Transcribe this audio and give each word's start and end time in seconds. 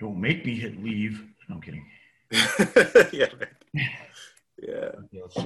Don't 0.00 0.18
make 0.18 0.46
me 0.46 0.54
hit 0.54 0.82
leave. 0.82 1.22
No 1.50 1.56
I'm 1.56 1.60
kidding. 1.60 1.84
yeah. 3.12 3.26
Yeah. 4.58 4.92
Okay, 4.96 5.20
let's 5.20 5.34
see. 5.34 5.42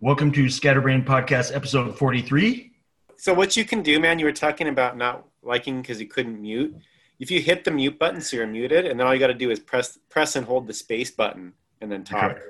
Welcome 0.00 0.32
to 0.32 0.50
Scatterbrain 0.50 1.04
Podcast, 1.04 1.54
episode 1.54 1.96
43. 1.96 2.72
So 3.16 3.32
what 3.32 3.56
you 3.56 3.64
can 3.64 3.84
do, 3.84 4.00
man, 4.00 4.18
you 4.18 4.24
were 4.24 4.32
talking 4.32 4.66
about 4.66 4.96
not 4.96 5.24
liking 5.44 5.82
because 5.82 6.00
you 6.00 6.08
couldn't 6.08 6.42
mute. 6.42 6.74
If 7.20 7.30
you 7.30 7.40
hit 7.40 7.62
the 7.62 7.70
mute 7.70 7.96
button, 7.96 8.20
so 8.20 8.38
you're 8.38 8.48
muted, 8.48 8.86
and 8.86 8.98
then 8.98 9.06
all 9.06 9.14
you 9.14 9.20
got 9.20 9.28
to 9.28 9.34
do 9.34 9.52
is 9.52 9.60
press 9.60 10.00
press 10.08 10.34
and 10.34 10.44
hold 10.44 10.66
the 10.66 10.72
space 10.72 11.12
button, 11.12 11.52
and 11.80 11.90
then 11.90 12.04
talk. 12.04 12.32
Okay. 12.32 12.40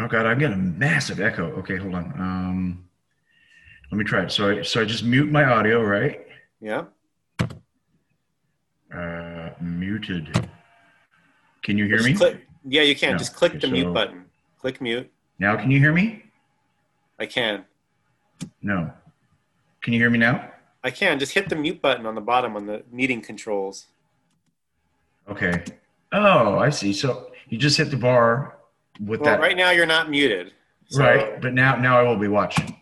Oh 0.00 0.08
god, 0.08 0.26
I'm 0.26 0.38
getting 0.38 0.54
a 0.54 0.60
massive 0.60 1.20
echo. 1.20 1.46
Okay, 1.58 1.76
hold 1.76 1.94
on. 1.94 2.12
Um, 2.18 2.88
let 3.90 3.98
me 3.98 4.04
try 4.04 4.22
it. 4.24 4.32
So, 4.32 4.50
I, 4.58 4.62
so 4.62 4.80
I 4.80 4.84
just 4.84 5.04
mute 5.04 5.30
my 5.30 5.44
audio, 5.44 5.82
right? 5.82 6.26
Yeah. 6.60 6.84
Uh, 8.94 9.50
muted. 9.60 10.48
Can 11.62 11.78
you 11.78 11.86
hear 11.86 11.96
Just 11.98 12.08
me 12.08 12.14
click- 12.14 12.46
yeah, 12.64 12.82
you 12.82 12.94
can. 12.94 13.12
No. 13.12 13.18
Just 13.18 13.34
click 13.34 13.52
Okay, 13.52 13.60
the 13.60 13.66
so- 13.68 13.72
mute 13.72 13.92
button. 13.92 14.24
Click 14.58 14.80
mute. 14.80 15.10
now? 15.38 15.56
Can 15.56 15.70
you 15.70 15.78
hear 15.80 15.92
me? 15.92 16.22
I 17.18 17.26
can. 17.26 17.64
No. 18.62 18.92
Can 19.82 19.92
you 19.92 19.98
hear 19.98 20.10
me 20.10 20.18
now? 20.18 20.50
I 20.84 20.90
can. 20.90 21.18
Just 21.18 21.32
hit 21.32 21.48
the 21.48 21.56
mute 21.56 21.80
button 21.82 22.06
on 22.06 22.14
the 22.14 22.20
bottom 22.20 22.54
on 22.56 22.66
the 22.66 22.84
meeting 22.92 23.20
controls. 23.20 23.86
Okay. 25.28 25.64
Oh, 26.12 26.58
I 26.58 26.70
see. 26.70 26.92
So 26.92 27.31
you 27.52 27.58
just 27.58 27.76
hit 27.76 27.90
the 27.90 27.96
bar 27.98 28.56
with 28.98 29.20
Well, 29.20 29.30
that, 29.30 29.40
right 29.40 29.56
now 29.56 29.70
you're 29.72 29.84
not 29.84 30.08
muted. 30.08 30.52
So- 30.86 31.00
right? 31.04 31.40
But 31.40 31.52
now, 31.52 31.76
now 31.76 31.98
I 32.00 32.02
will 32.02 32.16
be 32.16 32.28
watching. 32.28 32.74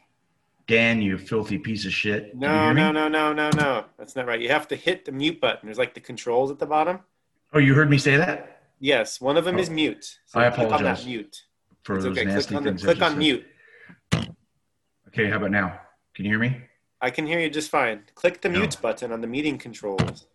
Dan, 0.68 1.02
you 1.02 1.18
filthy 1.18 1.58
piece 1.58 1.84
of 1.84 1.92
shit. 1.92 2.36
No, 2.36 2.72
no, 2.72 2.92
no, 2.92 3.08
no, 3.08 3.32
no, 3.32 3.50
no. 3.56 3.84
That's 3.98 4.14
not 4.14 4.26
right. 4.28 4.40
You 4.40 4.48
have 4.50 4.68
to 4.68 4.76
hit 4.76 5.04
the 5.04 5.10
mute 5.10 5.40
button. 5.40 5.62
There's 5.66 5.78
like 5.78 5.94
the 5.94 6.00
controls 6.00 6.52
at 6.52 6.60
the 6.60 6.66
bottom. 6.66 7.00
Oh, 7.52 7.58
you 7.58 7.74
heard 7.74 7.90
me 7.90 7.98
say 7.98 8.16
that 8.16 8.62
Yes, 8.78 9.20
one 9.20 9.36
of 9.36 9.44
them 9.44 9.58
is 9.58 9.68
Oh. 9.68 9.72
mute. 9.72 10.20
I 10.34 10.48
click 10.50 10.60
on 10.60 10.66
apologize 10.74 11.00
that 11.02 11.08
mute. 11.08 11.42
for 11.82 11.96
It's 11.96 12.04
those 12.04 12.12
okay. 12.12 12.22
Click 12.22 12.34
nasty 12.34 12.54
on, 12.54 12.62
the, 12.62 12.70
things. 12.70 12.82
I 12.82 12.86
click 12.92 13.02
on 13.02 13.10
said. 13.10 13.18
mute. 13.18 13.46
Okay, 15.08 15.28
how 15.28 15.36
about 15.36 15.50
now? 15.50 15.80
Can 16.14 16.24
you 16.24 16.30
hear 16.30 16.38
me? 16.38 16.56
I 17.00 17.10
can 17.10 17.26
hear 17.26 17.40
you 17.40 17.50
just 17.50 17.68
fine. 17.70 18.02
Click 18.14 18.40
the 18.40 18.48
No. 18.48 18.60
mute 18.60 18.76
button 18.80 19.10
on 19.10 19.20
the 19.20 19.26
meeting 19.26 19.58
controls. 19.58 20.26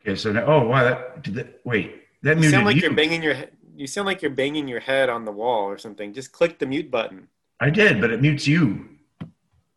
Okay, 0.00 0.16
so 0.16 0.32
now, 0.32 0.44
oh 0.46 0.66
wow, 0.66 0.82
that 0.84 1.22
did 1.22 1.34
that. 1.34 1.60
Wait, 1.64 2.02
that 2.22 2.30
You 2.30 2.34
muted 2.36 2.50
sound 2.52 2.66
like 2.66 2.76
you. 2.76 2.82
you're 2.82 2.94
banging 2.94 3.22
your 3.22 3.34
he- 3.34 3.44
you 3.76 3.86
sound 3.86 4.06
like 4.06 4.22
you're 4.22 4.30
banging 4.30 4.68
your 4.68 4.80
head 4.80 5.08
on 5.08 5.24
the 5.24 5.32
wall 5.32 5.64
or 5.64 5.78
something. 5.78 6.12
Just 6.12 6.32
click 6.32 6.58
the 6.58 6.66
mute 6.66 6.90
button. 6.90 7.28
I 7.60 7.70
did, 7.70 8.00
but 8.00 8.10
it 8.10 8.20
mutes 8.20 8.46
you. 8.46 8.88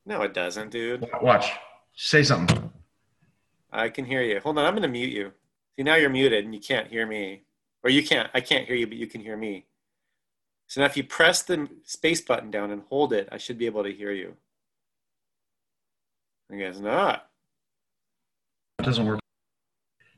No, 0.05 0.21
it 0.21 0.33
doesn't, 0.33 0.71
dude. 0.71 1.07
Watch. 1.21 1.51
Say 1.95 2.23
something. 2.23 2.71
I 3.71 3.89
can 3.89 4.05
hear 4.05 4.21
you. 4.21 4.39
Hold 4.39 4.57
on, 4.57 4.65
I'm 4.65 4.73
gonna 4.73 4.87
mute 4.87 5.11
you. 5.11 5.33
See 5.75 5.83
now 5.83 5.95
you're 5.95 6.09
muted 6.09 6.45
and 6.45 6.53
you 6.53 6.61
can't 6.61 6.87
hear 6.87 7.05
me. 7.05 7.43
Or 7.83 7.89
you 7.89 8.03
can't 8.03 8.29
I 8.33 8.41
can't 8.41 8.65
hear 8.65 8.75
you, 8.75 8.87
but 8.87 8.97
you 8.97 9.07
can 9.07 9.21
hear 9.21 9.37
me. 9.37 9.65
So 10.67 10.81
now 10.81 10.87
if 10.87 10.97
you 10.97 11.03
press 11.03 11.41
the 11.43 11.69
space 11.83 12.21
button 12.21 12.51
down 12.51 12.71
and 12.71 12.83
hold 12.89 13.13
it, 13.13 13.29
I 13.31 13.37
should 13.37 13.57
be 13.57 13.65
able 13.65 13.83
to 13.83 13.91
hear 13.91 14.11
you. 14.11 14.35
I 16.51 16.55
guess 16.55 16.79
not. 16.79 17.29
It 18.79 18.83
doesn't 18.83 19.05
work. 19.05 19.19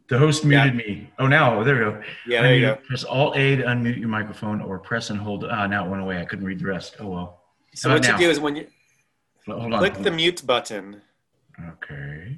The 0.10 0.18
host 0.18 0.44
muted 0.44 0.76
me. 0.76 1.10
Oh, 1.20 1.28
now 1.28 1.62
there 1.64 1.76
we 1.76 1.82
go. 1.82 2.02
Yeah, 2.28 2.42
there 2.42 2.56
you 2.56 2.62
go. 2.66 2.76
Press 2.88 3.04
Alt 3.04 3.38
A 3.38 3.58
to 3.58 3.64
unmute 3.64 4.00
your 4.00 4.10
microphone, 4.10 4.60
or 4.62 4.80
press 4.80 5.12
and 5.12 5.20
hold. 5.20 5.46
Ah, 5.46 5.68
now 5.68 5.86
it 5.86 5.90
went 5.90 6.02
away. 6.02 6.20
I 6.20 6.26
couldn't 6.26 6.46
read 6.46 6.60
the 6.60 6.66
rest. 6.66 6.96
Oh 7.00 7.08
well. 7.08 7.42
So 7.76 7.90
How 7.90 7.96
what 7.96 8.08
you 8.08 8.18
do 8.18 8.30
is 8.30 8.40
when 8.40 8.56
you 8.56 8.68
Hold 9.46 9.74
on. 9.74 9.80
click 9.80 9.94
the 9.96 10.12
mute 10.12 10.46
button. 10.46 11.02
Okay. 11.74 12.38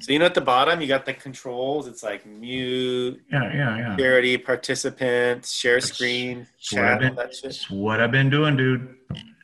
So 0.00 0.12
you 0.12 0.18
know 0.18 0.26
at 0.26 0.34
the 0.34 0.40
bottom 0.40 0.80
you 0.80 0.86
got 0.86 1.04
the 1.06 1.14
controls. 1.14 1.88
It's 1.88 2.02
like 2.02 2.24
mute, 2.26 3.20
Yeah, 3.32 3.52
yeah, 3.52 3.76
yeah. 3.78 3.90
security, 3.96 4.36
participants, 4.38 5.52
share 5.52 5.76
That's- 5.80 5.92
screen, 5.94 6.46
chat, 6.60 7.00
been, 7.00 7.14
that 7.16 7.34
shit. 7.34 7.42
that's 7.44 7.70
what 7.70 8.00
I've 8.00 8.12
been 8.12 8.30
doing, 8.30 8.56
dude. 8.56 8.94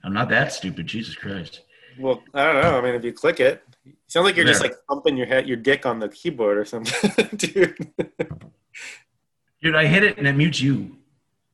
I'm 0.05 0.13
not 0.13 0.29
that 0.29 0.53
stupid. 0.53 0.87
Jesus 0.87 1.15
Christ. 1.17 1.63
Well, 1.99 2.23
I 2.35 2.45
don't 2.45 2.63
know. 2.63 2.79
I 2.79 2.83
mean, 2.83 2.95
if 2.95 3.03
you 3.05 3.13
click 3.13 3.41
it, 3.41 3.63
it 3.87 3.95
sounds 4.07 4.25
like 4.25 4.37
you're 4.37 4.47
just 4.47 4.63
like 4.63 4.75
thumping 4.89 5.17
your 5.17 5.27
head, 5.27 5.47
your 5.47 5.57
dick 5.57 5.87
on 5.87 5.99
the 5.99 6.09
keyboard 6.09 6.59
or 6.59 6.65
something, 6.65 7.11
dude. 7.37 7.93
Dude, 9.63 9.75
I 9.75 9.87
hit 9.87 10.03
it 10.03 10.19
and 10.19 10.27
it 10.27 10.35
mutes 10.35 10.61
you. 10.61 10.97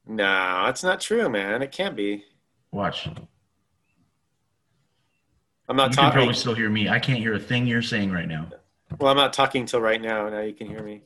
no, 0.06 0.62
that's 0.64 0.82
not 0.82 1.00
true, 1.00 1.28
man. 1.28 1.62
It 1.62 1.72
can't 1.72 1.96
be. 1.96 2.24
Watch. 2.72 3.08
I'm 5.68 5.76
not 5.76 5.92
talking. 5.92 6.04
You 6.04 6.10
can 6.10 6.12
probably 6.12 6.34
still 6.34 6.54
hear 6.54 6.68
me. 6.70 6.88
I 6.88 6.98
can't 6.98 7.18
hear 7.18 7.34
a 7.34 7.38
thing 7.38 7.66
you're 7.66 7.82
saying 7.82 8.10
right 8.10 8.26
now. 8.26 8.48
Well, 8.98 9.10
I'm 9.10 9.16
not 9.16 9.32
talking 9.32 9.66
till 9.66 9.80
right 9.80 10.00
now. 10.00 10.28
Now 10.28 10.40
you 10.40 10.52
can 10.52 10.66
hear 10.66 10.82
me. 10.82 11.02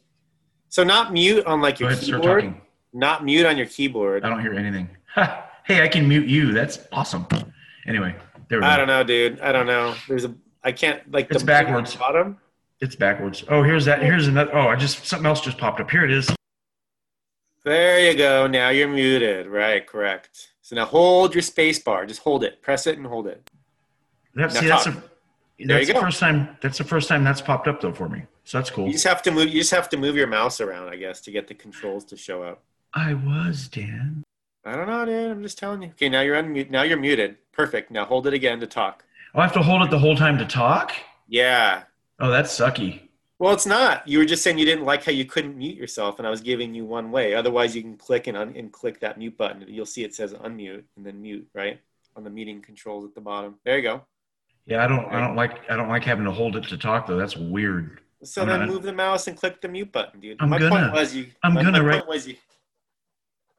So 0.71 0.83
not 0.83 1.13
mute 1.13 1.45
on 1.47 1.61
like 1.61 1.79
your 1.81 1.91
ahead, 1.91 2.03
keyboard. 2.03 2.55
Not 2.95 3.25
mute 3.25 3.45
on 3.45 3.57
your 3.59 3.67
keyboard. 3.67 4.25
I 4.25 4.31
don't 4.31 4.41
hear 4.41 4.55
anything. 4.55 4.89
Hey, 5.67 5.83
I 5.83 5.89
can 5.89 6.07
mute 6.07 6.29
you. 6.29 6.53
That's 6.53 6.81
awesome. 6.93 7.27
Anyway, 7.87 8.15
there 8.51 8.59
we 8.59 8.65
go. 8.65 8.69
I 8.69 8.77
don't 8.77 8.87
know, 8.87 9.03
dude. 9.03 9.41
I 9.41 9.51
don't 9.51 9.67
know. 9.67 9.95
There's 10.07 10.27
a. 10.27 10.35
I 10.65 10.73
can't 10.73 11.11
like 11.13 11.31
It's 11.31 11.43
the 11.43 11.47
backwards. 11.47 11.95
bottom. 11.95 12.39
It's 12.81 12.97
backwards. 12.97 13.45
Oh, 13.49 13.63
here's 13.63 13.85
that. 13.85 14.03
Here's 14.03 14.27
another. 14.27 14.55
Oh, 14.57 14.69
I 14.69 14.77
just 14.77 15.07
something 15.07 15.27
else 15.27 15.41
just 15.41 15.59
popped 15.59 15.81
up. 15.81 15.91
Here 15.91 16.05
it 16.05 16.11
is. 16.11 16.35
There 17.65 18.11
you 18.11 18.17
go. 18.17 18.47
Now 18.47 18.71
you're 18.71 18.89
muted. 18.89 19.47
Right, 19.47 19.87
correct. 19.87 20.49
So 20.63 20.77
now 20.77 20.85
hold 20.87 21.35
your 21.35 21.43
space 21.43 21.79
bar. 21.79 22.07
Just 22.07 22.21
hold 22.21 22.45
it. 22.45 22.61
Press 22.63 22.87
it 22.87 22.99
and 22.99 23.07
hold 23.07 23.27
it. 23.27 23.51
That, 24.35 24.53
see, 24.53 24.67
that's, 24.67 24.87
a, 24.87 25.03
that's 25.61 25.87
the 25.87 25.93
go. 25.93 26.01
first 26.01 26.19
time. 26.19 26.57
That's 26.61 26.79
the 26.79 26.85
first 26.85 27.09
time 27.09 27.25
that's 27.25 27.41
popped 27.41 27.69
up 27.69 27.81
though 27.81 27.93
for 27.93 28.09
me. 28.09 28.23
So 28.45 28.59
that's 28.59 28.71
cool. 28.71 28.87
You 28.87 28.93
just 28.93 29.07
have 29.07 29.23
to 29.23 29.31
move. 29.31 29.49
You 29.49 29.61
just 29.61 29.71
have 29.71 29.89
to 29.91 29.97
move 29.97 30.17
your 30.17 30.27
mouse 30.27 30.61
around, 30.61 30.89
I 30.89 30.97
guess, 30.97 31.21
to 31.23 31.31
get 31.31 31.47
the 31.47 31.55
controls 31.55 32.05
to 32.07 32.17
show 32.17 32.43
up. 32.43 32.63
I 32.93 33.15
was 33.15 33.69
Dan. 33.69 34.25
I 34.65 34.77
don't 34.77 34.87
know, 34.89 35.05
dude. 35.05 35.31
I'm 35.31 35.43
just 35.43 35.59
telling 35.59 35.83
you. 35.83 35.89
Okay, 35.91 36.09
now 36.09 36.23
you're 36.23 36.37
unmute. 36.43 36.71
Now 36.71 36.83
you're 36.83 36.99
muted. 36.99 37.37
Perfect. 37.53 37.91
Now 37.91 38.05
hold 38.05 38.27
it 38.27 38.35
again 38.35 38.61
to 38.61 38.67
talk. 38.67 39.05
Oh, 39.35 39.41
I 39.41 39.43
have 39.43 39.53
to 39.55 39.63
hold 39.63 39.83
it 39.83 39.91
the 39.91 39.99
whole 39.99 40.17
time 40.17 40.39
to 40.39 40.45
talk. 40.45 40.93
Yeah. 41.29 41.83
Oh, 42.21 42.31
that's 42.31 42.57
sucky. 42.57 43.01
Well, 43.41 43.53
it's 43.53 43.67
not. 43.67 44.07
You 44.07 44.19
were 44.19 44.25
just 44.25 44.43
saying 44.45 44.59
you 44.59 44.65
didn't 44.65 44.85
like 44.85 45.03
how 45.05 45.11
you 45.13 45.25
couldn't 45.25 45.59
mute 45.59 45.77
yourself, 45.77 46.19
and 46.19 46.27
I 46.27 46.31
was 46.31 46.41
giving 46.41 46.73
you 46.75 46.85
one 46.85 47.11
way. 47.11 47.35
Otherwise, 47.35 47.75
you 47.75 47.83
can 47.83 47.97
click 47.97 48.29
and, 48.29 48.37
un- 48.37 48.55
and 48.57 48.73
click 48.73 49.01
that 49.01 49.19
mute 49.19 49.37
button. 49.37 49.65
You'll 49.67 49.87
see 49.87 50.05
it 50.05 50.15
says 50.15 50.33
unmute 50.35 50.85
and 50.97 51.05
then 51.05 51.21
mute, 51.21 51.47
right? 51.53 51.81
On 52.17 52.23
the 52.23 52.31
meeting 52.31 52.63
controls 52.63 53.05
at 53.05 53.15
the 53.15 53.21
bottom. 53.21 53.57
There 53.65 53.77
you 53.77 53.83
go. 53.83 54.03
Yeah, 54.67 54.85
I 54.85 54.87
don't. 54.87 55.05
I 55.07 55.21
don't 55.21 55.35
like. 55.35 55.69
I 55.69 55.75
don't 55.77 55.89
like 55.89 56.05
having 56.05 56.25
to 56.27 56.31
hold 56.31 56.55
it 56.57 56.65
to 56.69 56.79
talk 56.79 57.07
though. 57.09 57.17
That's 57.17 57.37
weird. 57.37 58.01
So 58.23 58.43
I'm 58.43 58.49
then 58.49 58.61
not- 58.61 58.69
move 58.69 58.83
the 58.85 58.93
mouse 58.93 59.27
and 59.27 59.37
click 59.37 59.61
the 59.61 59.69
mute 59.69 59.91
button, 59.91 60.21
dude. 60.21 60.37
I'm 60.41 60.49
my 60.49 60.59
gonna. 60.59 60.71
point 60.71 60.93
was 60.93 61.15
you. 61.15 61.27
I'm 61.43 61.55
my, 61.55 61.63
gonna, 61.65 61.83
my 61.83 61.85
right- 61.89 61.97
Point 61.99 62.09
was 62.09 62.29
you. 62.29 62.37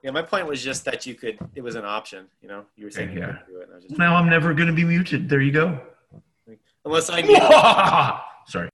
Yeah, 0.05 0.11
my 0.11 0.21
point 0.21 0.45
was 0.45 0.63
just 0.63 0.85
that 0.85 1.07
you 1.07 1.15
could. 1.15 1.39
It 1.55 1.61
was 1.63 1.73
an 1.73 1.83
option. 1.83 2.27
You 2.39 2.47
know, 2.47 2.65
you 2.75 2.85
were 2.85 2.91
saying 2.91 3.09
Okay, 3.09 3.15
you 3.17 3.21
yeah. 3.21 3.37
couldn't 3.39 3.47
do 3.47 3.59
it. 3.61 3.69
and 3.69 3.77
I 3.77 3.79
just, 3.79 3.97
Now 3.97 4.15
I'm 4.15 4.29
never 4.29 4.53
going 4.53 4.67
to 4.67 4.73
be 4.73 4.83
muted. 4.83 5.27
There 5.27 5.41
you 5.41 5.51
go. 5.51 5.81
unless 6.85 7.09
I. 7.09 7.23
Sorry. 8.47 8.69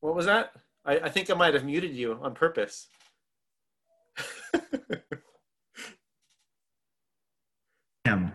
What 0.00 0.16
was 0.16 0.26
that? 0.26 0.50
I, 0.84 0.98
I 0.98 1.08
think 1.08 1.30
I 1.30 1.34
might 1.34 1.54
have 1.54 1.64
muted 1.64 1.92
you 1.94 2.18
on 2.20 2.34
purpose. 2.34 2.88
Damn. 8.04 8.32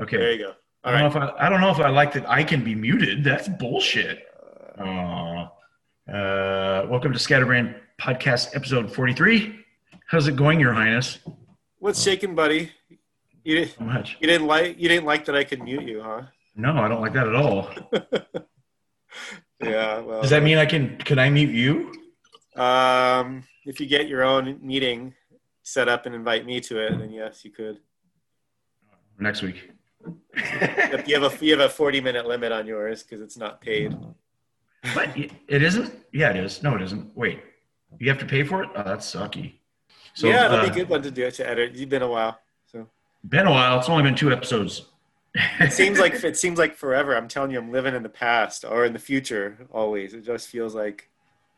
Okay. 0.00 0.16
there 0.16 0.32
you 0.32 0.38
go. 0.46 0.52
I 0.82 0.90
don't, 0.90 1.00
right. 1.00 1.14
know 1.14 1.28
if 1.28 1.34
I, 1.38 1.46
I 1.46 1.48
don't 1.48 1.60
know 1.60 1.70
if 1.70 1.78
I 1.78 1.90
like 1.90 2.12
that 2.14 2.28
I 2.28 2.42
can 2.42 2.64
be 2.64 2.74
muted. 2.74 3.22
That's 3.22 3.46
bullshit. 3.48 4.24
Aw. 4.80 5.42
Uh, 6.12 6.86
welcome 6.88 7.12
to 7.12 7.20
Scatterbrain 7.20 7.76
Podcast, 8.00 8.56
episode 8.56 8.92
43. 8.92 9.62
How's 10.06 10.28
it 10.28 10.36
going, 10.36 10.60
Your 10.60 10.72
Highness? 10.72 11.18
What's 11.78 12.02
shaking, 12.02 12.34
buddy? 12.34 12.70
You 13.42 13.56
didn't. 13.56 13.76
How 13.78 13.84
much? 13.86 14.16
You 14.20 14.28
didn't 14.28 14.46
like. 14.46 14.78
You 14.78 14.88
didn't 14.88 15.04
like 15.04 15.24
that 15.24 15.34
I 15.34 15.44
could 15.44 15.62
mute 15.62 15.82
you, 15.82 16.00
huh? 16.02 16.22
No, 16.54 16.76
I 16.76 16.88
don't 16.88 17.00
like 17.00 17.12
that 17.14 17.26
at 17.26 17.34
all. 17.34 17.70
Yeah. 19.62 20.00
Well. 20.00 20.20
Does 20.20 20.30
that 20.30 20.42
mean 20.42 20.58
I 20.58 20.66
can? 20.66 20.98
Can 20.98 21.18
I 21.18 21.30
mute 21.30 21.54
you? 21.54 21.90
Um, 22.62 23.42
if 23.64 23.80
you 23.80 23.86
get 23.86 24.06
your 24.06 24.22
own 24.22 24.58
meeting 24.60 25.14
set 25.62 25.88
up 25.88 26.04
and 26.04 26.14
invite 26.14 26.44
me 26.44 26.60
to 26.60 26.78
it, 26.78 26.98
then 26.98 27.10
yes, 27.10 27.42
you 27.42 27.50
could. 27.50 27.78
Next 29.18 29.40
week. 29.40 29.70
If 30.34 31.08
you 31.08 31.18
have 31.18 31.32
a 31.32 31.44
you 31.44 31.52
have 31.52 31.60
a 31.64 31.70
forty 31.70 32.02
minute 32.02 32.26
limit 32.26 32.52
on 32.52 32.66
yours 32.66 33.02
because 33.02 33.22
it's 33.22 33.38
not 33.38 33.62
paid. 33.62 33.96
But 34.94 35.16
it 35.16 35.62
isn't. 35.62 35.94
Yeah, 36.12 36.30
it 36.30 36.36
is. 36.36 36.62
No, 36.62 36.74
it 36.76 36.82
isn't. 36.82 37.16
Wait, 37.16 37.40
you 37.98 38.10
have 38.10 38.18
to 38.18 38.26
pay 38.26 38.44
for 38.44 38.62
it. 38.62 38.68
Oh, 38.76 38.82
that's 38.82 39.10
sucky. 39.10 39.54
So, 40.16 40.28
yeah, 40.28 40.48
that'd 40.48 40.60
uh, 40.60 40.62
be 40.62 40.70
a 40.70 40.74
good 40.74 40.88
one 40.88 41.02
to 41.02 41.10
do 41.10 41.30
to 41.30 41.46
edit. 41.48 41.74
You've 41.74 41.90
been 41.90 42.00
a 42.00 42.08
while, 42.08 42.40
so 42.64 42.88
Been 43.28 43.46
a 43.46 43.50
while. 43.50 43.78
It's 43.78 43.88
only 43.90 44.02
been 44.02 44.14
two 44.14 44.32
episodes. 44.32 44.86
it 45.60 45.74
seems 45.74 45.98
like 45.98 46.14
it 46.24 46.38
seems 46.38 46.58
like 46.58 46.74
forever. 46.74 47.14
I'm 47.14 47.28
telling 47.28 47.50
you, 47.50 47.58
I'm 47.58 47.70
living 47.70 47.94
in 47.94 48.02
the 48.02 48.08
past 48.08 48.64
or 48.64 48.86
in 48.86 48.94
the 48.94 48.98
future. 48.98 49.58
Always, 49.70 50.14
it 50.14 50.24
just 50.24 50.48
feels 50.48 50.74
like 50.74 51.10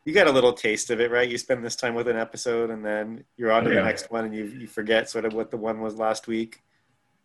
you 0.03 0.13
got 0.13 0.27
a 0.27 0.31
little 0.31 0.51
taste 0.51 0.89
of 0.89 0.99
it, 0.99 1.09
right? 1.09 1.29
You 1.29 1.37
spend 1.37 1.63
this 1.63 1.77
time 1.77 1.95
with 1.95 2.09
an 2.09 2.17
episode, 2.17 2.69
and 2.69 2.85
then 2.85 3.23
you're 3.37 3.49
on 3.49 3.63
to 3.63 3.69
Yeah. 3.69 3.77
the 3.77 3.83
next 3.83 4.11
one, 4.11 4.25
and 4.25 4.35
you 4.35 4.43
you 4.43 4.67
forget 4.67 5.09
sort 5.09 5.23
of 5.23 5.33
what 5.33 5.51
the 5.51 5.57
one 5.57 5.79
was 5.79 5.95
last 5.95 6.27
week. 6.27 6.61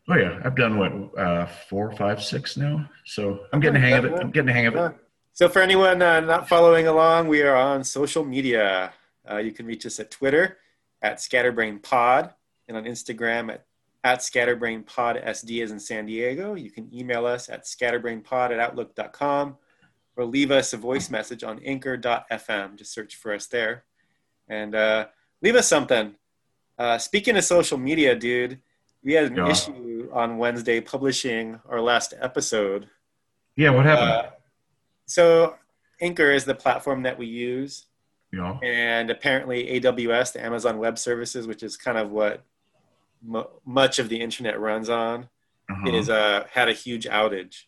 Oh 0.08 0.14
yeah, 0.16 0.40
I've 0.44 0.54
done 0.54 0.78
what 0.78 1.19
uh, 1.19 1.46
four, 1.69 1.90
five, 1.96 2.22
six 2.22 2.56
now, 2.56 2.88
so 3.06 3.40
I'm 3.52 3.58
getting 3.58 3.75
the 3.75 3.88
hang 3.88 3.94
of 3.94 4.04
it. 4.04 4.12
I'm 4.20 4.31
getting 4.31 4.46
the 4.46 4.52
hang 4.52 4.66
of 4.66 4.76
it. 4.76 4.92
So 5.32 5.48
for 5.48 5.60
anyone 5.60 6.00
uh, 6.00 6.20
not 6.20 6.48
following 6.48 6.86
along, 6.86 7.26
we 7.26 7.42
are 7.42 7.56
on 7.56 7.82
social 7.82 8.25
media. 8.25 8.92
Uh, 9.28 9.38
you 9.38 9.50
can 9.50 9.66
reach 9.66 9.84
us 9.84 9.98
at 9.98 10.12
Twitter 10.12 10.58
at 11.05 11.19
ScatterbrainPod 11.19 12.33
and 12.67 12.77
on 12.79 12.85
Instagram 12.85 13.53
at, 13.53 13.67
at 14.03 14.21
ScatterbrainPodSD 14.21 15.62
as 15.62 15.71
in 15.71 15.79
San 15.79 16.06
Diego. 16.06 16.55
You 16.55 16.71
can 16.71 16.89
email 16.93 17.27
us 17.27 17.49
at 17.51 17.65
scatterbrainpod 17.65 18.51
at 18.51 18.59
outlook.com 18.59 19.56
or 20.17 20.25
leave 20.25 20.51
us 20.51 20.73
a 20.73 20.79
voice 20.79 21.11
message 21.11 21.45
on 21.45 21.61
anchor.fm. 21.62 22.77
Just 22.77 22.93
search 22.95 23.17
for 23.17 23.35
us 23.35 23.47
there 23.47 23.85
and 24.49 24.75
uh, 24.75 25.06
leave 25.43 25.56
us 25.56 25.69
something. 25.69 26.15
Uh, 26.79 26.97
speaking 26.97 27.37
of 27.37 27.45
social 27.45 27.77
media, 27.79 28.17
dude, 28.17 28.61
we 29.03 29.12
had 29.12 29.27
an 29.27 29.37
Yeah. 29.37 29.51
issue 29.51 30.09
on 30.11 30.39
Wednesday 30.39 30.81
publishing 30.81 31.61
our 31.69 31.83
last 31.83 32.15
episode. 32.19 32.89
Yeah, 33.56 33.71
what 33.71 33.85
happened? 33.85 34.11
Uh, 34.11 34.31
so 35.06 35.56
Anchor 36.01 36.31
is 36.33 36.47
the 36.47 36.55
platform 36.55 37.03
that 37.03 37.19
we 37.19 37.27
use, 37.27 37.87
know, 38.36 38.58
and 38.62 39.10
apparently 39.10 39.81
AWS, 39.81 40.32
the 40.32 40.44
Amazon 40.44 40.78
Web 40.78 40.98
Services, 40.98 41.46
which 41.46 41.62
is 41.62 41.76
kind 41.76 41.98
of 41.98 42.10
what 42.10 42.44
mu 43.22 43.44
much 43.64 43.98
of 43.98 44.08
the 44.08 44.20
internet 44.20 44.60
runs 44.60 44.88
on, 44.88 45.28
uh-huh. 45.70 45.90
is 45.90 46.10
uh, 46.10 46.46
had 46.50 46.69
a 46.69 46.72
huge 46.72 47.06
outage. 47.06 47.64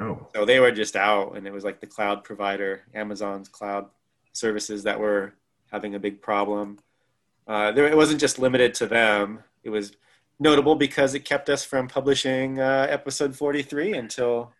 oh, 0.00 0.28
So 0.34 0.44
they 0.44 0.60
were 0.60 0.70
just 0.72 0.96
out, 0.96 1.36
and 1.36 1.46
it 1.46 1.52
was 1.52 1.64
like 1.64 1.80
the 1.80 1.86
cloud 1.86 2.24
provider, 2.24 2.82
Amazon's 2.94 3.48
cloud 3.48 3.86
services, 4.32 4.84
that 4.84 4.98
were 4.98 5.34
having 5.70 5.94
a 5.94 5.98
big 5.98 6.20
problem. 6.22 6.78
Uh, 7.46 7.72
there, 7.72 7.86
it 7.86 7.96
wasn't 7.96 8.20
just 8.20 8.38
limited 8.38 8.74
to 8.74 8.86
them. 8.86 9.42
It 9.62 9.70
was 9.70 9.92
notable 10.38 10.74
because 10.74 11.14
it 11.14 11.24
kept 11.24 11.50
us 11.50 11.64
from 11.64 11.86
publishing 11.86 12.58
uh, 12.58 12.86
episode 12.88 13.36
43 13.36 13.94
until 13.94 14.52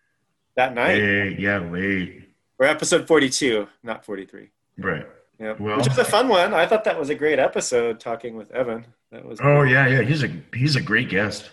that 0.55 0.73
night, 0.75 0.97
hey, 0.97 1.35
yeah, 1.39 1.57
late, 1.57 2.29
or 2.59 2.65
episode 2.67 3.07
42, 3.07 3.67
not 3.83 4.05
43. 4.05 4.51
Right? 4.85 5.07
Yeah, 5.39 5.53
Well- 5.59 5.77
which 5.77 5.87
was 5.87 5.97
a 5.97 6.05
fun 6.05 6.27
one. 6.27 6.53
I 6.53 6.65
thought 6.65 6.83
that 6.83 6.99
was 6.99 7.09
a 7.09 7.15
great 7.15 7.39
episode 7.39 7.99
talking 7.99 8.35
with 8.35 8.51
Evan. 8.51 8.85
That 9.11 9.25
was 9.25 9.39
Oh 9.41 9.63
yeah, 9.63 9.87
yeah. 9.87 10.01
He's 10.01 10.23
a 10.23 10.29
he's 10.53 10.75
a 10.75 10.81
great 10.81 11.09
guest. 11.09 11.51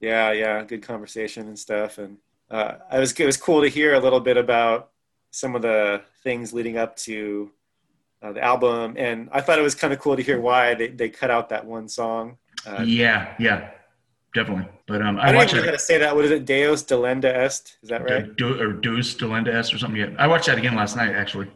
yeah, 0.00 0.32
yeah, 0.32 0.62
good 0.64 0.82
conversation 0.82 1.48
and 1.48 1.58
stuff. 1.58 1.98
And 1.98 2.18
uh, 2.50 2.74
I 2.90 2.98
was 2.98 3.12
it 3.18 3.26
was 3.26 3.36
cool 3.36 3.62
to 3.62 3.68
hear 3.68 3.94
a 3.94 4.00
little 4.00 4.20
bit 4.20 4.36
about 4.36 4.90
some 5.30 5.56
of 5.56 5.62
the 5.62 6.02
things 6.22 6.52
leading 6.52 6.76
up 6.78 6.94
to 6.96 7.50
uh, 8.22 8.32
the 8.32 8.42
album, 8.42 8.94
and 8.96 9.28
I 9.32 9.40
thought 9.40 9.58
it 9.58 9.62
was 9.62 9.74
kind 9.74 9.92
of 9.92 9.98
cool 9.98 10.16
to 10.16 10.22
hear 10.22 10.40
why 10.40 10.74
they, 10.74 10.88
they 10.88 11.08
cut 11.10 11.30
out 11.30 11.48
that 11.50 11.66
one 11.66 11.88
song. 11.88 12.38
Uh, 12.66 12.82
yeah, 12.86 13.34
yeah, 13.38 13.70
definitely. 14.34 14.66
But 14.86 15.02
um, 15.02 15.18
I 15.18 15.32
I 15.32 15.34
watched 15.34 15.52
how 15.54 15.60
it. 15.62 15.72
to 15.72 15.78
say 15.78 15.98
that. 15.98 16.14
What 16.14 16.24
is 16.24 16.30
it? 16.30 16.44
Deus 16.46 16.82
delenda 16.84 17.26
est. 17.34 17.76
Is 17.82 17.88
that 17.90 18.04
right? 18.08 18.34
Do, 18.36 18.58
or 18.60 18.72
Deus 18.72 19.14
Delenda 19.14 19.48
est 19.48 19.74
or 19.74 19.78
something. 19.78 20.00
Yeah, 20.00 20.10
I 20.18 20.26
watched 20.26 20.46
that 20.46 20.56
again 20.58 20.74
last 20.76 20.96
night 20.96 21.14
actually. 21.14 21.50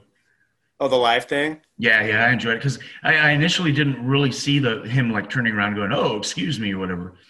Oh, 0.81 0.87
the 0.89 0.97
live 0.97 1.25
thing. 1.25 1.61
Yeah, 1.79 2.05
yeah, 2.05 2.27
I 2.27 2.33
enjoyed 2.33 2.55
it 2.55 2.59
because 2.59 2.79
I, 3.03 3.17
I 3.17 3.31
initially 3.31 3.73
didn't 3.73 4.05
really 4.07 4.31
see 4.31 4.59
the 4.61 4.83
him 4.83 5.11
like 5.13 5.29
turning 5.29 5.55
around 5.55 5.75
going, 5.75 5.93
"Oh, 5.93 6.17
excuse 6.17 6.59
me," 6.61 6.73
or 6.73 6.79
whatever. 6.79 7.15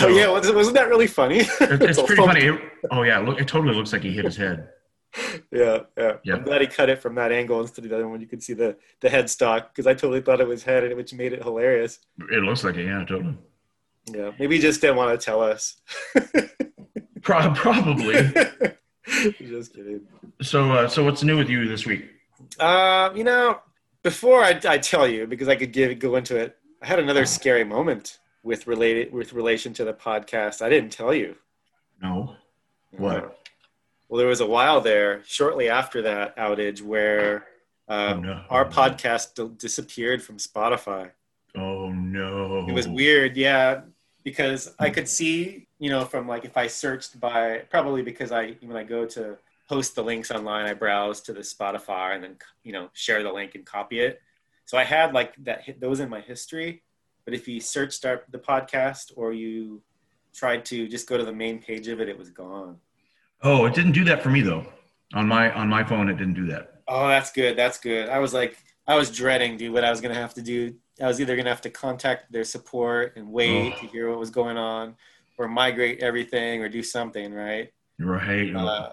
Oh 0.00 0.08
yeah, 0.08 0.28
wasn't 0.30 0.74
that 0.76 0.88
really 0.88 1.06
funny? 1.06 1.40
It- 1.40 1.48
it's 1.60 2.00
pretty 2.00 2.16
fun- 2.16 2.28
funny. 2.28 2.46
It- 2.46 2.60
oh 2.90 3.02
yeah, 3.02 3.18
look, 3.18 3.38
it 3.40 3.46
totally 3.46 3.74
looks 3.74 3.92
like 3.92 4.02
he 4.02 4.12
hit 4.12 4.24
his 4.24 4.36
head. 4.36 4.68
Yeah, 5.52 5.80
yeah. 5.96 6.14
Yeah. 6.24 6.34
I'm 6.34 6.42
glad 6.42 6.60
he 6.62 6.66
cut 6.66 6.88
it 6.90 7.00
from 7.00 7.14
that 7.14 7.30
angle 7.30 7.60
instead 7.60 7.84
of 7.84 7.90
the 7.90 7.96
other 7.96 8.08
one. 8.08 8.20
You 8.20 8.26
could 8.26 8.42
see 8.42 8.52
the 8.54 8.76
the 9.00 9.08
headstock 9.08 9.68
because 9.68 9.86
I 9.86 9.92
totally 9.94 10.20
thought 10.22 10.40
it 10.40 10.48
was 10.48 10.64
head, 10.64 10.96
which 10.96 11.12
made 11.14 11.32
it 11.32 11.42
hilarious. 11.42 12.00
It 12.18 12.42
looks 12.42 12.64
like 12.64 12.76
it. 12.76 12.86
Yeah, 12.86 13.04
totally. 13.04 13.36
Yeah, 14.12 14.32
maybe 14.40 14.56
he 14.56 14.60
just 14.62 14.80
didn't 14.80 14.96
want 14.96 15.18
to 15.18 15.24
tell 15.24 15.40
us. 15.40 15.76
Pro- 17.22 17.52
probably. 17.54 18.14
just 19.38 19.74
kidding. 19.74 20.00
so, 20.42 20.72
uh, 20.72 20.88
so 20.88 21.04
what's 21.04 21.22
new 21.22 21.38
with 21.38 21.48
you 21.48 21.68
this 21.68 21.86
week? 21.86 22.06
Uh, 22.58 23.10
you 23.14 23.24
know, 23.24 23.60
before 24.02 24.42
I, 24.42 24.58
I 24.66 24.78
tell 24.78 25.06
you, 25.08 25.26
because 25.26 25.48
I 25.48 25.56
could 25.56 25.72
give 25.72 25.98
go 25.98 26.16
into 26.16 26.36
it, 26.36 26.56
I 26.82 26.86
had 26.86 26.98
another 26.98 27.24
scary 27.26 27.64
moment 27.64 28.18
with 28.42 28.66
related 28.66 29.12
with 29.12 29.32
relation 29.32 29.72
to 29.74 29.84
the 29.84 29.94
podcast. 29.94 30.62
I 30.62 30.68
didn't 30.68 30.90
tell 30.92 31.14
you. 31.14 31.36
No. 32.02 32.36
What? 32.92 33.16
Uh, 33.16 33.28
well, 34.08 34.18
there 34.18 34.28
was 34.28 34.40
a 34.40 34.46
while 34.46 34.80
there, 34.80 35.22
shortly 35.24 35.68
after 35.68 36.02
that 36.02 36.36
outage, 36.36 36.82
where 36.82 37.46
uh, 37.88 38.14
Oh, 38.16 38.20
no. 38.20 38.44
our 38.50 38.64
podcast 38.68 39.34
d- 39.34 39.54
disappeared 39.58 40.22
from 40.22 40.36
Spotify. 40.36 41.10
Oh 41.56 41.90
no. 41.90 42.66
It 42.68 42.72
was 42.72 42.86
weird, 42.88 43.36
yeah, 43.36 43.82
because 44.24 44.74
I 44.78 44.90
could 44.90 45.08
see, 45.08 45.66
you 45.78 45.88
know, 45.90 46.04
from 46.04 46.26
like 46.28 46.44
if 46.44 46.56
I 46.56 46.66
searched 46.66 47.18
by 47.20 47.62
probably 47.70 48.02
because 48.02 48.32
I 48.32 48.56
when 48.60 48.76
I 48.76 48.84
go 48.84 49.06
to 49.06 49.38
post 49.68 49.94
the 49.94 50.02
links 50.04 50.30
online, 50.30 50.66
I 50.66 50.74
browse 50.74 51.20
to 51.22 51.32
the 51.32 51.40
Spotify 51.40 52.14
and 52.14 52.22
then 52.24 52.36
you 52.62 52.72
know 52.72 52.88
share 52.92 53.22
the 53.22 53.32
link 53.32 53.54
and 53.54 53.64
copy 53.64 54.00
it. 54.00 54.20
So 54.66 54.78
I 54.78 54.84
had 54.84 55.12
like 55.12 55.34
that 55.44 55.62
hit 55.62 55.80
those 55.80 56.00
in 56.00 56.08
my 56.08 56.20
history, 56.20 56.82
but 57.24 57.34
if 57.34 57.46
you 57.48 57.60
searched 57.60 58.04
our, 58.04 58.22
the 58.30 58.38
podcast 58.38 59.12
or 59.16 59.32
you 59.32 59.82
tried 60.34 60.64
to 60.66 60.88
just 60.88 61.08
go 61.08 61.16
to 61.16 61.24
the 61.24 61.32
main 61.32 61.60
page 61.60 61.86
of 61.88 62.00
it, 62.00 62.08
it 62.08 62.18
was 62.18 62.30
gone. 62.30 62.76
Oh, 63.42 63.66
it 63.66 63.74
didn't 63.74 63.92
do 63.92 64.04
that 64.04 64.22
for 64.22 64.30
me 64.30 64.40
though. 64.40 64.66
On 65.14 65.28
my 65.28 65.52
on 65.52 65.68
my 65.68 65.84
phone, 65.84 66.08
it 66.08 66.16
didn't 66.16 66.34
do 66.34 66.46
that. 66.46 66.82
Oh, 66.88 67.08
that's 67.08 67.30
good. 67.32 67.56
That's 67.56 67.78
good. 67.78 68.08
I 68.08 68.18
was 68.18 68.34
like, 68.34 68.58
I 68.86 68.96
was 68.96 69.10
dreading, 69.10 69.56
dude, 69.56 69.72
what 69.72 69.84
I 69.84 69.90
was 69.90 70.00
gonna 70.00 70.14
have 70.14 70.34
to 70.34 70.42
do. 70.42 70.74
I 71.02 71.06
was 71.06 71.20
either 71.20 71.36
gonna 71.36 71.48
have 71.50 71.60
to 71.62 71.70
contact 71.70 72.30
their 72.32 72.44
support 72.44 73.14
and 73.16 73.28
wait 73.32 73.74
Oh. 73.76 73.80
to 73.80 73.86
hear 73.86 74.10
what 74.10 74.18
was 74.18 74.30
going 74.30 74.56
on, 74.56 74.96
or 75.38 75.48
migrate 75.48 76.00
everything, 76.02 76.62
or 76.62 76.68
do 76.68 76.82
something, 76.82 77.32
right? 77.32 77.70
Right. 77.98 78.54
Uh, 78.54 78.90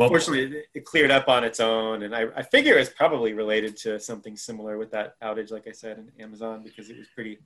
well, 0.00 0.08
Fortunately, 0.08 0.62
it, 0.74 0.84
cleared 0.84 1.10
up 1.10 1.28
on 1.28 1.44
its 1.44 1.60
own, 1.60 2.02
and 2.04 2.14
I, 2.14 2.26
I 2.34 2.42
figure 2.42 2.78
it's 2.78 2.90
probably 2.90 3.32
related 3.32 3.76
to 3.78 4.00
something 4.00 4.36
similar 4.36 4.78
with 4.78 4.90
that 4.92 5.20
outage, 5.20 5.50
like 5.52 5.68
I 5.68 5.72
said, 5.72 5.98
in 5.98 6.22
Amazon, 6.22 6.62
because 6.62 6.90
it 6.90 6.96
was 6.96 7.06
pretty, 7.14 7.38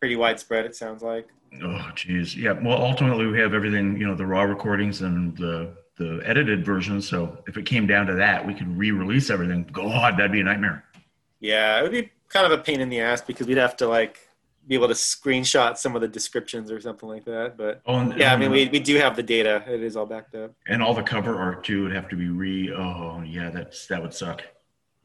pretty 0.00 0.16
widespread. 0.16 0.66
It 0.66 0.76
sounds 0.76 1.02
like. 1.02 1.28
oh, 1.62 1.90
geez. 1.94 2.36
Yeah. 2.36 2.52
Well, 2.52 2.80
ultimately, 2.80 3.26
we 3.26 3.38
have 3.38 3.54
everything. 3.54 3.96
You 3.98 4.06
know, 4.06 4.14
the 4.14 4.26
raw 4.26 4.42
recordings 4.42 5.00
and 5.00 5.36
the 5.36 5.74
the 5.96 6.20
edited 6.24 6.64
version. 6.64 7.00
So 7.00 7.38
if 7.46 7.56
it 7.56 7.66
came 7.66 7.86
down 7.86 8.06
to 8.06 8.14
that, 8.14 8.44
we 8.44 8.52
could 8.52 8.76
re-release 8.76 9.30
everything. 9.30 9.68
God, 9.72 10.16
that'd 10.16 10.32
be 10.32 10.40
a 10.40 10.44
nightmare. 10.44 10.84
Yeah, 11.40 11.78
it 11.78 11.82
would 11.82 11.92
be 11.92 12.10
kind 12.28 12.44
of 12.44 12.52
a 12.58 12.62
pain 12.62 12.80
in 12.80 12.88
the 12.88 13.00
ass 13.00 13.22
because 13.22 13.46
we'd 13.46 13.58
have 13.58 13.76
to 13.76 13.86
like 13.86 14.28
be 14.66 14.74
able 14.74 14.88
to 14.88 14.94
screenshot 14.94 15.76
some 15.76 15.94
of 15.94 16.00
the 16.00 16.08
descriptions 16.08 16.70
or 16.70 16.80
something 16.80 17.08
like 17.08 17.24
that. 17.24 17.56
But 17.56 17.82
Oh, 17.86 17.98
and, 17.98 18.18
yeah, 18.18 18.32
I 18.32 18.36
mean, 18.36 18.50
we, 18.50 18.68
we 18.68 18.80
do 18.80 18.96
have 18.96 19.16
the 19.16 19.22
data. 19.22 19.62
It 19.66 19.82
is 19.82 19.96
all 19.96 20.06
backed 20.06 20.34
up. 20.34 20.52
and 20.66 20.82
all 20.82 20.94
the 20.94 21.02
cover 21.02 21.36
art 21.38 21.64
too 21.64 21.82
would 21.82 21.92
have 21.92 22.08
to 22.08 22.16
be 22.16 22.28
re. 22.28 22.72
Oh, 22.72 23.22
yeah. 23.26 23.50
That's 23.50 23.86
that 23.88 24.00
would 24.02 24.14
suck. 24.14 24.42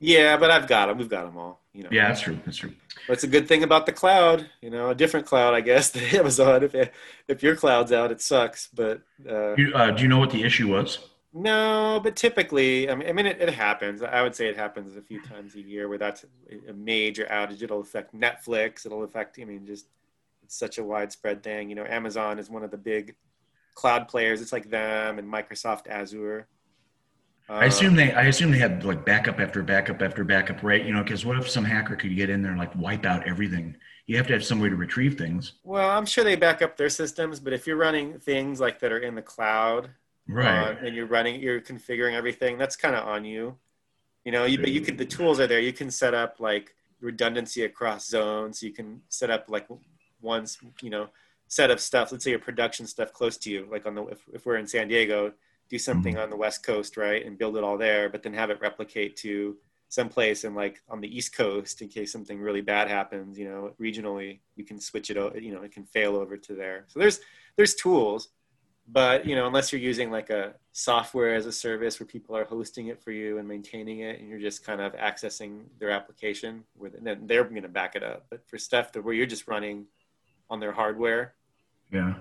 Yeah, 0.02 0.38
but 0.38 0.50
I've 0.50 0.66
got 0.68 0.86
them. 0.88 0.98
We've 0.98 1.10
got 1.10 1.26
them 1.26 1.38
all. 1.38 1.60
You 1.74 1.84
know. 1.84 1.90
Yeah, 1.92 2.08
that's 2.08 2.22
true. 2.22 2.40
That's 2.46 2.58
true. 2.58 2.74
It's 3.10 3.26
a 3.26 3.28
good 3.28 3.48
thing 3.50 3.64
about 3.64 3.86
the 3.86 3.92
cloud. 3.92 4.50
You 4.62 4.70
know, 4.70 4.90
a 4.90 4.96
different 4.96 5.26
cloud, 5.26 5.54
I 5.54 5.62
guess, 5.62 5.90
than 5.92 6.04
Amazon. 6.16 6.64
If 6.64 6.74
if 7.28 7.44
your 7.44 7.56
cloud's 7.58 7.92
out, 7.92 8.10
it 8.12 8.22
sucks. 8.22 8.70
But 8.74 9.02
uh, 9.30 9.56
You, 9.56 9.74
uh, 9.74 9.92
do 9.92 10.02
you 10.04 10.08
know 10.08 10.18
what 10.20 10.32
the 10.32 10.44
issue 10.44 10.70
was? 10.70 11.00
No, 11.34 12.00
but 12.04 12.16
typically, 12.16 12.90
I 12.90 12.96
mean, 12.96 13.08
I 13.08 13.14
mean, 13.14 13.26
it, 13.28 13.40
it 13.40 13.54
happens. 13.54 14.02
I 14.02 14.22
would 14.22 14.36
say 14.36 14.48
it 14.48 14.58
happens 14.58 14.96
a 14.96 15.02
few 15.02 15.22
times 15.22 15.56
a 15.56 15.62
year 15.62 15.88
where 15.88 15.98
that's 15.98 16.26
a 16.68 16.74
major 16.74 17.26
outage. 17.26 17.62
It'll 17.62 17.82
affect 17.82 18.16
Netflix. 18.16 18.86
It'll 18.86 19.04
affect. 19.04 19.38
I 19.40 19.46
mean, 19.46 19.66
just 19.68 19.88
it's 20.44 20.56
such 20.56 20.80
a 20.80 20.84
widespread 20.84 21.44
thing. 21.44 21.70
You 21.70 21.76
know, 21.76 21.86
Amazon 21.86 22.40
is 22.40 22.50
one 22.50 22.64
of 22.64 22.72
the 22.72 22.78
big 22.78 23.16
cloud 23.76 24.08
players. 24.08 24.42
It's 24.42 24.52
like 24.52 24.70
them 24.70 25.20
and 25.20 25.32
Microsoft 25.32 25.88
Azure. 25.88 26.48
I 27.48 27.66
assume 27.66 27.92
um, 27.92 27.96
they. 27.96 28.12
I 28.14 28.24
assume 28.24 28.52
they 28.52 28.58
had 28.58 28.84
like 28.84 29.06
backup 29.06 29.40
after 29.40 29.62
backup 29.62 30.02
after 30.02 30.24
backup, 30.24 30.64
right? 30.64 30.84
You 30.84 30.94
know, 30.94 31.04
because 31.04 31.26
what 31.26 31.38
if 31.38 31.50
some 31.50 31.64
hacker 31.66 31.96
could 31.96 32.16
get 32.16 32.30
in 32.30 32.42
there 32.42 32.52
and 32.52 32.60
like 32.60 32.76
wipe 32.76 33.06
out 33.06 33.28
everything? 33.28 33.76
You 34.08 34.18
have 34.18 34.26
to 34.28 34.34
have 34.34 34.44
some 34.44 34.60
way 34.60 34.70
to 34.70 34.76
retrieve 34.76 35.20
things, 35.20 35.54
Well, 35.64 35.88
I'm 35.88 36.08
sure 36.08 36.24
they 36.24 36.36
back 36.36 36.64
up 36.64 36.76
their 36.78 36.90
systems, 36.90 37.40
but 37.40 37.54
if 37.54 37.68
you're 37.68 37.78
running 37.78 38.18
things 38.18 38.60
like 38.60 38.80
that 38.80 38.92
are 38.92 38.98
in 38.98 39.14
the 39.14 39.22
cloud, 39.22 39.92
right? 40.34 40.72
uh, 40.72 40.86
and 40.86 40.96
you're 40.96 41.06
running, 41.06 41.42
you're 41.42 41.62
configuring 41.62 42.14
everything, 42.14 42.58
that's 42.58 42.76
kind 42.76 42.96
of 42.96 43.08
on 43.08 43.26
you. 43.26 43.58
You 44.26 44.32
know, 44.32 44.46
you, 44.46 44.58
but 44.60 44.72
you 44.72 44.82
could, 44.82 44.98
the 44.98 45.06
tools 45.06 45.40
are 45.40 45.48
there. 45.48 45.60
You 45.60 45.74
can 45.74 45.90
set 45.90 46.14
up 46.14 46.40
like 46.40 46.76
redundancy 47.02 47.64
across 47.64 48.08
zones. 48.08 48.62
You 48.62 48.72
can 48.72 49.02
set 49.10 49.30
up 49.30 49.46
like 49.48 49.68
one, 50.20 50.46
you 50.82 50.90
know, 50.90 51.08
set 51.48 51.72
of 51.72 51.80
stuff. 51.80 52.12
Let's 52.12 52.24
say 52.24 52.32
your 52.32 52.40
production 52.40 52.86
stuff 52.86 53.14
close 53.14 53.38
to 53.38 53.50
you, 53.50 53.68
like 53.72 53.86
on 53.86 53.96
the, 53.96 54.06
if, 54.08 54.20
if 54.34 54.46
we're 54.46 54.58
in 54.58 54.68
San 54.68 54.88
Diego, 54.88 55.34
do 55.70 55.78
something 55.78 56.18
on 56.18 56.30
the 56.30 56.36
West 56.36 56.64
Coast, 56.64 56.98
right? 56.98 57.26
And 57.26 57.38
build 57.38 57.56
it 57.56 57.64
all 57.64 57.78
there, 57.78 58.10
but 58.10 58.24
then 58.24 58.34
have 58.34 58.50
it 58.50 58.60
replicate 58.60 59.16
to 59.18 59.56
someplace 59.88 60.44
and 60.44 60.56
like 60.56 60.82
on 60.90 61.02
the 61.02 61.16
East 61.16 61.36
Coast 61.36 61.82
in 61.82 61.88
case 61.88 62.12
something 62.12 62.40
really 62.40 62.62
bad 62.62 62.88
happens, 62.88 63.40
you 63.40 63.50
know, 63.50 63.74
regionally, 63.80 64.40
you 64.56 64.64
can 64.64 64.80
switch 64.80 65.10
it, 65.10 65.18
o- 65.18 65.34
you 65.36 65.54
know, 65.54 65.62
it 65.64 65.72
can 65.72 65.86
fail 65.86 66.16
over 66.16 66.38
to 66.38 66.54
there. 66.54 66.86
So 66.88 67.00
there's, 67.00 67.20
there's 67.56 67.74
tools, 67.76 68.30
but 68.92 69.26
you 69.26 69.36
know, 69.36 69.46
unless 69.48 69.72
you're 69.72 69.82
using 69.82 70.10
like 70.12 70.30
a 70.30 70.54
software 70.72 71.36
as 71.36 71.46
a 71.46 71.52
service 71.52 72.00
where 72.00 72.08
people 72.08 72.36
are 72.36 72.46
hosting 72.46 72.88
it 72.88 73.02
for 73.04 73.12
you 73.12 73.38
and 73.38 73.48
maintaining 73.48 74.00
it, 74.00 74.20
and 74.20 74.30
you're 74.30 74.40
just 74.40 74.64
kind 74.66 74.82
of 74.82 74.94
accessing 74.94 75.62
their 75.80 75.92
application, 75.92 76.64
where 76.78 76.90
then 76.90 77.28
they're 77.28 77.44
going 77.44 77.62
to 77.64 77.68
back 77.70 77.96
it 77.96 78.04
up. 78.04 78.26
But 78.30 78.48
for 78.48 78.58
stuff 78.58 78.92
that 78.94 79.04
where 79.04 79.14
you're 79.14 79.26
just 79.26 79.48
running 79.48 79.86
on 80.50 80.60
their 80.60 80.72
hardware, 80.72 81.34
Yeah. 81.92 82.16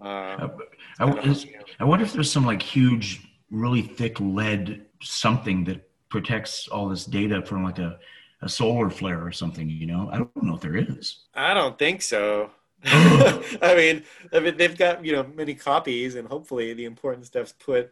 um, 0.00 0.52
I, 1.00 1.04
I 1.04 1.10
is- 1.22 1.46
I 1.80 1.84
wonder 1.84 2.04
if 2.04 2.12
there's 2.12 2.30
some 2.30 2.46
like 2.46 2.62
huge, 2.62 3.26
really 3.50 3.82
thick 3.82 4.20
lead 4.20 4.86
something 5.02 5.64
that 5.64 5.88
protects 6.08 6.68
all 6.68 6.88
this 6.88 7.04
data 7.06 7.42
from 7.42 7.64
like 7.64 7.78
a, 7.78 7.98
a 8.42 8.48
solar 8.48 8.90
flare 8.90 9.24
or 9.24 9.32
something, 9.32 9.68
you 9.68 9.86
know? 9.86 10.08
I 10.12 10.18
don't 10.18 10.42
know 10.42 10.54
if 10.54 10.60
there 10.60 10.76
is. 10.76 11.24
I 11.34 11.54
don't 11.54 11.78
think 11.78 12.02
so. 12.02 12.50
I 13.62 13.74
mean, 13.76 14.02
I 14.32 14.40
mean, 14.40 14.56
they've 14.56 14.76
got 14.76 15.04
you 15.04 15.12
know 15.12 15.24
many 15.34 15.54
copies, 15.54 16.14
and 16.16 16.26
hopefully 16.28 16.72
the 16.74 16.84
important 16.84 17.26
stuff's 17.26 17.52
put 17.52 17.90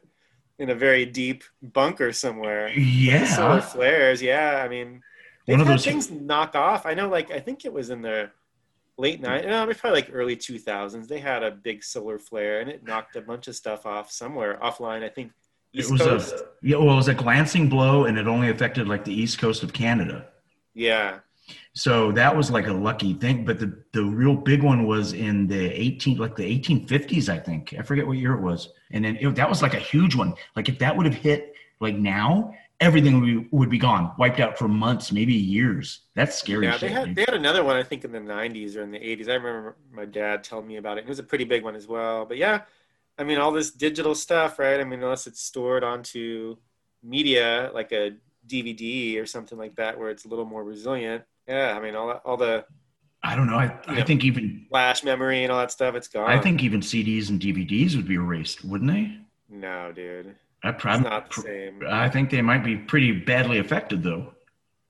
in 0.58 0.70
a 0.70 0.74
very 0.74 1.06
deep 1.06 1.44
bunker 1.62 2.12
somewhere. 2.12 2.68
Yeah, 2.70 3.24
Solar 3.26 3.60
flares, 3.60 4.20
yeah. 4.20 4.62
I 4.64 4.68
mean, 4.68 5.00
they've 5.46 5.54
One 5.54 5.60
of 5.60 5.66
had 5.68 5.74
those- 5.78 5.84
things 5.84 6.10
knock 6.10 6.54
off. 6.54 6.86
I 6.86 6.94
know, 6.94 7.08
like 7.08 7.30
I 7.30 7.40
think 7.40 7.64
it 7.64 7.72
was 7.72 7.90
in 7.90 8.02
the 8.02 8.30
late 8.98 9.20
night, 9.20 9.46
no, 9.46 9.62
it 9.62 9.66
was 9.68 9.78
probably 9.78 10.00
like 10.02 10.10
early 10.12 10.36
two 10.36 10.58
thousands. 10.58 11.08
They 11.08 11.20
had 11.20 11.42
a 11.42 11.50
big 11.50 11.82
solar 11.84 12.18
flare, 12.18 12.60
and 12.60 12.68
it 12.68 12.84
knocked 12.84 13.16
a 13.16 13.20
bunch 13.20 13.48
of 13.48 13.54
stuff 13.56 13.86
off 13.86 14.10
somewhere 14.10 14.58
offline. 14.62 15.02
I 15.04 15.08
think 15.08 15.32
It 15.72 15.88
was 15.90 16.00
Coast. 16.00 16.34
a 16.34 16.44
yeah, 16.62 16.76
well, 16.76 16.92
it 16.92 16.96
was 16.96 17.08
a 17.08 17.14
glancing 17.14 17.68
blow, 17.68 18.04
and 18.04 18.18
it 18.18 18.26
only 18.26 18.50
affected 18.50 18.88
like 18.88 19.04
the 19.04 19.14
east 19.14 19.38
coast 19.38 19.62
of 19.62 19.72
Canada. 19.72 20.26
yeah, 20.74 21.20
So 21.72 22.10
that 22.12 22.36
was 22.36 22.50
like 22.50 22.66
a 22.66 22.72
lucky 22.72 23.14
thing. 23.14 23.44
But 23.44 23.58
the 23.60 23.82
the 23.92 24.04
real 24.04 24.34
big 24.34 24.62
one 24.62 24.86
was 24.86 25.12
in 25.12 25.46
the 25.46 25.70
18 25.70 26.18
like 26.18 26.36
the 26.36 26.58
1850s, 26.58 27.28
I 27.28 27.38
think. 27.38 27.74
I 27.78 27.82
forget 27.82 28.06
what 28.06 28.18
year 28.18 28.34
it 28.34 28.40
was. 28.40 28.70
And 28.90 29.04
then 29.04 29.16
it, 29.20 29.34
that 29.36 29.48
was 29.48 29.62
like 29.62 29.74
a 29.74 29.78
huge 29.78 30.14
one. 30.16 30.34
Like 30.56 30.68
if 30.68 30.78
that 30.80 30.96
would 30.96 31.06
have 31.06 31.14
hit 31.14 31.54
like 31.80 31.94
now, 31.96 32.52
everything 32.80 33.20
would 33.20 33.26
be, 33.26 33.48
would 33.52 33.70
be 33.70 33.78
gone, 33.78 34.12
wiped 34.18 34.40
out 34.40 34.58
for 34.58 34.66
months, 34.66 35.12
maybe 35.12 35.32
years. 35.34 36.00
That's 36.16 36.36
scary. 36.36 36.66
yeah. 36.66 36.72
shit, 36.72 36.80
They 36.80 36.88
had 36.88 37.04
dude. 37.06 37.16
they 37.16 37.22
had 37.22 37.34
another 37.34 37.62
one 37.62 37.76
I 37.76 37.82
think 37.84 38.04
in 38.04 38.12
the 38.12 38.18
'90s 38.18 38.76
or 38.76 38.82
in 38.82 38.90
the 38.90 38.98
'80s. 38.98 39.28
I 39.28 39.34
remember 39.34 39.76
my 39.92 40.04
dad 40.06 40.42
telling 40.42 40.66
me 40.66 40.76
about 40.76 40.98
it. 40.98 41.02
It 41.04 41.08
was 41.08 41.18
a 41.20 41.24
pretty 41.24 41.44
big 41.44 41.62
one 41.62 41.76
as 41.76 41.86
well. 41.86 42.24
But 42.26 42.36
yeah, 42.36 42.62
I 43.18 43.24
mean, 43.24 43.38
all 43.38 43.52
this 43.52 43.70
digital 43.70 44.14
stuff, 44.14 44.58
right? 44.58 44.80
I 44.80 44.84
mean, 44.84 45.02
unless 45.02 45.26
it's 45.26 45.42
stored 45.42 45.84
onto 45.84 46.56
media 47.02 47.70
like 47.72 47.92
a 47.92 48.16
DVD 48.46 49.20
or 49.22 49.26
something 49.26 49.56
like 49.56 49.76
that, 49.76 49.98
where 49.98 50.10
it's 50.10 50.24
a 50.24 50.28
little 50.28 50.44
more 50.44 50.64
resilient. 50.64 51.22
Yeah, 51.50 51.76
I 51.76 51.80
mean, 51.80 51.96
all 51.96 52.06
that, 52.08 52.22
all 52.24 52.36
the 52.36 52.64
I 53.22 53.34
don't 53.36 53.46
know. 53.48 53.56
I, 53.56 53.76
I 53.88 53.98
Yeah. 53.98 54.04
think 54.04 54.24
even 54.24 54.64
flash 54.70 55.02
memory 55.04 55.42
and 55.42 55.52
all 55.52 55.58
that 55.58 55.70
stuff, 55.72 55.94
it's 55.94 56.08
gone. 56.08 56.30
I 56.30 56.38
think 56.40 56.62
even 56.62 56.80
CDs 56.80 57.28
and 57.28 57.38
DVDs 57.40 57.96
would 57.96 58.06
be 58.08 58.14
erased, 58.14 58.64
wouldn't 58.64 58.90
they? 58.90 59.16
no, 59.48 59.90
dude, 59.92 60.34
I 60.62 60.70
it's 60.70 60.80
probably. 60.80 61.10
not 61.10 61.34
the 61.34 61.42
same. 61.42 61.82
I 61.88 62.08
think 62.08 62.30
they 62.30 62.40
might 62.40 62.62
be 62.64 62.76
pretty 62.76 63.10
badly 63.12 63.58
affected 63.58 64.02
though, 64.02 64.32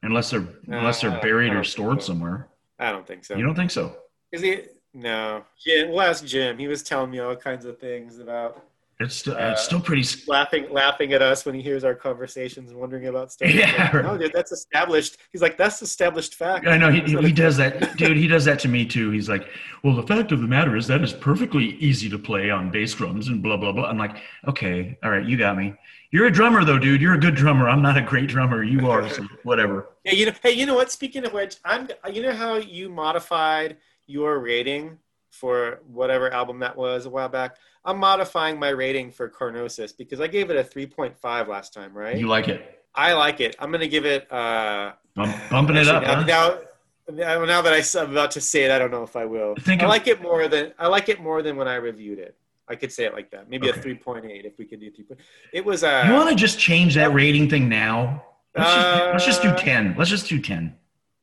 unless 0.03 0.31
they're 0.31 0.47
No, 0.67 0.79
unless 0.79 1.01
they're 1.01 1.19
buried 1.21 1.55
or 1.55 1.65
stored 1.65 2.03
so. 2.03 2.09
somewhere. 2.09 2.49
I 2.79 2.93
don't 2.93 3.07
think 3.07 3.25
so. 3.25 3.37
You 3.37 3.43
don't 3.45 3.55
think 3.55 3.71
so? 3.71 3.97
Is 4.33 4.43
he? 4.43 4.63
No. 4.93 5.45
Jim, 5.65 5.91
we'll 5.91 6.03
ask 6.03 6.25
Jim. 6.25 6.59
He 6.59 6.69
was 6.69 6.83
telling 6.83 7.11
me 7.11 7.21
all 7.21 7.35
kinds 7.37 7.65
of 7.65 7.79
things 7.79 8.19
about 8.19 8.65
It's 9.01 9.15
still 9.17 9.35
Uh, 9.35 9.53
it's 9.53 9.65
still 9.65 9.81
pretty. 9.81 10.05
laughing, 10.29 10.67
laughing 10.71 11.15
at 11.15 11.23
us 11.23 11.47
when 11.47 11.55
he 11.55 11.63
hears 11.63 11.85
our 11.85 11.95
conversations 11.95 12.71
and 12.71 12.79
wondering 12.79 13.07
about 13.07 13.33
stuff. 13.33 13.53
Yeah. 13.53 13.91
Like, 13.95 14.05
no, 14.05 14.19
dude, 14.19 14.33
that's 14.35 14.53
established. 14.53 15.17
He's 15.33 15.41
like, 15.41 15.57
that's 15.57 15.81
established 15.81 16.35
fact. 16.35 16.67
I 16.67 16.77
know 16.77 16.91
he, 16.91 17.01
not 17.01 17.25
he 17.25 17.33
does 17.33 17.57
that, 17.57 17.97
dude. 17.97 18.17
He 18.19 18.29
does 18.29 18.45
that 18.45 18.59
to 18.61 18.69
me 18.69 18.85
too. 18.85 19.11
He's 19.11 19.29
like, 19.29 19.49
"Well, 19.83 19.97
the 19.97 20.03
fact 20.07 20.33
of 20.33 20.43
the 20.43 20.47
matter 20.47 20.77
is 20.77 20.87
that 20.89 21.01
is 21.03 21.15
perfectly 21.15 21.77
easy 21.77 22.11
to 22.11 22.19
play 22.19 22.51
on 22.51 22.71
bass 22.71 22.93
drums 22.95 23.29
and 23.29 23.43
blah 23.43 23.57
blah 23.57 23.73
blah." 23.73 23.85
I'm 23.87 23.97
like, 23.99 24.19
"Okay, 24.47 24.99
all 25.03 25.11
right, 25.11 25.25
you 25.25 25.39
got 25.39 25.57
me. 25.57 25.75
You're 26.13 26.27
a 26.27 26.31
drummer 26.31 26.63
though, 26.65 26.79
dude. 26.79 27.01
You're 27.01 27.15
a 27.15 27.21
good 27.21 27.35
drummer. 27.37 27.69
I'm 27.71 27.81
not 27.83 27.97
a 27.97 28.03
great 28.03 28.29
drummer. 28.29 28.63
You 28.63 28.91
are. 28.91 29.09
So 29.09 29.25
whatever." 29.45 29.89
Yeah, 30.05 30.13
you 30.13 30.27
know. 30.27 30.33
Hey, 30.43 30.53
you 30.53 30.67
know 30.67 30.75
what? 30.75 30.91
Speaking 30.93 31.25
of 31.25 31.33
which, 31.33 31.57
I'm. 31.65 31.89
You 32.13 32.21
know 32.23 32.33
how 32.35 32.57
you 32.57 32.91
modified 32.91 33.79
your 34.07 34.41
rating 34.41 34.99
for 35.31 35.81
whatever 35.87 36.31
album 36.33 36.59
that 36.59 36.77
was 36.77 37.07
a 37.07 37.11
while 37.11 37.29
back. 37.29 37.57
I'm 37.85 37.99
modifying 37.99 38.59
my 38.59 38.69
rating 38.71 39.11
for 39.11 39.29
Carnosis 39.29 39.97
because 39.97 40.21
I 40.21 40.27
gave 40.27 40.51
it 40.51 40.57
a 40.57 40.63
3.5 40.65 41.49
last 41.49 41.73
time, 41.73 41.93
right? 41.95 42.17
You 42.19 42.29
like 42.29 42.49
it? 42.49 42.83
I 42.95 43.13
like 43.15 43.41
it. 43.41 43.57
I'm 43.59 43.71
gonna 43.73 43.87
give 43.89 44.05
it. 44.05 44.31
uh 44.33 44.93
Bump, 45.15 45.35
bumping 45.51 45.77
it 45.77 45.89
up. 45.89 46.03
Actually, 46.05 46.33
huh? 46.33 46.61
now, 47.09 47.39
now, 47.39 47.45
now 47.45 47.63
that 47.63 47.73
I, 47.73 48.01
am 48.03 48.11
about 48.13 48.31
to 48.33 48.41
say 48.41 48.65
it, 48.65 48.71
I 48.71 48.79
don't 48.79 48.91
know 48.91 49.03
if 49.03 49.17
I 49.17 49.25
will. 49.25 49.55
I 49.67 49.73
of- 49.75 49.81
like 49.89 50.07
it 50.07 50.21
more 50.21 50.47
than 50.49 50.73
I 50.79 50.87
like 50.89 51.09
it 51.09 51.21
more 51.21 51.43
than 51.43 51.57
when 51.57 51.69
I 51.69 51.77
reviewed 51.77 52.19
it. 52.19 52.37
I 52.69 52.77
could 52.77 52.93
say 52.93 53.05
it 53.05 53.13
like 53.15 53.31
that. 53.33 53.49
Maybe 53.51 53.69
Okay. 53.69 53.81
a 53.81 53.83
3.8 53.83 54.45
if 54.45 54.57
we 54.59 54.65
could 54.65 54.79
do 54.81 54.91
3. 54.93 55.05
It 55.53 55.65
was 55.65 55.83
uh, 55.83 56.05
You 56.07 56.13
want 56.15 56.29
to 56.29 56.37
just 56.37 56.57
change 56.59 56.95
that 56.95 57.13
rating 57.13 57.51
thing 57.51 57.69
now? 57.69 58.25
Let's 58.57 58.75
just, 58.75 58.89
let's 59.13 59.25
just 59.27 59.43
do 59.43 59.49
Uh, 59.49 59.57
ten. 59.57 59.95
Let's 59.99 60.11
just 60.11 60.29
do 60.29 60.39
ten. 60.41 60.77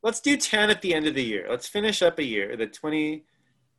let's 0.04 0.20
do 0.22 0.36
10 0.38 0.70
at 0.70 0.82
the 0.82 0.94
end 0.94 1.08
of 1.08 1.14
the 1.16 1.24
year. 1.24 1.46
Let's 1.50 1.68
finish 1.68 2.02
up 2.02 2.20
a 2.20 2.24
year, 2.24 2.56
the 2.58 2.68
20, 2.68 3.20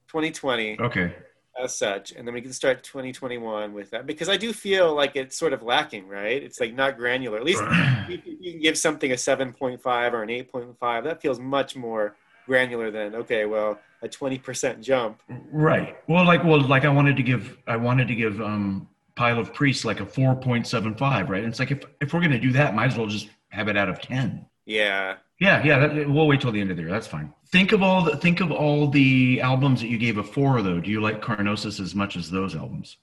2020 0.09 0.81
Okay. 0.81 1.15
As 1.63 1.77
such, 1.77 2.13
and 2.13 2.27
then 2.27 2.35
we 2.35 2.41
can 2.41 2.53
start 2.53 2.83
2021 2.83 3.73
with 3.73 3.91
that 3.91 4.07
because 4.07 4.29
I 4.29 4.37
do 4.37 4.53
feel 4.53 4.95
like 4.95 5.17
it's 5.17 5.37
sort 5.37 5.53
of 5.53 5.63
lacking, 5.63 6.09
right? 6.09 6.43
It's 6.43 6.61
like 6.61 6.75
not 6.75 6.97
granular. 6.97 7.39
At 7.39 7.45
least 7.45 7.63
you, 8.09 8.19
can 8.19 8.61
give 8.61 8.79
something 8.79 9.13
a 9.13 9.15
7.5 9.15 10.13
or 10.13 10.23
an 10.23 10.29
8.5. 10.29 11.05
That 11.05 11.21
feels 11.21 11.39
much 11.39 11.77
more 11.77 12.17
granular 12.47 12.91
than 12.91 13.15
okay, 13.15 13.45
well, 13.45 13.79
a 14.03 14.09
20% 14.09 14.81
jump. 14.81 15.21
Right. 15.53 15.97
Well, 16.09 16.25
like, 16.25 16.45
well, 16.45 16.61
like 16.61 16.85
I 16.85 16.89
wanted 16.89 17.17
to 17.17 17.23
give, 17.23 17.59
I 17.67 17.77
wanted 17.77 18.09
to 18.09 18.15
give 18.15 18.41
um, 18.41 18.89
Pile 19.19 19.39
of 19.39 19.53
Priests 19.53 19.85
like 19.85 20.01
a 20.01 20.07
four 20.07 20.37
point 20.37 20.67
seven 20.67 20.95
five, 20.95 21.29
right? 21.29 21.43
And 21.43 21.51
it's 21.51 21.59
like 21.59 21.73
if 21.73 21.83
if 22.01 22.15
we're 22.15 22.21
gonna 22.21 22.39
do 22.39 22.53
that, 22.53 22.75
might 22.75 22.93
as 22.93 22.97
well 22.97 23.09
just 23.09 23.29
have 23.49 23.69
it 23.69 23.77
out 23.77 23.89
of 23.89 24.01
ten. 24.01 24.47
Yeah. 24.65 25.17
Yeah, 25.41 25.65
yeah. 25.65 25.87
That, 25.87 26.09
we'll 26.09 26.29
wait 26.29 26.41
till 26.41 26.53
the 26.53 26.61
end 26.61 26.71
of 26.71 26.77
the 26.77 26.85
year. 26.85 26.91
That's 26.93 27.07
fine. 27.07 27.33
Think 27.51 27.73
of 27.73 27.83
all 27.83 28.03
the 28.05 28.17
think 28.17 28.41
of 28.41 28.53
all 28.53 28.89
the 28.89 29.41
albums 29.41 29.81
that 29.81 29.89
you 29.89 29.99
gave 29.99 30.19
a 30.19 30.23
four, 30.23 30.61
though. 30.61 30.81
Do 30.81 30.91
you 30.91 31.01
like 31.01 31.23
Carnosis 31.23 31.81
as 31.81 31.95
much 31.95 32.17
as 32.17 32.31
those 32.31 32.55
albums? 32.55 32.99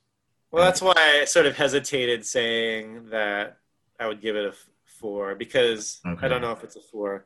Well, 0.51 0.63
that's 0.63 0.81
why 0.81 0.93
I 0.95 1.25
sort 1.25 1.47
of 1.47 1.57
hesitated 1.57 2.25
saying 2.25 3.09
that 3.09 3.57
I 3.99 4.07
would 4.07 4.21
give 4.21 4.35
it 4.35 4.45
a 4.45 4.49
f- 4.49 4.69
four 4.85 5.35
because 5.35 5.99
Okay. 6.05 6.25
I 6.25 6.29
don't 6.29 6.41
know 6.41 6.51
if 6.51 6.63
it's 6.63 6.75
a 6.75 6.81
four, 6.81 7.25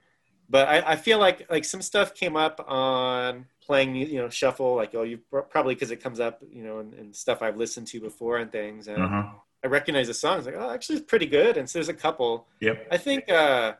but 0.50 0.68
I, 0.68 0.94
I 0.94 0.96
feel 0.96 1.20
like 1.20 1.46
like 1.52 1.66
some 1.66 1.82
stuff 1.82 2.14
came 2.14 2.36
up 2.38 2.64
on 2.68 3.46
playing 3.62 3.96
you 3.96 4.20
know 4.22 4.30
shuffle 4.30 4.76
like 4.76 4.96
oh 4.96 5.04
you 5.04 5.20
probably 5.52 5.76
because 5.76 5.92
it 5.92 5.98
comes 6.02 6.20
up 6.20 6.42
you 6.52 6.64
know 6.64 6.80
and, 6.80 7.16
stuff 7.16 7.42
I've 7.44 7.58
listened 7.58 7.86
to 7.88 8.00
before 8.00 8.38
and 8.38 8.52
things 8.52 8.88
and 8.88 9.04
Uh 9.04 9.08
huh. 9.08 9.24
I 9.64 9.68
recognize 9.68 10.08
the 10.08 10.14
songs 10.16 10.46
like 10.48 10.56
oh 10.58 10.72
actually 10.72 10.98
it's 10.98 11.06
pretty 11.06 11.28
good 11.28 11.56
and 11.58 11.70
so 11.70 11.78
there's 11.78 11.90
a 11.90 11.94
couple 11.94 12.48
Yep. 12.62 12.88
I 12.92 12.98
think 12.98 13.30
uh, 13.30 13.74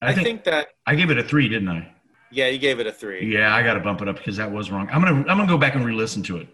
I, 0.00 0.10
I, 0.10 0.14
think, 0.14 0.26
think, 0.26 0.44
that 0.44 0.68
I 0.86 0.94
gave 0.94 1.10
it 1.10 1.18
a 1.18 1.24
three, 1.24 1.48
didn't 1.48 1.70
I? 1.70 1.92
Yeah 2.32 2.48
you 2.48 2.58
gave 2.58 2.80
it 2.80 2.86
a 2.86 2.92
three 2.92 3.32
Yeah, 3.32 3.54
I 3.54 3.62
got 3.62 3.74
to 3.74 3.80
bump 3.80 4.02
it 4.02 4.08
up 4.08 4.16
because 4.16 4.36
that 4.36 4.50
was 4.50 4.70
wrong. 4.70 4.88
I'm 4.90 5.02
gonna 5.02 5.20
I'm 5.20 5.36
gonna 5.36 5.46
go 5.46 5.58
back 5.58 5.74
and 5.74 5.84
re-listen 5.84 6.22
to 6.24 6.38
it. 6.38 6.48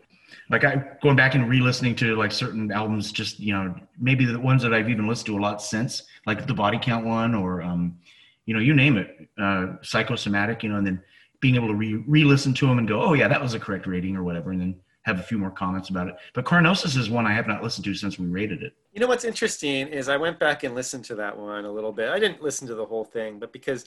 Like 0.51 0.65
I 0.65 0.83
going 1.03 1.17
back 1.17 1.35
and 1.35 1.49
re-listening 1.49 1.95
to 1.97 2.17
like 2.17 2.33
certain 2.33 2.71
albums, 2.73 3.13
just 3.13 3.39
you 3.39 3.53
know 3.53 3.75
maybe 3.99 4.25
the 4.25 4.39
ones 4.39 4.63
that 4.63 4.75
I've 4.75 4.91
even 4.91 5.07
listened 5.07 5.27
to 5.27 5.39
a 5.39 5.43
lot 5.43 5.63
since, 5.63 6.05
like 6.27 6.47
the 6.47 6.55
Body 6.55 6.79
Count 6.81 7.07
one, 7.07 7.35
or 7.35 7.63
um, 7.63 7.99
you 8.47 8.55
know 8.55 8.61
you 8.61 8.75
name 8.75 8.97
it, 8.97 9.29
uh, 9.39 9.75
Psychosomatic, 9.83 10.63
you 10.63 10.71
know, 10.71 10.77
and 10.77 10.87
then 10.87 11.03
being 11.41 11.55
able 11.55 11.69
to 11.69 11.75
re 11.75 11.97
re-listen 12.07 12.55
to 12.55 12.67
them 12.67 12.79
and 12.79 12.89
go, 12.89 13.01
oh 13.03 13.15
yeah, 13.15 13.29
that 13.29 13.41
was 13.41 13.55
a 13.55 13.61
correct 13.61 13.87
rating 13.87 14.17
or 14.17 14.23
whatever, 14.23 14.51
and 14.51 14.61
then 14.61 14.75
have 15.03 15.21
a 15.21 15.23
few 15.23 15.39
more 15.39 15.51
comments 15.51 15.89
about 15.89 16.09
it. 16.09 16.17
But 16.35 16.45
Carnosis 16.45 16.97
is 16.97 17.09
one 17.09 17.27
I 17.27 17.33
have 17.33 17.47
not 17.47 17.63
listened 17.63 17.85
to 17.87 17.95
since 17.95 18.19
we 18.19 18.27
rated 18.27 18.63
it. 18.63 18.75
You 18.93 19.01
know 19.01 19.07
what's 19.07 19.25
interesting 19.25 19.89
is 19.89 20.09
I 20.09 20.17
went 20.17 20.39
back 20.39 20.65
and 20.65 20.75
listened 20.75 21.05
to 21.07 21.15
that 21.17 21.37
one 21.37 21.65
a 21.65 21.73
little 21.73 21.93
bit. 21.93 22.11
I 22.11 22.19
didn't 22.19 22.43
listen 22.43 22.67
to 22.69 22.75
the 22.75 22.85
whole 22.85 23.05
thing, 23.05 23.39
but 23.39 23.53
because 23.53 23.87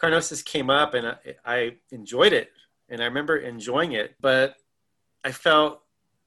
Carnosis 0.00 0.44
came 0.44 0.70
up 0.70 0.94
and 0.94 1.06
I, 1.06 1.16
I 1.44 1.74
enjoyed 1.90 2.32
it, 2.32 2.50
and 2.88 3.00
I 3.00 3.04
remember 3.04 3.36
enjoying 3.36 3.92
it, 3.92 4.14
but 4.20 4.56
I 5.24 5.32
felt 5.32 5.80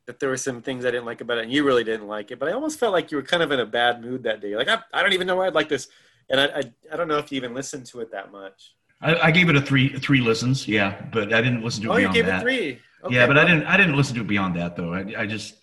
that 0.05 0.19
there 0.19 0.29
were 0.29 0.38
some 0.38 0.62
things 0.62 0.86
I 0.86 0.91
didn't 0.91 1.05
like 1.05 1.22
about 1.22 1.39
it, 1.39 1.43
and 1.45 1.51
you 1.51 1.63
really 1.65 1.84
didn't 1.84 2.07
like 2.07 2.31
it. 2.31 2.39
But 2.39 2.50
I 2.50 2.53
almost 2.53 2.79
felt 2.79 2.93
like 2.93 3.12
you 3.12 3.17
were 3.17 3.24
kind 3.24 3.43
of 3.43 3.51
in 3.51 3.60
a 3.60 3.65
bad 3.65 4.01
mood 4.01 4.24
that 4.24 4.39
day. 4.41 4.55
Like 4.55 4.69
I, 4.69 4.79
I 4.93 5.01
don't 5.01 5.13
even 5.13 5.27
know 5.27 5.36
why 5.36 5.48
I'd 5.48 5.55
like 5.55 5.69
this, 5.69 5.88
and 6.29 6.39
I, 6.39 6.45
I, 6.45 6.63
I 6.93 6.95
don't 6.95 7.07
know 7.07 7.17
if 7.17 7.31
you 7.31 7.38
even 7.38 7.53
listened 7.53 7.86
to 7.88 8.00
it 8.01 8.12
that 8.12 8.31
much. 8.31 8.75
I, 9.01 9.15
I 9.27 9.31
gave 9.31 9.50
it 9.50 9.55
a 9.57 9.62
three 9.62 9.89
three 10.00 10.22
listens, 10.22 10.67
yeah, 10.67 11.05
but 11.12 11.34
I 11.34 11.41
didn't 11.41 11.63
listen 11.63 11.84
to 11.84 11.91
it 11.91 11.93
Oh, 11.93 11.98
you 11.98 12.13
gave 12.13 12.25
that. 12.27 12.39
it 12.39 12.43
three. 12.43 12.79
Okay, 13.03 13.15
yeah, 13.15 13.27
but 13.27 13.38
I 13.38 13.43
didn't. 13.45 13.65
I 13.65 13.77
didn't 13.77 13.98
listen 13.98 14.15
to 14.15 14.22
it 14.22 14.27
beyond 14.27 14.55
that 14.55 14.75
though. 14.77 14.93
I, 14.93 15.13
I 15.17 15.25
just, 15.27 15.55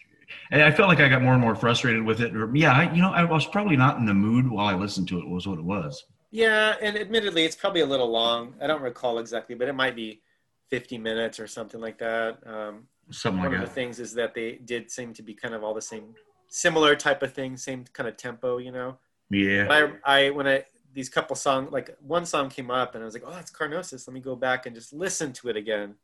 I 0.52 0.64
I 0.64 0.70
felt 0.70 0.88
like 0.88 1.00
I 1.00 1.08
got 1.08 1.22
more 1.22 1.32
and 1.32 1.40
more 1.40 1.54
frustrated 1.54 2.04
with 2.04 2.20
it. 2.20 2.36
Or, 2.36 2.54
yeah, 2.54 2.72
I, 2.72 2.92
you 2.92 3.00
know, 3.00 3.10
I 3.10 3.24
was 3.24 3.46
probably 3.46 3.76
not 3.76 3.96
in 3.98 4.04
the 4.06 4.14
mood 4.14 4.48
while 4.50 4.66
I 4.66 4.74
listened 4.74 5.08
to 5.08 5.18
it. 5.18 5.26
Was 5.28 5.46
what 5.48 5.58
it 5.58 5.64
was. 5.64 6.04
Yeah, 6.32 6.76
and 6.80 6.96
admittedly, 6.96 7.44
it's 7.44 7.54
probably 7.54 7.82
a 7.82 7.86
little 7.86 8.10
long. 8.10 8.54
I 8.60 8.66
don't 8.66 8.80
recall 8.80 9.18
exactly, 9.18 9.54
but 9.54 9.68
it 9.68 9.74
might 9.74 9.94
be 9.94 10.22
50 10.70 10.96
minutes 10.96 11.38
or 11.38 11.46
something 11.46 11.80
like 11.80 11.98
that. 11.98 12.38
Um, 12.46 12.88
Something 13.10 13.42
one 13.42 13.52
like 13.52 13.60
of 13.60 13.68
the 13.68 13.74
things 13.74 14.00
is 14.00 14.14
that 14.14 14.32
they 14.32 14.52
did 14.64 14.90
seem 14.90 15.12
to 15.14 15.22
be 15.22 15.34
kind 15.34 15.54
of 15.54 15.62
all 15.62 15.74
the 15.74 15.82
same, 15.82 16.14
similar 16.48 16.96
type 16.96 17.22
of 17.22 17.34
thing, 17.34 17.58
same 17.58 17.84
kind 17.92 18.08
of 18.08 18.16
tempo, 18.16 18.56
you 18.56 18.72
know. 18.72 18.96
Yeah. 19.28 19.66
But 19.66 20.00
I, 20.04 20.26
I 20.26 20.30
when 20.30 20.48
I 20.48 20.64
these 20.94 21.10
couple 21.10 21.36
songs, 21.36 21.70
like 21.70 21.94
one 22.00 22.24
song 22.24 22.48
came 22.48 22.70
up, 22.70 22.94
and 22.94 23.02
I 23.02 23.04
was 23.04 23.12
like, 23.12 23.24
oh, 23.26 23.32
that's 23.32 23.50
Carnosis. 23.50 24.08
Let 24.08 24.14
me 24.14 24.20
go 24.20 24.34
back 24.34 24.64
and 24.64 24.74
just 24.74 24.94
listen 24.94 25.34
to 25.34 25.48
it 25.48 25.56
again. 25.56 25.96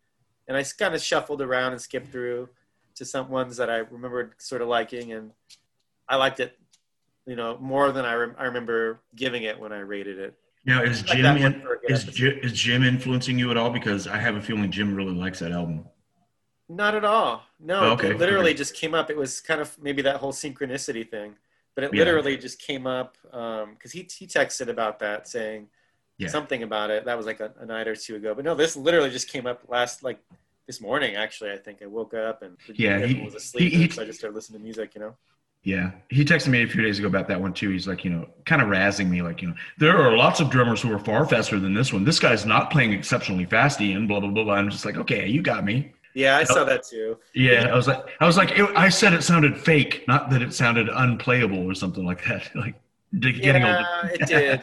And 0.46 0.56
I 0.56 0.64
kind 0.78 0.94
of 0.94 1.02
shuffled 1.02 1.40
around 1.40 1.72
and 1.72 1.80
skipped 1.80 2.12
through 2.12 2.50
to 2.96 3.04
some 3.06 3.30
ones 3.30 3.56
that 3.56 3.70
I 3.70 3.78
remembered 3.78 4.34
sort 4.38 4.60
of 4.60 4.68
liking, 4.68 5.12
and 5.12 5.30
I 6.06 6.16
liked 6.16 6.40
it, 6.40 6.58
you 7.28 7.36
know, 7.36 7.58
more 7.60 7.92
than 7.92 8.04
I, 8.06 8.14
rem- 8.14 8.34
I 8.38 8.44
remember 8.44 9.00
giving 9.14 9.42
it 9.42 9.58
when 9.60 9.70
I 9.72 9.80
rated 9.80 10.18
it. 10.18 10.34
Now, 10.64 10.82
is 10.82 11.06
Like 11.06 11.18
Jim 11.18 11.36
in, 11.36 11.60
for 11.60 11.74
a 11.74 11.78
good 11.80 11.90
is. 11.90 12.08
Is 12.42 12.52
Jim 12.52 12.82
influencing 12.82 13.38
you 13.38 13.50
at 13.50 13.56
all? 13.56 13.70
Because 13.70 14.06
I 14.06 14.16
have 14.16 14.34
a 14.36 14.40
feeling 14.40 14.70
Jim 14.70 14.94
really 14.94 15.12
likes 15.14 15.38
that 15.40 15.52
album. 15.52 15.84
Not 16.70 16.94
at 16.94 17.04
all. 17.04 17.42
No, 17.60 17.80
Oh, 17.80 17.90
okay. 17.92 18.10
it 18.10 18.18
literally 18.18 18.50
Okay. 18.50 18.58
just 18.58 18.74
came 18.74 18.94
up. 18.94 19.10
It 19.10 19.16
was 19.16 19.40
kind 19.40 19.60
of 19.60 19.76
maybe 19.80 20.02
that 20.02 20.16
whole 20.16 20.32
synchronicity 20.32 21.08
thing, 21.08 21.36
but 21.74 21.84
it 21.84 21.92
Yeah. 21.94 21.98
literally 22.00 22.36
just 22.38 22.58
came 22.60 22.86
up 22.86 23.16
um, 23.32 23.72
because 23.74 23.92
he 23.92 24.08
he 24.18 24.26
texted 24.26 24.68
about 24.68 24.98
that 25.00 25.28
saying 25.28 25.68
Yeah. 26.18 26.28
something 26.28 26.62
about 26.62 26.90
it. 26.90 27.04
That 27.04 27.16
was 27.16 27.26
like 27.26 27.40
a, 27.40 27.52
a 27.60 27.66
night 27.66 27.88
or 27.88 27.94
two 27.96 28.16
ago. 28.16 28.34
But 28.34 28.44
no, 28.44 28.54
this 28.54 28.74
literally 28.76 29.10
just 29.10 29.28
came 29.28 29.46
up 29.46 29.62
last 29.68 30.02
like 30.02 30.18
this 30.66 30.80
morning. 30.80 31.14
Actually, 31.16 31.52
I 31.52 31.56
think 31.58 31.82
I 31.82 31.86
woke 31.86 32.12
up 32.14 32.42
and 32.42 32.56
Yeah, 32.74 33.04
he- 33.06 33.22
was 33.22 33.34
asleep, 33.34 33.72
he- 33.72 33.82
he- 33.84 33.90
so 33.90 34.02
I 34.02 34.04
just 34.06 34.18
started 34.18 34.34
listening 34.34 34.58
to 34.60 34.64
music. 34.64 34.94
You 34.94 35.00
know. 35.02 35.16
Yeah, 35.64 35.90
he 36.08 36.24
texted 36.24 36.48
me 36.48 36.62
a 36.62 36.66
few 36.66 36.82
days 36.82 36.98
ago 36.98 37.08
about 37.08 37.28
that 37.28 37.40
one 37.40 37.52
too. 37.52 37.70
He's 37.70 37.86
like, 37.86 38.04
you 38.04 38.10
know, 38.10 38.26
kind 38.46 38.62
of 38.62 38.68
razzing 38.68 39.10
me, 39.10 39.22
like, 39.22 39.42
you 39.42 39.48
know, 39.48 39.54
there 39.76 39.98
are 39.98 40.16
lots 40.16 40.40
of 40.40 40.50
drummers 40.50 40.80
who 40.80 40.92
are 40.92 40.98
far 40.98 41.26
faster 41.26 41.58
than 41.58 41.74
this 41.74 41.92
one. 41.92 42.04
This 42.04 42.18
guy's 42.18 42.46
not 42.46 42.70
playing 42.70 42.92
exceptionally 42.92 43.44
fast, 43.44 43.80
Ian. 43.80 44.06
Blah 44.06 44.20
blah 44.20 44.30
blah. 44.30 44.44
blah. 44.44 44.54
I'm 44.54 44.70
just 44.70 44.84
like, 44.84 44.96
okay, 44.96 45.28
you 45.28 45.42
got 45.42 45.64
me. 45.64 45.92
Yeah, 46.14 46.38
I 46.38 46.44
saw 46.44 46.64
that 46.64 46.84
too. 46.84 47.18
Yeah, 47.34 47.68
I 47.70 47.76
was 47.76 47.86
like, 47.86 48.04
I 48.20 48.26
was 48.26 48.36
like, 48.36 48.58
it, 48.58 48.68
I 48.76 48.88
said 48.88 49.12
it 49.12 49.22
sounded 49.22 49.56
fake, 49.56 50.04
not 50.08 50.30
that 50.30 50.42
it 50.42 50.52
sounded 50.54 50.88
unplayable 50.88 51.64
or 51.64 51.74
something 51.74 52.04
like 52.04 52.24
that. 52.24 52.50
Like 52.54 52.74
getting 53.20 53.62
yeah, 53.62 53.86
old. 54.02 54.10
it 54.12 54.26
did. 54.26 54.62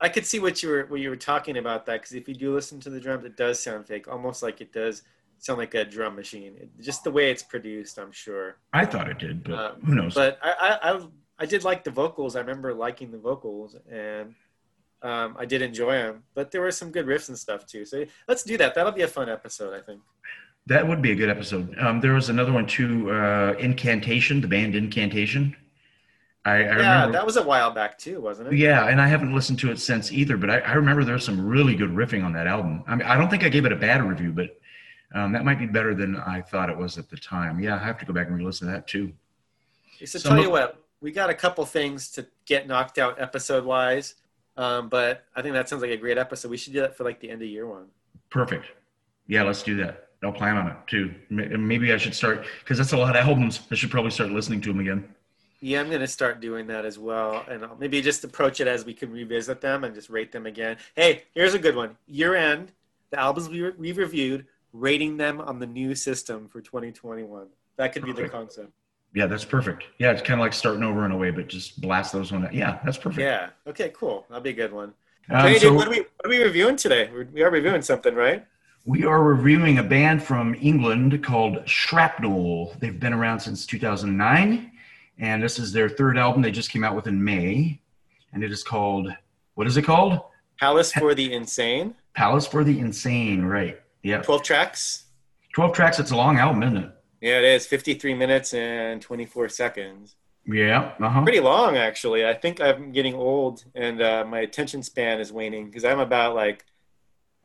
I 0.00 0.08
could 0.08 0.26
see 0.26 0.38
what 0.38 0.62
you 0.62 0.68
were 0.68 0.86
what 0.86 1.00
you 1.00 1.10
were 1.10 1.16
talking 1.16 1.56
about 1.58 1.86
that 1.86 2.00
because 2.00 2.14
if 2.14 2.28
you 2.28 2.34
do 2.34 2.54
listen 2.54 2.80
to 2.80 2.90
the 2.90 3.00
drums, 3.00 3.24
it 3.24 3.36
does 3.36 3.62
sound 3.62 3.86
fake, 3.86 4.08
almost 4.08 4.42
like 4.42 4.60
it 4.60 4.72
does 4.72 5.02
sound 5.44 5.58
like 5.58 5.74
a 5.74 5.84
drum 5.84 6.16
machine. 6.16 6.54
It, 6.60 6.68
just 6.80 7.04
the 7.04 7.10
way 7.10 7.30
it's 7.30 7.42
produced, 7.42 7.98
I'm 7.98 8.12
sure. 8.12 8.56
I 8.72 8.84
thought 8.86 9.08
it 9.08 9.18
did, 9.18 9.44
but 9.44 9.52
Um, 9.58 9.80
who 9.84 9.94
knows? 9.94 10.14
But 10.14 10.38
I, 10.42 10.50
I, 10.60 10.92
I, 10.92 11.06
I 11.40 11.46
did 11.46 11.64
like 11.64 11.84
the 11.84 11.90
vocals. 11.90 12.34
I 12.36 12.40
remember 12.40 12.72
liking 12.74 13.10
the 13.10 13.18
vocals, 13.18 13.76
and 13.90 14.34
um, 15.02 15.36
I 15.38 15.44
did 15.44 15.60
enjoy 15.62 15.92
them. 15.92 16.22
But 16.34 16.50
there 16.50 16.60
were 16.62 16.70
some 16.70 16.90
good 16.90 17.06
riffs 17.06 17.28
and 17.28 17.38
stuff 17.38 17.66
too. 17.66 17.84
So 17.84 18.04
let's 18.28 18.42
do 18.42 18.56
that. 18.58 18.74
That'll 18.74 18.92
be 18.92 19.02
a 19.02 19.08
fun 19.08 19.28
episode, 19.28 19.74
I 19.74 19.80
think. 19.80 20.00
that 20.66 20.86
would 20.88 21.02
be 21.02 21.12
a 21.12 21.14
good 21.14 21.28
episode. 21.28 21.76
Um, 21.78 22.00
there 22.00 22.14
was 22.14 22.30
another 22.30 22.52
one 22.52 22.66
too, 22.66 23.10
uh, 23.10 23.54
Incantation, 23.58 24.40
the 24.40 24.48
band 24.48 24.74
Incantation. 24.74 25.54
I, 26.46 26.52
I 26.52 26.58
yeah, 26.60 26.74
remember. 26.76 27.12
that 27.12 27.26
was 27.26 27.36
a 27.36 27.42
while 27.42 27.70
back 27.70 27.98
too, 27.98 28.20
wasn't 28.20 28.48
it? 28.48 28.54
Yeah, 28.56 28.88
and 28.88 29.00
I 29.00 29.08
haven't 29.08 29.34
listened 29.34 29.58
to 29.60 29.70
it 29.70 29.78
since 29.78 30.12
either, 30.12 30.36
but 30.36 30.50
I, 30.50 30.58
I 30.60 30.72
remember 30.74 31.02
there's 31.04 31.24
some 31.24 31.46
really 31.46 31.74
good 31.74 31.90
riffing 31.90 32.22
on 32.24 32.32
that 32.34 32.46
album. 32.46 32.82
I 32.86 32.94
mean, 32.96 33.06
I 33.06 33.16
don't 33.16 33.28
think 33.30 33.44
I 33.44 33.48
gave 33.50 33.64
it 33.66 33.72
a 33.72 33.76
bad 33.76 34.02
review, 34.02 34.30
but 34.32 34.58
um, 35.12 35.32
that 35.32 35.44
might 35.44 35.58
be 35.58 35.66
better 35.66 35.94
than 35.94 36.16
I 36.16 36.40
thought 36.40 36.70
it 36.70 36.76
was 36.76 36.98
at 36.98 37.08
the 37.10 37.16
time. 37.16 37.60
Yeah, 37.60 37.74
I 37.76 37.78
have 37.78 37.98
to 37.98 38.04
go 38.04 38.12
back 38.12 38.28
and 38.28 38.36
re-listen 38.36 38.66
to 38.68 38.72
that 38.72 38.86
too. 38.86 39.12
So 40.04 40.18
Some 40.18 40.30
tell 40.30 40.38
of- 40.38 40.44
you 40.44 40.50
what, 40.50 40.80
we 41.00 41.12
got 41.12 41.30
a 41.30 41.34
couple 41.34 41.64
things 41.66 42.10
to 42.12 42.26
get 42.46 42.66
knocked 42.66 42.98
out 42.98 43.20
episode 43.20 43.64
wise, 43.64 44.14
um, 44.56 44.88
but 44.88 45.24
I 45.36 45.42
think 45.42 45.54
that 45.54 45.68
sounds 45.68 45.82
like 45.82 45.90
a 45.90 45.96
great 45.96 46.18
episode. 46.18 46.50
We 46.50 46.56
should 46.56 46.72
do 46.72 46.80
that 46.80 46.96
for 46.96 47.04
like 47.04 47.20
the 47.20 47.30
end 47.30 47.42
of 47.42 47.48
year 47.48 47.66
one. 47.66 47.86
Perfect. 48.30 48.66
Yeah, 49.26 49.42
let's 49.42 49.62
do 49.62 49.76
that. 49.76 50.08
I'll 50.22 50.32
plan 50.32 50.56
on 50.56 50.68
it 50.68 50.76
too. 50.86 51.14
Maybe 51.28 51.92
I 51.92 51.98
should 51.98 52.14
start 52.14 52.46
because 52.60 52.78
that's 52.78 52.92
a 52.92 52.96
lot 52.96 53.14
of 53.14 53.26
albums. 53.26 53.60
I 53.70 53.74
should 53.74 53.90
probably 53.90 54.10
start 54.10 54.30
listening 54.30 54.60
to 54.62 54.70
them 54.70 54.80
again. 54.80 55.04
Yeah, 55.60 55.80
I'm 55.80 55.90
gonna 55.90 56.06
start 56.06 56.40
doing 56.40 56.66
that 56.68 56.84
as 56.84 56.98
well, 56.98 57.44
and 57.48 57.64
I'll 57.64 57.76
maybe 57.78 58.00
just 58.02 58.24
approach 58.24 58.60
it 58.60 58.66
as 58.66 58.84
we 58.84 58.94
can 58.94 59.10
revisit 59.12 59.60
them 59.60 59.84
and 59.84 59.94
just 59.94 60.08
rate 60.10 60.32
them 60.32 60.46
again. 60.46 60.76
Hey, 60.94 61.24
here's 61.34 61.54
a 61.54 61.58
good 61.58 61.76
one: 61.76 61.96
year 62.06 62.34
end, 62.34 62.72
the 63.10 63.18
albums 63.20 63.48
we 63.48 63.60
re- 63.62 63.72
we've 63.78 63.96
reviewed, 63.98 64.46
rating 64.74 65.16
them 65.16 65.40
on 65.40 65.58
the 65.58 65.66
new 65.66 65.94
system 65.94 66.48
for 66.48 66.60
2021. 66.60 67.46
That 67.76 67.94
could 67.94 68.04
be 68.04 68.12
the 68.12 68.28
concept. 68.28 68.70
Yeah, 69.14 69.26
that's 69.26 69.44
perfect. 69.44 69.84
Yeah, 69.98 70.10
it's 70.10 70.20
kind 70.20 70.38
of 70.38 70.44
like 70.44 70.52
starting 70.52 70.82
over 70.82 71.06
in 71.06 71.12
a 71.12 71.16
way, 71.16 71.30
but 71.30 71.48
just 71.48 71.80
blast 71.80 72.12
those 72.12 72.32
one. 72.32 72.46
Yeah, 72.52 72.80
that's 72.84 72.98
perfect. 72.98 73.20
Yeah. 73.20 73.50
Okay. 73.66 73.90
Cool. 73.90 74.26
That'll 74.28 74.42
be 74.42 74.50
a 74.50 74.54
good 74.54 74.72
one. 74.72 74.92
Um, 75.30 75.46
hey, 75.46 75.58
so 75.58 75.68
dude, 75.68 75.76
what 75.76 75.86
are 75.86 75.90
we 75.90 75.98
what 75.98 76.26
are 76.26 76.28
we 76.28 76.42
reviewing 76.42 76.76
today? 76.76 77.08
We're, 77.12 77.24
we 77.32 77.42
are 77.42 77.50
reviewing 77.50 77.80
something, 77.82 78.14
right? 78.14 78.44
we 78.86 79.04
are 79.04 79.22
reviewing 79.22 79.78
a 79.78 79.82
band 79.82 80.22
from 80.22 80.54
England 80.60 81.24
called 81.24 81.66
Shrapnel. 81.66 82.76
They've 82.80 82.98
been 82.98 83.14
around 83.14 83.40
since 83.40 83.64
2009, 83.64 84.70
and 85.18 85.42
this 85.42 85.58
is 85.58 85.72
their 85.72 85.88
third 85.88 86.18
album. 86.18 86.42
They 86.42 86.50
just 86.50 86.70
came 86.70 86.84
out 86.84 86.94
with 86.94 87.06
in 87.06 87.22
May, 87.22 87.80
and 88.32 88.44
it 88.44 88.52
is 88.52 88.62
called 88.62 89.10
what 89.54 89.66
is 89.66 89.76
it 89.76 89.82
called? 89.82 90.20
Palace 90.60 90.92
for 90.92 91.14
the 91.14 91.32
Insane. 91.32 91.94
Palace 92.14 92.46
for 92.46 92.62
the 92.62 92.78
Insane. 92.78 93.42
Right. 93.44 93.80
Yeah. 94.04 94.22
12 94.22 94.42
tracks. 94.42 95.06
12 95.54 95.72
tracks. 95.72 95.98
It's 95.98 96.10
a 96.12 96.16
long 96.16 96.38
album, 96.38 96.62
isn't 96.62 96.76
it? 96.76 96.90
Yeah, 97.20 97.38
it 97.38 97.44
is. 97.44 97.66
53 97.66 98.14
minutes 98.14 98.54
and 98.54 99.00
24 99.00 99.48
seconds. 99.48 100.14
Yeah. 100.46 100.92
Uh 101.00 101.08
huh. 101.08 101.22
Pretty 101.22 101.40
long, 101.40 101.76
actually. 101.76 102.26
I 102.26 102.34
think 102.34 102.60
I'm 102.60 102.92
getting 102.92 103.14
old 103.14 103.64
and 103.74 104.02
uh, 104.02 104.24
my 104.28 104.40
attention 104.40 104.82
span 104.82 105.20
is 105.20 105.32
waning 105.32 105.66
because 105.66 105.84
I'm 105.84 106.00
about 106.00 106.34
like 106.34 106.66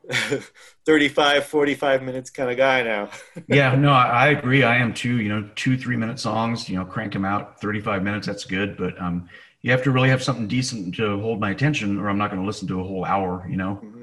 35, 0.86 1.46
45 1.46 2.04
minutes 2.04 2.30
kind 2.30 2.50
of 2.50 2.58
guy 2.58 2.84
now. 2.84 3.10
yeah, 3.48 3.76
no, 3.76 3.92
I, 3.92 4.08
I 4.08 4.28
agree. 4.30 4.64
I 4.64 4.78
am 4.78 4.94
too. 4.94 5.22
You 5.22 5.30
know, 5.30 5.50
two 5.56 5.78
three 5.78 5.96
minute 5.96 6.20
songs. 6.20 6.68
You 6.70 6.78
know, 6.78 6.86
crank 6.86 7.14
them 7.14 7.26
out. 7.26 7.62
Thirty 7.62 7.80
five 7.80 8.04
minutes. 8.04 8.26
That's 8.28 8.44
good. 8.46 8.76
But 8.78 9.00
um, 9.02 9.30
you 9.62 9.72
have 9.72 9.84
to 9.84 9.92
really 9.92 10.10
have 10.10 10.24
something 10.24 10.48
decent 10.48 10.96
to 10.96 11.20
hold 11.20 11.40
my 11.40 11.52
attention, 11.52 12.00
or 12.00 12.10
I'm 12.10 12.18
not 12.18 12.32
going 12.32 12.42
to 12.42 12.48
listen 12.48 12.68
to 12.70 12.80
a 12.82 12.84
whole 12.84 13.06
hour. 13.06 13.46
You 13.50 13.58
know. 13.58 13.82
Mhm. 13.84 13.99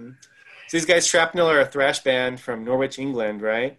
So 0.76 0.80
these 0.80 0.94
guys, 0.94 1.06
Shrapnel, 1.06 1.48
are 1.48 1.60
a 1.60 1.64
thrash 1.64 2.00
band 2.00 2.38
from 2.38 2.62
Norwich, 2.62 2.98
England, 2.98 3.40
right? 3.40 3.78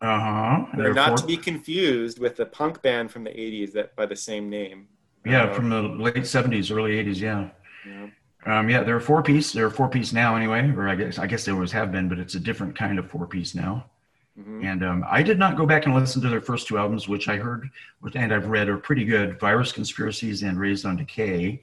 Uh 0.00 0.18
huh. 0.18 0.66
They're 0.74 0.94
not 0.94 1.18
to 1.18 1.26
be 1.26 1.36
confused 1.36 2.18
with 2.18 2.36
the 2.36 2.46
punk 2.46 2.80
band 2.80 3.10
from 3.10 3.24
the 3.24 3.30
80s 3.30 3.72
that 3.72 3.94
by 3.94 4.06
the 4.06 4.16
same 4.16 4.48
name. 4.48 4.88
Yeah, 5.26 5.42
Uh, 5.44 5.52
from 5.52 5.68
the 5.68 5.82
late 5.82 6.26
seventies, 6.26 6.70
early 6.70 6.98
eighties. 6.98 7.20
Yeah. 7.20 7.50
you 7.84 7.92
know. 7.92 8.10
Um, 8.46 8.70
yeah, 8.70 8.82
they're 8.82 8.96
a 8.96 9.00
four 9.02 9.22
piece. 9.22 9.52
They're 9.52 9.66
a 9.66 9.70
four 9.70 9.90
piece 9.90 10.14
now, 10.14 10.34
anyway. 10.34 10.72
Or 10.74 10.88
I 10.88 10.94
guess 10.94 11.18
I 11.18 11.26
guess 11.26 11.44
they 11.44 11.52
always 11.52 11.72
have 11.72 11.92
been, 11.92 12.08
but 12.08 12.18
it's 12.18 12.36
a 12.36 12.40
different 12.40 12.74
kind 12.74 12.98
of 12.98 13.10
four 13.10 13.26
piece 13.26 13.54
now. 13.54 13.84
Mhm. 14.38 14.64
And 14.64 14.82
um, 14.82 15.04
I 15.10 15.22
did 15.22 15.38
not 15.38 15.58
go 15.58 15.66
back 15.66 15.84
and 15.84 15.94
listen 15.94 16.22
to 16.22 16.30
their 16.30 16.40
first 16.40 16.68
two 16.68 16.78
albums, 16.78 17.06
which 17.06 17.28
I 17.28 17.36
heard 17.36 17.68
and 18.14 18.32
I've 18.32 18.46
read 18.46 18.70
are 18.70 18.78
pretty 18.78 19.04
good 19.04 19.38
Virus 19.38 19.72
Conspiracies 19.72 20.42
and 20.42 20.58
Raised 20.58 20.86
on 20.86 20.96
Decay. 20.96 21.60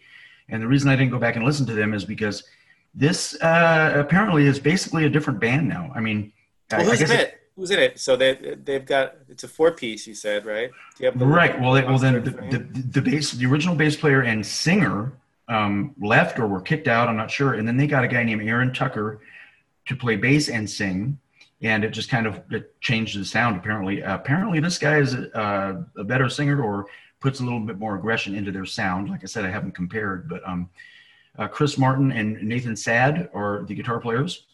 And 0.50 0.62
the 0.62 0.68
reason 0.68 0.88
I 0.88 0.96
didn't 0.96 1.12
go 1.12 1.18
back 1.18 1.36
and 1.36 1.44
listen 1.44 1.66
to 1.66 1.74
them 1.74 1.96
is 1.96 2.06
because 2.06 2.44
this 2.94 3.40
uh, 3.42 3.94
apparently 3.96 4.46
is 4.46 4.60
basically 4.60 5.06
a 5.06 5.10
different 5.10 5.40
band 5.40 5.68
now. 5.68 5.92
I 5.96 6.00
mean, 6.00 6.34
Well, 6.72 6.82
I 6.82 6.84
who's 6.84 7.02
in 7.02 7.08
guess 7.08 7.22
it? 7.22 7.42
Who's 7.56 7.72
in 7.72 7.80
it? 7.80 8.00
So 8.00 8.16
they 8.16 8.56
they've 8.64 8.86
got 8.86 9.16
it's 9.30 9.44
a 9.44 9.48
four 9.48 9.72
piece. 9.72 10.06
You 10.08 10.14
said 10.14 10.46
right? 10.46 10.70
Do 10.70 11.04
you 11.04 11.06
have 11.10 11.20
the 11.20 11.26
right. 11.26 11.60
Well, 11.60 11.74
well 11.74 11.98
then 11.98 12.24
the, 12.24 12.32
the, 12.32 12.82
the 12.92 13.02
bass, 13.02 13.32
the 13.32 13.46
original 13.46 13.76
bass 13.76 13.96
player 13.96 14.22
and 14.22 14.46
singer 14.46 15.14
um, 15.48 15.96
left 16.00 16.40
or 16.40 16.48
were 16.48 16.62
kicked 16.62 16.88
out. 16.88 17.08
I'm 17.08 17.18
not 17.18 17.32
sure. 17.32 17.54
And 17.54 17.68
then 17.68 17.78
they 17.78 17.88
got 17.88 18.04
a 18.04 18.08
guy 18.08 18.24
named 18.24 18.44
Aaron 18.44 18.74
Tucker 18.74 19.22
to 19.88 19.96
play 19.96 20.16
bass 20.16 20.50
and 20.50 20.70
sing. 20.70 21.18
And 21.62 21.84
it 21.84 21.90
just 21.90 22.10
kind 22.10 22.28
of 22.28 22.42
it 22.52 22.80
changed 22.82 23.20
the 23.20 23.26
sound. 23.26 23.58
Apparently, 23.58 24.04
uh, 24.04 24.16
apparently 24.16 24.60
this 24.60 24.78
guy 24.78 25.00
is 25.00 25.16
a, 25.16 25.84
a 25.98 26.04
better 26.04 26.30
singer 26.30 26.62
or 26.62 26.86
puts 27.20 27.40
a 27.40 27.44
little 27.44 27.60
bit 27.60 27.80
more 27.80 27.96
aggression 27.96 28.36
into 28.36 28.52
their 28.52 28.66
sound. 28.66 29.10
Like 29.10 29.24
I 29.24 29.26
said, 29.26 29.44
I 29.44 29.50
haven't 29.50 29.72
compared, 29.72 30.30
but 30.30 30.48
um, 30.48 30.70
uh, 31.38 31.48
Chris 31.48 31.78
Martin 31.78 32.12
and 32.12 32.42
Nathan 32.42 32.76
Sad 32.76 33.30
are 33.34 33.64
the 33.68 33.76
guitar 33.76 34.00
players, 34.00 34.46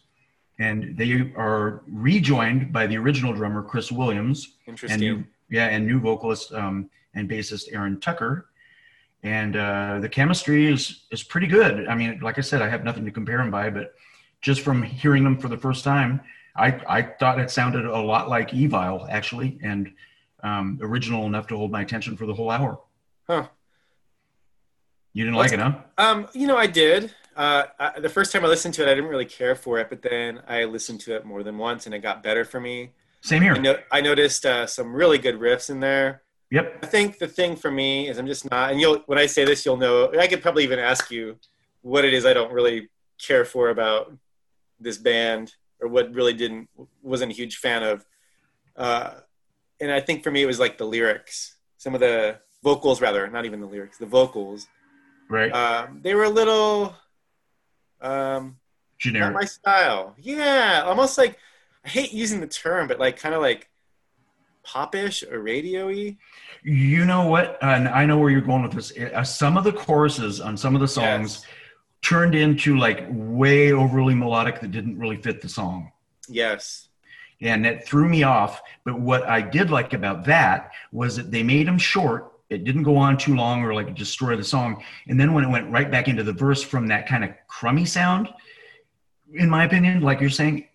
and 0.60 0.96
they 0.98 1.32
are 1.36 1.84
rejoined 1.88 2.72
by 2.72 2.88
the 2.88 2.98
original 2.98 3.34
drummer 3.34 3.64
Chris 3.64 3.92
Williams 3.92 4.56
and 4.68 4.74
Interesting. 4.74 5.00
new, 5.00 5.24
yeah, 5.50 5.68
and 5.68 5.86
new 5.88 6.00
vocalist 6.00 6.54
um, 6.54 6.90
and 7.16 7.30
bassist 7.30 7.74
Aaron 7.74 8.00
Tucker. 8.00 8.48
And 9.24 9.56
uh, 9.56 10.00
the 10.02 10.10
chemistry 10.10 10.72
is 10.72 11.06
is 11.12 11.24
pretty 11.24 11.48
good. 11.48 11.88
I 11.88 11.96
mean, 11.96 12.20
like 12.20 12.38
I 12.38 12.42
said, 12.42 12.62
I 12.62 12.68
have 12.68 12.84
nothing 12.84 13.06
to 13.06 13.12
compare 13.12 13.38
them 13.38 13.52
by, 13.52 13.70
but 13.70 13.94
just 14.42 14.62
from 14.62 14.84
hearing 14.84 15.24
them 15.24 15.38
for 15.38 15.48
the 15.48 15.58
first 15.58 15.84
time, 15.86 16.20
I 16.58 16.68
I 16.88 17.02
thought 17.02 17.40
it 17.40 17.50
sounded 17.50 17.86
a 17.86 18.00
lot 18.00 18.30
like 18.30 18.52
Evile 18.52 19.08
actually, 19.10 19.58
and 19.64 19.94
um, 20.44 20.78
original 20.82 21.26
enough 21.26 21.48
to 21.48 21.58
hold 21.58 21.72
my 21.72 21.82
attention 21.82 22.18
for 22.18 22.26
the 22.26 22.34
whole 22.34 22.52
hour. 22.52 22.80
Huh. 23.28 23.48
You 25.14 25.26
didn't 25.26 25.38
like 25.38 25.54
it, 25.54 25.60
huh? 25.60 25.74
Um, 25.98 26.28
you 26.34 26.48
know, 26.48 26.58
I 26.58 26.68
did. 26.68 27.14
Uh, 27.36 27.64
I, 27.80 28.00
the 28.00 28.10
first 28.10 28.32
time 28.32 28.44
I 28.44 28.48
listened 28.48 28.74
to 28.76 28.84
it, 28.84 28.92
I 28.92 28.96
didn't 28.96 29.10
really 29.10 29.26
care 29.26 29.56
for 29.56 29.80
it, 29.80 29.90
but 29.90 30.02
then 30.02 30.42
I 30.48 30.66
listened 30.66 31.02
to 31.02 31.16
it 31.16 31.26
more 31.26 31.44
than 31.44 31.58
once, 31.58 31.86
and 31.86 31.94
it 31.94 32.00
got 32.00 32.24
better 32.24 32.44
for 32.46 32.60
me. 32.60 32.92
Same 33.22 33.42
here. 33.42 33.54
I, 33.54 33.58
no, 33.60 33.78
I 33.92 34.02
noticed 34.02 34.46
uh, 34.46 34.68
some 34.68 34.94
really 34.94 35.18
good 35.18 35.40
riffs 35.40 35.70
in 35.70 35.80
there. 35.80 36.24
Yep. 36.52 36.80
I 36.84 36.86
think 36.88 37.20
the 37.20 37.28
thing 37.28 37.56
for 37.56 37.72
me 37.72 38.08
is 38.08 38.18
I'm 38.18 38.28
just 38.28 38.50
not, 38.50 38.72
and 38.72 38.80
you'll 38.80 39.00
when 39.06 39.18
I 39.18 39.26
say 39.26 39.46
this, 39.46 39.66
you'll 39.66 39.78
know. 39.78 40.12
I 40.20 40.28
could 40.28 40.42
probably 40.42 40.64
even 40.64 40.78
ask 40.78 41.10
you 41.10 41.38
what 41.82 42.06
it 42.06 42.14
is 42.14 42.26
I 42.26 42.34
don't 42.34 42.52
really 42.52 42.90
care 43.20 43.46
for 43.46 43.70
about 43.70 44.16
this 44.80 44.98
band, 44.98 45.56
or 45.80 45.88
what 45.88 46.14
really 46.14 46.34
didn't 46.34 46.70
wasn't 47.02 47.32
a 47.32 47.36
huge 47.36 47.58
fan 47.58 47.82
of. 47.82 48.06
Uh, 48.76 49.16
and 49.80 49.92
I 49.92 50.00
think 50.00 50.24
for 50.24 50.32
me, 50.32 50.44
it 50.44 50.46
was 50.46 50.60
like 50.60 50.78
the 50.78 50.86
lyrics, 50.86 51.56
some 51.78 51.94
of 51.94 52.00
the 52.00 52.40
vocals, 52.64 53.02
rather, 53.02 53.28
not 53.28 53.46
even 53.46 53.60
the 53.60 53.68
lyrics, 53.68 53.98
the 53.98 54.06
vocals. 54.06 54.68
Right. 55.34 55.52
Um, 55.52 56.00
they 56.04 56.14
were 56.14 56.26
a 56.26 56.30
little 56.30 56.94
um, 58.02 58.44
not 58.46 58.54
Generic. 59.00 59.34
my 59.34 59.46
style. 59.46 60.14
Yeah, 60.20 60.84
almost 60.86 61.18
like 61.18 61.40
I 61.84 61.90
hate 61.90 62.14
using 62.14 62.40
the 62.40 62.46
term, 62.48 62.88
but 62.88 63.00
like 63.00 63.18
kind 63.18 63.34
of 63.34 63.42
like 63.42 63.68
popish 64.64 65.24
or 65.24 65.42
radio-y. 65.42 66.18
You 66.64 67.06
know 67.06 67.26
what? 67.28 67.58
And 67.64 67.88
I 67.88 68.06
know 68.06 68.18
where 68.20 68.30
you're 68.30 68.42
going 68.42 68.62
with 68.62 68.74
this. 68.74 68.94
Uh, 68.96 69.24
some 69.24 69.58
of 69.58 69.64
the 69.64 69.74
choruses 69.74 70.40
on 70.40 70.56
some 70.56 70.76
of 70.76 70.82
the 70.82 70.88
songs 70.88 71.40
Yes. 71.42 71.46
turned 72.04 72.36
into 72.36 72.78
like 72.78 73.06
way 73.10 73.72
overly 73.74 74.14
melodic 74.14 74.62
that 74.62 74.70
didn't 74.72 75.00
really 75.00 75.18
fit 75.18 75.42
the 75.42 75.50
song. 75.50 75.92
Yes. 76.30 76.90
and 77.42 77.66
that 77.66 77.86
threw 77.88 78.08
me 78.08 78.22
off. 78.24 78.62
But 78.86 78.98
what 79.00 79.24
I 79.24 79.42
did 79.42 79.70
like 79.72 79.94
about 79.94 80.24
that 80.26 80.72
was 80.94 81.16
that 81.18 81.32
they 81.32 81.42
made 81.44 81.68
them 81.68 81.78
short. 81.80 82.33
It 82.54 82.64
didn't 82.64 82.84
go 82.84 82.96
on 82.96 83.18
too 83.18 83.36
long 83.36 83.64
or 83.64 83.74
like 83.74 83.96
destroy 83.96 84.36
the 84.36 84.44
song. 84.44 84.84
And 85.08 85.20
then 85.20 85.34
when 85.34 85.44
it 85.44 85.50
went 85.50 85.72
right 85.72 85.90
back 85.90 86.08
into 86.08 86.24
the 86.24 86.34
verse 86.34 86.64
from 86.64 86.88
that 86.88 87.08
kind 87.08 87.24
of 87.24 87.32
crummy 87.48 87.86
sound, 87.86 88.30
in 89.34 89.50
my 89.50 89.66
opinion, 89.66 90.02
like 90.02 90.22
you're 90.22 90.30
saying, 90.30 90.68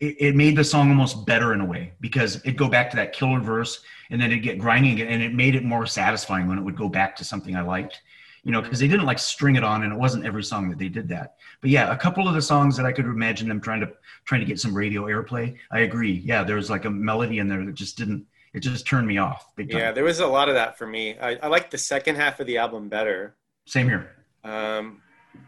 it, 0.00 0.16
it 0.18 0.36
made 0.36 0.56
the 0.56 0.64
song 0.64 0.88
almost 0.90 1.26
better 1.26 1.52
in 1.52 1.60
a 1.60 1.64
way 1.64 1.92
because 2.00 2.36
it'd 2.36 2.58
go 2.58 2.68
back 2.68 2.90
to 2.90 2.96
that 2.96 3.12
killer 3.12 3.40
verse 3.40 3.80
and 4.10 4.20
then 4.20 4.30
it'd 4.30 4.42
get 4.42 4.58
grinding 4.58 4.92
again 4.92 5.08
and 5.08 5.22
it 5.22 5.34
made 5.34 5.54
it 5.54 5.64
more 5.64 5.86
satisfying 5.86 6.48
when 6.48 6.58
it 6.58 6.62
would 6.62 6.76
go 6.76 6.88
back 6.88 7.16
to 7.16 7.24
something 7.24 7.56
I 7.56 7.62
liked. 7.62 8.00
You 8.44 8.52
know, 8.52 8.62
because 8.62 8.78
they 8.78 8.86
didn't 8.86 9.06
like 9.06 9.18
string 9.18 9.56
it 9.56 9.64
on, 9.64 9.82
and 9.82 9.92
it 9.92 9.98
wasn't 9.98 10.24
every 10.24 10.44
song 10.44 10.70
that 10.70 10.78
they 10.78 10.88
did 10.88 11.08
that. 11.08 11.34
But 11.60 11.70
yeah, 11.70 11.92
a 11.92 11.96
couple 11.96 12.28
of 12.28 12.34
the 12.34 12.40
songs 12.40 12.76
that 12.76 12.86
I 12.86 12.92
could 12.92 13.06
imagine 13.06 13.48
them 13.48 13.60
trying 13.60 13.80
to 13.80 13.90
trying 14.24 14.40
to 14.40 14.46
get 14.46 14.60
some 14.60 14.72
radio 14.72 15.06
airplay. 15.06 15.56
I 15.72 15.80
agree. 15.80 16.22
Yeah, 16.24 16.44
there 16.44 16.54
was 16.54 16.70
like 16.70 16.84
a 16.84 16.90
melody 16.90 17.40
in 17.40 17.48
there 17.48 17.64
that 17.64 17.74
just 17.74 17.98
didn't. 17.98 18.24
It 18.56 18.60
just 18.60 18.86
turned 18.86 19.06
me 19.06 19.18
off 19.18 19.54
big 19.54 19.70
time. 19.70 19.80
Yeah, 19.80 19.92
there 19.92 20.02
was 20.02 20.18
a 20.20 20.26
lot 20.26 20.48
of 20.48 20.54
that 20.54 20.78
for 20.78 20.86
me. 20.86 21.18
I, 21.18 21.36
I 21.36 21.48
liked 21.48 21.70
the 21.70 21.76
second 21.78 22.16
half 22.16 22.40
of 22.40 22.46
the 22.46 22.56
album 22.56 22.88
better. 22.88 23.36
Same 23.66 23.86
here. 23.86 24.10
Um, 24.44 25.02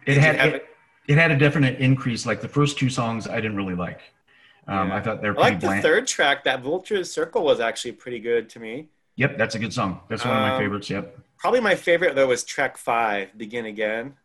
It 0.04 0.18
had 0.18 0.36
have 0.36 0.54
it, 0.56 0.66
it 1.08 1.16
had 1.16 1.30
a 1.30 1.38
definite 1.38 1.78
increase. 1.80 2.26
Like 2.26 2.42
the 2.42 2.48
first 2.48 2.76
two 2.78 2.90
songs, 2.90 3.26
I 3.26 3.36
didn't 3.36 3.56
really 3.56 3.74
like. 3.74 4.00
Um, 4.66 4.88
Yeah. 4.88 4.96
I 4.96 5.00
thought 5.00 5.22
they 5.22 5.30
were 5.30 5.38
I 5.38 5.48
like 5.48 5.60
the 5.60 5.80
third 5.80 6.06
track. 6.06 6.44
That 6.44 6.62
Vulture's 6.62 7.10
Circle 7.10 7.42
was 7.44 7.60
actually 7.60 7.92
pretty 7.92 8.18
good 8.20 8.50
to 8.50 8.60
me. 8.60 8.88
Yep, 9.16 9.38
that's 9.38 9.54
a 9.54 9.58
good 9.58 9.72
song. 9.72 10.00
That's 10.10 10.22
one 10.26 10.36
of 10.36 10.42
my 10.42 10.50
Um, 10.56 10.60
favorites. 10.60 10.90
Yep. 10.90 11.18
Probably 11.38 11.60
my 11.60 11.76
favorite 11.76 12.14
though 12.14 12.26
was 12.26 12.44
track 12.44 12.76
five, 12.76 13.36
Begin 13.38 13.64
Again. 13.64 14.16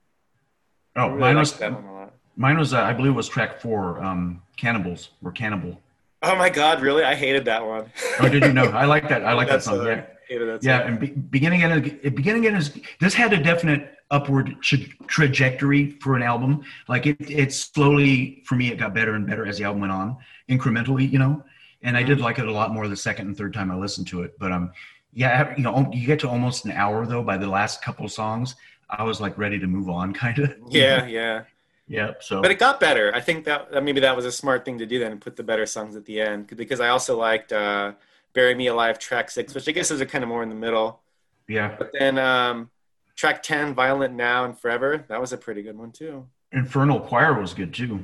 Oh, 0.98 1.08
really 1.08 1.20
mine 1.22 1.38
was 1.38 1.54
that 1.54 1.72
one 1.72 1.84
a 1.86 1.94
lot. 1.94 2.14
mine 2.36 2.58
was 2.58 2.74
uh, 2.74 2.82
I 2.82 2.92
believe 2.92 3.14
it 3.14 3.16
was 3.16 3.30
track 3.30 3.62
four. 3.62 4.04
Um, 4.04 4.42
Cannibals 4.58 5.12
or 5.24 5.32
Cannibal. 5.32 5.80
Oh 6.26 6.36
my 6.36 6.50
god, 6.50 6.82
really? 6.82 7.04
I 7.04 7.16
hated 7.16 7.46
that 7.46 7.66
one. 7.66 7.92
Oh, 8.20 8.30
did 8.30 8.46
you 8.46 8.54
know? 8.54 8.66
I 8.66 8.86
like 8.86 9.10
that. 9.10 9.26
I 9.26 9.34
like 9.34 9.50
that 9.50 9.62
song. 9.64 9.86
Yeah. 9.86 10.06
hated 10.30 10.48
that 10.48 10.64
Yeah, 10.64 10.80
song. 10.80 10.88
and 10.88 11.00
be, 11.00 11.08
beginning 11.08 11.64
and 11.64 11.84
beginning 12.16 12.48
and 12.48 12.58
is 12.58 12.80
this 13.00 13.14
had 13.14 13.34
a 13.34 13.44
definite 13.44 13.96
upward 14.10 14.56
tra- 14.62 14.78
trajectory 15.08 15.92
for 16.02 16.16
an 16.16 16.24
album. 16.24 16.64
Like 16.88 17.06
it, 17.08 17.18
it 17.30 17.52
slowly 17.54 18.42
for 18.46 18.56
me, 18.56 18.70
it 18.72 18.78
got 18.78 18.94
better 18.94 19.16
and 19.16 19.28
better 19.28 19.46
as 19.46 19.58
the 19.58 19.66
album 19.66 19.82
went 19.82 19.92
on, 19.94 20.18
incrementally, 20.50 21.12
you 21.12 21.20
know. 21.20 21.44
And 21.82 21.98
I 21.98 22.04
did 22.04 22.20
Mm-hmm. 22.20 22.24
like 22.24 22.40
it 22.40 22.48
a 22.48 22.52
lot 22.52 22.72
more 22.72 22.88
the 22.88 22.96
second 22.96 23.28
and 23.28 23.38
third 23.38 23.54
time 23.54 23.70
I 23.70 23.76
listened 23.76 24.08
to 24.08 24.24
it. 24.24 24.40
But 24.40 24.54
um, 24.54 24.72
yeah, 25.12 25.54
you 25.58 25.64
know, 25.64 25.90
you 25.94 26.08
get 26.08 26.20
to 26.22 26.30
almost 26.30 26.64
an 26.66 26.72
hour 26.72 27.06
though 27.06 27.24
by 27.24 27.38
the 27.38 27.48
last 27.48 27.82
couple 27.84 28.08
songs, 28.08 28.56
I 28.90 29.04
was 29.04 29.20
like 29.20 29.38
ready 29.38 29.60
to 29.60 29.68
move 29.68 29.90
on, 29.90 30.14
kind 30.24 30.40
of. 30.40 30.56
Yeah, 30.70 31.06
yeah. 31.06 31.44
Yeah. 31.88 32.14
So 32.20 32.42
But 32.42 32.52
it 32.52 32.60
got 32.60 32.80
better. 32.80 33.14
I 33.14 33.20
think 33.22 33.46
that 33.46 33.84
maybe 33.84 34.00
that 34.02 34.16
was 34.16 34.26
a 34.26 34.32
smart 34.32 34.66
thing 34.66 34.78
to 34.80 34.86
do 34.86 35.00
then 35.00 35.12
and 35.14 35.22
put 35.22 35.36
the 35.36 35.44
better 35.44 35.66
songs 35.66 35.96
at 35.96 36.06
the 36.06 36.22
end 36.22 36.48
because 36.48 36.80
I 36.80 36.90
also 36.90 37.18
liked 37.18 37.52
uh, 37.52 37.94
"Bury 38.34 38.56
Me 38.56 38.68
Alive" 38.68 39.00
track 39.00 39.30
six, 39.30 39.54
which 39.54 39.68
I 39.68 39.72
guess 39.72 39.92
is 39.92 40.02
a 40.02 40.06
kind 40.06 40.24
of 40.24 40.28
more 40.30 40.44
in 40.44 40.50
the 40.50 40.56
middle. 40.56 41.02
yeah, 41.48 41.76
But 41.78 41.92
then 41.94 42.18
um, 42.18 42.70
track 43.16 43.44
ten, 43.44 43.74
"Violent 43.74 44.14
Now 44.16 44.46
and 44.46 44.58
Forever," 44.58 45.06
that 45.10 45.20
was 45.20 45.34
a 45.34 45.38
pretty 45.38 45.62
good 45.62 45.78
one 45.78 45.92
too. 45.92 46.26
Infernal 46.52 47.00
Choir 47.00 47.40
was 47.40 47.54
good 47.54 47.74
too. 47.74 48.04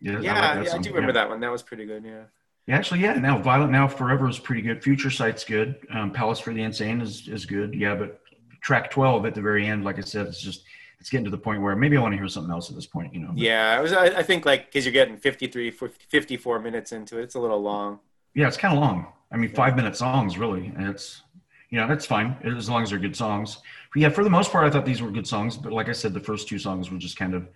Yeah, 0.00 0.18
Yeah, 0.20 0.54
like 0.56 0.66
yeah, 0.66 0.74
I 0.74 0.78
do 0.78 0.90
remember 0.90 1.08
Yeah. 1.10 1.12
that 1.24 1.28
one. 1.28 1.40
That 1.40 1.52
was 1.52 1.62
pretty 1.62 1.86
good. 1.86 2.04
Yeah. 2.04 2.24
Yeah, 2.66 2.76
actually, 2.76 3.00
yeah. 3.00 3.14
Now, 3.14 3.38
Violent 3.38 3.72
Now 3.72 3.88
Forever 3.88 4.28
is 4.28 4.38
pretty 4.38 4.62
good. 4.62 4.82
Future 4.82 5.10
Sight's 5.10 5.44
good. 5.44 5.76
Um, 5.90 6.10
Palace 6.12 6.38
for 6.40 6.52
the 6.52 6.62
Insane 6.62 7.00
is 7.00 7.26
is 7.28 7.46
good. 7.46 7.74
Yeah, 7.74 7.94
but 7.94 8.20
track 8.60 8.90
twelve 8.90 9.26
at 9.26 9.34
the 9.34 9.40
very 9.40 9.66
end, 9.66 9.84
like 9.84 9.98
I 9.98 10.02
said, 10.02 10.26
it's 10.26 10.40
just 10.40 10.64
it's 11.02 11.10
getting 11.10 11.24
to 11.24 11.32
the 11.32 11.38
point 11.38 11.60
where 11.60 11.74
maybe 11.74 11.96
I 11.96 12.00
want 12.00 12.12
to 12.12 12.16
hear 12.16 12.28
something 12.28 12.52
else 12.52 12.70
at 12.70 12.76
this 12.76 12.86
point. 12.86 13.12
You 13.12 13.22
know? 13.22 13.30
But, 13.32 13.38
Yeah, 13.38 13.76
it 13.76 13.82
was. 13.82 13.92
I, 13.92 14.04
I 14.04 14.22
think 14.22 14.46
like 14.46 14.66
because 14.66 14.84
you're 14.84 14.92
getting 14.92 15.16
53, 15.16 15.72
54 15.72 16.60
minutes 16.60 16.92
into 16.92 17.18
it, 17.18 17.24
it's 17.24 17.34
a 17.34 17.40
little 17.40 17.60
long. 17.60 17.98
Yeah, 18.34 18.46
it's 18.46 18.56
kind 18.56 18.72
of 18.72 18.80
long. 18.80 19.08
I 19.32 19.36
mean, 19.36 19.52
five 19.52 19.74
minute 19.74 19.96
songs, 19.96 20.38
really. 20.38 20.72
And 20.76 20.86
it's 20.86 21.22
you 21.70 21.80
know 21.80 21.88
that's 21.88 22.06
fine 22.06 22.36
as 22.44 22.70
long 22.70 22.84
as 22.84 22.90
they're 22.90 23.00
good 23.00 23.16
songs. 23.16 23.58
But 23.92 24.00
yeah, 24.00 24.10
for 24.10 24.22
the 24.22 24.30
most 24.30 24.52
part, 24.52 24.64
I 24.64 24.70
thought 24.70 24.86
these 24.86 25.02
were 25.02 25.10
good 25.10 25.26
songs. 25.26 25.56
But 25.56 25.72
like 25.72 25.88
I 25.88 25.92
said, 25.92 26.14
the 26.14 26.20
first 26.20 26.46
two 26.46 26.60
songs 26.60 26.88
were 26.88 26.98
just 26.98 27.16
kind 27.16 27.34
of 27.34 27.48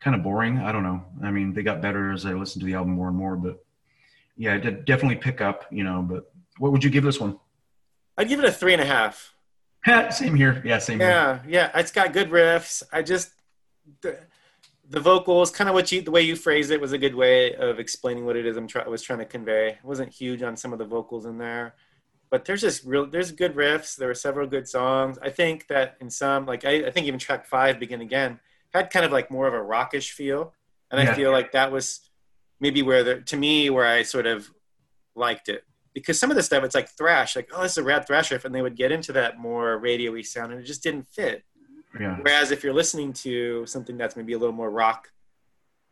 kind 0.00 0.16
of 0.16 0.22
boring. 0.22 0.56
I 0.56 0.72
don't 0.72 0.82
know. 0.82 1.04
I 1.22 1.30
mean, 1.30 1.52
they 1.52 1.62
got 1.62 1.82
better 1.82 2.12
as 2.12 2.24
I 2.24 2.32
listened 2.32 2.62
to 2.62 2.66
the 2.66 2.76
album 2.76 2.94
more 2.94 3.08
and 3.08 3.16
more. 3.16 3.36
But 3.36 3.62
yeah, 4.38 4.54
it 4.54 4.62
did 4.62 4.86
definitely 4.86 5.16
pick 5.16 5.42
up. 5.42 5.66
You 5.70 5.84
know, 5.84 6.00
but 6.00 6.32
what 6.56 6.72
would 6.72 6.82
you 6.82 6.88
give 6.88 7.04
this 7.04 7.20
one? 7.20 7.38
I'd 8.16 8.30
give 8.30 8.38
it 8.38 8.46
a 8.46 8.52
three 8.52 8.72
and 8.72 8.80
a 8.80 8.86
half. 8.86 9.34
same 10.10 10.34
here. 10.34 10.62
Yeah, 10.64 10.78
same 10.78 11.00
here. 11.00 11.08
Yeah, 11.08 11.38
yeah, 11.46 11.78
it's 11.78 11.92
got 11.92 12.12
good 12.12 12.30
riffs. 12.30 12.82
I 12.92 13.02
just 13.02 13.30
the, 14.02 14.18
the 14.88 15.00
vocals, 15.00 15.50
kind 15.50 15.68
of 15.68 15.74
what 15.74 15.90
you 15.92 16.02
the 16.02 16.10
way 16.10 16.22
you 16.22 16.36
phrased 16.36 16.70
it 16.70 16.80
was 16.80 16.92
a 16.92 16.98
good 16.98 17.14
way 17.14 17.54
of 17.54 17.78
explaining 17.78 18.24
what 18.24 18.36
it 18.36 18.46
is 18.46 18.56
I'm 18.56 18.66
try, 18.66 18.86
was 18.86 19.02
trying 19.02 19.18
to 19.20 19.24
convey. 19.24 19.70
It 19.70 19.84
wasn't 19.84 20.12
huge 20.12 20.42
on 20.42 20.56
some 20.56 20.72
of 20.72 20.78
the 20.78 20.84
vocals 20.84 21.26
in 21.26 21.38
there, 21.38 21.74
but 22.30 22.44
there's 22.44 22.60
just 22.60 22.84
real 22.84 23.06
there's 23.06 23.32
good 23.32 23.54
riffs. 23.54 23.96
There 23.96 24.08
were 24.08 24.14
several 24.14 24.46
good 24.46 24.68
songs. 24.68 25.18
I 25.22 25.30
think 25.30 25.68
that 25.68 25.96
in 26.00 26.10
some 26.10 26.46
like 26.46 26.64
I, 26.64 26.86
I 26.86 26.90
think 26.90 27.06
even 27.06 27.18
track 27.20 27.46
five, 27.46 27.78
Begin 27.78 28.00
Again, 28.00 28.40
had 28.72 28.90
kind 28.90 29.04
of 29.04 29.12
like 29.12 29.30
more 29.30 29.46
of 29.46 29.54
a 29.54 29.62
rockish 29.62 30.12
feel, 30.12 30.52
and 30.90 31.00
Yeah. 31.02 31.12
I 31.12 31.14
feel 31.14 31.32
like 31.32 31.52
that 31.52 31.70
was 31.70 32.00
maybe 32.60 32.82
where 32.82 33.04
the 33.04 33.20
to 33.20 33.36
me 33.36 33.70
where 33.70 33.86
I 33.86 34.02
sort 34.02 34.26
of 34.26 34.50
liked 35.14 35.48
it 35.48 35.64
because 35.96 36.20
some 36.20 36.30
of 36.30 36.36
the 36.36 36.42
stuff 36.42 36.62
it's 36.62 36.74
like 36.74 36.90
thrash, 36.90 37.34
like 37.34 37.48
oh 37.54 37.62
this 37.62 37.72
is 37.72 37.78
a 37.78 37.82
rad 37.82 38.06
thrash 38.06 38.30
riff, 38.30 38.44
and 38.44 38.54
they 38.54 38.60
would 38.60 38.76
get 38.76 38.92
into 38.92 39.12
that 39.14 39.38
more 39.38 39.78
radio-y 39.78 40.20
sound, 40.20 40.52
and 40.52 40.60
it 40.60 40.64
just 40.64 40.82
didn't 40.82 41.08
fit. 41.08 41.42
Yeah. 41.98 42.18
Whereas 42.20 42.50
if 42.50 42.62
you're 42.62 42.74
listening 42.74 43.14
to 43.24 43.64
something 43.64 43.96
that's 43.96 44.14
maybe 44.14 44.34
a 44.34 44.38
little 44.38 44.54
more 44.54 44.70
rock, 44.70 45.08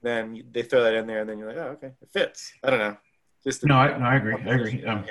then 0.02 0.42
they 0.52 0.60
throw 0.62 0.82
that 0.82 0.92
in 0.94 1.06
there, 1.06 1.20
and 1.20 1.28
then 1.28 1.38
you're 1.38 1.48
like, 1.48 1.56
oh, 1.56 1.70
okay, 1.76 1.92
it 2.02 2.08
fits. 2.12 2.52
I 2.62 2.68
don't 2.68 2.78
know. 2.80 2.96
Just 3.42 3.64
No, 3.64 3.76
I, 3.76 3.96
no, 3.98 4.04
I 4.04 4.16
agree. 4.16 4.34
I 4.34 4.54
agree. 4.54 4.84
Um, 4.84 5.04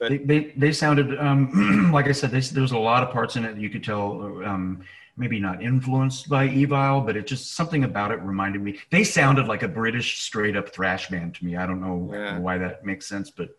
they, 0.00 0.16
they 0.16 0.54
they 0.56 0.72
sounded 0.72 1.18
um, 1.20 1.90
like 1.92 2.06
I 2.08 2.12
said. 2.12 2.30
They, 2.30 2.40
there 2.40 2.62
was 2.62 2.72
a 2.72 2.78
lot 2.78 3.02
of 3.02 3.10
parts 3.10 3.36
in 3.36 3.44
it 3.44 3.54
that 3.56 3.60
you 3.60 3.68
could 3.68 3.84
tell. 3.84 4.42
Um, 4.44 4.82
maybe 5.16 5.38
not 5.38 5.62
influenced 5.62 6.30
by 6.30 6.48
Evile, 6.48 7.04
but 7.04 7.14
it 7.14 7.26
just 7.26 7.54
something 7.54 7.84
about 7.84 8.10
it 8.10 8.18
reminded 8.22 8.62
me. 8.62 8.78
They 8.90 9.04
sounded 9.04 9.46
like 9.48 9.62
a 9.62 9.68
British 9.68 10.22
straight 10.22 10.56
up 10.56 10.70
thrash 10.70 11.10
band 11.10 11.34
to 11.34 11.44
me. 11.44 11.56
I 11.56 11.66
don't 11.66 11.80
know 11.82 12.08
Yeah. 12.10 12.38
why 12.38 12.56
that 12.56 12.86
makes 12.86 13.06
sense, 13.06 13.30
but 13.30 13.50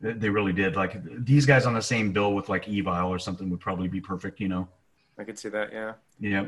they, 0.00 0.28
really 0.28 0.52
did. 0.52 0.76
Like 0.76 0.96
these 1.24 1.46
guys 1.46 1.66
on 1.66 1.74
the 1.74 1.82
same 1.82 2.12
bill 2.12 2.34
with 2.34 2.48
like 2.48 2.66
Evile 2.66 3.08
or 3.08 3.18
something 3.18 3.48
would 3.50 3.60
probably 3.60 3.88
be 3.88 4.00
perfect. 4.00 4.40
You 4.40 4.48
know. 4.48 4.68
I 5.18 5.24
could 5.24 5.38
see 5.38 5.48
that. 5.48 5.72
Yeah. 5.72 5.92
Yeah. 6.20 6.46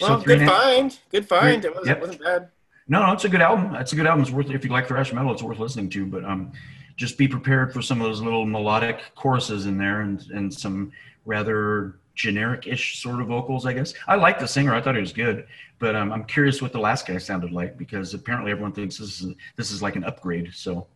Well, 0.00 0.20
three 0.20 0.36
good 0.36 0.42
half- 0.42 0.62
find. 0.62 0.98
Good 1.10 1.28
find. 1.28 1.62
Three- 1.62 1.70
It 1.70 1.74
wasn't, 1.74 1.86
yep. 1.86 2.00
wasn't 2.00 2.22
bad. 2.22 2.48
No, 2.90 3.04
no, 3.04 3.12
it's 3.12 3.24
a 3.24 3.28
good 3.28 3.42
album. 3.42 3.74
It's 3.74 3.92
a 3.92 3.96
good 3.96 4.06
album. 4.06 4.22
It's 4.22 4.30
worth 4.30 4.48
if 4.50 4.64
you 4.64 4.70
like 4.70 4.88
thrash 4.88 5.12
metal, 5.12 5.32
it's 5.32 5.42
worth 5.42 5.58
listening 5.58 5.90
to. 5.90 6.06
But 6.06 6.24
um, 6.24 6.52
just 6.96 7.18
be 7.18 7.28
prepared 7.28 7.72
for 7.72 7.82
some 7.82 8.00
of 8.00 8.06
those 8.06 8.22
little 8.22 8.46
melodic 8.46 9.00
choruses 9.14 9.66
in 9.66 9.76
there 9.76 10.00
and 10.00 10.24
and 10.32 10.52
some 10.52 10.92
rather 11.26 11.96
generic-ish 12.14 12.98
sort 13.00 13.20
of 13.20 13.28
vocals. 13.28 13.66
I 13.66 13.74
guess 13.74 13.92
I 14.06 14.16
like 14.16 14.38
the 14.38 14.48
singer. 14.48 14.74
I 14.74 14.80
thought 14.80 14.94
he 14.94 15.00
was 15.02 15.12
good, 15.12 15.46
but 15.78 15.94
um, 15.94 16.10
I'm 16.12 16.24
curious 16.24 16.62
what 16.62 16.72
the 16.72 16.80
last 16.80 17.06
guy 17.06 17.18
sounded 17.18 17.52
like 17.52 17.76
because 17.76 18.14
apparently 18.14 18.50
everyone 18.50 18.72
thinks 18.72 18.96
this 18.98 19.20
is 19.20 19.34
this 19.56 19.70
is 19.70 19.82
like 19.82 19.94
an 19.96 20.04
upgrade. 20.04 20.50
So 20.54 20.86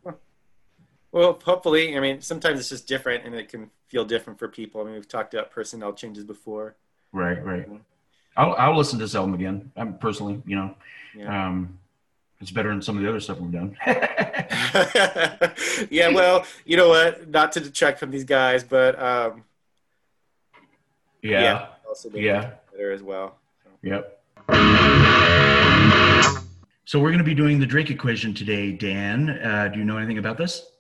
Well, 1.12 1.38
hopefully, 1.44 1.94
I 1.96 2.00
mean, 2.00 2.20
sometimes 2.22 2.58
it's 2.58 2.70
just 2.70 2.88
different, 2.88 3.24
and 3.26 3.34
it 3.34 3.48
can 3.50 3.70
feel 3.88 4.04
different 4.04 4.38
for 4.38 4.48
people. 4.48 4.80
I 4.80 4.84
mean, 4.84 4.94
we've 4.94 5.06
talked 5.08 5.34
about 5.34 5.50
personnel 5.50 5.92
changes 5.92 6.24
before. 6.24 6.74
right, 7.12 7.44
right. 7.44 7.68
I'll 8.34 8.54
I'll 8.54 8.74
listen 8.76 8.98
to 8.98 9.04
this 9.04 9.14
album 9.14 9.34
again. 9.34 9.70
I'm 9.76 9.98
personally, 9.98 10.42
you 10.46 10.56
know, 10.56 10.74
Yeah. 11.14 11.48
um, 11.48 11.78
it's 12.40 12.50
better 12.50 12.70
than 12.70 12.80
some 12.80 12.96
of 12.96 13.02
the 13.02 13.08
other 13.10 13.20
stuff 13.20 13.38
we've 13.38 13.52
done. 13.52 13.76
yeah. 15.90 16.08
Well, 16.08 16.46
you 16.64 16.78
know 16.78 16.88
what? 16.88 17.28
Not 17.28 17.52
to 17.52 17.60
detract 17.60 17.98
from 18.00 18.10
these 18.10 18.24
guys, 18.24 18.64
but 18.64 18.98
um, 19.00 19.44
yeah. 21.22 21.66
also 21.86 22.08
Yeah. 22.14 22.52
better 22.72 22.90
as 22.90 23.02
well. 23.02 23.36
Yep. 23.82 24.18
So 26.84 26.98
we're 26.98 27.08
going 27.10 27.18
to 27.18 27.24
be 27.24 27.34
doing 27.34 27.60
the 27.60 27.66
Drake 27.66 27.90
equation 27.90 28.34
today, 28.34 28.72
Dan. 28.72 29.28
Uh, 29.30 29.68
do 29.72 29.78
you 29.78 29.84
know 29.84 29.98
anything 29.98 30.18
about 30.18 30.36
this? 30.38 30.71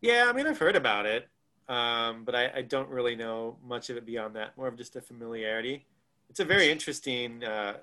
Yeah, 0.00 0.26
I 0.28 0.32
mean, 0.32 0.46
I've 0.46 0.58
heard 0.58 0.76
about 0.76 1.06
it, 1.06 1.28
um, 1.68 2.24
but 2.24 2.34
I, 2.34 2.50
I 2.56 2.62
don't 2.62 2.88
really 2.88 3.16
know 3.16 3.56
much 3.64 3.90
of 3.90 3.96
it 3.96 4.06
beyond 4.06 4.36
that. 4.36 4.56
More 4.56 4.68
of 4.68 4.76
just 4.76 4.96
a 4.96 5.00
familiarity. 5.00 5.86
It's 6.30 6.40
a 6.40 6.44
very 6.44 6.70
interesting 6.70 7.42
uh, 7.44 7.74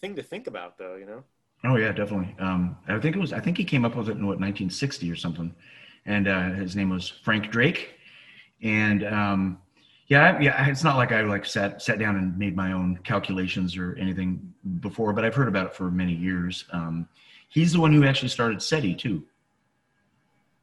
thing 0.00 0.16
to 0.16 0.22
think 0.22 0.46
about, 0.46 0.78
though. 0.78 0.96
You 0.96 1.06
know. 1.06 1.24
Oh 1.64 1.76
yeah, 1.76 1.92
definitely. 1.92 2.34
Um, 2.38 2.76
I 2.88 2.98
think 2.98 3.16
it 3.16 3.18
was. 3.18 3.32
I 3.32 3.40
think 3.40 3.58
he 3.58 3.64
came 3.64 3.84
up 3.84 3.94
with 3.94 4.08
it 4.08 4.12
in 4.12 4.26
what 4.26 4.40
1960 4.40 5.10
or 5.10 5.16
something, 5.16 5.54
and 6.06 6.28
uh, 6.28 6.50
his 6.52 6.74
name 6.74 6.88
was 6.90 7.08
Frank 7.08 7.50
Drake. 7.50 7.94
And 8.62 9.04
um, 9.04 9.58
yeah, 10.06 10.40
yeah, 10.40 10.66
it's 10.66 10.82
not 10.84 10.96
like 10.96 11.12
I 11.12 11.20
like 11.22 11.44
sat 11.44 11.82
sat 11.82 11.98
down 11.98 12.16
and 12.16 12.36
made 12.38 12.56
my 12.56 12.72
own 12.72 12.98
calculations 13.04 13.76
or 13.76 13.96
anything 13.96 14.52
before, 14.80 15.12
but 15.12 15.24
I've 15.24 15.34
heard 15.34 15.48
about 15.48 15.66
it 15.66 15.74
for 15.74 15.90
many 15.90 16.14
years. 16.14 16.64
Um, 16.72 17.06
he's 17.48 17.72
the 17.72 17.80
one 17.80 17.92
who 17.92 18.04
actually 18.04 18.28
started 18.28 18.62
SETI 18.62 18.94
too. 18.94 19.24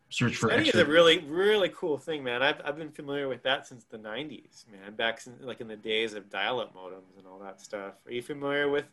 Search 0.09 0.37
for 0.37 0.49
SETI 0.49 0.69
is 0.69 0.75
a 0.75 0.85
really, 0.85 1.19
really 1.19 1.69
cool 1.69 1.97
thing, 1.97 2.23
man. 2.23 2.41
I've, 2.41 2.61
I've 2.63 2.77
been 2.77 2.91
familiar 2.91 3.27
with 3.27 3.43
that 3.43 3.67
since 3.67 3.83
the 3.83 3.97
90s, 3.97 4.65
man. 4.71 4.93
Back 4.95 5.19
in, 5.27 5.45
like 5.45 5.59
in 5.59 5.67
the 5.67 5.75
days 5.75 6.13
of 6.13 6.29
dial-up 6.29 6.73
modems 6.73 7.17
and 7.17 7.27
all 7.27 7.39
that 7.39 7.59
stuff. 7.59 7.95
Are 8.05 8.11
you 8.11 8.21
familiar 8.21 8.69
with 8.69 8.85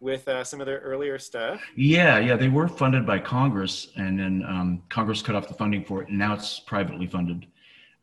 with 0.00 0.28
uh, 0.28 0.44
some 0.44 0.60
of 0.60 0.66
their 0.66 0.80
earlier 0.80 1.18
stuff? 1.18 1.60
Yeah, 1.74 2.18
yeah, 2.18 2.36
they 2.36 2.48
were 2.48 2.68
funded 2.68 3.06
by 3.06 3.18
Congress, 3.18 3.88
and 3.96 4.18
then 4.18 4.44
um, 4.46 4.82
Congress 4.90 5.22
cut 5.22 5.34
off 5.34 5.48
the 5.48 5.54
funding 5.54 5.84
for 5.84 6.02
it, 6.02 6.08
and 6.08 6.18
now 6.18 6.34
it's 6.34 6.60
privately 6.60 7.06
funded. 7.06 7.46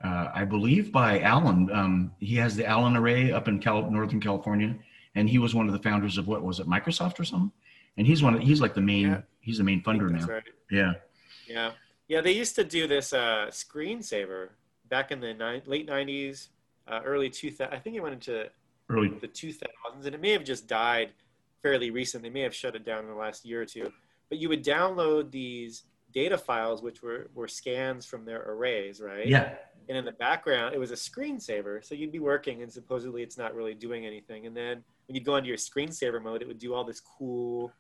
Uh, 0.04 0.30
I 0.34 0.46
believe 0.46 0.92
by 0.92 1.20
Allen. 1.22 1.70
Um, 1.72 2.12
he 2.20 2.36
has 2.38 2.56
the 2.56 2.66
Allen 2.66 2.98
Array 2.98 3.32
up 3.32 3.48
in 3.48 3.60
Cal- 3.60 3.90
Northern 3.90 4.20
California, 4.20 4.76
and 5.16 5.30
he 5.30 5.38
was 5.38 5.54
one 5.54 5.68
of 5.68 5.74
the 5.74 5.80
founders 5.80 6.18
of 6.18 6.28
what 6.28 6.42
was 6.42 6.60
it, 6.60 6.68
Microsoft 6.68 7.20
or 7.20 7.24
something? 7.24 7.52
And 7.98 8.08
he's 8.08 8.24
one. 8.24 8.36
Of, 8.36 8.42
he's 8.42 8.62
like 8.62 8.74
the 8.74 8.82
main. 8.82 9.08
Yeah. 9.08 9.22
He's 9.42 9.58
the 9.60 9.64
main 9.64 9.84
funder 9.84 10.10
now. 10.10 10.26
right. 10.26 10.44
Yeah. 10.70 10.94
Yeah, 11.48 11.72
yeah. 12.12 12.22
They 12.22 12.34
used 12.34 12.56
to 12.56 12.64
do 12.64 12.88
this 12.88 13.14
uh, 13.14 13.48
screensaver 13.50 14.50
back 14.90 15.12
in 15.12 15.22
the 15.22 15.34
ni- 15.34 15.64
late 15.66 15.88
'90s, 15.88 16.50
uh, 16.88 17.00
early 17.06 17.30
2000. 17.30 17.74
I 17.74 17.80
think 17.80 17.96
it 17.96 18.02
went 18.02 18.16
into 18.16 18.50
Early. 18.90 19.10
the 19.22 19.28
2000s, 19.28 20.06
and 20.06 20.14
it 20.14 20.22
may 20.22 20.32
have 20.32 20.44
just 20.44 20.68
died 20.68 21.14
fairly 21.62 21.90
recent. 21.90 22.24
They 22.24 22.30
may 22.30 22.42
have 22.42 22.54
shut 22.54 22.76
it 22.76 22.84
down 22.86 23.06
in 23.06 23.10
the 23.10 23.16
last 23.16 23.46
year 23.46 23.62
or 23.62 23.66
two. 23.66 23.92
But 24.30 24.40
you 24.40 24.50
would 24.50 24.64
download 24.64 25.32
these 25.32 25.84
data 26.14 26.38
files, 26.38 26.82
which 26.82 27.02
were, 27.02 27.30
were 27.34 27.48
scans 27.48 28.06
from 28.06 28.26
their 28.26 28.44
arrays, 28.50 29.00
right? 29.00 29.28
Yeah. 29.28 29.54
And 29.88 29.98
in 29.98 30.06
the 30.06 30.12
background, 30.12 30.76
it 30.76 30.78
was 30.78 30.92
a 30.92 30.96
screensaver. 30.96 31.84
So 31.84 31.96
you'd 31.96 32.12
be 32.12 32.20
working, 32.20 32.62
and 32.62 32.72
supposedly 32.72 33.24
it's 33.24 33.38
not 33.38 33.56
really 33.56 33.74
doing 33.74 34.06
anything. 34.06 34.46
And 34.46 34.56
then 34.56 34.84
when 35.08 35.16
you'd 35.16 35.26
go 35.26 35.38
into 35.38 35.48
your 35.48 35.58
screensaver 35.58 36.22
mode, 36.22 36.42
it 36.42 36.48
would 36.48 36.60
do 36.60 36.74
all 36.74 36.84
this 36.84 37.00
cool 37.00 37.72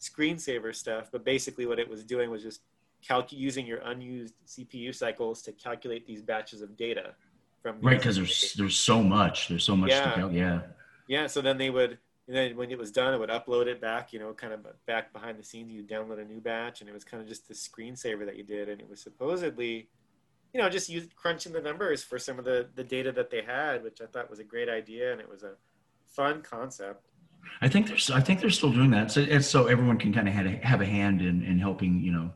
screensaver 0.00 0.74
stuff. 0.74 1.08
But 1.10 1.24
basically, 1.24 1.66
what 1.66 1.78
it 1.78 1.88
was 1.88 2.04
doing 2.04 2.30
was 2.30 2.42
just 2.42 2.60
calc- 3.06 3.32
using 3.32 3.66
your 3.66 3.78
unused 3.78 4.34
CPU 4.46 4.94
cycles 4.94 5.42
to 5.42 5.52
calculate 5.52 6.06
these 6.06 6.22
batches 6.22 6.62
of 6.62 6.76
data 6.76 7.14
from 7.62 7.80
Right, 7.80 7.98
because 7.98 8.16
there's 8.16 8.54
there's 8.54 8.76
so 8.76 9.02
much. 9.02 9.48
There's 9.48 9.64
so 9.64 9.76
much 9.76 9.90
Yeah. 9.90 10.10
to 10.10 10.14
count. 10.20 10.32
Yeah. 10.32 10.60
yeah, 11.06 11.26
so 11.26 11.40
then 11.40 11.58
they 11.58 11.70
would, 11.70 11.98
and 12.26 12.36
then 12.36 12.56
when 12.56 12.70
it 12.70 12.78
was 12.78 12.92
done, 12.92 13.14
it 13.14 13.18
would 13.18 13.30
upload 13.30 13.66
it 13.66 13.80
back, 13.80 14.12
you 14.12 14.18
know, 14.18 14.32
kind 14.32 14.52
of 14.52 14.66
back 14.86 15.12
behind 15.12 15.38
the 15.38 15.42
scenes. 15.42 15.72
You 15.72 15.82
download 15.82 16.20
a 16.20 16.24
new 16.24 16.40
batch, 16.40 16.80
and 16.80 16.88
it 16.88 16.92
was 16.92 17.04
kind 17.04 17.22
of 17.22 17.28
just 17.28 17.48
the 17.48 17.54
screensaver 17.54 18.24
that 18.26 18.36
you 18.36 18.44
did, 18.44 18.68
and 18.68 18.80
it 18.80 18.88
was 18.88 19.00
supposedly, 19.00 19.88
you 20.52 20.60
know, 20.60 20.68
just 20.68 20.88
use 20.88 21.08
crunching 21.16 21.52
the 21.52 21.60
numbers 21.60 22.04
for 22.04 22.18
some 22.18 22.38
of 22.38 22.44
the 22.44 22.68
the 22.74 22.84
data 22.84 23.12
that 23.12 23.30
they 23.30 23.42
had, 23.42 23.82
which 23.82 24.00
I 24.00 24.06
thought 24.06 24.28
was 24.30 24.38
a 24.38 24.44
great 24.44 24.68
idea, 24.68 25.12
and 25.12 25.20
it 25.20 25.28
was 25.28 25.42
a 25.42 25.54
fun 26.06 26.42
concept. 26.42 27.06
I 27.60 27.68
think 27.68 27.86
there's 27.88 28.10
I 28.10 28.20
think 28.20 28.40
they're 28.40 28.50
still 28.50 28.72
doing 28.72 28.90
that. 28.90 29.10
So 29.10 29.24
so 29.40 29.66
everyone 29.66 29.98
can 29.98 30.12
kind 30.12 30.28
of 30.28 30.34
have 30.34 30.46
a, 30.46 30.50
have 30.66 30.80
a 30.80 30.86
hand 30.86 31.22
in, 31.22 31.42
in 31.42 31.58
helping, 31.58 32.00
you 32.02 32.12
know, 32.12 32.30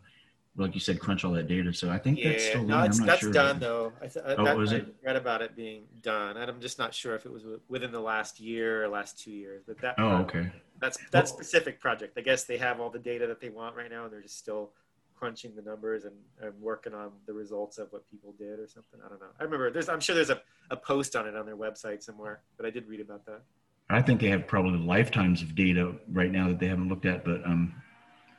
like 0.56 0.74
you 0.74 0.80
said, 0.80 1.00
crunch 1.00 1.24
all 1.24 1.32
that 1.32 1.48
data. 1.48 1.72
So 1.72 1.90
I 1.90 1.98
think 1.98 2.22
that's 2.22 2.44
still 2.44 2.62
no. 2.64 2.76
I'm 2.76 2.90
not 2.96 3.06
that's 3.06 3.20
sure. 3.20 3.32
done 3.32 3.58
though. 3.58 3.92
I, 4.02 4.06
th- 4.06 4.24
Oh, 4.26 4.44
that, 4.44 4.56
was 4.56 4.72
I 4.72 4.76
it? 4.76 4.94
read 5.04 5.16
about 5.16 5.40
it 5.42 5.56
being 5.56 5.84
done. 6.02 6.36
and 6.36 6.50
I'm 6.50 6.60
just 6.60 6.78
not 6.78 6.92
sure 6.94 7.14
if 7.14 7.24
it 7.24 7.32
was 7.32 7.44
within 7.68 7.90
the 7.92 8.00
last 8.00 8.38
year 8.40 8.84
or 8.84 8.88
last 8.88 9.18
two 9.18 9.30
years, 9.30 9.62
but 9.66 9.78
that 9.80 9.94
Oh, 9.98 10.16
okay. 10.18 10.50
That's 10.80 10.98
that 11.12 11.28
specific 11.28 11.80
project. 11.80 12.18
I 12.18 12.22
guess 12.22 12.44
they 12.44 12.58
have 12.58 12.80
all 12.80 12.90
the 12.90 12.98
data 12.98 13.26
that 13.28 13.40
they 13.40 13.50
want 13.50 13.76
right 13.76 13.90
now, 13.90 14.04
and 14.04 14.12
they're 14.12 14.20
just 14.20 14.38
still 14.38 14.72
crunching 15.14 15.54
the 15.54 15.62
numbers 15.62 16.04
and, 16.04 16.16
and 16.40 16.52
working 16.60 16.92
on 16.92 17.12
the 17.26 17.32
results 17.32 17.78
of 17.78 17.86
what 17.92 18.08
people 18.10 18.34
did 18.36 18.58
or 18.58 18.66
something. 18.66 18.98
I 19.04 19.08
don't 19.08 19.20
know. 19.20 19.28
I 19.38 19.44
remember 19.44 19.70
there's. 19.70 19.88
I'm 19.88 20.00
sure 20.00 20.14
there's 20.16 20.30
a, 20.30 20.42
a 20.70 20.76
post 20.76 21.14
on 21.14 21.28
it 21.28 21.36
on 21.36 21.46
their 21.46 21.56
website 21.56 22.02
somewhere, 22.02 22.40
but 22.56 22.66
I 22.66 22.70
did 22.70 22.88
read 22.88 23.00
about 23.00 23.24
that. 23.26 23.42
I 23.88 24.02
think 24.02 24.20
they 24.20 24.28
have 24.28 24.46
probably 24.48 24.78
lifetimes 24.80 25.40
of 25.42 25.54
data 25.54 25.94
right 26.10 26.32
now 26.32 26.48
that 26.48 26.58
they 26.58 26.66
haven't 26.66 26.88
looked 26.88 27.06
at, 27.06 27.24
but 27.24 27.44
um, 27.46 27.74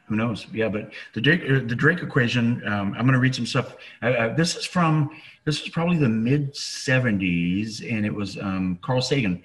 who 0.08 0.16
knows? 0.16 0.48
Yeah, 0.54 0.70
but 0.70 0.92
the 1.14 1.22
Drake, 1.22 1.42
uh, 1.44 1.66
the 1.66 1.76
Drake 1.76 2.02
equation. 2.02 2.62
Um, 2.68 2.94
I'm 2.98 3.06
going 3.06 3.14
to 3.14 3.20
read 3.20 3.36
some 3.36 3.46
stuff. 3.46 3.76
This 4.02 4.56
is 4.56 4.66
from 4.66 5.10
this 5.46 5.62
is 5.62 5.70
probably 5.70 5.98
the 5.98 6.10
mid 6.10 6.54
'70s, 6.54 7.90
and 7.90 8.06
it 8.06 8.14
was 8.14 8.38
um, 8.38 8.80
Carl 8.82 9.02
Sagan. 9.02 9.44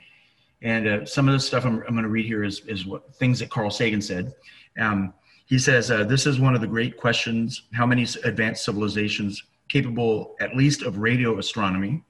And 0.60 0.88
uh, 0.88 1.06
some 1.06 1.28
of 1.28 1.34
the 1.34 1.40
stuff 1.40 1.64
I'm, 1.64 1.82
I'm 1.86 1.94
going 1.94 2.02
to 2.02 2.08
read 2.08 2.26
here 2.26 2.44
is 2.44 2.60
is 2.66 2.86
what 2.86 3.14
things 3.16 3.38
that 3.38 3.50
Carl 3.50 3.70
Sagan 3.70 4.02
said. 4.02 4.34
Um, 4.78 5.14
he 5.46 5.58
says 5.58 5.90
uh, 5.90 6.04
this 6.04 6.26
is 6.26 6.40
one 6.40 6.54
of 6.54 6.60
the 6.60 6.66
great 6.66 6.96
questions: 6.96 7.62
How 7.72 7.86
many 7.86 8.06
advanced 8.24 8.64
civilizations 8.64 9.44
capable, 9.68 10.34
at 10.40 10.56
least, 10.56 10.82
of 10.82 10.98
radio 10.98 11.38
astronomy, 11.38 12.02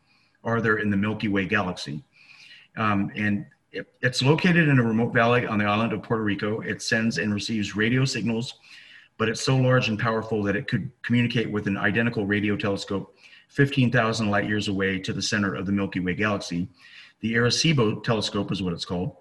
are 0.44 0.60
there 0.60 0.78
in 0.78 0.90
the 0.90 0.96
Milky 0.96 1.28
Way 1.28 1.44
galaxy? 1.46 2.02
Um, 2.76 3.10
and 3.14 3.46
it, 3.72 3.86
it's 4.00 4.22
located 4.22 4.68
in 4.68 4.78
a 4.78 4.82
remote 4.82 5.12
valley 5.12 5.46
on 5.46 5.58
the 5.58 5.64
island 5.64 5.92
of 5.92 6.02
Puerto 6.02 6.22
Rico. 6.22 6.60
It 6.60 6.82
sends 6.82 7.18
and 7.18 7.34
receives 7.34 7.76
radio 7.76 8.04
signals, 8.04 8.54
but 9.18 9.28
it's 9.28 9.42
so 9.42 9.56
large 9.56 9.88
and 9.88 9.98
powerful 9.98 10.42
that 10.44 10.56
it 10.56 10.68
could 10.68 10.90
communicate 11.02 11.50
with 11.50 11.66
an 11.66 11.76
identical 11.76 12.26
radio 12.26 12.56
telescope 12.56 13.14
15,000 13.48 14.30
light 14.30 14.46
years 14.46 14.68
away 14.68 14.98
to 14.98 15.12
the 15.12 15.22
center 15.22 15.54
of 15.54 15.66
the 15.66 15.72
Milky 15.72 16.00
Way 16.00 16.14
galaxy. 16.14 16.68
The 17.20 17.34
Arecibo 17.34 18.02
telescope 18.02 18.52
is 18.52 18.62
what 18.62 18.72
it's 18.72 18.84
called. 18.84 19.16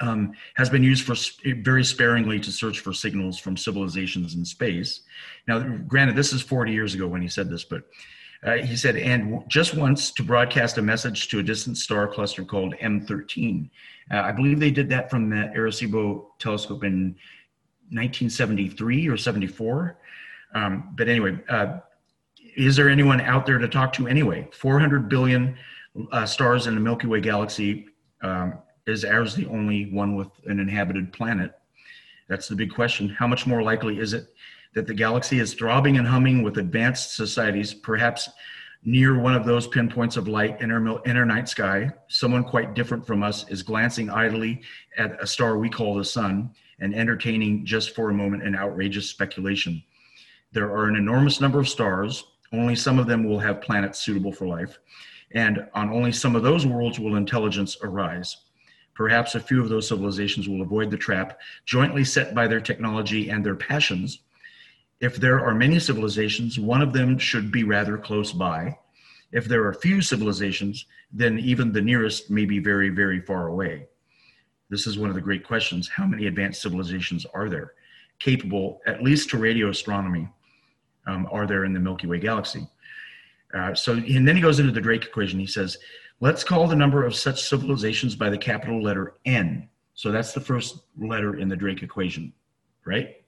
Um, 0.00 0.32
has 0.54 0.68
been 0.68 0.82
used 0.82 1.04
for 1.04 1.12
s- 1.12 1.38
very 1.44 1.84
sparingly 1.84 2.40
to 2.40 2.50
search 2.50 2.80
for 2.80 2.92
signals 2.92 3.38
from 3.38 3.56
civilizations 3.56 4.34
in 4.34 4.44
space. 4.44 5.02
Now, 5.46 5.60
granted, 5.60 6.16
this 6.16 6.32
is 6.32 6.42
40 6.42 6.72
years 6.72 6.94
ago 6.94 7.06
when 7.06 7.22
he 7.22 7.28
said 7.28 7.48
this, 7.48 7.62
but 7.62 7.84
uh, 8.44 8.56
he 8.56 8.76
said, 8.76 8.96
and 8.96 9.42
just 9.48 9.74
once 9.74 10.10
to 10.12 10.22
broadcast 10.22 10.76
a 10.76 10.82
message 10.82 11.28
to 11.28 11.38
a 11.38 11.42
distant 11.42 11.78
star 11.78 12.06
cluster 12.06 12.44
called 12.44 12.74
M13. 12.82 13.70
Uh, 14.12 14.16
I 14.16 14.32
believe 14.32 14.60
they 14.60 14.70
did 14.70 14.88
that 14.90 15.08
from 15.10 15.30
the 15.30 15.50
Arecibo 15.56 16.26
telescope 16.38 16.84
in 16.84 17.16
1973 17.90 19.08
or 19.08 19.16
74. 19.16 19.96
Um, 20.54 20.94
but 20.96 21.08
anyway, 21.08 21.38
uh, 21.48 21.78
is 22.56 22.76
there 22.76 22.90
anyone 22.90 23.20
out 23.20 23.46
there 23.46 23.58
to 23.58 23.68
talk 23.68 23.92
to 23.94 24.06
anyway? 24.06 24.46
400 24.52 25.08
billion 25.08 25.56
uh, 26.12 26.26
stars 26.26 26.66
in 26.66 26.74
the 26.74 26.80
Milky 26.80 27.06
Way 27.06 27.20
galaxy. 27.20 27.86
Um, 28.22 28.58
is 28.86 29.04
ours 29.04 29.34
the 29.34 29.46
only 29.46 29.86
one 29.90 30.16
with 30.16 30.28
an 30.44 30.60
inhabited 30.60 31.12
planet? 31.12 31.52
That's 32.28 32.48
the 32.48 32.56
big 32.56 32.72
question. 32.72 33.08
How 33.08 33.26
much 33.26 33.46
more 33.46 33.62
likely 33.62 33.98
is 33.98 34.12
it 34.12 34.28
that 34.74 34.86
the 34.86 34.94
galaxy 34.94 35.38
is 35.38 35.54
throbbing 35.54 35.96
and 35.96 36.06
humming 36.06 36.42
with 36.42 36.58
advanced 36.58 37.14
societies, 37.14 37.72
perhaps 37.72 38.28
near 38.84 39.18
one 39.18 39.34
of 39.34 39.46
those 39.46 39.66
pinpoints 39.66 40.16
of 40.16 40.28
light 40.28 40.60
in 40.60 40.70
our, 40.70 41.02
in 41.04 41.16
our 41.16 41.24
night 41.24 41.48
sky? 41.48 41.90
Someone 42.08 42.44
quite 42.44 42.74
different 42.74 43.06
from 43.06 43.22
us 43.22 43.48
is 43.48 43.62
glancing 43.62 44.10
idly 44.10 44.62
at 44.98 45.22
a 45.22 45.26
star 45.26 45.56
we 45.58 45.70
call 45.70 45.94
the 45.94 46.04
sun 46.04 46.50
and 46.80 46.94
entertaining 46.94 47.64
just 47.64 47.94
for 47.94 48.10
a 48.10 48.14
moment 48.14 48.42
an 48.42 48.56
outrageous 48.56 49.08
speculation. 49.08 49.82
There 50.52 50.70
are 50.70 50.86
an 50.86 50.96
enormous 50.96 51.40
number 51.40 51.58
of 51.60 51.68
stars. 51.68 52.24
Only 52.52 52.76
some 52.76 52.98
of 52.98 53.06
them 53.06 53.24
will 53.24 53.38
have 53.38 53.60
planets 53.60 54.00
suitable 54.00 54.32
for 54.32 54.46
life. 54.46 54.78
And 55.32 55.66
on 55.74 55.90
only 55.90 56.12
some 56.12 56.36
of 56.36 56.42
those 56.42 56.66
worlds 56.66 57.00
will 57.00 57.16
intelligence 57.16 57.76
arise. 57.82 58.36
Perhaps 58.94 59.34
a 59.34 59.40
few 59.40 59.60
of 59.60 59.68
those 59.68 59.88
civilizations 59.88 60.48
will 60.48 60.62
avoid 60.62 60.90
the 60.90 60.96
trap 60.96 61.40
jointly 61.66 62.04
set 62.04 62.34
by 62.34 62.46
their 62.46 62.60
technology 62.60 63.30
and 63.30 63.44
their 63.44 63.56
passions. 63.56 64.20
If 65.00 65.16
there 65.16 65.40
are 65.40 65.54
many 65.54 65.78
civilizations, 65.78 66.58
one 66.58 66.82
of 66.82 66.92
them 66.92 67.18
should 67.18 67.50
be 67.50 67.64
rather 67.64 67.98
close 67.98 68.32
by. 68.32 68.78
If 69.32 69.46
there 69.46 69.64
are 69.66 69.74
few 69.74 70.00
civilizations, 70.00 70.86
then 71.12 71.38
even 71.38 71.72
the 71.72 71.82
nearest 71.82 72.30
may 72.30 72.44
be 72.44 72.58
very, 72.58 72.88
very 72.88 73.20
far 73.20 73.48
away. 73.48 73.88
This 74.70 74.86
is 74.86 74.98
one 74.98 75.08
of 75.08 75.14
the 75.14 75.20
great 75.20 75.44
questions. 75.44 75.88
How 75.88 76.06
many 76.06 76.26
advanced 76.26 76.62
civilizations 76.62 77.26
are 77.34 77.48
there 77.48 77.74
capable, 78.18 78.80
at 78.86 79.02
least 79.02 79.28
to 79.30 79.38
radio 79.38 79.70
astronomy, 79.70 80.28
um, 81.06 81.28
are 81.30 81.46
there 81.46 81.64
in 81.64 81.72
the 81.72 81.80
Milky 81.80 82.06
Way 82.06 82.18
galaxy? 82.18 82.66
Uh, 83.52 83.74
so, 83.74 83.94
and 83.94 84.26
then 84.26 84.36
he 84.36 84.42
goes 84.42 84.58
into 84.58 84.72
the 84.72 84.80
Drake 84.80 85.04
equation. 85.04 85.38
He 85.38 85.46
says, 85.46 85.76
let's 86.20 86.42
call 86.42 86.66
the 86.66 86.76
number 86.76 87.04
of 87.04 87.14
such 87.14 87.42
civilizations 87.42 88.16
by 88.16 88.30
the 88.30 88.38
capital 88.38 88.82
letter 88.82 89.14
N. 89.24 89.68
So 89.94 90.10
that's 90.10 90.32
the 90.32 90.40
first 90.40 90.78
letter 90.96 91.36
in 91.36 91.48
the 91.48 91.56
Drake 91.56 91.82
equation, 91.82 92.32
right? 92.84 93.23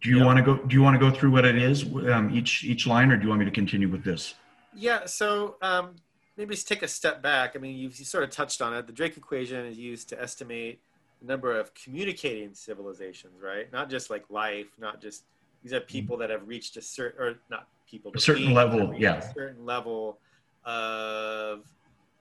Do 0.00 0.10
you 0.10 0.24
want 0.24 0.38
to 0.38 0.42
go? 0.42 0.56
Do 0.56 0.74
you 0.74 0.82
want 0.82 0.94
to 0.94 1.00
go 1.00 1.10
through 1.10 1.30
what 1.32 1.44
it 1.44 1.56
is, 1.56 1.84
um, 1.84 2.30
each 2.32 2.64
each 2.64 2.86
line, 2.86 3.10
or 3.10 3.16
do 3.16 3.24
you 3.24 3.28
want 3.28 3.40
me 3.40 3.44
to 3.44 3.50
continue 3.50 3.88
with 3.88 4.04
this? 4.04 4.34
Yeah, 4.74 5.06
so 5.06 5.56
um, 5.60 5.96
maybe 6.36 6.54
just 6.54 6.68
take 6.68 6.82
a 6.82 6.88
step 6.88 7.20
back. 7.20 7.56
I 7.56 7.58
mean, 7.58 7.76
you've 7.76 7.98
you 7.98 8.04
sort 8.04 8.22
of 8.24 8.30
touched 8.30 8.62
on 8.62 8.74
it. 8.74 8.86
The 8.86 8.92
Drake 8.92 9.16
equation 9.16 9.66
is 9.66 9.76
used 9.76 10.08
to 10.10 10.20
estimate 10.20 10.80
the 11.20 11.26
number 11.26 11.58
of 11.58 11.74
communicating 11.74 12.54
civilizations, 12.54 13.42
right? 13.42 13.72
Not 13.72 13.90
just 13.90 14.08
like 14.08 14.24
life, 14.30 14.68
not 14.78 15.00
just 15.00 15.24
these 15.62 15.72
are 15.72 15.80
people 15.80 16.16
that 16.18 16.30
have 16.30 16.46
reached 16.46 16.76
a 16.76 16.82
certain, 16.82 17.20
or 17.20 17.34
not 17.50 17.66
people, 17.90 18.12
but 18.12 18.22
certain 18.22 18.54
level, 18.54 18.94
yeah. 18.96 19.16
a 19.16 19.34
certain 19.34 19.66
level 19.66 20.18
of 20.64 21.64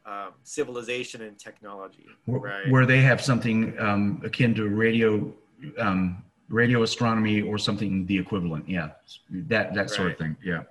um, 0.06 0.32
civilization 0.44 1.22
and 1.22 1.38
technology, 1.38 2.08
Where, 2.26 2.40
right? 2.40 2.72
where 2.72 2.86
they 2.86 3.02
have 3.02 3.22
something 3.22 3.78
um, 3.80 4.22
akin 4.24 4.56
to 4.56 4.68
radio, 4.68 5.32
um, 5.78 6.24
radio 6.50 6.84
astronomy, 6.84 7.42
or 7.42 7.58
something 7.58 8.06
the 8.06 8.18
equivalent. 8.18 8.68
Yeah, 8.68 8.92
that 9.30 9.74
that 9.74 9.90
sort 9.90 10.12
of 10.12 10.18
thing. 10.18 10.36
Yeah. 10.44 10.64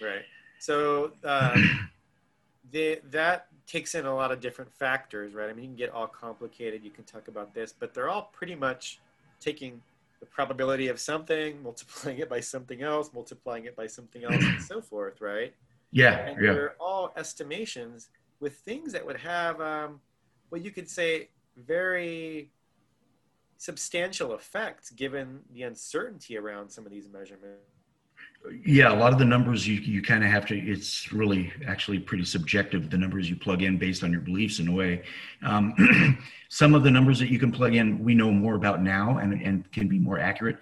Right. 0.00 0.22
So 0.58 1.12
uh, 1.24 1.56
the, 2.72 3.00
that 3.10 3.48
takes 3.66 3.94
in 3.94 4.06
a 4.06 4.14
lot 4.14 4.32
of 4.32 4.40
different 4.40 4.72
factors, 4.72 5.34
right? 5.34 5.50
I 5.50 5.52
mean, 5.52 5.64
you 5.64 5.68
can 5.70 5.76
get 5.76 5.90
all 5.90 6.06
complicated. 6.06 6.82
You 6.82 6.90
can 6.90 7.04
talk 7.04 7.28
about 7.28 7.54
this, 7.54 7.72
but 7.78 7.94
they're 7.94 8.08
all 8.08 8.30
pretty 8.32 8.54
much 8.54 8.98
taking 9.40 9.80
the 10.20 10.26
probability 10.26 10.88
of 10.88 10.98
something, 10.98 11.62
multiplying 11.62 12.18
it 12.18 12.28
by 12.28 12.40
something 12.40 12.82
else, 12.82 13.10
multiplying 13.14 13.66
it 13.66 13.76
by 13.76 13.86
something 13.86 14.24
else, 14.24 14.42
and 14.42 14.62
so 14.62 14.80
forth, 14.90 15.20
right? 15.20 15.54
Yeah, 15.90 16.18
And 16.18 16.42
yeah. 16.42 16.52
they're 16.52 16.76
all 16.80 17.12
estimations 17.16 18.08
with 18.40 18.56
things 18.56 18.92
that 18.92 19.04
would 19.04 19.16
have 19.16 19.60
um, 19.60 20.00
what 20.50 20.64
you 20.64 20.70
could 20.70 20.88
say 20.88 21.28
very 21.56 22.50
substantial 23.58 24.34
effects 24.34 24.90
given 24.90 25.40
the 25.52 25.64
uncertainty 25.64 26.38
around 26.38 26.70
some 26.70 26.86
of 26.86 26.92
these 26.92 27.08
measurements. 27.08 27.66
Yeah, 28.64 28.92
a 28.92 28.96
lot 28.96 29.12
of 29.12 29.18
the 29.18 29.24
numbers 29.24 29.66
you, 29.66 29.80
you 29.80 30.00
kind 30.00 30.22
of 30.22 30.30
have 30.30 30.46
to, 30.46 30.56
it's 30.56 31.12
really 31.12 31.52
actually 31.66 31.98
pretty 31.98 32.24
subjective, 32.24 32.88
the 32.88 32.96
numbers 32.96 33.28
you 33.28 33.34
plug 33.34 33.62
in 33.62 33.76
based 33.76 34.04
on 34.04 34.12
your 34.12 34.20
beliefs 34.20 34.60
in 34.60 34.68
a 34.68 34.72
way. 34.72 35.02
Um, 35.42 35.74
some 36.48 36.74
of 36.74 36.84
the 36.84 36.90
numbers 36.90 37.18
that 37.18 37.30
you 37.30 37.38
can 37.38 37.50
plug 37.50 37.74
in, 37.74 38.02
we 38.02 38.14
know 38.14 38.30
more 38.30 38.54
about 38.54 38.80
now 38.80 39.18
and, 39.18 39.42
and 39.42 39.70
can 39.72 39.88
be 39.88 39.98
more 39.98 40.20
accurate 40.20 40.60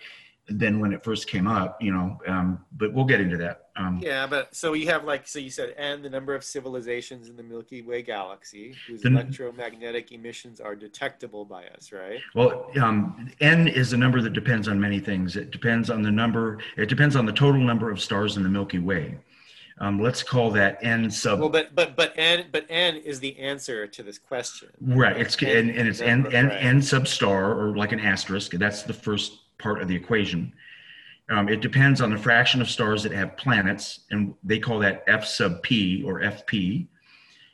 than 0.48 0.78
when 0.78 0.92
it 0.92 1.02
first 1.02 1.26
came 1.26 1.48
up, 1.48 1.80
you 1.82 1.92
know, 1.92 2.20
um, 2.28 2.64
but 2.76 2.92
we'll 2.92 3.04
get 3.04 3.20
into 3.20 3.36
that. 3.36 3.62
Um, 3.76 3.98
Yeah, 4.00 4.26
but 4.28 4.54
so 4.54 4.74
you 4.74 4.86
have 4.86 5.04
like 5.04 5.26
so 5.26 5.38
you 5.40 5.50
said, 5.50 5.74
and 5.76 6.04
the 6.04 6.08
number 6.10 6.34
of 6.34 6.44
civilizations 6.44 7.28
in 7.28 7.36
the 7.36 7.42
Milky 7.42 7.82
Way 7.82 8.02
galaxy 8.02 8.74
whose 8.86 9.02
The- 9.02 9.08
electromagnetic 9.08 10.12
emissions 10.12 10.60
are 10.60 10.76
detectable 10.76 11.44
by 11.44 11.64
us, 11.66 11.90
right? 11.92 12.20
Well, 12.34 12.70
um, 12.80 13.28
n 13.40 13.66
is 13.66 13.92
a 13.92 13.96
number 13.96 14.20
that 14.22 14.34
depends 14.34 14.68
on 14.68 14.80
many 14.80 15.00
things. 15.00 15.36
It 15.36 15.50
depends 15.50 15.90
on 15.90 16.02
the 16.02 16.12
number, 16.12 16.58
it 16.76 16.88
depends 16.88 17.16
on 17.16 17.26
the 17.26 17.32
total 17.32 17.60
number 17.60 17.90
of 17.90 18.00
stars 18.00 18.36
in 18.36 18.42
the 18.44 18.48
Milky 18.48 18.78
Way. 18.78 19.18
Um, 19.78 20.00
let's 20.00 20.22
call 20.22 20.50
that 20.52 20.78
n 20.82 21.10
sub 21.10 21.38
Well, 21.40 21.50
but 21.50 21.74
but 21.74 21.96
but 21.96 22.14
n 22.16 22.46
but 22.50 22.64
n 22.70 22.96
is 22.96 23.20
the 23.20 23.38
answer 23.38 23.86
to 23.86 24.02
this 24.02 24.16
question. 24.18 24.68
Right. 24.80 25.16
It's 25.18 25.36
and, 25.42 25.70
and 25.70 25.86
it's 25.86 26.00
n 26.00 26.26
n 26.32 26.46
Right. 26.46 26.64
n 26.64 26.80
sub 26.80 27.06
star 27.06 27.52
or 27.60 27.76
like 27.76 27.92
an 27.92 28.00
asterisk. 28.00 28.52
That's 28.52 28.84
the 28.84 28.94
first 28.94 29.40
part 29.58 29.80
of 29.80 29.88
the 29.88 29.96
equation. 29.96 30.52
Um, 31.28 31.48
it 31.48 31.60
depends 31.60 32.00
on 32.00 32.10
the 32.10 32.18
fraction 32.18 32.60
of 32.60 32.70
stars 32.70 33.02
that 33.02 33.12
have 33.12 33.36
planets, 33.36 34.00
and 34.10 34.34
they 34.44 34.58
call 34.58 34.78
that 34.80 35.02
f 35.08 35.26
sub 35.26 35.62
p 35.62 36.02
or 36.04 36.20
FP. 36.20 36.86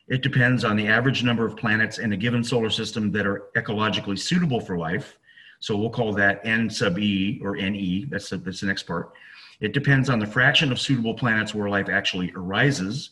It 0.09 0.23
depends 0.23 0.65
on 0.65 0.77
the 0.77 0.89
average 0.89 1.23
number 1.25 1.47
of 1.47 1.57
planets 1.57 1.99
in 1.99 2.13
a 2.13 2.17
given 2.17 2.45
solar 2.45 2.69
system 2.69 3.11
that 3.13 3.27
are 3.27 3.45
ecologically 3.57 4.19
suitable 4.19 4.61
for 4.61 4.77
life. 4.77 5.19
So 5.61 5.77
we'll 5.77 5.91
call 5.91 6.13
that 6.15 6.45
n 6.45 6.69
sub 6.69 6.99
e 6.99 7.41
or 7.43 7.57
ne. 7.57 8.05
That's 8.05 8.29
the, 8.29 8.37
that's 8.37 8.61
the 8.61 8.67
next 8.67 8.83
part. 8.83 9.13
It 9.61 9.73
depends 9.73 10.11
on 10.11 10.19
the 10.19 10.27
fraction 10.27 10.73
of 10.73 10.81
suitable 10.81 11.15
planets 11.15 11.55
where 11.55 11.69
life 11.71 11.89
actually 11.89 12.33
arises. 12.35 13.11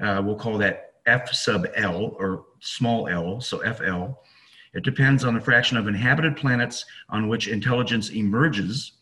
Uh, 0.00 0.22
we'll 0.24 0.36
call 0.36 0.56
that 0.58 0.94
f 1.06 1.34
sub 1.34 1.66
l 1.74 2.14
or 2.18 2.46
small 2.60 3.08
l, 3.08 3.40
so 3.40 3.58
FL. 3.58 4.18
It 4.74 4.84
depends 4.84 5.24
on 5.24 5.34
the 5.34 5.40
fraction 5.40 5.76
of 5.76 5.88
inhabited 5.88 6.36
planets 6.36 6.84
on 7.08 7.28
which 7.28 7.48
intelligence 7.48 8.10
emerges, 8.10 8.92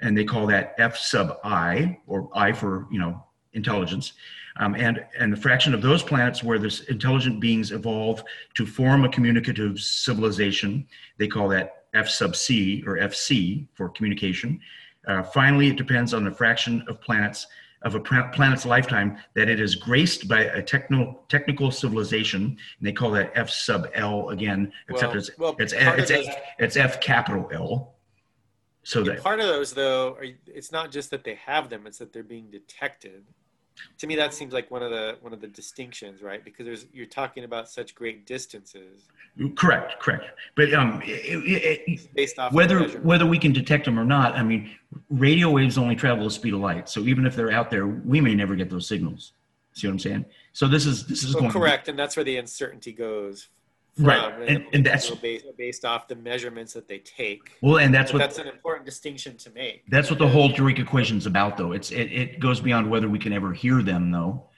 and 0.00 0.16
they 0.16 0.24
call 0.24 0.46
that 0.46 0.74
F 0.78 0.96
sub 0.96 1.38
I, 1.44 1.98
or 2.06 2.30
I 2.34 2.52
for 2.52 2.86
you 2.90 2.98
know 2.98 3.24
intelligence, 3.52 4.12
um, 4.58 4.74
and 4.74 5.04
and 5.18 5.32
the 5.32 5.36
fraction 5.36 5.74
of 5.74 5.82
those 5.82 6.02
planets 6.02 6.42
where 6.42 6.58
this 6.58 6.80
intelligent 6.84 7.40
beings 7.40 7.72
evolve 7.72 8.22
to 8.54 8.66
form 8.66 9.04
a 9.04 9.08
communicative 9.08 9.78
civilization. 9.80 10.86
They 11.18 11.28
call 11.28 11.48
that 11.48 11.84
F 11.94 12.08
sub 12.08 12.36
C 12.36 12.82
or 12.86 12.96
FC 12.96 13.66
for 13.74 13.88
communication. 13.88 14.60
Uh, 15.06 15.22
finally, 15.22 15.68
it 15.68 15.76
depends 15.76 16.14
on 16.14 16.24
the 16.24 16.30
fraction 16.30 16.84
of 16.88 17.00
planets 17.00 17.46
of 17.82 17.94
a 17.94 18.00
planet's 18.00 18.66
lifetime 18.66 19.16
that 19.34 19.48
it 19.48 19.58
is 19.58 19.74
graced 19.74 20.28
by 20.28 20.42
a 20.42 20.62
techno, 20.62 21.20
technical 21.28 21.70
civilization, 21.70 22.42
and 22.42 22.86
they 22.86 22.92
call 22.92 23.10
that 23.12 23.32
F 23.34 23.48
sub 23.48 23.88
L 23.94 24.28
again, 24.30 24.72
except 24.88 25.12
Well- 25.12 25.18
it's 25.18 25.38
well, 25.38 25.56
it's 25.58 25.72
part 25.74 25.98
it's, 25.98 26.10
those- 26.10 26.26
it's 26.58 26.76
F 26.76 27.00
capital 27.00 27.48
L. 27.52 27.94
So 28.82 29.02
that 29.04 29.22
Part 29.22 29.40
of 29.40 29.46
those, 29.46 29.74
though, 29.74 30.14
are, 30.14 30.24
it's 30.46 30.72
not 30.72 30.90
just 30.90 31.10
that 31.10 31.22
they 31.22 31.34
have 31.34 31.68
them; 31.68 31.86
it's 31.86 31.98
that 31.98 32.12
they're 32.12 32.22
being 32.22 32.50
detected. 32.50 33.24
To 33.98 34.06
me, 34.06 34.16
that 34.16 34.34
seems 34.34 34.52
like 34.52 34.70
one 34.70 34.82
of 34.82 34.90
the 34.90 35.16
one 35.20 35.32
of 35.32 35.40
the 35.40 35.48
distinctions, 35.48 36.22
right? 36.22 36.44
Because 36.44 36.66
there's 36.66 36.86
you're 36.92 37.06
talking 37.06 37.44
about 37.44 37.68
such 37.68 37.94
great 37.94 38.26
distances 38.26 39.08
correct, 39.54 39.98
correct. 40.00 40.24
But 40.54 40.72
um, 40.74 41.02
it, 41.04 41.86
it, 41.88 42.14
based 42.14 42.38
off 42.38 42.52
whether 42.52 42.88
whether 43.00 43.26
we 43.26 43.38
can 43.38 43.52
detect 43.52 43.84
them 43.84 43.98
or 43.98 44.04
not, 44.04 44.34
I 44.36 44.42
mean, 44.42 44.70
radio 45.08 45.50
waves 45.50 45.78
only 45.78 45.96
travel 45.96 46.24
the 46.24 46.30
speed 46.30 46.54
of 46.54 46.60
light. 46.60 46.88
So 46.88 47.00
even 47.00 47.26
if 47.26 47.36
they're 47.36 47.52
out 47.52 47.70
there, 47.70 47.86
we 47.86 48.20
may 48.20 48.34
never 48.34 48.54
get 48.56 48.70
those 48.70 48.86
signals. 48.86 49.32
See 49.72 49.86
what 49.86 49.92
I'm 49.92 49.98
saying? 49.98 50.24
So 50.52 50.66
this 50.66 50.86
is 50.86 51.06
this 51.06 51.22
is 51.22 51.34
Well, 51.34 51.42
going 51.42 51.52
correct, 51.52 51.88
and 51.88 51.98
that's 51.98 52.16
where 52.16 52.24
the 52.24 52.36
uncertainty 52.36 52.92
goes. 52.92 53.48
From, 54.00 54.06
Right, 54.06 54.48
and- 54.48 54.66
and 54.72 54.86
that's- 54.86 55.10
based, 55.10 55.44
based 55.58 55.84
off 55.84 56.08
the 56.08 56.16
measurements 56.16 56.72
that 56.72 56.88
they 56.88 56.98
take. 57.00 57.58
Well, 57.60 57.76
and 57.78 57.92
that's 57.94 58.12
But 58.12 58.18
what 58.20 58.26
that's 58.26 58.38
an 58.38 58.46
important 58.48 58.86
distinction 58.86 59.36
to 59.38 59.50
make. 59.50 59.84
That's 59.90 60.08
what 60.08 60.18
the 60.18 60.28
whole 60.28 60.48
Drake 60.48 60.78
equation 60.78 61.18
is 61.18 61.26
about, 61.26 61.58
though. 61.58 61.72
It's 61.72 61.90
it, 61.90 62.10
it 62.10 62.40
goes 62.40 62.60
beyond 62.60 62.90
whether 62.90 63.08
we 63.10 63.18
can 63.18 63.32
ever 63.34 63.52
hear 63.52 63.82
them, 63.82 64.10
though, 64.10 64.48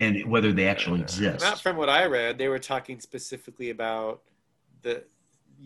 and 0.00 0.26
whether 0.30 0.52
they 0.52 0.68
actually 0.68 1.00
uh, 1.00 1.04
exist 1.04 1.40
Not 1.44 1.60
from 1.60 1.76
what 1.76 1.88
I 1.88 2.04
read. 2.04 2.36
They 2.36 2.48
were 2.48 2.58
talking 2.58 3.00
specifically 3.00 3.70
about 3.70 4.22
the 4.82 5.04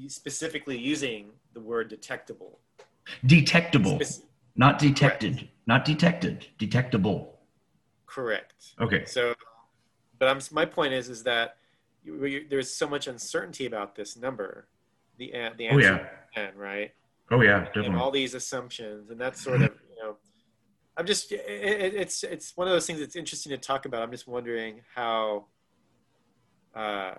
specifically 0.09 0.79
using 0.79 1.31
the 1.55 1.61
word 1.61 1.89
detectable. 1.89 2.61
Detectable, 3.25 3.99
Spec- 4.01 4.25
not 4.57 4.79
detected, 4.79 5.49
not 5.67 5.85
detected, 5.85 6.47
detectable. 6.59 7.41
correct. 8.07 8.75
Okay. 8.81 9.05
So, 9.05 9.35
but 10.19 10.29
I'm 10.29 10.39
my 10.53 10.65
point 10.65 10.93
is 10.93 11.09
is 11.09 11.23
that 11.25 11.57
you, 12.07 12.47
there's 12.49 12.73
so 12.73 12.89
much 12.89 13.07
uncertainty 13.07 13.67
about 13.67 13.95
this 13.97 14.17
number, 14.17 14.69
the 15.19 15.33
an- 15.35 15.55
the 15.59 15.69
Oh 15.71 15.79
yeah. 15.79 16.07
n, 16.35 16.51
right? 16.57 16.93
Oh 17.31 17.41
yeah. 17.43 17.57
and 17.59 17.67
Definitely. 17.67 17.99
all 17.99 18.11
these 18.11 18.35
assumptions 18.35 19.11
and 19.11 19.21
that's 19.21 19.43
sort 19.43 19.61
of 19.63 19.73
you 19.91 20.03
know 20.03 20.17
i'm 20.97 21.05
just 21.07 21.33
it, 21.33 21.41
it, 21.49 21.95
it's 21.95 22.23
it's 22.23 22.57
one 22.57 22.69
of 22.69 22.73
those 22.73 22.87
things 22.87 23.01
that's 23.01 23.17
interesting 23.17 23.51
to 23.51 23.59
talk 23.59 23.85
about 23.85 24.01
i'm 24.03 24.13
just 24.13 24.29
wondering 24.29 24.81
how 24.95 25.47
uh 26.75 27.15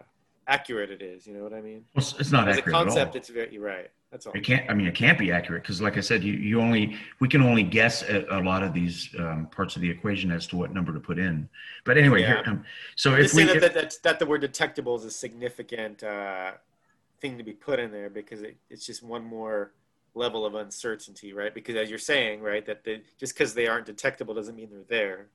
accurate 0.47 0.89
it 0.91 1.01
is 1.01 1.27
you 1.27 1.33
know 1.33 1.43
what 1.43 1.53
i 1.53 1.59
mean 1.61 1.83
Well, 1.93 2.05
it's, 2.19 2.31
not 2.31 2.47
as 2.47 2.55
a 2.55 2.59
accurate 2.59 2.75
at 2.77 2.83
concept 2.85 3.11
all. 3.11 3.17
it's 3.17 3.29
very 3.29 3.57
right 3.57 3.89
that's 4.11 4.25
all 4.25 4.33
It 4.33 4.43
can't. 4.43 4.69
I 4.69 4.73
mean, 4.73 4.87
it 4.87 4.95
can't 4.95 5.17
be 5.17 5.31
accurate 5.31 5.63
because, 5.63 5.81
like 5.81 5.97
I 5.97 6.01
said, 6.01 6.23
you, 6.23 6.33
you 6.33 6.61
only 6.61 6.97
we 7.19 7.27
can 7.27 7.41
only 7.41 7.63
guess 7.63 8.03
at 8.03 8.29
a 8.29 8.39
lot 8.39 8.63
of 8.63 8.73
these 8.73 9.09
um, 9.19 9.47
parts 9.51 9.75
of 9.75 9.81
the 9.81 9.89
equation 9.89 10.31
as 10.31 10.47
to 10.47 10.55
what 10.55 10.73
number 10.73 10.93
to 10.93 10.99
put 10.99 11.19
in. 11.19 11.49
But 11.83 11.97
anyway, 11.97 12.21
Yeah. 12.21 12.27
here, 12.27 12.43
um, 12.47 12.63
so 12.95 13.15
if 13.15 13.33
we 13.33 13.43
that, 13.43 13.59
that, 13.61 13.73
that, 13.73 13.97
that 14.03 14.19
the 14.19 14.25
word 14.25 14.41
detectable 14.41 14.95
is 14.95 15.03
a 15.03 15.11
significant 15.11 16.03
uh, 16.03 16.53
thing 17.19 17.37
to 17.37 17.43
be 17.43 17.53
put 17.53 17.79
in 17.79 17.91
there 17.91 18.09
because 18.09 18.41
it, 18.41 18.57
it's 18.69 18.85
just 18.85 19.03
one 19.03 19.25
more 19.25 19.73
level 20.13 20.47
of 20.47 20.55
uncertainty 20.55 21.31
right 21.31 21.53
because 21.53 21.75
as 21.75 21.91
you're 21.91 21.99
saying 21.99 22.41
right 22.41 22.65
that 22.65 22.83
they, 22.83 23.01
just 23.19 23.35
because 23.35 23.53
they 23.53 23.67
aren't 23.67 23.85
detectable 23.85 24.33
doesn't 24.33 24.55
mean 24.55 24.67
they're 24.71 24.81
there 24.89 25.27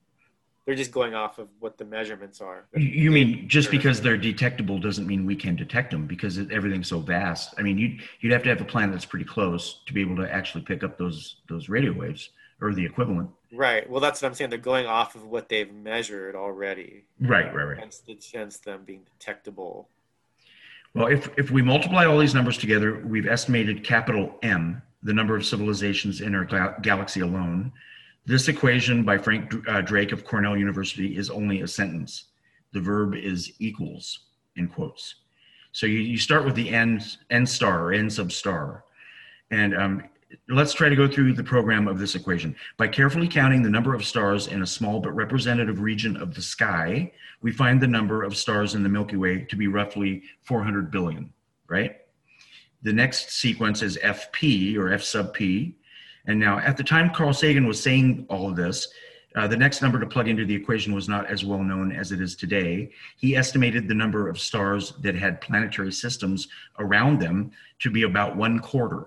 they're 0.64 0.74
just 0.74 0.92
going 0.92 1.14
off 1.14 1.38
of 1.38 1.48
what 1.58 1.76
the 1.76 1.84
measurements 1.84 2.40
are 2.40 2.64
You- 2.74 2.82
You 3.04 3.10
mean 3.10 3.48
just 3.48 3.70
because 3.70 4.00
they're 4.00 4.16
detectable 4.16 4.78
doesn't 4.78 5.06
mean 5.06 5.26
we 5.26 5.36
can 5.36 5.56
detect 5.56 5.90
them 5.90 6.06
because 6.06 6.38
it, 6.38 6.50
everything's 6.52 6.88
so 6.88 7.00
vast. 7.00 7.54
I 7.58 7.62
mean, 7.62 7.78
you'd 7.78 8.00
you'd 8.20 8.32
have 8.32 8.42
to 8.44 8.48
have 8.48 8.60
a 8.60 8.64
planet 8.64 8.92
that's 8.92 9.04
pretty 9.04 9.24
close 9.24 9.82
to 9.86 9.92
be 9.92 10.00
able 10.00 10.16
to 10.16 10.32
actually 10.32 10.64
pick 10.64 10.84
up 10.84 10.98
those 10.98 11.36
those 11.48 11.68
radio 11.68 11.92
waves 11.92 12.30
or 12.60 12.72
the 12.74 12.84
equivalent. 12.84 13.28
Right. 13.52 13.88
Well, 13.90 14.00
that's 14.00 14.22
what 14.22 14.28
I'm 14.28 14.34
saying. 14.34 14.50
They're 14.50 14.58
going 14.58 14.86
off 14.86 15.14
of 15.16 15.26
what 15.26 15.48
they've 15.48 15.70
measured 15.72 16.36
already, 16.36 17.04
Right, 17.20 17.52
right, 17.52 17.64
right. 17.64 17.78
hence, 17.78 17.98
the, 18.06 18.16
hence 18.32 18.58
them 18.58 18.84
being 18.84 19.02
detectable. 19.18 19.88
Well, 20.94 21.08
if 21.08 21.28
if 21.38 21.50
we 21.50 21.60
multiply 21.62 22.04
all 22.06 22.18
these 22.18 22.34
numbers 22.34 22.56
together, 22.56 23.00
we've 23.04 23.26
estimated 23.26 23.82
capital 23.82 24.38
M, 24.42 24.80
the 25.02 25.12
number 25.12 25.34
of 25.36 25.44
civilizations 25.44 26.20
in 26.20 26.34
our 26.34 26.44
gal- 26.44 26.76
galaxy 26.82 27.20
alone. 27.20 27.72
This 28.24 28.46
equation 28.46 29.02
by 29.02 29.18
Frank 29.18 29.52
uh, 29.68 29.80
Drake 29.80 30.12
of 30.12 30.24
Cornell 30.24 30.56
University 30.56 31.16
is 31.16 31.28
only 31.28 31.62
a 31.62 31.66
sentence. 31.66 32.26
The 32.72 32.80
verb 32.80 33.16
is 33.16 33.52
equals 33.58 34.26
in 34.54 34.68
quotes. 34.68 35.16
So 35.72 35.86
you, 35.86 35.98
you 35.98 36.18
start 36.18 36.44
with 36.44 36.54
the 36.54 36.68
n 36.68 37.02
n 37.30 37.46
star 37.46 37.92
n 37.92 38.08
sub 38.08 38.30
star, 38.30 38.84
and 39.50 39.76
um, 39.76 40.04
let's 40.48 40.72
try 40.72 40.88
to 40.88 40.94
go 40.94 41.08
through 41.08 41.32
the 41.32 41.42
program 41.42 41.88
of 41.88 41.98
this 41.98 42.14
equation. 42.14 42.54
By 42.76 42.88
carefully 42.88 43.26
counting 43.26 43.62
the 43.62 43.70
number 43.70 43.92
of 43.92 44.04
stars 44.04 44.46
in 44.46 44.62
a 44.62 44.66
small 44.66 45.00
but 45.00 45.12
representative 45.12 45.80
region 45.80 46.16
of 46.16 46.34
the 46.34 46.42
sky, 46.42 47.10
we 47.40 47.50
find 47.50 47.80
the 47.80 47.88
number 47.88 48.22
of 48.22 48.36
stars 48.36 48.74
in 48.74 48.84
the 48.84 48.88
Milky 48.88 49.16
Way 49.16 49.44
to 49.46 49.56
be 49.56 49.66
roughly 49.66 50.22
400 50.42 50.90
billion, 50.90 51.32
right? 51.68 51.96
The 52.82 52.92
next 52.92 53.32
sequence 53.32 53.82
is 53.82 53.98
FP 53.98 54.76
or 54.76 54.92
F 54.92 55.02
sub 55.02 55.34
P. 55.34 55.76
And 56.26 56.38
now, 56.38 56.58
at 56.58 56.76
the 56.76 56.84
time 56.84 57.10
Carl 57.10 57.32
Sagan 57.32 57.66
was 57.66 57.82
saying 57.82 58.26
all 58.28 58.48
of 58.48 58.56
this, 58.56 58.88
uh, 59.34 59.46
the 59.46 59.56
next 59.56 59.80
number 59.80 59.98
to 59.98 60.06
plug 60.06 60.28
into 60.28 60.44
the 60.44 60.54
equation 60.54 60.94
was 60.94 61.08
not 61.08 61.26
as 61.26 61.44
well 61.44 61.62
known 61.62 61.90
as 61.90 62.12
it 62.12 62.20
is 62.20 62.36
today. 62.36 62.90
He 63.16 63.34
estimated 63.34 63.88
the 63.88 63.94
number 63.94 64.28
of 64.28 64.38
stars 64.38 64.92
that 65.00 65.14
had 65.14 65.40
planetary 65.40 65.92
systems 65.92 66.48
around 66.78 67.18
them 67.18 67.50
to 67.80 67.90
be 67.90 68.02
about 68.02 68.36
one 68.36 68.58
quarter. 68.58 69.06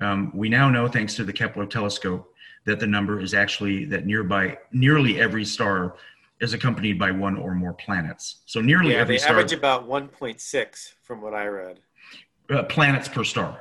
Um, 0.00 0.30
we 0.32 0.48
now 0.48 0.70
know, 0.70 0.86
thanks 0.86 1.14
to 1.16 1.24
the 1.24 1.32
Kepler 1.32 1.66
telescope, 1.66 2.32
that 2.66 2.78
the 2.78 2.86
number 2.86 3.20
is 3.20 3.34
actually 3.34 3.84
that 3.86 4.06
nearby 4.06 4.58
nearly 4.72 5.20
every 5.20 5.44
star 5.44 5.96
is 6.40 6.52
accompanied 6.52 6.98
by 6.98 7.10
one 7.10 7.36
or 7.36 7.54
more 7.54 7.72
planets. 7.72 8.42
So 8.46 8.60
nearly 8.60 8.92
Yeah, 8.92 9.00
every 9.00 9.16
they 9.16 9.18
star, 9.18 9.32
average 9.32 9.52
about 9.52 9.88
1.6 9.88 10.94
from 11.02 11.20
what 11.20 11.34
I 11.34 11.46
read. 11.46 11.80
uh, 12.50 12.62
planets 12.64 13.08
per 13.08 13.24
star. 13.24 13.60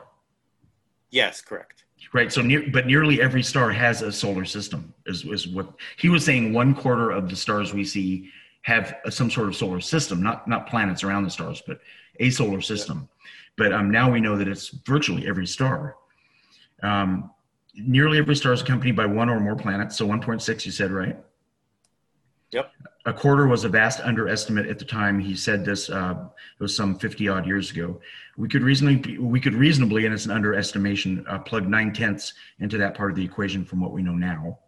Yes, 1.09 1.41
correct. 1.41 1.85
Right. 2.13 2.31
So 2.31 2.41
near, 2.41 2.63
but 2.71 2.87
nearly 2.87 3.21
every 3.21 3.43
star 3.43 3.71
has 3.71 4.01
a 4.01 4.11
solar 4.11 4.45
system. 4.45 4.93
Is 5.05 5.25
is 5.25 5.47
what 5.47 5.73
he 5.97 6.09
was 6.09 6.23
saying. 6.23 6.53
One 6.53 6.73
quarter 6.73 7.11
of 7.11 7.29
the 7.29 7.35
stars 7.35 7.73
we 7.73 7.83
see 7.83 8.31
have 8.61 8.95
some 9.09 9.29
sort 9.29 9.47
of 9.49 9.55
solar 9.55 9.81
system, 9.81 10.21
not 10.21 10.47
not 10.47 10.67
planets 10.67 11.03
around 11.03 11.23
the 11.23 11.29
stars, 11.29 11.61
but 11.65 11.79
a 12.19 12.29
solar 12.29 12.61
system. 12.61 13.09
Yeah. 13.09 13.31
But 13.57 13.73
um, 13.73 13.91
now 13.91 14.11
we 14.11 14.21
know 14.21 14.37
that 14.37 14.47
it's 14.47 14.69
virtually 14.69 15.27
every 15.27 15.47
star. 15.47 15.95
Um, 16.83 17.31
nearly 17.77 18.17
every 18.17 18.35
star 18.35 18.53
is 18.53 18.61
accompanied 18.61 18.95
by 18.95 19.05
one 19.05 19.29
or 19.29 19.39
more 19.39 19.55
planets. 19.55 19.97
So 19.97 20.07
1.6, 20.07 20.65
you 20.65 20.71
said, 20.71 20.91
right? 20.91 21.17
Yep. 22.51 22.71
A 23.07 23.13
quarter 23.13 23.47
was 23.47 23.63
a 23.63 23.69
vast 23.69 24.01
underestimate 24.01 24.67
at 24.67 24.77
the 24.77 24.83
time 24.83 25.17
he 25.17 25.33
said 25.33 25.63
this. 25.63 25.89
Uh, 25.89 26.25
it 26.59 26.61
was 26.61 26.75
some 26.75 26.99
50 26.99 27.29
odd 27.29 27.47
years 27.47 27.71
ago. 27.71 28.01
We 28.35 28.49
could 28.49 28.63
reasonably, 28.63 29.17
we 29.17 29.39
could 29.39 29.53
reasonably, 29.53 30.03
and 30.03 30.13
it's 30.13 30.25
an 30.25 30.31
underestimation, 30.31 31.25
uh, 31.25 31.39
plug 31.39 31.69
nine 31.69 31.93
tenths 31.93 32.33
into 32.59 32.77
that 32.79 32.95
part 32.95 33.09
of 33.09 33.15
the 33.15 33.23
equation 33.23 33.63
from 33.63 33.79
what 33.79 33.93
we 33.93 34.03
know 34.03 34.15
now. 34.15 34.59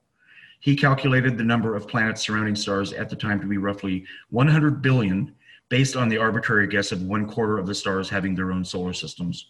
He 0.62 0.74
calculated 0.74 1.38
the 1.38 1.44
number 1.44 1.76
of 1.76 1.90
planets 1.90 2.22
surrounding 2.22 2.56
stars 2.56 2.94
at 2.94 3.10
the 3.10 3.16
time 3.18 3.42
to 3.42 3.46
be 3.46 3.58
roughly 3.58 4.06
100 4.30 4.82
billion, 4.82 5.36
based 5.68 5.98
on 5.98 6.08
the 6.08 6.18
arbitrary 6.18 6.68
guess 6.68 6.94
of 6.94 7.02
one 7.04 7.28
quarter 7.28 7.58
of 7.58 7.68
the 7.68 7.76
stars 7.76 8.10
having 8.10 8.36
their 8.36 8.54
own 8.54 8.64
solar 8.64 8.94
systems. 8.94 9.50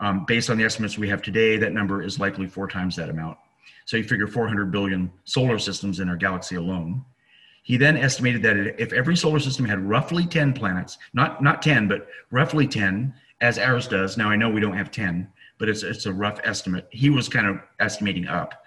Um, 0.00 0.24
based 0.24 0.48
on 0.48 0.56
the 0.56 0.64
estimates 0.64 0.96
we 0.96 1.10
have 1.10 1.20
today, 1.20 1.58
that 1.58 1.74
number 1.74 2.02
is 2.02 2.18
likely 2.18 2.46
four 2.46 2.68
times 2.68 2.96
that 2.96 3.10
amount. 3.10 3.36
So 3.84 3.98
you 3.98 4.04
figure 4.04 4.26
400 4.26 4.72
billion 4.72 5.12
solar 5.24 5.58
systems 5.58 6.00
in 6.00 6.08
our 6.08 6.16
galaxy 6.16 6.56
alone. 6.56 7.04
He 7.64 7.78
then 7.78 7.96
estimated 7.96 8.42
that 8.42 8.80
if 8.80 8.92
every 8.92 9.16
solar 9.16 9.40
system 9.40 9.64
had 9.64 9.80
roughly 9.80 10.26
10 10.26 10.52
planets, 10.52 10.98
not, 11.14 11.42
not 11.42 11.62
10, 11.62 11.88
but 11.88 12.06
roughly 12.30 12.68
10, 12.68 13.12
as 13.40 13.58
ours 13.58 13.88
does. 13.88 14.18
Now, 14.18 14.30
I 14.30 14.36
know 14.36 14.50
we 14.50 14.60
don't 14.60 14.76
have 14.76 14.90
10, 14.90 15.26
but 15.58 15.70
it's, 15.70 15.82
it's 15.82 16.04
a 16.04 16.12
rough 16.12 16.38
estimate. 16.44 16.86
He 16.90 17.08
was 17.08 17.26
kind 17.26 17.46
of 17.46 17.58
estimating 17.80 18.28
up. 18.28 18.62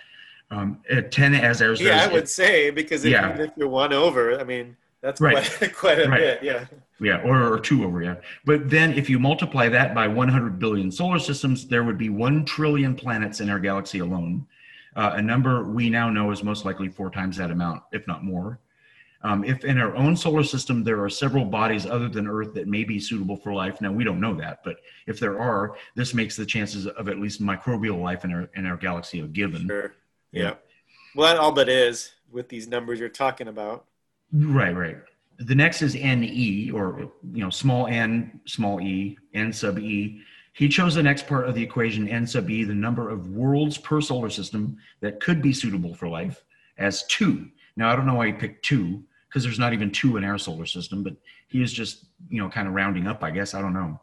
Um, 0.49 0.81
10 1.11 1.35
as 1.35 1.61
ours 1.61 1.79
yeah, 1.79 1.99
does. 1.99 2.09
I 2.09 2.13
would 2.13 2.23
it, 2.23 2.29
say, 2.29 2.69
because 2.71 3.05
if, 3.05 3.11
yeah. 3.11 3.37
if 3.37 3.51
you're 3.55 3.67
one 3.67 3.93
over, 3.93 4.39
I 4.39 4.43
mean, 4.43 4.75
that's 5.01 5.21
right. 5.21 5.47
quite, 5.57 5.73
quite 5.75 5.99
a 5.99 6.09
right. 6.09 6.19
bit, 6.19 6.43
yeah. 6.43 6.65
Yeah, 6.99 7.21
or, 7.21 7.53
or 7.53 7.59
two 7.59 7.83
over, 7.83 8.01
yeah. 8.01 8.15
But 8.45 8.67
then 8.67 8.93
if 8.93 9.11
you 9.11 9.19
multiply 9.19 9.69
that 9.69 9.93
by 9.93 10.07
100 10.07 10.57
billion 10.57 10.91
solar 10.91 11.19
systems, 11.19 11.67
there 11.67 11.83
would 11.83 11.99
be 11.99 12.09
1 12.09 12.45
trillion 12.45 12.95
planets 12.95 13.41
in 13.41 13.49
our 13.51 13.59
galaxy 13.59 13.99
alone. 13.99 14.47
Uh, 14.95 15.11
a 15.17 15.21
number 15.21 15.63
we 15.65 15.91
now 15.91 16.09
know 16.09 16.31
is 16.31 16.43
most 16.43 16.65
likely 16.65 16.89
four 16.89 17.11
times 17.11 17.37
that 17.37 17.51
amount, 17.51 17.83
if 17.91 18.07
not 18.07 18.23
more. 18.23 18.59
Um, 19.24 19.43
if 19.43 19.65
in 19.65 19.78
our 19.78 19.95
own 19.95 20.15
solar 20.15 20.43
system 20.43 20.84
there 20.84 21.03
are 21.03 21.09
several 21.09 21.45
bodies 21.45 21.86
other 21.86 22.07
than 22.07 22.28
Earth 22.28 22.53
that 22.53 22.68
may 22.68 22.84
be 22.84 22.99
suitable 22.99 23.36
for 23.36 23.53
life, 23.53 23.82
now 23.82 23.91
we 23.91 24.03
don't 24.03 24.20
know 24.20 24.36
that, 24.36 24.59
but 24.63 24.78
if 25.07 25.20
there 25.20 25.39
are, 25.39 25.76
this 25.95 26.13
makes 26.13 26.36
the 26.36 26.45
chances 26.45 26.86
of 26.86 27.09
at 27.09 27.20
least 27.20 27.41
microbial 27.41 28.01
life 28.01 28.26
in 28.26 28.32
our 28.32 28.49
in 28.55 28.65
our 28.65 28.78
galaxy 28.78 29.20
a 29.22 29.28
given. 29.28 29.68
Sure. 29.68 29.93
Yeah. 30.32 30.55
Well, 31.15 31.28
that 31.28 31.41
all 31.41 31.51
but 31.51 31.68
is 31.70 32.13
with 32.32 32.49
these 32.49 32.68
numbers 32.68 32.99
you're 32.99 33.09
talking 33.09 33.47
about. 33.47 33.86
Right. 34.32 34.76
Right. 34.76 34.97
The 35.39 35.55
next 35.55 35.82
is 35.82 35.93
NE, 35.95 36.72
or 36.72 37.11
you 37.32 37.43
know, 37.43 37.49
small 37.49 37.88
n, 37.88 38.39
small 38.45 38.82
e, 38.82 39.18
n 39.34 39.53
sub 39.53 39.80
e. 39.80 40.22
He 40.53 40.68
chose 40.68 40.95
the 40.95 41.03
next 41.03 41.28
part 41.28 41.47
of 41.47 41.53
the 41.53 41.61
equation, 41.61 42.07
n 42.07 42.26
sub 42.26 42.49
e, 42.49 42.63
the 42.63 42.74
number 42.74 43.09
of 43.09 43.30
worlds 43.30 43.78
per 43.78 44.01
solar 44.01 44.30
system 44.30 44.78
that 45.01 45.20
could 45.20 45.41
be 45.41 45.53
suitable 45.53 45.93
for 45.93 46.07
life, 46.07 46.43
as 46.78 47.05
two. 47.05 47.49
Now, 47.78 47.91
I 47.91 47.95
don't 47.95 48.07
know 48.07 48.15
why 48.15 48.28
he 48.28 48.34
picked 48.34 48.65
two, 48.65 49.03
because 49.30 49.43
there's 49.43 49.59
not 49.59 49.71
even 49.71 49.91
two 49.91 50.17
in 50.17 50.23
our 50.23 50.38
solar 50.38 50.65
system, 50.65 51.03
but 51.03 51.15
he 51.47 51.61
is 51.61 51.71
just, 51.71 52.05
you 52.28 52.41
know, 52.41 52.49
kind 52.49 52.67
of 52.67 52.73
rounding 52.73 53.07
up, 53.07 53.23
I 53.23 53.32
guess. 53.32 53.53
I 53.53 53.61
don't 53.61 53.73
know. 53.73 53.99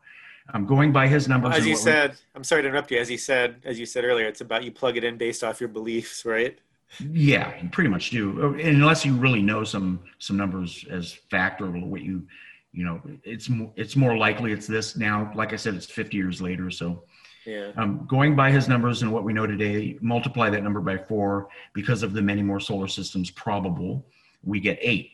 I'm 0.50 0.64
going 0.64 0.92
by 0.92 1.08
his 1.08 1.28
numbers. 1.28 1.56
As 1.56 1.66
you 1.66 1.74
said, 1.74 2.12
we, 2.12 2.16
I'm 2.36 2.44
sorry 2.44 2.62
to 2.62 2.68
interrupt 2.68 2.90
you. 2.90 2.98
As 2.98 3.10
you 3.10 3.18
said, 3.18 3.56
as 3.64 3.78
you 3.78 3.86
said 3.86 4.04
earlier, 4.04 4.26
it's 4.26 4.42
about 4.42 4.62
you 4.62 4.70
plug 4.70 4.96
it 4.96 5.04
in 5.04 5.16
based 5.16 5.42
off 5.42 5.60
your 5.60 5.68
beliefs, 5.68 6.24
right? 6.24 6.58
Yeah, 7.00 7.52
you 7.60 7.68
pretty 7.70 7.90
much 7.90 8.10
do. 8.10 8.40
Uh, 8.40 8.68
unless 8.68 9.04
you 9.04 9.14
really 9.14 9.42
know 9.42 9.64
some 9.64 10.00
some 10.18 10.36
numbers 10.36 10.84
as 10.90 11.12
fact 11.12 11.60
or 11.62 11.70
what 11.70 12.02
you, 12.02 12.26
you 12.72 12.84
know, 12.84 13.00
it's 13.24 13.48
more 13.48 13.72
it's 13.74 13.96
more 13.96 14.18
likely 14.18 14.52
it's 14.52 14.66
this 14.66 14.96
now. 14.96 15.32
Like 15.34 15.54
I 15.54 15.56
said, 15.56 15.74
it's 15.74 15.86
50 15.86 16.16
years 16.16 16.40
later, 16.40 16.70
so. 16.70 17.02
Yeah. 17.46 17.72
Um, 17.76 18.06
going 18.08 18.34
by 18.34 18.50
his 18.50 18.68
numbers 18.68 19.02
and 19.02 19.12
what 19.12 19.24
we 19.24 19.32
know 19.32 19.46
today, 19.46 19.98
multiply 20.00 20.50
that 20.50 20.62
number 20.62 20.80
by 20.80 20.96
four 20.96 21.48
because 21.72 22.02
of 22.02 22.12
the 22.12 22.22
many 22.22 22.42
more 22.42 22.60
solar 22.60 22.88
systems 22.88 23.30
probable, 23.30 24.06
we 24.42 24.60
get 24.60 24.78
eight. 24.80 25.10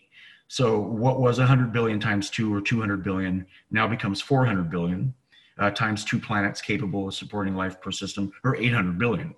So 0.48 0.80
what 0.80 1.20
was 1.20 1.38
100 1.38 1.72
billion 1.72 2.00
times 2.00 2.30
two 2.30 2.52
or 2.52 2.60
200 2.60 3.02
billion 3.02 3.46
now 3.70 3.86
becomes 3.86 4.20
400 4.20 4.70
billion 4.70 5.14
uh, 5.58 5.70
times 5.70 6.04
two 6.04 6.18
planets 6.18 6.60
capable 6.60 7.06
of 7.06 7.14
supporting 7.14 7.54
life 7.54 7.80
per 7.80 7.92
system, 7.92 8.32
or 8.42 8.56
800 8.56 8.98
billion. 8.98 9.34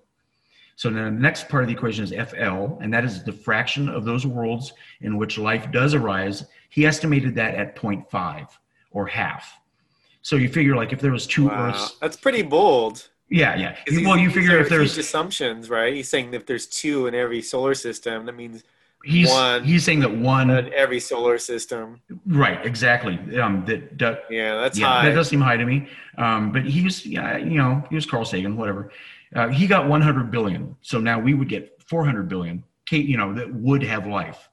So 0.75 0.89
the 0.89 1.11
next 1.11 1.49
part 1.49 1.63
of 1.63 1.67
the 1.67 1.75
equation 1.75 2.03
is 2.03 2.11
FL, 2.11 2.79
and 2.81 2.91
that 2.93 3.05
is 3.05 3.23
the 3.23 3.31
fraction 3.31 3.89
of 3.89 4.05
those 4.05 4.25
worlds 4.25 4.73
in 5.01 5.17
which 5.17 5.37
life 5.37 5.71
does 5.71 5.93
arise. 5.93 6.45
He 6.69 6.85
estimated 6.85 7.35
that 7.35 7.55
at 7.55 7.75
0.5 7.75 8.47
or 8.91 9.05
half. 9.05 9.59
So 10.23 10.37
you 10.37 10.49
figure 10.49 10.75
like 10.75 10.91
if 10.91 10.99
there 10.99 11.11
was 11.11 11.27
two 11.27 11.47
wow. 11.47 11.69
Earths, 11.69 11.97
that's 12.01 12.17
pretty 12.17 12.41
bold. 12.41 13.09
Yeah, 13.29 13.55
yeah. 13.55 13.75
Well, 14.05 14.17
you 14.17 14.29
figure 14.29 14.59
if 14.59 14.69
there's 14.69 14.97
assumptions, 14.97 15.69
right? 15.69 15.93
He's 15.93 16.07
saying 16.09 16.33
if 16.33 16.45
there's 16.45 16.67
two 16.67 17.07
in 17.07 17.15
every 17.15 17.41
solar 17.41 17.73
system, 17.73 18.25
that 18.25 18.35
means 18.35 18.63
he's 19.03 19.29
one 19.29 19.63
he's 19.63 19.83
saying 19.83 19.99
that 19.99 20.15
one 20.15 20.49
in 20.49 20.73
every 20.73 20.99
solar 20.99 21.37
system. 21.37 22.01
Right 22.25 22.65
exactly. 22.65 23.19
Um 23.39 23.65
that, 23.65 23.97
that 23.99 24.23
yeah 24.29 24.55
that's 24.55 24.79
yeah, 24.79 24.87
high. 24.87 25.09
that 25.09 25.15
does 25.15 25.27
seem 25.27 25.41
high 25.41 25.57
to 25.57 25.65
me. 25.65 25.89
Um 26.17 26.51
but 26.51 26.63
he 26.63 26.81
was 26.83 27.05
yeah 27.05 27.37
you 27.37 27.57
know 27.57 27.83
he 27.89 27.95
was 27.95 28.05
carl 28.05 28.25
sagan 28.25 28.55
whatever. 28.55 28.91
Uh, 29.35 29.47
he 29.49 29.65
got 29.67 29.87
100 29.87 30.31
billion. 30.31 30.75
So 30.81 30.99
now 30.99 31.19
we 31.19 31.33
would 31.33 31.49
get 31.49 31.81
400 31.87 32.29
billion. 32.29 32.63
You 32.91 33.17
know 33.17 33.33
that 33.33 33.53
would 33.53 33.83
have 33.83 34.07
life. 34.07 34.49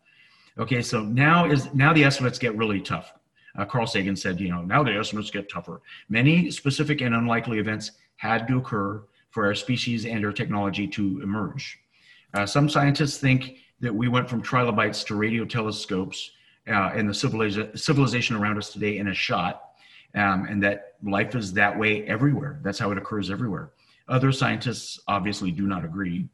Okay 0.58 0.82
so 0.82 1.02
now 1.02 1.44
is 1.44 1.72
now 1.74 1.92
the 1.92 2.02
estimates 2.02 2.38
get 2.38 2.56
really 2.56 2.80
tough 2.80 3.12
uh, 3.56 3.64
carl 3.64 3.86
sagan 3.86 4.16
said 4.16 4.40
you 4.40 4.48
know 4.48 4.62
now 4.62 4.82
the 4.82 4.92
estimates 4.92 5.30
get 5.30 5.48
tougher 5.48 5.80
many 6.08 6.50
specific 6.50 7.00
and 7.00 7.14
unlikely 7.14 7.58
events 7.58 7.92
had 8.16 8.46
to 8.46 8.58
occur 8.58 9.02
for 9.30 9.46
our 9.46 9.54
species 9.54 10.06
and 10.06 10.24
our 10.24 10.32
technology 10.32 10.86
to 10.86 11.20
emerge 11.22 11.78
uh, 12.34 12.46
some 12.46 12.68
scientists 12.68 13.18
think 13.18 13.56
that 13.80 13.94
we 13.94 14.08
went 14.08 14.28
from 14.28 14.42
trilobites 14.42 15.02
to 15.04 15.14
radio 15.14 15.44
telescopes 15.44 16.32
uh, 16.68 16.92
and 16.94 17.08
the 17.08 17.72
civilization 17.74 18.36
around 18.36 18.58
us 18.58 18.72
today 18.72 18.98
in 18.98 19.08
a 19.08 19.14
shot, 19.14 19.70
um, 20.14 20.46
and 20.48 20.62
that 20.62 20.94
life 21.02 21.34
is 21.34 21.52
that 21.54 21.76
way 21.76 22.04
everywhere. 22.06 22.60
That's 22.62 22.78
how 22.78 22.90
it 22.90 22.98
occurs 22.98 23.30
everywhere. 23.30 23.70
Other 24.08 24.32
scientists 24.32 25.00
obviously 25.08 25.50
do 25.50 25.66
not 25.66 25.84
agree. 25.84 26.28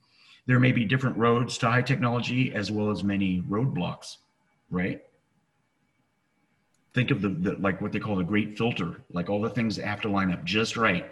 There 0.46 0.60
may 0.60 0.72
be 0.72 0.84
different 0.84 1.16
roads 1.16 1.58
to 1.58 1.70
high 1.70 1.82
technology 1.82 2.52
as 2.54 2.70
well 2.70 2.90
as 2.90 3.04
many 3.04 3.42
roadblocks, 3.42 4.16
right? 4.70 5.02
Think 6.96 7.10
of 7.10 7.20
the, 7.20 7.28
the 7.28 7.52
like 7.58 7.82
what 7.82 7.92
they 7.92 7.98
call 7.98 8.16
the 8.16 8.24
great 8.24 8.56
filter, 8.56 9.02
like 9.12 9.28
all 9.28 9.42
the 9.42 9.50
things 9.50 9.76
that 9.76 9.84
have 9.84 10.00
to 10.00 10.08
line 10.08 10.32
up 10.32 10.42
just 10.44 10.78
right. 10.78 11.06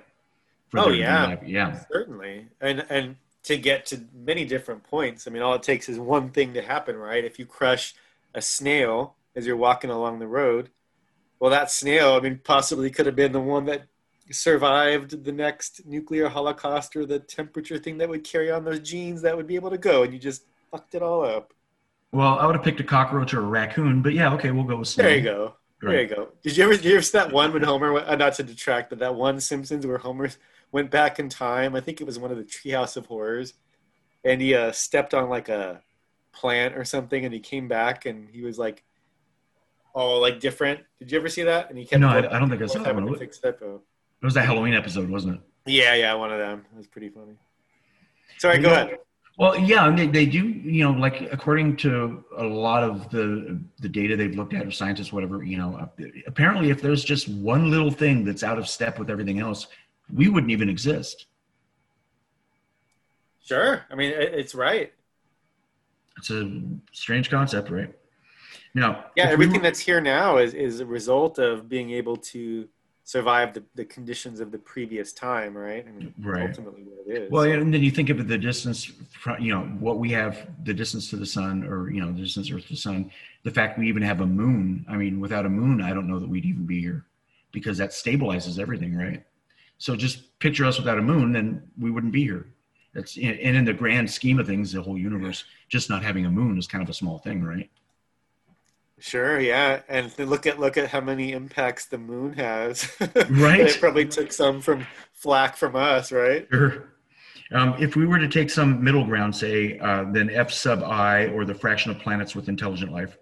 oh 0.74 0.88
yeah, 0.88 1.36
yeah, 1.44 1.78
certainly, 1.92 2.48
and 2.58 2.86
and 2.88 3.16
to 3.42 3.58
get 3.58 3.84
to 3.84 4.00
many 4.14 4.46
different 4.46 4.82
points. 4.82 5.26
I 5.28 5.30
mean, 5.30 5.42
all 5.42 5.52
it 5.52 5.62
takes 5.62 5.90
is 5.90 5.98
one 5.98 6.30
thing 6.30 6.54
to 6.54 6.62
happen, 6.62 6.96
right? 6.96 7.22
If 7.22 7.38
you 7.38 7.44
crush 7.44 7.94
a 8.34 8.40
snail 8.40 9.16
as 9.36 9.46
you're 9.46 9.58
walking 9.58 9.90
along 9.90 10.20
the 10.20 10.26
road, 10.26 10.70
well, 11.38 11.50
that 11.50 11.70
snail, 11.70 12.14
I 12.14 12.20
mean, 12.20 12.40
possibly 12.42 12.88
could 12.88 13.04
have 13.04 13.14
been 13.14 13.32
the 13.32 13.40
one 13.40 13.66
that 13.66 13.82
survived 14.30 15.22
the 15.22 15.32
next 15.32 15.84
nuclear 15.84 16.30
holocaust 16.30 16.96
or 16.96 17.04
the 17.04 17.18
temperature 17.18 17.76
thing 17.76 17.98
that 17.98 18.08
would 18.08 18.24
carry 18.24 18.50
on 18.50 18.64
those 18.64 18.80
genes 18.80 19.20
that 19.20 19.36
would 19.36 19.46
be 19.46 19.56
able 19.56 19.68
to 19.68 19.76
go, 19.76 20.02
and 20.02 20.14
you 20.14 20.18
just 20.18 20.46
fucked 20.70 20.94
it 20.94 21.02
all 21.02 21.26
up. 21.26 21.52
Well, 22.10 22.38
I 22.38 22.46
would 22.46 22.54
have 22.54 22.64
picked 22.64 22.80
a 22.80 22.84
cockroach 22.84 23.34
or 23.34 23.40
a 23.40 23.42
raccoon, 23.42 24.00
but 24.00 24.14
yeah, 24.14 24.32
okay, 24.32 24.50
we'll 24.50 24.64
go 24.64 24.78
with 24.78 24.88
snail. 24.88 25.08
There 25.08 25.16
you 25.18 25.22
go. 25.22 25.56
Right. 25.82 25.92
There 25.92 26.02
you 26.02 26.08
go. 26.08 26.28
Did 26.42 26.56
you 26.56 26.64
ever, 26.64 26.74
did 26.74 26.84
you 26.84 26.92
ever 26.92 27.02
see 27.02 27.18
that 27.18 27.32
one 27.32 27.52
when 27.52 27.62
Homer, 27.62 27.98
uh, 27.98 28.16
not 28.16 28.34
to 28.34 28.42
detract, 28.42 28.90
but 28.90 29.00
that 29.00 29.14
one 29.14 29.40
Simpsons 29.40 29.86
where 29.86 29.98
Homer 29.98 30.30
went 30.72 30.90
back 30.90 31.18
in 31.18 31.28
time. 31.28 31.76
I 31.76 31.80
think 31.80 32.00
it 32.00 32.04
was 32.04 32.18
one 32.18 32.32
of 32.32 32.36
the 32.36 32.42
Treehouse 32.42 32.96
of 32.96 33.06
Horrors, 33.06 33.54
and 34.24 34.40
he 34.40 34.54
uh, 34.54 34.72
stepped 34.72 35.14
on 35.14 35.28
like 35.28 35.48
a 35.48 35.80
plant 36.32 36.76
or 36.76 36.84
something, 36.84 37.24
and 37.24 37.32
he 37.32 37.40
came 37.40 37.68
back 37.68 38.06
and 38.06 38.28
he 38.28 38.42
was 38.42 38.58
like 38.58 38.82
all 39.94 40.20
like 40.20 40.40
different. 40.40 40.80
Did 40.98 41.12
you 41.12 41.18
ever 41.18 41.28
see 41.28 41.44
that? 41.44 41.70
And 41.70 41.78
he 41.78 41.84
kept 41.84 42.00
no, 42.00 42.08
I, 42.08 42.18
I, 42.18 42.38
don't 42.38 42.50
think 42.50 42.60
I 42.60 42.66
saw 42.66 42.82
that 42.82 42.94
one. 42.94 43.06
It 43.14 44.24
was 44.24 44.34
that 44.34 44.46
Halloween 44.46 44.74
episode, 44.74 45.08
wasn't 45.08 45.36
it? 45.36 45.40
Yeah, 45.66 45.94
yeah, 45.94 46.12
one 46.14 46.32
of 46.32 46.38
them. 46.38 46.64
It 46.72 46.76
was 46.76 46.86
pretty 46.88 47.08
funny. 47.08 47.36
Sorry, 48.38 48.58
go 48.58 48.70
ahead. 48.70 48.98
Well, 49.36 49.58
yeah, 49.58 49.90
they, 49.90 50.06
they 50.06 50.26
do. 50.26 50.46
You 50.46 50.84
know, 50.84 50.92
like 50.92 51.22
according 51.32 51.76
to 51.78 52.24
a 52.36 52.44
lot 52.44 52.84
of 52.84 53.10
the 53.10 53.60
the 53.80 53.88
data 53.88 54.16
they've 54.16 54.34
looked 54.34 54.54
at, 54.54 54.64
or 54.64 54.70
scientists, 54.70 55.12
whatever. 55.12 55.42
You 55.42 55.58
know, 55.58 55.76
uh, 55.76 56.04
apparently, 56.26 56.70
if 56.70 56.80
there's 56.80 57.02
just 57.04 57.28
one 57.28 57.70
little 57.70 57.90
thing 57.90 58.24
that's 58.24 58.44
out 58.44 58.58
of 58.58 58.68
step 58.68 58.98
with 58.98 59.10
everything 59.10 59.40
else, 59.40 59.66
we 60.12 60.28
wouldn't 60.28 60.52
even 60.52 60.68
exist. 60.68 61.26
Sure. 63.44 63.84
I 63.90 63.94
mean, 63.94 64.12
it's 64.16 64.54
right. 64.54 64.92
It's 66.16 66.30
a 66.30 66.62
strange 66.92 67.28
concept, 67.28 67.70
right? 67.70 67.92
Now, 68.74 69.06
yeah, 69.16 69.28
everything 69.28 69.52
we 69.52 69.58
were, 69.58 69.62
that's 69.64 69.80
here 69.80 70.00
now 70.00 70.38
is, 70.38 70.54
is 70.54 70.80
a 70.80 70.86
result 70.86 71.38
of 71.38 71.68
being 71.68 71.90
able 71.90 72.16
to 72.16 72.68
survive 73.04 73.52
the, 73.52 73.62
the 73.74 73.84
conditions 73.84 74.40
of 74.40 74.50
the 74.50 74.58
previous 74.58 75.12
time, 75.12 75.56
right? 75.56 75.86
I 75.86 75.92
mean, 75.92 76.14
Right. 76.18 76.48
ultimately 76.48 76.82
what 76.82 77.06
it 77.06 77.22
is. 77.24 77.30
Well, 77.30 77.44
and 77.44 77.72
then 77.72 77.82
you 77.82 77.90
think 77.90 78.08
of 78.08 78.26
the 78.26 78.38
distance 78.38 78.90
from, 79.10 79.40
you 79.42 79.54
know, 79.54 79.64
what 79.78 79.98
we 79.98 80.10
have, 80.12 80.48
the 80.64 80.72
distance 80.72 81.10
to 81.10 81.16
the 81.16 81.26
sun, 81.26 81.64
or, 81.64 81.90
you 81.90 82.00
know, 82.00 82.10
the 82.10 82.22
distance 82.22 82.50
Earth 82.50 82.62
to 82.62 82.72
the 82.72 82.76
sun, 82.76 83.10
the 83.42 83.50
fact 83.50 83.78
we 83.78 83.88
even 83.88 84.02
have 84.02 84.22
a 84.22 84.26
moon. 84.26 84.86
I 84.88 84.96
mean, 84.96 85.20
without 85.20 85.44
a 85.44 85.50
moon, 85.50 85.82
I 85.82 85.92
don't 85.92 86.08
know 86.08 86.18
that 86.18 86.28
we'd 86.28 86.46
even 86.46 86.64
be 86.64 86.80
here 86.80 87.04
because 87.52 87.76
that 87.78 87.90
stabilizes 87.90 88.58
everything, 88.58 88.96
right? 88.96 89.22
So 89.76 89.94
just 89.96 90.38
picture 90.38 90.64
us 90.64 90.78
without 90.78 90.98
a 90.98 91.02
moon, 91.02 91.32
then 91.32 91.62
we 91.78 91.90
wouldn't 91.90 92.12
be 92.12 92.22
here. 92.22 92.46
That's, 92.94 93.16
and 93.18 93.38
in 93.38 93.64
the 93.66 93.74
grand 93.74 94.10
scheme 94.10 94.38
of 94.38 94.46
things, 94.46 94.72
the 94.72 94.80
whole 94.80 94.96
universe, 94.96 95.44
just 95.68 95.90
not 95.90 96.02
having 96.02 96.24
a 96.24 96.30
moon 96.30 96.56
is 96.56 96.66
kind 96.66 96.82
of 96.82 96.88
a 96.88 96.94
small 96.94 97.18
thing, 97.18 97.42
right? 97.42 97.68
Sure, 99.04 99.38
yeah, 99.38 99.82
and 99.86 100.18
look 100.18 100.46
at 100.46 100.58
look 100.58 100.78
at 100.78 100.88
how 100.88 101.02
many 101.02 101.32
impacts 101.32 101.84
the 101.84 101.98
moon 101.98 102.32
has. 102.32 102.90
Right. 103.28 103.60
it 103.60 103.78
probably 103.78 104.06
took 104.06 104.32
some 104.32 104.62
from 104.62 104.86
flack 105.12 105.58
from 105.58 105.76
us, 105.76 106.10
right? 106.10 106.48
Sure. 106.50 106.88
Um, 107.52 107.74
if 107.78 107.96
we 107.96 108.06
were 108.06 108.18
to 108.18 108.28
take 108.28 108.48
some 108.48 108.82
middle 108.82 109.04
ground, 109.04 109.36
say, 109.36 109.78
uh, 109.78 110.06
then 110.10 110.30
F 110.30 110.50
sub 110.50 110.82
i, 110.82 111.26
or 111.26 111.44
the 111.44 111.54
fraction 111.54 111.90
of 111.90 111.98
planets 111.98 112.34
with 112.34 112.48
intelligent 112.48 112.92
life, 112.92 113.18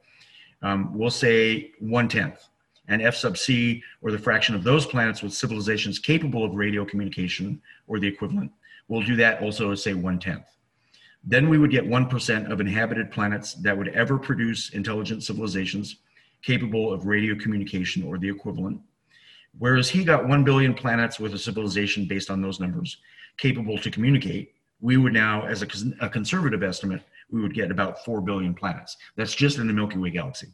um, 0.62 0.96
we'll 0.96 1.10
say 1.10 1.72
one 1.80 2.06
tenth. 2.06 2.46
And 2.86 3.02
F 3.02 3.16
sub 3.16 3.36
c, 3.36 3.82
or 4.02 4.12
the 4.12 4.18
fraction 4.18 4.54
of 4.54 4.62
those 4.62 4.86
planets 4.86 5.20
with 5.20 5.32
civilizations 5.32 5.98
capable 5.98 6.44
of 6.44 6.54
radio 6.54 6.84
communication 6.84 7.60
or 7.88 7.98
the 7.98 8.06
equivalent, 8.06 8.52
we'll 8.86 9.02
do 9.02 9.16
that 9.16 9.42
also 9.42 9.74
say 9.74 9.94
one 9.94 10.20
tenth. 10.20 10.46
Then 11.24 11.48
we 11.48 11.58
would 11.58 11.70
get 11.70 11.88
1% 11.88 12.50
of 12.50 12.60
inhabited 12.60 13.10
planets 13.10 13.54
that 13.54 13.76
would 13.76 13.88
ever 13.88 14.18
produce 14.18 14.70
intelligent 14.70 15.22
civilizations 15.22 15.96
capable 16.42 16.92
of 16.92 17.06
radio 17.06 17.36
communication 17.36 18.02
or 18.02 18.18
the 18.18 18.28
equivalent. 18.28 18.80
Whereas 19.58 19.88
he 19.88 20.02
got 20.02 20.26
1 20.26 20.44
billion 20.44 20.74
planets 20.74 21.20
with 21.20 21.34
a 21.34 21.38
civilization 21.38 22.06
based 22.06 22.30
on 22.30 22.42
those 22.42 22.58
numbers 22.58 22.98
capable 23.38 23.78
to 23.78 23.90
communicate, 23.90 24.54
we 24.80 24.96
would 24.96 25.12
now, 25.12 25.46
as 25.46 25.62
a, 25.62 25.66
a 26.00 26.08
conservative 26.08 26.62
estimate, 26.62 27.02
we 27.30 27.40
would 27.40 27.54
get 27.54 27.70
about 27.70 28.04
4 28.04 28.20
billion 28.20 28.54
planets. 28.54 28.96
That's 29.16 29.34
just 29.34 29.58
in 29.58 29.68
the 29.68 29.72
Milky 29.72 29.98
Way 29.98 30.10
galaxy. 30.10 30.48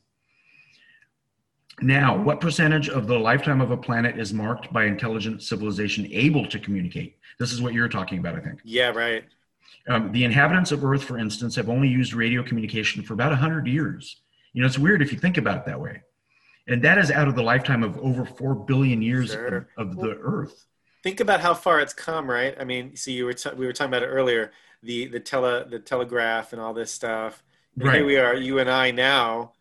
Now, 1.81 2.17
what 2.17 2.41
percentage 2.41 2.89
of 2.89 3.07
the 3.07 3.19
lifetime 3.19 3.61
of 3.61 3.71
a 3.71 3.77
planet 3.77 4.19
is 4.19 4.35
marked 4.35 4.73
by 4.73 4.85
intelligent 4.85 5.43
civilization 5.43 6.09
able 6.11 6.47
to 6.49 6.59
communicate? 6.59 7.17
This 7.39 7.53
is 7.53 7.63
what 7.63 7.73
you're 7.73 7.89
talking 7.89 8.19
about, 8.19 8.35
I 8.35 8.41
think. 8.41 8.61
Yeah, 8.65 8.91
right. 8.91 9.25
Um, 9.89 10.13
the 10.13 10.25
inhabitants 10.25 10.71
of 10.73 10.85
Earth, 10.85 11.03
for 11.05 11.19
instance, 11.19 11.57
have 11.57 11.69
only 11.69 11.89
used 11.89 12.13
radio 12.15 12.43
communication 12.43 13.03
for 13.03 13.15
about 13.15 13.31
100 13.31 13.67
years. 13.67 14.21
You 14.53 14.63
know, 14.63 14.67
it's 14.67 14.79
weird 14.79 15.01
if 15.03 15.13
you 15.13 15.19
think 15.19 15.39
about 15.39 15.59
it 15.59 15.67
that 15.67 15.81
way. 15.81 16.03
And 16.67 16.83
that 16.83 16.99
is 16.99 17.11
out 17.11 17.29
of 17.29 17.35
the 17.35 17.43
lifetime 17.43 17.83
of 17.83 17.97
over 17.99 18.25
4 18.27 18.55
billion 18.55 19.01
years 19.01 19.33
Sure. 19.33 19.69
of, 19.79 19.91
of 19.91 19.97
the 19.97 20.19
Earth. 20.21 20.67
Think 21.03 21.21
about 21.21 21.41
how 21.41 21.55
far 21.55 21.81
it's 21.81 21.95
come, 21.95 22.29
right? 22.29 22.55
I 22.61 22.65
mean, 22.65 22.97
see, 22.97 23.13
you 23.13 23.25
were 23.25 23.33
t- 23.33 23.51
we 23.57 23.65
were 23.67 23.73
talking 23.73 23.91
about 23.91 24.03
it 24.03 24.09
earlier, 24.09 24.53
the 24.83 25.07
the 25.07 25.21
tele 25.21 25.65
the 25.69 25.79
telegraph 25.79 26.53
and 26.53 26.61
all 26.61 26.75
this 26.75 26.91
stuff. 26.93 27.43
And 27.77 27.85
Right. 27.85 27.97
Here 27.97 28.05
we 28.05 28.17
are, 28.19 28.35
you 28.35 28.59
and 28.59 28.69
I 28.69 28.91
now. 28.91 29.53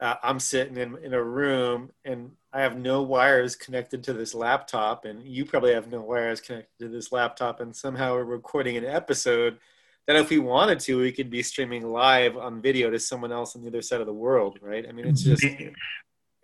Uh, 0.00 0.16
I'm 0.22 0.38
sitting 0.38 0.76
in 0.76 0.98
in 0.98 1.14
a 1.14 1.22
room 1.22 1.90
and 2.04 2.32
I 2.52 2.60
have 2.60 2.76
no 2.76 3.02
wires 3.02 3.56
connected 3.56 4.04
to 4.04 4.12
this 4.12 4.34
laptop, 4.34 5.04
and 5.04 5.22
you 5.22 5.44
probably 5.44 5.72
have 5.72 5.90
no 5.90 6.02
wires 6.02 6.40
connected 6.40 6.78
to 6.80 6.88
this 6.88 7.10
laptop, 7.10 7.60
and 7.60 7.74
somehow 7.74 8.14
we're 8.14 8.24
recording 8.24 8.76
an 8.76 8.84
episode 8.84 9.58
that, 10.06 10.16
if 10.16 10.30
we 10.30 10.38
wanted 10.38 10.80
to, 10.80 11.00
we 11.00 11.12
could 11.12 11.30
be 11.30 11.42
streaming 11.42 11.86
live 11.86 12.36
on 12.36 12.60
video 12.60 12.90
to 12.90 12.98
someone 12.98 13.32
else 13.32 13.56
on 13.56 13.62
the 13.62 13.68
other 13.68 13.82
side 13.82 14.00
of 14.00 14.06
the 14.06 14.12
world, 14.12 14.58
right? 14.60 14.84
I 14.88 14.92
mean, 14.92 15.06
it's 15.06 15.22
just 15.22 15.44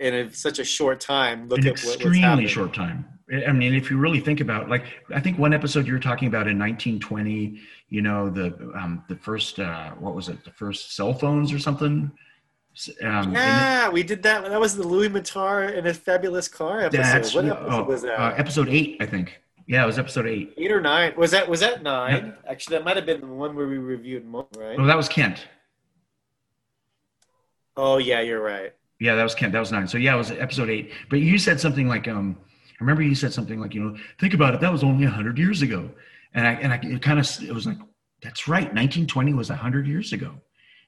In 0.01 0.15
a, 0.15 0.33
such 0.33 0.61
a 0.61 0.65
short 0.65 1.01
time. 1.01 1.49
Look 1.49 1.59
an 1.59 1.67
at 1.67 1.79
what, 1.79 1.85
what's 1.85 1.95
extremely 1.97 2.47
short 2.47 2.73
time. 2.73 3.05
I 3.47 3.53
mean, 3.53 3.75
if 3.75 3.91
you 3.91 3.99
really 3.99 4.21
think 4.21 4.41
about, 4.41 4.71
like, 4.71 4.85
I 5.13 5.21
think 5.21 5.39
one 5.39 5.53
episode 5.53 5.87
you 5.87 5.93
were 5.93 5.99
talking 5.99 6.29
about 6.29 6.47
in 6.47 6.57
1920, 6.57 7.61
you 7.89 8.01
know, 8.01 8.31
the 8.31 8.55
um, 8.77 9.05
the 9.09 9.17
first, 9.17 9.59
uh, 9.59 9.91
what 9.99 10.15
was 10.15 10.29
it, 10.29 10.45
the 10.45 10.53
first 10.53 10.95
cell 10.95 11.13
phones 11.13 11.53
or 11.53 11.59
something? 11.59 12.13
Um, 13.03 13.09
and 13.09 13.33
Yeah, 13.33 13.89
we 13.89 14.03
did 14.03 14.23
that. 14.23 14.45
That 14.45 14.61
was 14.61 14.77
the 14.77 14.87
Louis 14.87 15.09
Mattar 15.09 15.75
in 15.75 15.87
a 15.87 15.95
fabulous 15.95 16.49
car 16.49 16.81
episode. 16.81 17.35
what 17.35 17.45
episode 17.47 17.71
oh, 17.71 17.85
was 17.85 18.03
that? 18.03 18.21
Uh, 18.21 18.35
episode 18.37 18.69
eight, 18.69 18.97
I 19.01 19.07
think. 19.07 19.41
Yeah, 19.67 19.83
it 19.83 19.87
was 19.87 19.99
episode 19.99 20.27
eight. 20.27 20.55
Eight 20.57 20.73
or 20.73 20.81
nine? 20.81 21.13
Was 21.17 21.31
that 21.33 21.47
was 21.47 21.61
that 21.61 21.83
nine? 21.83 22.35
Actually, 22.49 22.79
that 22.79 22.85
might 22.85 22.97
have 22.97 23.05
been 23.05 23.21
the 23.21 23.27
one 23.27 23.55
where 23.55 23.67
we 23.67 23.77
reviewed 23.77 24.25
Mo, 24.25 24.49
right? 24.57 24.79
Oh, 24.79 24.87
that 24.87 24.97
was 24.97 25.09
Kent. 25.09 25.47
Oh 27.77 27.99
yeah, 27.99 28.21
you're 28.23 28.43
right. 28.43 28.73
Yeah, 28.99 29.15
that 29.15 29.23
was 29.23 29.35
Kent. 29.35 29.53
That 29.53 29.61
was 29.61 29.71
nine. 29.71 29.87
So 29.87 29.99
yeah, 29.99 30.15
it 30.15 30.19
was 30.19 30.31
episode 30.31 30.71
eight. 30.71 30.93
But 31.11 31.21
you 31.21 31.37
said 31.39 31.61
something 31.61 31.87
like, 31.87 32.09
um, 32.09 32.37
I 32.71 32.77
remember 32.81 33.03
you 33.03 33.15
said 33.15 33.33
something 33.33 33.61
like, 33.61 33.75
you 33.75 33.83
know, 33.83 33.97
think 34.19 34.33
about 34.33 34.55
it. 34.55 34.61
That 34.61 34.73
was 34.73 34.83
only 34.83 35.05
hundred 35.05 35.37
years 35.37 35.61
ago, 35.61 35.91
and 36.33 36.47
I 36.47 36.53
and 36.55 36.73
I 36.73 36.81
it 36.83 37.03
kind 37.03 37.19
of 37.19 37.29
it 37.43 37.53
was 37.53 37.67
like, 37.67 37.79
that's 38.23 38.49
right. 38.49 38.65
1920 38.65 39.35
was 39.35 39.51
hundred 39.51 39.87
years 39.87 40.15
ago, 40.15 40.35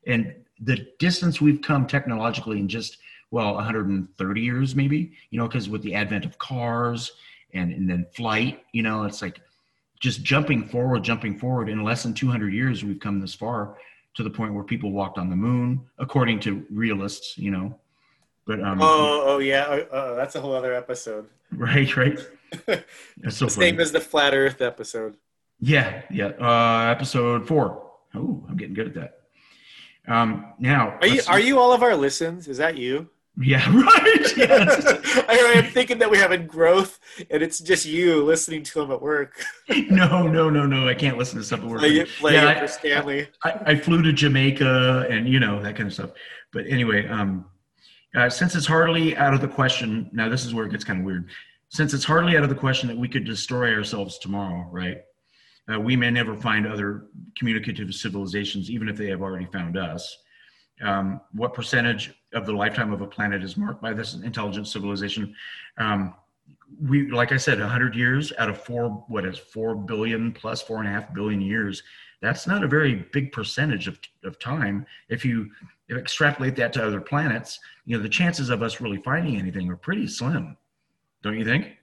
and 0.06 0.34
the 0.60 0.86
distance 0.98 1.40
we've 1.40 1.62
come 1.62 1.86
technologically 1.86 2.58
in 2.58 2.68
just 2.68 2.98
well 3.30 3.54
130 3.54 4.40
years 4.40 4.74
maybe 4.74 5.12
you 5.30 5.38
know 5.38 5.46
because 5.46 5.68
with 5.68 5.82
the 5.82 5.94
advent 5.94 6.24
of 6.24 6.38
cars 6.38 7.12
and 7.54 7.72
and 7.72 7.88
then 7.88 8.06
flight 8.14 8.64
you 8.72 8.82
know 8.82 9.04
it's 9.04 9.22
like 9.22 9.40
just 10.00 10.22
jumping 10.22 10.66
forward 10.66 11.02
jumping 11.02 11.38
forward 11.38 11.68
in 11.68 11.82
less 11.84 12.02
than 12.02 12.14
200 12.14 12.52
years 12.52 12.84
we've 12.84 13.00
come 13.00 13.20
this 13.20 13.34
far 13.34 13.76
to 14.14 14.22
the 14.22 14.30
point 14.30 14.52
where 14.52 14.64
people 14.64 14.92
walked 14.92 15.18
on 15.18 15.30
the 15.30 15.36
moon 15.36 15.80
according 15.98 16.40
to 16.40 16.66
realists 16.70 17.38
you 17.38 17.50
know 17.50 17.78
but 18.46 18.60
um 18.62 18.80
Oh 18.82 19.22
oh 19.26 19.38
yeah. 19.38 19.66
Oh, 19.68 19.86
oh, 19.92 20.16
that's 20.16 20.34
a 20.34 20.40
whole 20.40 20.54
other 20.54 20.74
episode. 20.74 21.28
right 21.52 21.96
right 21.96 22.18
that's 22.66 23.36
so 23.36 23.46
funny. 23.46 23.68
Same 23.70 23.78
as 23.80 23.92
the 23.92 24.00
flat 24.00 24.34
Earth 24.34 24.60
episode. 24.60 25.16
yeah 25.60 26.02
yeah 26.10 26.32
uh 26.40 26.90
episode 26.90 27.46
four. 27.46 27.86
Oh, 28.12 28.44
i'm 28.48 28.56
getting 28.56 28.74
good 28.74 28.88
at 28.88 28.94
that 28.94 29.19
um 30.08 30.52
now 30.58 30.98
Are 31.00 31.06
you 31.06 31.20
are 31.28 31.40
you 31.40 31.58
all 31.58 31.72
of 31.72 31.82
our 31.82 31.94
listens? 31.96 32.48
Is 32.48 32.58
that 32.58 32.76
you? 32.76 33.08
yeah 33.42 33.64
right 33.74 34.36
yes. 34.36 34.84
I 35.28 35.52
am 35.56 35.64
thinking 35.72 35.98
that 35.98 36.10
we 36.10 36.18
have 36.18 36.32
a 36.32 36.36
growth, 36.38 36.98
and 37.30 37.42
it's 37.42 37.58
just 37.58 37.86
you 37.86 38.22
listening 38.24 38.62
to 38.64 38.80
them 38.80 38.90
at 38.90 39.00
work. 39.00 39.42
no 39.88 40.26
no 40.26 40.50
no 40.50 40.66
no 40.66 40.88
i 40.88 40.94
can't 40.94 41.16
listen 41.16 41.38
to 41.38 41.44
stuff 41.44 41.60
at 41.60 41.66
work 41.66 41.78
Play 41.80 41.98
it, 42.00 42.08
play 42.18 42.32
Yeah, 42.34 42.50
it 42.50 42.56
I- 42.56 42.60
for 42.60 42.68
Stanley. 42.68 43.28
I, 43.44 43.50
I 43.66 43.76
flew 43.76 44.02
to 44.02 44.12
Jamaica 44.12 45.06
and 45.10 45.28
you 45.28 45.38
know 45.40 45.62
that 45.62 45.76
kind 45.76 45.86
of 45.86 45.94
stuff. 45.94 46.10
But 46.52 46.66
anyway, 46.66 47.06
um, 47.08 47.46
uh, 48.16 48.28
since 48.28 48.56
it's 48.56 48.66
hardly 48.66 49.16
out 49.16 49.32
of 49.34 49.40
the 49.40 49.48
question, 49.48 50.10
now 50.12 50.28
this 50.28 50.44
is 50.44 50.52
where 50.52 50.66
it 50.66 50.70
gets 50.72 50.82
kind 50.84 50.98
of 50.98 51.04
weird. 51.06 51.30
Since 51.68 51.94
it's 51.94 52.04
hardly 52.04 52.36
out 52.36 52.42
of 52.42 52.48
the 52.48 52.56
question 52.56 52.88
that 52.88 52.96
we 52.98 53.06
could 53.06 53.24
destroy 53.24 53.72
ourselves 53.72 54.18
tomorrow, 54.18 54.66
right? 54.72 54.98
Uh, 55.72 55.78
we 55.78 55.96
may 55.96 56.10
never 56.10 56.34
find 56.34 56.66
other 56.66 57.06
communicative 57.38 57.94
civilizations, 57.94 58.70
even 58.70 58.88
if 58.88 58.96
they 58.96 59.08
have 59.08 59.22
already 59.22 59.46
found 59.46 59.76
us. 59.76 60.16
Um, 60.82 61.20
what 61.32 61.52
percentage 61.52 62.12
of 62.32 62.46
the 62.46 62.52
lifetime 62.52 62.92
of 62.92 63.02
a 63.02 63.06
planet 63.06 63.42
is 63.42 63.56
marked 63.56 63.82
by 63.82 63.92
this 63.92 64.14
intelligent 64.14 64.66
civilization? 64.66 65.34
Um, 65.76 66.14
we, 66.82 67.10
like 67.10 67.32
I 67.32 67.36
said, 67.36 67.60
100 67.60 67.94
years 67.94 68.32
out 68.38 68.48
of 68.48 68.62
four, 68.62 69.04
what 69.08 69.26
is 69.26 69.36
four 69.38 69.74
billion 69.74 70.32
plus 70.32 70.62
four 70.62 70.78
and 70.78 70.88
a 70.88 70.90
half 70.90 71.12
billion 71.12 71.40
years 71.40 71.82
that's 72.20 72.46
not 72.46 72.62
a 72.62 72.68
very 72.68 73.06
big 73.12 73.32
percentage 73.32 73.88
of, 73.88 73.98
of 74.24 74.38
time. 74.38 74.86
If 75.08 75.24
you 75.24 75.50
extrapolate 75.90 76.54
that 76.56 76.72
to 76.74 76.86
other 76.86 77.00
planets, 77.00 77.58
you 77.86 77.96
know, 77.96 78.02
the 78.02 78.08
chances 78.08 78.50
of 78.50 78.62
us 78.62 78.80
really 78.80 78.98
finding 78.98 79.36
anything 79.36 79.70
are 79.70 79.76
pretty 79.76 80.06
slim. 80.06 80.56
Don't 81.22 81.38
you 81.38 81.44
think? 81.44 81.76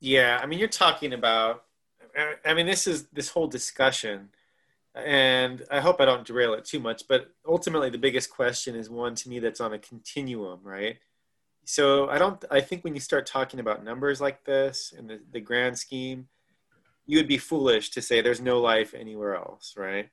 Yeah, 0.00 0.40
I 0.42 0.46
mean, 0.46 0.58
you're 0.58 0.68
talking 0.68 1.12
about. 1.12 1.64
I- 2.16 2.36
I 2.44 2.54
mean, 2.54 2.66
this 2.66 2.86
is 2.86 3.06
this 3.08 3.30
whole 3.30 3.46
discussion, 3.46 4.30
and 4.94 5.64
I 5.70 5.80
hope 5.80 6.00
I 6.00 6.04
don't 6.04 6.26
derail 6.26 6.54
it 6.54 6.64
too 6.64 6.80
much. 6.80 7.06
But 7.08 7.32
ultimately, 7.46 7.90
the 7.90 7.98
biggest 7.98 8.30
question 8.30 8.74
is 8.74 8.90
one 8.90 9.14
to 9.16 9.28
me 9.28 9.38
that's 9.38 9.60
on 9.60 9.72
a 9.72 9.78
continuum, 9.78 10.60
right? 10.62 10.98
So 11.64 12.08
I 12.08 12.18
don't. 12.18 12.44
I 12.50 12.60
think 12.60 12.84
when 12.84 12.94
you 12.94 13.00
start 13.00 13.26
talking 13.26 13.60
about 13.60 13.84
numbers 13.84 14.20
like 14.20 14.44
this 14.44 14.92
in 14.96 15.06
the, 15.06 15.20
the 15.32 15.40
grand 15.40 15.78
scheme, 15.78 16.28
you 17.06 17.18
would 17.18 17.28
be 17.28 17.38
foolish 17.38 17.90
to 17.90 18.02
say 18.02 18.20
there's 18.20 18.40
no 18.40 18.60
life 18.60 18.94
anywhere 18.94 19.36
else, 19.36 19.74
right? 19.76 20.08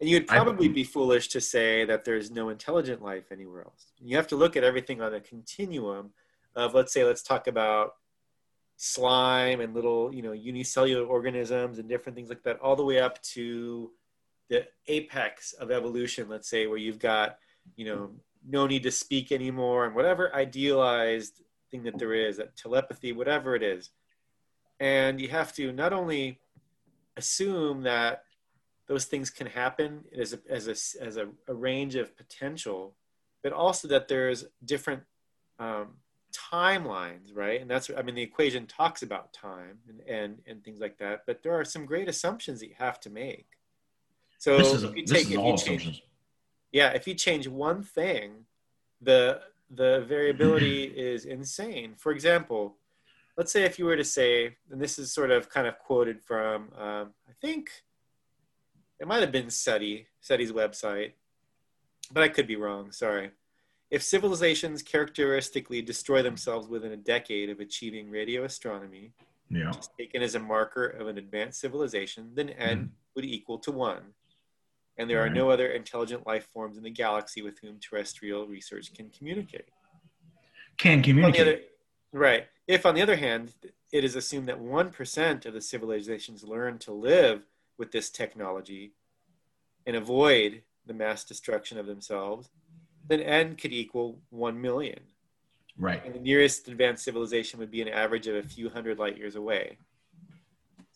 And 0.00 0.08
you 0.08 0.16
would 0.16 0.26
probably 0.26 0.68
be 0.68 0.84
foolish 0.84 1.28
to 1.28 1.40
say 1.40 1.84
that 1.84 2.04
there's 2.04 2.30
no 2.30 2.48
intelligent 2.48 3.02
life 3.02 3.30
anywhere 3.30 3.62
else. 3.62 3.86
You 4.00 4.16
have 4.16 4.26
to 4.28 4.36
look 4.36 4.56
at 4.56 4.64
everything 4.64 5.00
on 5.00 5.14
a 5.14 5.20
continuum 5.20 6.10
of, 6.56 6.74
let's 6.74 6.92
say, 6.92 7.04
let's 7.04 7.22
talk 7.22 7.46
about 7.46 7.94
slime 8.84 9.60
and 9.60 9.74
little 9.74 10.14
you 10.14 10.22
know 10.22 10.32
unicellular 10.32 11.06
organisms 11.06 11.78
and 11.78 11.88
different 11.88 12.14
things 12.14 12.28
like 12.28 12.42
that 12.42 12.58
all 12.60 12.76
the 12.76 12.84
way 12.84 13.00
up 13.00 13.20
to 13.22 13.90
the 14.50 14.66
apex 14.88 15.54
of 15.54 15.70
evolution 15.70 16.28
let's 16.28 16.50
say 16.50 16.66
where 16.66 16.76
you've 16.76 16.98
got 16.98 17.38
you 17.76 17.86
know 17.86 18.10
no 18.46 18.66
need 18.66 18.82
to 18.82 18.90
speak 18.90 19.32
anymore 19.32 19.86
and 19.86 19.94
whatever 19.94 20.34
idealized 20.34 21.40
thing 21.70 21.82
that 21.84 21.98
there 21.98 22.14
is 22.14 22.36
that 22.36 22.56
telepathy 22.56 23.12
whatever 23.12 23.54
it 23.54 23.62
is. 23.62 23.90
And 24.80 25.20
you 25.20 25.28
have 25.28 25.52
to 25.54 25.72
not 25.72 25.92
only 25.92 26.40
assume 27.16 27.82
that 27.82 28.24
those 28.86 29.06
things 29.06 29.30
can 29.30 29.46
happen 29.46 30.04
as 30.16 30.34
a, 30.34 30.38
as 30.48 30.66
a, 30.68 31.02
as 31.02 31.16
a, 31.16 31.28
a 31.48 31.54
range 31.54 31.94
of 31.94 32.16
potential 32.16 32.94
but 33.42 33.52
also 33.52 33.86
that 33.88 34.08
there's 34.08 34.46
different 34.64 35.02
um, 35.58 35.88
timelines, 36.34 37.34
right? 37.34 37.60
And 37.60 37.70
that's, 37.70 37.90
I 37.96 38.02
mean, 38.02 38.14
the 38.14 38.22
equation 38.22 38.66
talks 38.66 39.02
about 39.02 39.32
time 39.32 39.78
and, 39.88 40.00
and, 40.08 40.38
and 40.46 40.64
things 40.64 40.80
like 40.80 40.98
that, 40.98 41.22
but 41.26 41.42
there 41.42 41.54
are 41.54 41.64
some 41.64 41.86
great 41.86 42.08
assumptions 42.08 42.60
that 42.60 42.68
you 42.68 42.74
have 42.78 43.00
to 43.00 43.10
make. 43.10 43.46
So 44.38 44.58
this 44.58 44.72
is, 44.72 44.84
a, 44.84 44.88
if 44.90 44.96
you 44.96 45.04
take, 45.04 45.30
if 45.30 45.38
all 45.38 45.48
you 45.48 45.54
assumptions. 45.54 45.82
change, 45.82 46.02
yeah, 46.72 46.90
if 46.90 47.06
you 47.06 47.14
change 47.14 47.48
one 47.48 47.82
thing, 47.82 48.46
the, 49.00 49.40
the 49.70 50.04
variability 50.08 50.84
is 50.96 51.24
insane. 51.24 51.94
For 51.96 52.12
example, 52.12 52.76
let's 53.36 53.52
say 53.52 53.64
if 53.64 53.78
you 53.78 53.84
were 53.84 53.96
to 53.96 54.04
say, 54.04 54.56
and 54.70 54.80
this 54.80 54.98
is 54.98 55.12
sort 55.12 55.30
of 55.30 55.48
kind 55.48 55.66
of 55.66 55.78
quoted 55.78 56.20
from, 56.20 56.72
um, 56.78 57.14
I 57.28 57.32
think 57.40 57.70
it 59.00 59.06
might 59.06 59.20
have 59.20 59.32
been 59.32 59.50
SETI, 59.50 60.06
SETI's 60.20 60.52
website, 60.52 61.12
but 62.12 62.22
I 62.22 62.28
could 62.28 62.46
be 62.46 62.56
wrong. 62.56 62.92
Sorry. 62.92 63.30
If 63.94 64.02
civilizations 64.02 64.82
characteristically 64.82 65.80
destroy 65.80 66.20
themselves 66.20 66.66
within 66.66 66.90
a 66.90 66.96
decade 66.96 67.48
of 67.48 67.60
achieving 67.60 68.10
radio 68.10 68.42
astronomy, 68.42 69.12
Yeah. 69.48 69.68
which 69.68 69.78
is 69.78 69.88
taken 69.96 70.20
as 70.20 70.34
a 70.34 70.40
marker 70.40 70.84
of 70.84 71.06
an 71.06 71.16
advanced 71.16 71.60
civilization, 71.60 72.34
then 72.34 72.50
n 72.50 72.76
mm-hmm. 72.76 72.86
would 73.14 73.24
equal 73.24 73.60
to 73.60 73.70
one. 73.70 74.14
And 74.96 75.08
there 75.08 75.20
are 75.20 75.26
Right. 75.26 75.32
no 75.32 75.48
other 75.48 75.68
intelligent 75.70 76.26
life 76.26 76.48
forms 76.52 76.76
in 76.76 76.82
the 76.82 76.90
galaxy 76.90 77.40
with 77.40 77.60
whom 77.60 77.78
terrestrial 77.78 78.48
research 78.48 78.92
can 78.92 79.10
communicate. 79.10 79.68
Can 80.76 81.00
communicate. 81.00 81.40
other, 81.40 81.60
right. 82.10 82.48
If, 82.66 82.84
on 82.86 82.96
the 82.96 83.02
other 83.02 83.14
hand, 83.14 83.54
it 83.92 84.02
is 84.02 84.16
assumed 84.16 84.48
that 84.48 84.58
1% 84.58 85.46
of 85.46 85.54
the 85.54 85.60
civilizations 85.60 86.42
learn 86.42 86.80
to 86.80 86.92
live 86.92 87.44
with 87.78 87.92
this 87.92 88.10
technology 88.10 88.94
and 89.86 89.94
avoid 89.94 90.64
the 90.84 90.94
mass 90.94 91.22
destruction 91.24 91.78
of 91.78 91.86
themselves, 91.86 92.50
then 93.08 93.20
n 93.20 93.56
could 93.56 93.72
equal 93.72 94.18
1 94.30 94.60
million. 94.60 95.00
right. 95.78 96.04
And 96.04 96.14
the 96.14 96.20
nearest 96.20 96.68
advanced 96.68 97.04
civilization 97.04 97.58
would 97.58 97.70
be 97.70 97.82
an 97.82 97.88
average 97.88 98.26
of 98.26 98.36
a 98.36 98.42
few 98.42 98.68
hundred 98.68 98.98
light 98.98 99.16
years 99.16 99.36
away. 99.36 99.78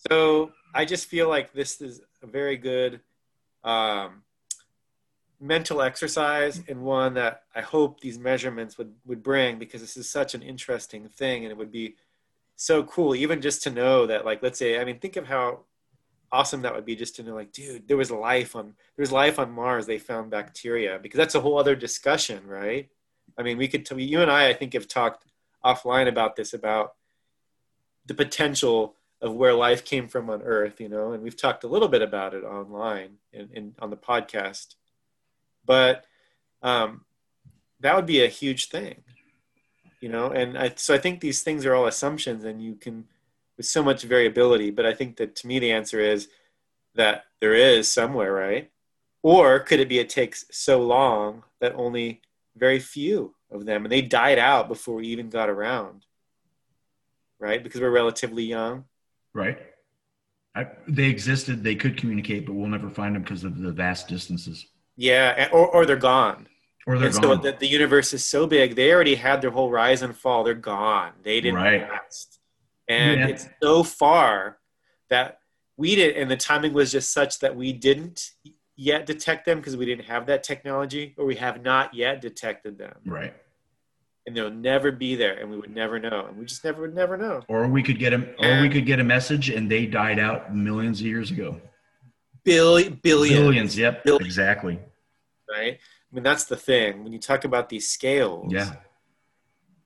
So 0.08 0.52
I 0.74 0.84
just 0.84 1.06
feel 1.06 1.28
like 1.28 1.52
this 1.52 1.80
is 1.80 2.00
a 2.22 2.26
very 2.26 2.56
good 2.56 3.00
um, 3.64 4.22
mental 5.40 5.82
exercise 5.82 6.62
and 6.68 6.82
one 6.82 7.14
that 7.14 7.42
I 7.54 7.60
hope 7.60 8.00
these 8.00 8.18
measurements 8.18 8.78
would, 8.78 8.92
would 9.06 9.22
bring 9.22 9.58
because 9.58 9.80
this 9.80 9.96
is 9.96 10.08
such 10.08 10.34
an 10.34 10.42
interesting 10.42 11.08
thing 11.08 11.44
and 11.44 11.52
it 11.52 11.56
would 11.56 11.72
be 11.72 11.96
so 12.56 12.82
cool 12.84 13.14
even 13.14 13.40
just 13.40 13.62
to 13.62 13.70
know 13.70 14.04
that 14.06 14.24
like 14.24 14.42
let's 14.42 14.58
say 14.58 14.80
I 14.80 14.84
mean 14.84 14.98
think 14.98 15.14
of 15.16 15.28
how 15.28 15.60
awesome 16.30 16.62
that 16.62 16.74
would 16.74 16.84
be 16.84 16.96
just 16.96 17.16
to 17.16 17.22
know 17.22 17.34
like 17.34 17.52
dude 17.52 17.88
there 17.88 17.96
was 17.96 18.10
life 18.10 18.54
on 18.54 18.74
there's 18.96 19.12
life 19.12 19.38
on 19.38 19.50
Mars. 19.50 19.86
They 19.86 19.98
found 19.98 20.30
bacteria 20.30 20.98
because 21.00 21.18
that's 21.18 21.34
a 21.34 21.40
whole 21.40 21.58
other 21.58 21.76
discussion 21.76 22.46
right? 22.46 22.88
I 23.36 23.42
mean 23.42 23.58
we 23.58 23.68
could 23.68 23.86
t- 23.86 24.02
you 24.02 24.20
and 24.20 24.30
I 24.30 24.48
I 24.48 24.54
think 24.54 24.74
have 24.74 24.88
talked 24.88 25.24
offline 25.64 26.08
about 26.08 26.36
this 26.36 26.52
about 26.52 26.94
the 28.06 28.14
potential 28.14 28.94
of 29.20 29.34
where 29.34 29.54
life 29.54 29.84
came 29.84 30.06
from 30.06 30.30
on 30.30 30.42
earth 30.42 30.80
you 30.80 30.88
know 30.88 31.12
and 31.12 31.22
we've 31.22 31.36
talked 31.36 31.64
a 31.64 31.68
little 31.68 31.88
bit 31.88 32.02
about 32.02 32.34
it 32.34 32.44
online 32.44 33.16
and, 33.32 33.50
and 33.54 33.74
on 33.80 33.90
the 33.90 33.96
podcast. 33.96 34.74
But 35.64 36.04
um, 36.62 37.04
that 37.80 37.94
would 37.94 38.06
be 38.06 38.22
a 38.22 38.28
huge 38.28 38.68
thing 38.68 39.02
you 40.00 40.08
know 40.08 40.26
and 40.30 40.56
I, 40.56 40.72
so 40.76 40.94
i 40.94 40.98
think 40.98 41.20
these 41.20 41.42
things 41.42 41.66
are 41.66 41.74
all 41.74 41.86
assumptions 41.86 42.44
and 42.44 42.62
you 42.62 42.74
can 42.74 43.06
with 43.58 43.66
so 43.66 43.82
much 43.82 44.04
variability 44.04 44.70
but 44.70 44.86
i 44.86 44.94
think 44.94 45.16
that 45.18 45.36
to 45.36 45.46
me 45.46 45.58
the 45.58 45.70
answer 45.72 46.00
is 46.00 46.28
that 46.94 47.24
there 47.40 47.54
is 47.54 47.92
somewhere 47.92 48.32
right 48.32 48.70
or 49.22 49.58
could 49.60 49.80
it 49.80 49.88
be 49.88 49.98
it 49.98 50.08
takes 50.08 50.46
so 50.50 50.80
long 50.80 51.42
that 51.60 51.74
only 51.74 52.22
very 52.56 52.78
few 52.78 53.34
of 53.50 53.66
them 53.66 53.84
and 53.84 53.92
they 53.92 54.00
died 54.02 54.38
out 54.38 54.68
before 54.68 54.94
we 54.96 55.06
even 55.08 55.28
got 55.28 55.50
around 55.50 56.06
right 57.38 57.62
because 57.62 57.80
we're 57.80 57.90
relatively 57.90 58.44
young 58.44 58.84
Right. 59.34 59.58
I, 60.56 60.66
they 60.88 61.04
existed. 61.04 61.62
They 61.62 61.76
could 61.76 61.96
communicate, 61.96 62.46
but 62.46 62.54
we'll 62.54 62.66
never 62.66 62.90
find 62.90 63.14
them 63.14 63.22
because 63.22 63.44
of 63.44 63.58
the 63.58 63.70
vast 63.70 64.08
distances. 64.08 64.66
yeah 64.96 65.48
or, 65.52 65.68
or 65.68 65.86
they're 65.86 65.96
gone 65.96 66.48
Or 66.86 66.98
they're 66.98 67.08
and 67.10 67.14
gone. 67.22 67.22
so 67.22 67.50
the, 67.50 67.52
the 67.56 67.66
universe 67.68 68.12
is 68.12 68.24
so 68.24 68.46
big 68.48 68.74
they 68.74 68.92
already 68.92 69.14
had 69.14 69.40
their 69.42 69.50
whole 69.50 69.70
rise 69.70 70.02
and 70.02 70.16
fall 70.16 70.42
they're 70.42 70.54
gone 70.54 71.12
they 71.22 71.40
didn't 71.40 71.56
Right. 71.56 71.88
last 71.88 72.37
and 72.88 73.20
Yeah. 73.20 73.28
it's 73.28 73.46
so 73.62 73.82
far 73.82 74.58
that 75.10 75.38
we 75.76 75.94
did 75.96 76.16
and 76.16 76.30
the 76.30 76.36
timing 76.36 76.72
was 76.72 76.90
just 76.92 77.12
such 77.12 77.38
that 77.40 77.54
we 77.56 77.72
didn't 77.72 78.30
yet 78.76 79.06
detect 79.06 79.44
them 79.44 79.58
because 79.58 79.76
we 79.76 79.86
didn't 79.86 80.04
have 80.06 80.26
that 80.26 80.42
technology 80.42 81.14
or 81.18 81.24
we 81.24 81.36
have 81.36 81.62
not 81.62 81.94
yet 81.94 82.20
detected 82.20 82.78
them 82.78 82.94
right. 83.06 83.34
and 84.26 84.36
they'll 84.36 84.50
never 84.50 84.90
be 84.92 85.16
there 85.16 85.34
and 85.38 85.50
we 85.50 85.56
would 85.56 85.74
never 85.74 85.98
know 85.98 86.26
and 86.26 86.36
we 86.38 86.44
just 86.44 86.64
never 86.64 86.82
would 86.82 86.94
never 86.94 87.16
know 87.16 87.42
Or 87.48 87.66
we 87.68 87.82
could 87.82 87.98
get 87.98 88.12
a, 88.12 88.34
or 88.38 88.60
we 88.62 88.68
could 88.68 88.86
get 88.86 89.00
a 89.00 89.04
message 89.04 89.50
and 89.50 89.70
they 89.70 89.86
died 89.86 90.18
out 90.18 90.54
millions 90.54 91.00
of 91.00 91.06
years 91.06 91.30
ago. 91.30 91.60
Billi- 92.44 92.88
billions, 92.90 93.38
Billions. 93.40 93.78
Yep. 93.78 94.04
Billions. 94.04 94.26
Exactly. 94.26 94.78
right 95.50 95.78
i 96.10 96.14
mean 96.14 96.22
that's 96.24 96.44
the 96.44 96.56
thing 96.56 97.02
when 97.04 97.12
you 97.12 97.18
talk 97.18 97.44
about 97.44 97.68
these 97.68 97.88
scales 97.88 98.52
Yeah. 98.52 98.76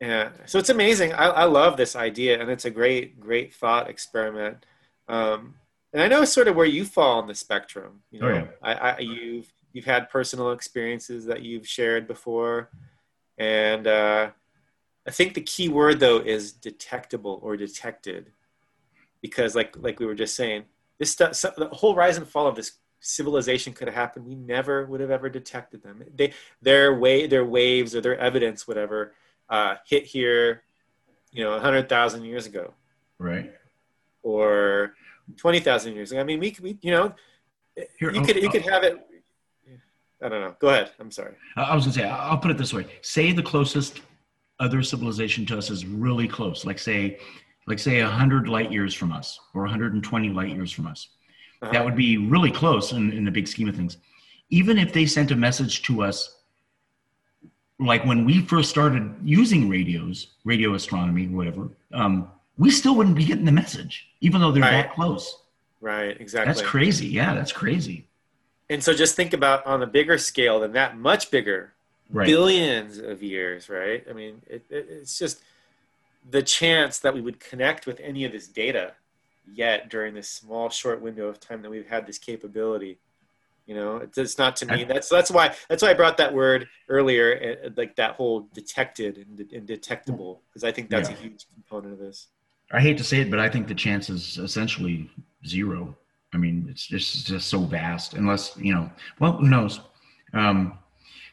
Yeah, 0.03 0.30
so 0.46 0.59
it's 0.59 0.68
amazing. 0.68 1.12
I, 1.12 1.26
I 1.26 1.44
love 1.44 1.76
this 1.76 1.94
idea, 1.94 2.40
and 2.40 2.50
it's 2.50 2.64
a 2.64 2.70
great, 2.70 3.20
great 3.20 3.55
thought 3.55 3.88
experiment. 3.88 4.66
Um, 5.07 5.55
and 5.92 6.03
I 6.03 6.09
know 6.09 6.24
sort 6.24 6.48
of 6.48 6.57
where 6.57 6.66
you 6.66 6.84
fall 6.84 7.20
on 7.20 7.28
the 7.28 7.36
spectrum. 7.36 8.00
You 8.11 8.20
know, 8.20 8.26
Oh, 8.26 8.34
yeah. 8.34 8.46
I, 8.61 8.72
I, 8.72 8.98
you've 8.98 9.53
you've 9.72 9.84
had 9.84 10.11
personal 10.11 10.50
experiences 10.50 11.26
that 11.26 11.42
you've 11.42 11.68
shared 11.68 12.09
before, 12.09 12.70
and 13.38 13.86
uh, 13.86 14.30
I 15.07 15.11
think 15.12 15.34
the 15.34 15.40
key 15.40 15.68
word 15.68 16.00
though 16.00 16.18
is 16.18 16.53
detectable 16.53 17.38
or 17.40 17.57
detected, 17.57 18.32
because 19.20 19.55
like 19.55 19.76
like 19.78 20.00
we 20.00 20.07
were 20.07 20.16
just 20.16 20.34
saying, 20.34 20.64
this 20.98 21.12
stuff, 21.12 21.36
so 21.36 21.53
the 21.57 21.68
whole 21.68 21.94
rise 21.94 22.16
and 22.16 22.26
fall 22.26 22.48
of 22.48 22.57
this 22.57 22.72
civilization 22.98 23.72
could 23.72 23.86
have 23.86 23.94
happened. 23.94 24.26
We 24.26 24.34
never 24.34 24.84
would 24.84 25.00
have 25.00 25.12
ever 25.12 25.28
detected 25.28 25.84
them. 25.84 26.03
They 26.12 26.32
their 26.61 26.92
way 26.98 27.28
their 27.28 27.44
waves 27.44 27.94
or 27.94 28.00
their 28.00 28.18
evidence, 28.18 28.66
whatever 28.66 29.14
uh, 29.53 29.76
hit 29.86 30.05
here, 30.05 30.62
you 31.30 31.44
know, 31.44 31.50
100,000 31.53 32.24
years 32.24 32.46
ago 32.46 32.72
Right. 33.18 33.53
or 34.22 34.94
20,000 35.36 35.94
years 35.94 36.11
ago. 36.11 36.20
I 36.20 36.24
mean, 36.24 36.40
we 36.40 36.50
could, 36.50 36.64
we, 36.64 36.78
you 36.82 36.90
know, 36.90 37.14
Here, 37.76 38.11
you 38.12 38.20
I'll- 38.20 38.24
could, 38.26 38.36
you 38.36 38.42
I'll- 38.44 38.50
could 38.53 38.62
have 38.62 38.82
it. 38.82 38.98
I 40.24 40.28
don't 40.28 40.40
know. 40.40 40.55
Go 40.61 40.68
ahead. 40.68 40.92
I'm 41.00 41.11
sorry. 41.11 41.34
I 41.57 41.74
was 41.74 41.84
gonna 41.84 41.94
say, 41.94 42.05
I'll 42.05 42.38
put 42.38 42.50
it 42.53 42.57
this 42.59 42.72
way: 42.72 42.86
say 43.00 43.32
the 43.32 43.42
closest 43.42 44.03
other 44.61 44.80
civilization 44.80 45.44
to 45.46 45.59
us 45.59 45.68
is 45.68 45.84
really 45.84 46.28
close, 46.28 46.64
like 46.64 46.78
say, 46.78 47.18
like 47.66 47.80
say 47.80 47.98
hundred 48.00 48.46
light 48.48 48.70
years 48.70 48.94
from 48.94 49.11
us, 49.12 49.40
or 49.53 49.62
120 49.62 50.28
light 50.28 50.50
years 50.50 50.70
from 50.70 50.86
us. 50.86 51.09
Uh-huh. 51.61 51.72
That 51.72 51.84
would 51.84 51.96
be 51.96 52.18
really 52.18 52.53
close 52.53 52.92
in, 52.92 53.12
in 53.12 53.24
the 53.24 53.32
big 53.32 53.48
scheme 53.48 53.68
of 53.68 53.74
things. 53.74 53.96
Even 54.50 54.78
if 54.78 54.92
they 54.92 55.07
sent 55.07 55.32
a 55.32 55.36
message 55.36 55.82
to 55.84 56.03
us, 56.05 56.41
like 57.79 58.05
when 58.05 58.25
we 58.25 58.43
first 58.43 58.70
started 58.70 59.14
using 59.25 59.68
radios, 59.68 60.29
radio 60.45 60.75
astronomy, 60.75 61.27
whatever, 61.27 61.68
um, 61.93 62.31
we 62.59 62.70
still 62.70 62.95
wouldn't 62.95 63.16
be 63.16 63.25
getting 63.25 63.45
the 63.45 63.53
message, 63.53 64.09
even 64.20 64.41
though 64.41 64.53
they're 64.53 64.62
Right. 64.62 64.83
that 64.83 64.95
close. 64.95 65.39
Right. 65.81 66.18
Exactly. 66.20 66.53
That's 66.53 66.62
crazy. 66.66 67.07
Yeah, 67.09 67.35
that's 67.35 67.53
crazy. 67.53 68.07
And 68.70 68.83
so 68.83 68.95
just 68.95 69.16
think 69.16 69.33
about 69.33 69.66
on 69.66 69.83
a 69.83 69.87
bigger 69.87 70.16
scale 70.18 70.61
than 70.61 70.73
that, 70.73 70.97
much 70.97 71.31
bigger, 71.31 71.73
Right. 72.11 72.27
billions 72.27 72.99
of 72.99 73.23
years, 73.23 73.68
right? 73.68 74.05
I 74.09 74.12
mean, 74.12 74.43
it, 74.47 74.64
it, 74.70 74.87
it's 74.89 75.18
just 75.18 75.43
the 76.31 76.43
chance 76.43 76.99
that 77.01 77.14
we 77.14 77.20
would 77.20 77.41
connect 77.41 77.87
with 77.87 77.99
any 78.01 78.25
of 78.25 78.33
this 78.33 78.47
data 78.47 78.95
yet 79.53 79.89
during 79.89 80.14
this 80.14 80.29
small, 80.29 80.68
short 80.70 81.01
window 81.01 81.27
of 81.27 81.41
time 81.41 81.62
that 81.62 81.70
we've 81.70 81.89
had 81.89 82.07
this 82.07 82.18
capability. 82.18 82.99
You 83.67 83.77
know, 83.77 83.97
it's, 83.99 84.19
it's 84.19 84.39
not 84.39 84.57
to 84.57 84.67
me. 84.67 84.85
That's 84.85 85.09
that's 85.09 85.31
why 85.31 85.55
that's 85.69 85.83
why 85.83 85.91
I 85.91 85.95
brought 85.95 86.17
that 86.17 86.35
word 86.35 86.69
earlier, 86.89 87.59
uh, 87.65 87.71
like 87.77 87.95
that 87.97 88.17
whole 88.17 88.49
detected 88.53 89.19
and, 89.19 89.53
and 89.53 89.67
detectable, 89.67 90.43
because 90.49 90.65
I 90.65 90.73
think 90.73 90.91
that's 90.91 91.09
Yeah. 91.09 91.17
a 91.17 91.19
huge 91.19 91.47
component 91.55 91.93
of 91.95 91.99
this. 92.01 92.29
I 92.73 92.81
hate 92.81 92.99
to 92.99 93.05
say 93.05 93.21
it, 93.21 93.31
but 93.31 93.39
I 93.39 93.49
think 93.49 93.69
the 93.69 93.75
chance 93.75 94.11
is 94.11 94.39
essentially 94.39 95.11
zero. 95.47 95.97
I 96.35 96.39
mean, 96.39 96.67
it's 96.71 96.87
just 96.87 97.15
it's 97.15 97.25
just 97.25 97.49
so 97.49 97.61
vast. 97.61 98.15
Unless 98.15 98.57
you 98.57 98.75
know, 98.75 98.91
well, 99.21 99.35
who 99.35 99.49
knows? 99.49 99.81
Um, 100.33 100.79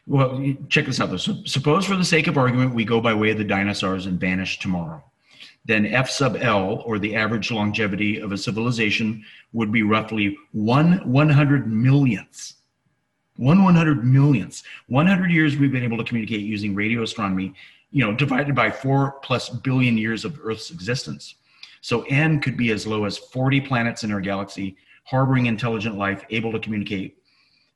well, 0.06 0.40
check 0.68 0.86
this 0.86 1.00
out 1.00 1.10
though. 1.10 1.16
So, 1.16 1.42
suppose, 1.44 1.84
for 1.84 1.96
the 1.96 2.04
sake 2.04 2.26
of 2.26 2.38
argument, 2.38 2.74
we 2.74 2.84
go 2.84 3.00
by 3.00 3.14
way 3.14 3.30
of 3.30 3.38
the 3.38 3.44
dinosaurs 3.44 4.06
and 4.06 4.20
vanish 4.20 4.58
tomorrow. 4.58 5.02
Then 5.64 5.86
F 5.86 6.08
sub 6.08 6.36
L, 6.36 6.82
or 6.86 6.98
the 6.98 7.14
average 7.14 7.50
longevity 7.50 8.18
of 8.18 8.32
a 8.32 8.38
civilization, 8.38 9.24
would 9.52 9.70
be 9.70 9.82
roughly 9.82 10.36
one 10.52 10.98
one 11.10 11.28
hundred 11.28 11.70
millionths. 11.70 12.54
One 13.36 13.62
one 13.62 13.74
hundred 13.74 14.04
millionths. 14.04 14.62
One 14.88 15.06
hundred 15.06 15.30
years 15.30 15.56
we've 15.56 15.72
been 15.72 15.84
able 15.84 15.98
to 15.98 16.04
communicate 16.04 16.40
using 16.40 16.74
radio 16.74 17.02
astronomy. 17.02 17.54
You 17.90 18.04
know, 18.04 18.14
divided 18.14 18.54
by 18.54 18.70
four 18.70 19.18
plus 19.22 19.48
billion 19.48 19.98
years 19.98 20.24
of 20.24 20.38
Earth's 20.42 20.70
existence. 20.70 21.34
So 21.80 22.02
n 22.02 22.40
could 22.40 22.56
be 22.56 22.70
as 22.70 22.86
low 22.86 23.04
as 23.04 23.18
40 23.18 23.62
planets 23.62 24.04
in 24.04 24.12
our 24.12 24.20
galaxy, 24.20 24.76
harboring 25.04 25.46
intelligent 25.46 25.96
life, 25.96 26.24
able 26.30 26.52
to 26.52 26.58
communicate. 26.58 27.18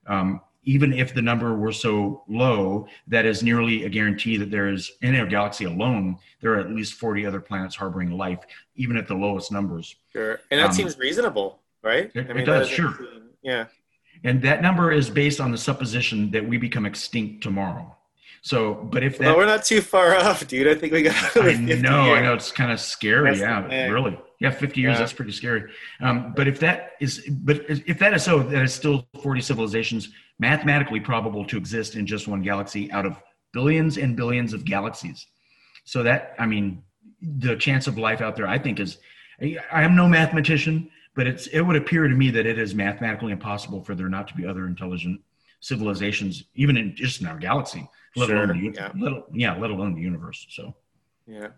Um, 0.07 0.41
even 0.65 0.93
if 0.93 1.15
the 1.15 1.23
number 1.23 1.55
were 1.55 1.73
so 1.73 2.23
low 2.29 2.87
that 3.09 3.25
is 3.27 3.43
nearly 3.43 3.85
a 3.85 3.89
guarantee 3.89 4.37
that 4.37 4.51
there 4.51 4.69
is 4.69 4.93
in 5.03 5.15
our 5.17 5.27
galaxy 5.27 5.65
alone 5.65 6.17
there 6.41 6.55
are 6.55 6.59
at 6.61 6.71
least 6.71 6.95
40 6.95 7.27
other 7.27 7.41
planets 7.41 7.77
harboring 7.77 8.11
life 8.11 8.41
even 8.77 8.97
at 8.97 9.07
the 9.09 9.15
lowest 9.15 9.53
numbers 9.53 9.97
Sure. 10.13 10.41
And 10.51 10.61
that 10.61 10.67
Um, 10.69 10.73
seems 10.73 10.97
reasonable, 10.99 11.61
right? 11.83 12.11
it- 12.15 12.17
it 12.17 12.27
that 12.29 12.45
does, 12.47 12.69
doesn't 12.69 12.75
sure. 12.75 12.95
seem- 12.99 13.23
yeah. 13.43 13.65
and 14.25 14.41
that 14.43 14.63
number 14.63 14.91
is 14.93 15.11
based 15.11 15.41
on 15.41 15.51
the 15.51 15.59
supposition 15.59 16.31
that 16.31 16.47
we 16.47 16.57
become 16.57 16.87
extinct 16.87 17.43
tomorrow 17.43 17.95
so 18.43 18.75
but 18.75 19.03
if 19.03 19.17
that 19.19 19.25
Well, 19.29 19.37
we're 19.39 19.47
not 19.47 19.65
too 19.65 19.81
far 19.81 20.15
off, 20.23 20.47
dude. 20.47 20.69
I 20.69 20.75
think 20.75 20.93
we 20.93 21.01
got. 21.03 21.15
I 21.15 21.41
another 21.41 21.57
50 21.57 21.81
know, 21.81 22.15
I 22.15 22.21
know 22.21 22.35
it's 22.35 22.53
kind 22.53 22.71
of 22.71 22.79
scary. 22.79 23.31
That's 23.39 23.41
yeah, 23.41 23.89
really. 23.89 24.19
Yeah, 24.45 24.51
50 24.51 24.81
years, 24.81 24.93
Yeah. 24.95 24.99
that's 24.99 25.13
pretty 25.13 25.33
scary. 25.33 25.71
Um, 26.01 26.33
but 26.37 26.47
if 26.47 26.61
that 26.61 26.93
is, 27.01 27.27
but 27.31 27.65
if 27.69 27.99
that 27.99 28.13
is 28.15 28.23
so, 28.23 28.43
that 28.43 28.63
is 28.63 28.75
still 28.75 29.07
40 29.23 29.41
civilizations 29.41 30.11
mathematically 30.39 31.01
probable 31.01 31.45
to 31.47 31.57
exist 31.57 31.95
in 31.97 32.07
just 32.07 32.29
one 32.29 32.43
galaxy 32.43 32.91
out 32.93 33.07
of 33.07 33.17
billions 33.53 33.97
and 33.99 34.17
billions 34.17 34.53
of 34.53 34.65
galaxies. 34.65 35.27
So 35.85 36.03
that, 36.03 36.35
I 36.39 36.47
mean, 36.47 36.83
the 37.23 37.57
chance 37.57 37.87
of 37.87 37.97
life 37.99 38.21
out 38.21 38.37
there, 38.37 38.47
I 38.49 38.59
think 38.59 38.81
is, 38.81 38.99
I 39.41 39.83
am 39.83 39.95
no 39.97 40.07
mathematician, 40.09 40.91
but 41.15 41.27
it's, 41.27 41.47
it 41.49 41.61
would 41.61 41.77
appear 41.77 42.07
to 42.09 42.15
me 42.15 42.31
that 42.31 42.47
it 42.47 42.59
is 42.59 42.75
mathematically 42.75 43.33
impossible 43.33 43.83
for 43.85 43.95
there 43.95 44.09
not 44.09 44.29
to 44.29 44.35
be 44.35 44.45
other 44.47 44.67
intelligent 44.67 45.21
civilizations, 45.61 46.45
even 46.55 46.77
in 46.77 46.95
just 46.95 47.21
in 47.21 47.27
our 47.27 47.39
galaxy, 47.39 47.89
let 48.17 48.29
Sure, 48.29 48.45
alone, 48.45 48.61
the, 48.61 48.73
yeah. 48.75 48.93
let, 48.99 49.13
yeah, 49.33 49.57
let 49.57 49.71
alone 49.71 49.95
the 49.95 50.01
universe. 50.03 50.47
So. 50.51 50.75
Yeah. 51.27 51.49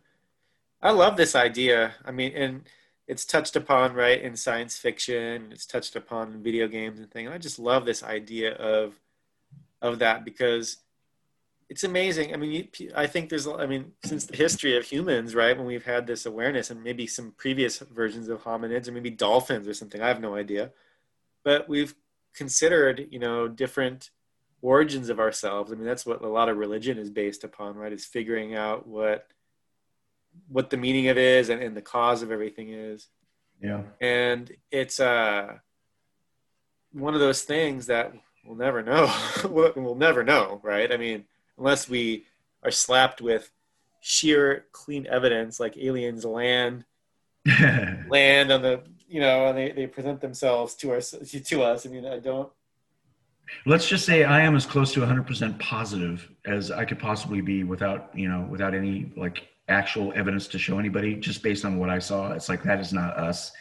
I 0.87 0.93
love 0.93 1.17
this 1.17 1.35
idea. 1.35 1.95
I 2.05 2.13
mean, 2.13 2.33
and 2.37 2.63
it's 3.09 3.25
touched 3.25 3.57
upon, 3.57 3.95
right, 3.95 4.23
in 4.23 4.37
science 4.37 4.79
fiction, 4.79 5.49
it's 5.51 5.67
touched 5.67 5.97
upon 5.97 6.33
in 6.33 6.43
video 6.45 6.69
games 6.69 7.01
and 7.01 7.11
things. 7.11 7.29
I 7.29 7.39
just 7.39 7.59
love 7.59 7.85
this 7.85 8.05
idea 8.05 8.53
of 8.55 9.01
of 9.83 9.99
that 9.99 10.25
because 10.25 10.77
it's 11.69 11.83
amazing. 11.83 12.33
I 12.33 12.37
mean, 12.37 12.53
you, 12.53 12.93
I 12.95 13.09
think 13.09 13.31
there's 13.31 13.49
I 13.49 13.67
mean, 13.67 13.95
since 14.05 14.27
the 14.27 14.37
history 14.37 14.77
of 14.77 14.85
humans, 14.85 15.35
right, 15.35 15.59
when 15.59 15.67
we've 15.67 15.85
had 15.85 16.07
this 16.07 16.25
awareness 16.25 16.71
and 16.71 16.85
maybe 16.85 17.09
some 17.09 17.33
previous 17.33 17.79
versions 17.79 18.29
of 18.29 18.45
hominids 18.45 18.87
or 18.87 18.93
maybe 18.93 19.11
dolphins 19.11 19.67
or 19.67 19.75
something, 19.75 20.01
I 20.01 20.07
have 20.07 20.21
no 20.21 20.37
idea. 20.37 20.71
But 21.43 21.69
we've 21.69 21.97
considered, 22.33 23.09
you 23.11 23.19
know, 23.19 23.49
different 23.49 24.11
origins 24.63 25.09
of 25.09 25.19
ourselves. 25.19 25.73
I 25.73 25.75
mean, 25.75 25.85
that's 25.85 26.07
what 26.07 26.23
a 26.23 26.29
lot 26.29 26.49
of 26.49 26.59
religion 26.59 26.97
is 26.97 27.11
based 27.11 27.43
upon, 27.43 27.75
right? 27.75 27.93
Is 27.93 28.05
figuring 28.05 28.55
out 28.55 28.87
what 28.87 29.27
what 30.49 30.71
the 30.71 30.77
meaning 30.77 31.09
of 31.09 31.17
it 31.17 31.23
is 31.23 31.49
and, 31.49 31.63
and 31.63 31.77
the 31.77 31.83
cause 31.83 32.23
of 32.23 32.31
everything 32.31 32.71
is. 32.71 33.09
Yeah. 33.63 33.83
And 34.01 34.51
it's 34.71 35.01
uh 35.01 35.59
one 36.93 37.15
of 37.15 37.21
those 37.21 37.43
things 37.43 37.87
that 37.87 38.13
we'll 38.45 38.57
never 38.57 38.83
know. 38.83 39.13
we'll 39.45 39.73
we'll 39.77 39.95
never 39.95 40.25
know, 40.25 40.61
right? 40.63 40.93
I 40.93 40.97
mean, 40.97 41.25
unless 41.59 41.89
we 41.89 42.27
are 42.63 42.71
slapped 42.71 43.21
with 43.21 43.51
sheer 44.01 44.67
clean 44.71 45.07
evidence 45.09 45.59
like 45.59 45.77
aliens 45.77 46.25
land 46.25 46.85
land 48.09 48.53
on 48.53 48.63
the 48.63 48.81
you 49.09 49.21
know 49.21 49.47
and 49.47 49.59
they, 49.59 49.73
they 49.73 49.87
present 49.87 50.21
themselves 50.21 50.77
to 50.77 50.93
us 50.93 51.13
to 51.45 51.63
us 51.63 51.85
i 51.85 51.89
mean 51.89 52.07
i 52.07 52.19
don't 52.21 52.53
Let's 53.65 53.89
just 53.89 54.05
say 54.05 54.25
I 54.25 54.41
am 54.41 54.57
as 54.57 54.67
close 54.67 54.93
to 54.95 55.01
100% 55.01 55.59
positive 55.59 56.29
as 56.47 56.71
I 56.71 56.85
could 56.85 56.99
possibly 56.99 57.41
be 57.41 57.63
without, 57.65 58.11
you 58.13 58.29
know, 58.29 58.47
without 58.51 58.75
any 58.75 59.13
like 59.17 59.47
actual 59.69 60.13
evidence 60.15 60.47
to 60.49 60.59
show 60.59 60.79
anybody, 60.79 61.17
just 61.17 61.43
based 61.43 61.65
on 61.65 61.79
what 61.79 61.91
I 61.91 61.99
saw. 61.99 62.33
It's 62.33 62.49
like 62.49 62.63
that 62.65 62.81
is 62.81 62.93
not 62.93 63.17
us. 63.17 63.53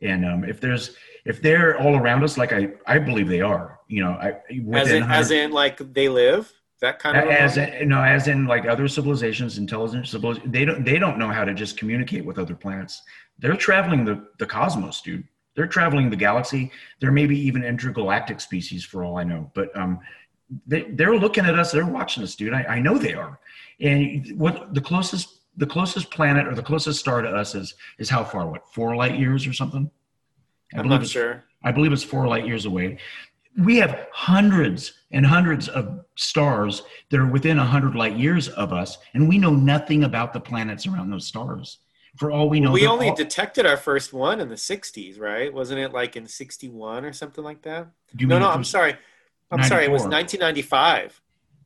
And 0.00 0.24
um, 0.24 0.44
if 0.44 0.60
there's 0.60 0.96
if 1.24 1.40
they're 1.40 1.78
all 1.80 1.96
around 1.96 2.24
us, 2.24 2.36
like 2.36 2.52
I 2.52 2.70
I 2.86 2.98
believe 2.98 3.28
they 3.28 3.40
are, 3.40 3.78
you 3.88 4.02
know, 4.02 4.12
I 4.12 4.40
as 4.74 4.90
in, 4.90 5.02
as 5.04 5.30
in 5.30 5.52
like 5.52 5.78
they 5.94 6.08
live 6.08 6.52
that 6.80 6.98
kind 6.98 7.16
of 7.16 7.28
as 7.28 7.56
in, 7.56 7.88
no, 7.88 8.02
as 8.02 8.26
in 8.26 8.46
like 8.46 8.66
other 8.66 8.88
civilizations, 8.88 9.56
intelligent 9.56 10.08
civilizations, 10.08 10.52
they 10.52 10.64
don't 10.64 10.84
they 10.84 10.98
don't 10.98 11.18
know 11.18 11.28
how 11.28 11.44
to 11.44 11.54
just 11.54 11.78
communicate 11.78 12.24
with 12.24 12.38
other 12.38 12.56
planets. 12.56 13.00
They're 13.38 13.56
traveling 13.56 14.04
the 14.04 14.26
the 14.38 14.46
cosmos, 14.46 15.00
dude. 15.00 15.24
They're 15.54 15.66
traveling 15.68 16.10
the 16.10 16.16
galaxy. 16.16 16.72
There 17.00 17.12
may 17.12 17.26
be 17.26 17.38
even 17.38 17.62
intergalactic 17.62 18.40
species 18.40 18.84
for 18.84 19.04
all 19.04 19.16
I 19.16 19.24
know, 19.24 19.50
but 19.54 19.74
um, 19.76 20.00
they 20.66 20.82
they're 20.82 21.16
looking 21.16 21.46
at 21.46 21.56
us. 21.56 21.70
They're 21.70 21.86
watching 21.86 22.24
us, 22.24 22.34
dude. 22.34 22.52
I, 22.52 22.64
I 22.64 22.78
know 22.80 22.98
they 22.98 23.14
are. 23.14 23.38
And 23.80 24.38
what 24.38 24.74
the 24.74 24.80
closest 24.80 25.41
the 25.56 25.66
closest 25.66 26.10
planet 26.10 26.46
or 26.46 26.54
the 26.54 26.62
closest 26.62 26.98
star 27.00 27.22
to 27.22 27.28
us 27.28 27.54
is 27.54 27.74
is 27.98 28.08
how 28.08 28.24
far? 28.24 28.46
What 28.48 28.72
four 28.72 28.96
light 28.96 29.18
years 29.18 29.46
or 29.46 29.52
something? 29.52 29.90
I 30.74 30.78
i'm 30.78 30.82
believe 30.84 30.90
not 30.90 30.96
it's- 31.02 31.10
sure 31.10 31.44
I 31.64 31.70
believe 31.70 31.92
it's 31.92 32.02
four 32.02 32.26
light 32.26 32.46
years 32.46 32.64
away. 32.64 32.98
We 33.62 33.76
have 33.76 34.08
hundreds 34.12 34.94
and 35.12 35.24
hundreds 35.26 35.68
of 35.68 36.00
stars 36.16 36.82
that 37.10 37.20
are 37.20 37.26
within 37.26 37.58
a 37.58 37.64
hundred 37.64 37.94
light 37.94 38.16
years 38.16 38.48
of 38.48 38.72
us, 38.72 38.98
and 39.14 39.28
we 39.28 39.36
know 39.38 39.50
nothing 39.54 40.04
about 40.04 40.32
the 40.32 40.40
planets 40.40 40.86
around 40.86 41.10
those 41.10 41.26
stars. 41.26 41.78
For 42.16 42.30
all 42.32 42.48
we 42.48 42.58
know, 42.60 42.72
we 42.72 42.86
only 42.86 43.10
all- 43.10 43.14
detected 43.14 43.64
our 43.66 43.76
first 43.76 44.12
one 44.12 44.40
in 44.40 44.48
the 44.48 44.54
60s 44.56 45.20
right 45.20 45.52
wasn't 45.52 45.80
it 45.80 45.92
like 45.92 46.16
in 46.16 46.26
61 46.26 47.04
or 47.06 47.12
something 47.12 47.42
like 47.44 47.62
that 47.62 47.88
Do 48.16 48.22
you 48.24 48.28
no 48.28 48.38
no 48.38 48.50
i'm 48.50 48.64
sorry 48.64 48.96
i'm 49.50 49.62
sorry 49.62 49.84
it 49.84 49.90
was 49.90 50.02
1995 50.02 51.20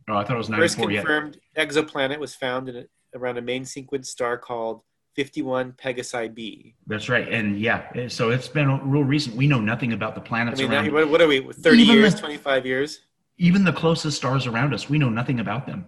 Oh, 0.09 0.16
I 0.16 0.22
thought 0.22 0.34
it 0.34 0.39
was 0.39 0.47
first 0.49 0.78
ninety-four. 0.78 0.91
Yeah, 0.93 1.01
confirmed 1.01 1.41
exoplanet 1.57 2.18
was 2.20 2.32
found 2.32 2.68
in 2.68 2.87
around 3.16 3.38
a 3.38 3.42
main 3.42 3.64
sequence 3.64 4.08
star 4.10 4.38
called 4.38 4.82
51 5.16 5.72
pegasi 5.72 6.32
b 6.34 6.74
that's 6.86 7.08
right. 7.08 7.26
And 7.32 7.58
yeah, 7.58 8.06
so 8.08 8.30
it's 8.30 8.48
been 8.48 8.68
real 8.88 9.02
recent. 9.02 9.34
We 9.34 9.46
know 9.46 9.60
nothing 9.60 9.94
about 9.94 10.14
the 10.14 10.20
i 10.20 10.24
planets 10.24 10.60
mean 10.60 10.70
around. 10.70 10.92
that, 10.92 11.08
what, 11.08 11.20
are 11.22 11.26
we 11.26 11.40
30 11.40 11.82
Even 11.82 11.94
years 11.96 12.14
the- 12.14 12.20
25 12.20 12.66
years 12.66 13.00
even 13.38 13.64
the 13.64 13.72
closest 13.72 14.16
stars 14.16 14.46
around 14.46 14.72
us, 14.72 14.88
we 14.88 14.98
know 14.98 15.10
nothing 15.10 15.40
about 15.40 15.66
them. 15.66 15.86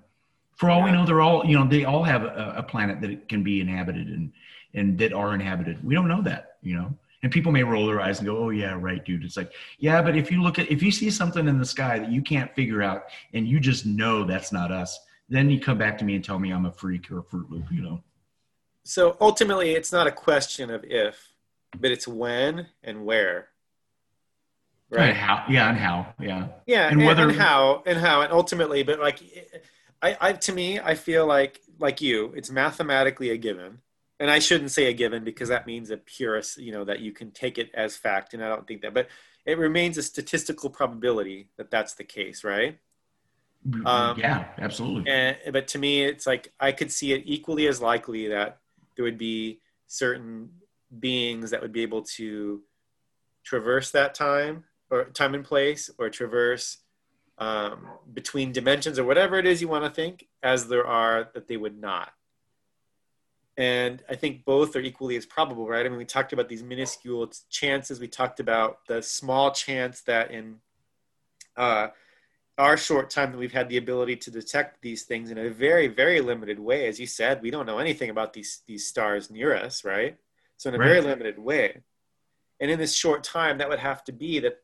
For 0.57 0.69
all 0.69 0.83
we 0.83 0.91
know, 0.91 1.07
they're 1.07 1.21
all 1.21 1.47
you 1.47 1.59
know 1.59 1.67
they 1.67 1.85
all 1.85 2.03
have 2.03 2.25
a, 2.25 2.55
a 2.59 2.63
planet 2.63 3.01
that 3.03 3.29
can 3.29 3.43
be 3.43 3.61
inhabited 3.61 4.09
and 4.09 4.33
and 4.75 4.99
that 4.99 5.13
are 5.13 5.35
inhabited. 5.35 5.83
We 5.85 5.95
don't 5.95 6.09
know 6.09 6.23
that, 6.23 6.57
you 6.63 6.75
know. 6.75 6.93
And 7.23 7.33
people 7.33 7.51
may 7.51 7.65
roll 7.65 7.87
their 7.87 8.01
eyes 8.01 8.19
and 8.19 8.27
go, 8.27 8.37
"Oh 8.39 8.51
yeah, 8.51 8.77
right, 8.79 9.05
dude." 9.05 9.25
It's 9.25 9.37
like, 9.37 9.53
yeah, 9.79 10.03
but 10.03 10.17
if 10.17 10.31
you 10.31 10.43
look 10.43 10.59
at 10.59 10.71
if 10.71 10.83
you 10.83 10.91
see 10.91 11.11
something 11.11 11.49
in 11.49 11.59
the 11.59 11.65
sky 11.65 11.99
that 11.99 12.11
you 12.11 12.23
can't 12.23 12.53
figure 12.55 12.83
out 12.83 13.05
and 13.35 13.47
you 13.49 13.61
just 13.61 13.87
know 13.87 14.25
that's 14.25 14.53
not 14.53 14.71
us, 14.73 14.99
then 15.29 15.51
you 15.51 15.61
come 15.61 15.79
back 15.79 15.99
to 15.99 16.05
me 16.05 16.15
and 16.15 16.25
tell 16.25 16.39
me 16.39 16.51
I'm 16.51 16.67
a 16.67 16.73
freak 16.73 17.11
or 17.11 17.19
a 17.19 17.23
fruit 17.23 17.51
loop, 17.51 17.65
you 17.71 17.83
know. 17.83 18.03
so 18.85 19.17
ultimately 19.21 19.73
it's 19.73 19.93
not 19.93 20.07
a 20.07 20.13
question 20.13 20.71
of 20.71 20.85
if 20.85 21.33
but 21.79 21.91
it's 21.91 22.09
when 22.09 22.67
and 22.83 23.05
where 23.05 23.49
And 24.91 25.01
right 25.01 25.15
how? 25.17 25.45
Yeah, 25.51 25.69
and 25.69 25.79
how? 25.79 26.15
Yeah. 26.19 26.49
yeah 26.67 26.89
And 26.89 26.99
and, 26.99 27.07
whether- 27.07 27.29
and 27.29 27.39
how 27.39 27.83
and 27.87 27.99
how 27.99 28.23
and 28.23 28.33
ultimately 28.33 28.83
but 28.83 28.99
like 29.01 29.21
I, 30.01 30.17
I 30.21 30.33
to 30.33 30.53
me 30.53 30.79
i 30.81 30.95
feel 30.95 31.27
like 31.27 31.61
like 31.79 32.01
you 32.01 32.33
it's 32.37 32.51
mathematically 32.51 33.31
a 33.31 33.37
given 33.37 33.81
and 34.21 34.31
i 34.31 34.39
shouldn't 34.39 34.71
say 34.71 34.87
a 34.87 34.93
given 34.93 35.25
because 35.25 35.49
that 35.51 35.67
means 35.67 35.91
a 35.91 35.97
purist 35.97 36.57
you 36.59 36.73
know 36.73 36.85
that 36.85 37.01
you 37.01 37.13
can 37.13 37.31
take 37.33 37.59
it 37.59 37.71
as 37.75 37.97
fact 37.97 38.33
and 38.33 38.43
i 38.45 38.49
don't 38.49 38.67
think 38.67 38.81
that 38.83 38.95
but 38.95 39.09
it 39.45 39.59
remains 39.59 39.99
a 39.99 40.03
statistical 40.03 40.71
probability 40.71 41.49
that 41.57 41.71
that's 41.71 41.95
the 41.95 42.05
case 42.05 42.45
right 42.45 42.79
Um, 43.85 44.19
yeah, 44.19 44.47
absolutely. 44.59 45.11
and 45.11 45.37
but 45.53 45.69
to 45.69 45.79
me 45.79 46.05
it's 46.05 46.27
like 46.27 46.53
i 46.59 46.73
could 46.73 46.91
see 46.91 47.13
it 47.13 47.23
equally 47.27 47.67
as 47.67 47.83
likely 47.83 48.29
that 48.29 48.61
there 48.97 49.05
would 49.05 49.19
be 49.19 49.61
certain 49.87 50.51
beings 50.99 51.51
that 51.51 51.61
would 51.61 51.73
be 51.73 51.83
able 51.83 52.03
to 52.03 52.63
traverse 53.45 53.91
that 53.91 54.15
time 54.15 54.65
or 54.91 55.05
time 55.05 55.35
and 55.35 55.45
place 55.45 55.91
or 55.99 56.09
traverse 56.09 56.79
um, 57.39 57.87
between 58.13 58.53
dimensions 58.53 58.99
or 58.99 59.05
whatever 59.05 59.39
it 59.39 59.47
is 59.47 59.61
you 59.61 59.69
want 59.69 59.85
to 59.85 59.91
think 59.91 60.27
as 60.43 60.69
there 60.69 60.87
are 60.87 61.31
that 61.35 61.47
they 61.47 61.57
would 61.57 61.81
not. 61.81 62.11
And 63.57 64.03
i 64.09 64.15
think 64.15 64.45
both 64.45 64.77
are 64.77 64.81
equally 64.81 65.17
as 65.17 65.27
probable 65.27 65.67
right? 65.67 65.85
I 65.85 65.89
mean 65.89 65.99
we 65.99 66.05
talked 66.05 66.33
about 66.33 66.49
these 66.49 66.63
minuscule 66.63 67.31
chances. 67.49 68.01
We 68.01 68.09
talked 68.09 68.41
about 68.41 68.87
the 68.87 69.03
small 69.03 69.51
chance 69.53 70.01
that 70.03 70.31
in 70.31 70.57
uh, 71.57 71.89
our 72.59 72.77
short 72.77 73.09
time 73.09 73.31
that 73.31 73.39
we've 73.39 73.53
had 73.53 73.69
the 73.69 73.77
ability 73.77 74.17
to 74.17 74.31
detect 74.31 74.83
these 74.83 75.05
things 75.05 75.31
in 75.31 75.39
a 75.39 75.49
very 75.49 75.87
very 75.87 76.21
limited 76.21 76.59
way. 76.59 76.89
As 76.89 76.99
you 76.99 77.07
said 77.07 77.41
we 77.41 77.51
don't 77.51 77.67
know 77.67 77.79
anything 77.79 78.11
about 78.11 78.33
these 78.33 78.63
these 78.67 78.87
stars 78.87 79.31
near 79.31 79.55
us 79.55 79.85
right? 79.85 80.17
So 80.57 80.69
in 80.69 80.75
a 80.75 80.79
very 80.79 81.01
limited 81.01 81.39
way. 81.39 81.83
And 82.61 82.71
in 82.71 82.79
this 82.79 82.95
short 82.95 83.23
time 83.23 83.59
that 83.59 83.69
would 83.69 83.79
have 83.79 84.03
to 84.05 84.13
be 84.13 84.41
that 84.41 84.59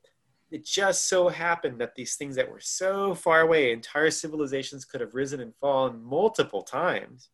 it 0.51 0.65
just 0.65 1.09
so 1.09 1.29
happened 1.29 1.81
that 1.81 1.95
these 1.95 2.17
things 2.17 2.37
that 2.37 2.51
were 2.51 2.61
so 2.61 3.15
far 3.15 3.41
away 3.41 3.73
entire 3.73 4.11
civilizations 4.11 4.85
could 4.85 5.01
have 5.01 5.15
risen 5.15 5.41
and 5.41 5.55
fallen 5.57 6.03
multiple 6.03 6.63
times. 6.63 7.31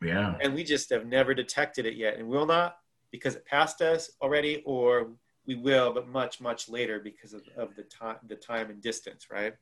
Yeah. 0.00 0.36
and 0.40 0.54
we 0.54 0.62
just 0.62 0.90
have 0.90 1.06
never 1.06 1.34
detected 1.34 1.84
it 1.84 1.96
yet. 1.96 2.18
And 2.18 2.28
will 2.28 2.46
not 2.46 2.76
because 3.10 3.34
it 3.34 3.44
passed 3.44 3.82
us 3.82 4.10
already 4.22 4.62
or 4.64 5.08
we 5.46 5.56
will 5.56 5.92
but 5.92 6.06
much 6.06 6.40
much 6.40 6.68
later 6.68 7.00
because 7.00 7.32
of, 7.32 7.42
of 7.56 7.74
the 7.74 7.82
time 7.82 8.16
the 8.28 8.36
time 8.36 8.70
and 8.70 8.80
distance 8.80 9.26
right 9.32 9.54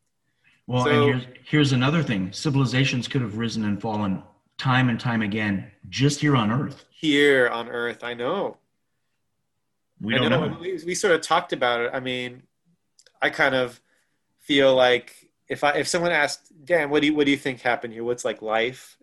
Well, 0.67 0.85
So- 0.85 0.91
and 0.91 1.21
here's, 1.23 1.37
here's 1.45 1.73
another 1.73 2.03
thing: 2.03 2.33
civilizations 2.33 3.09
could 3.09 3.21
have 3.23 3.39
risen 3.39 3.65
and 3.65 3.81
fallen 3.81 4.23
time 4.59 4.89
and 4.89 4.99
time 4.99 5.23
again, 5.23 5.71
just 5.89 6.21
here 6.21 6.35
on 6.35 6.51
Earth. 6.51 6.87
here 6.91 7.47
on 7.49 7.69
earth 7.69 8.03
i 8.03 8.15
know 8.15 8.57
We 10.01 10.15
don't 10.15 10.31
know. 10.31 10.49
know. 10.49 10.59
We, 10.59 10.81
we 10.87 10.95
sort 10.95 11.15
of 11.15 11.21
talked 11.21 11.53
about 11.53 11.81
it. 11.83 11.91
I 11.93 12.01
mean, 12.01 12.43
I 13.21 13.29
kind 13.31 13.55
of 13.55 13.81
feel 14.41 14.75
like 14.75 15.13
if 15.49 15.63
I 15.65 15.73
if 15.73 15.89
someone 15.89 16.11
asked, 16.13 16.53
Dan, 16.65 16.91
what 16.91 17.01
do 17.03 17.07
you 17.09 17.15
what 17.15 17.25
do 17.27 17.31
you 17.33 17.37
think 17.37 17.61
happened 17.61 17.93
here? 17.93 18.05
What's 18.05 18.25
like 18.25 18.43
life? 18.43 18.97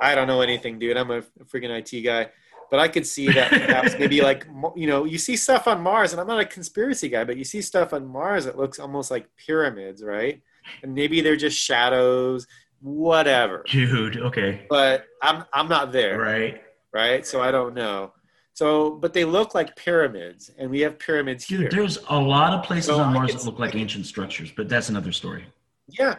I 0.00 0.14
don't 0.14 0.26
know 0.26 0.40
anything, 0.42 0.78
dude. 0.78 0.96
I'm 0.96 1.10
a 1.10 1.22
freaking 1.44 1.70
IT 1.78 2.02
guy, 2.02 2.30
but 2.70 2.80
I 2.80 2.88
could 2.88 3.06
see 3.06 3.28
that 3.32 3.50
perhaps 3.50 3.94
maybe 3.98 4.20
like 4.20 4.46
you 4.76 4.86
know 4.86 5.04
you 5.04 5.16
see 5.18 5.36
stuff 5.36 5.66
on 5.68 5.80
Mars, 5.82 6.12
and 6.12 6.20
I'm 6.20 6.26
not 6.26 6.40
a 6.40 6.44
conspiracy 6.44 7.08
guy, 7.08 7.24
but 7.24 7.36
you 7.36 7.44
see 7.44 7.62
stuff 7.62 7.92
on 7.94 8.06
Mars 8.06 8.44
that 8.46 8.56
looks 8.58 8.78
almost 8.78 9.10
like 9.10 9.28
pyramids, 9.36 10.02
right? 10.02 10.42
And 10.82 10.94
maybe 10.94 11.20
they're 11.20 11.36
just 11.36 11.58
shadows, 11.58 12.46
whatever. 12.80 13.64
Dude, 13.68 14.16
okay. 14.18 14.66
But 14.68 15.06
I'm 15.22 15.44
I'm 15.52 15.68
not 15.68 15.92
there, 15.92 16.18
Right. 16.18 16.62
right? 16.92 17.26
So 17.26 17.40
I 17.40 17.50
don't 17.50 17.74
know. 17.74 18.12
So, 18.54 18.92
but 18.92 19.12
they 19.12 19.24
look 19.26 19.54
like 19.54 19.76
pyramids, 19.76 20.50
and 20.56 20.70
we 20.70 20.80
have 20.80 20.98
pyramids 20.98 21.44
here. 21.44 21.58
Dude, 21.68 21.72
there's 21.72 21.98
a 22.08 22.18
lot 22.18 22.54
of 22.54 22.64
places 22.64 22.86
So 22.86 23.00
on 23.00 23.12
Mars 23.12 23.34
that 23.34 23.44
look 23.44 23.58
like 23.58 23.74
ancient 23.74 24.06
structures, 24.06 24.50
but 24.50 24.66
that's 24.68 24.88
another 24.88 25.12
story. 25.12 25.44
Yeah. 25.88 26.16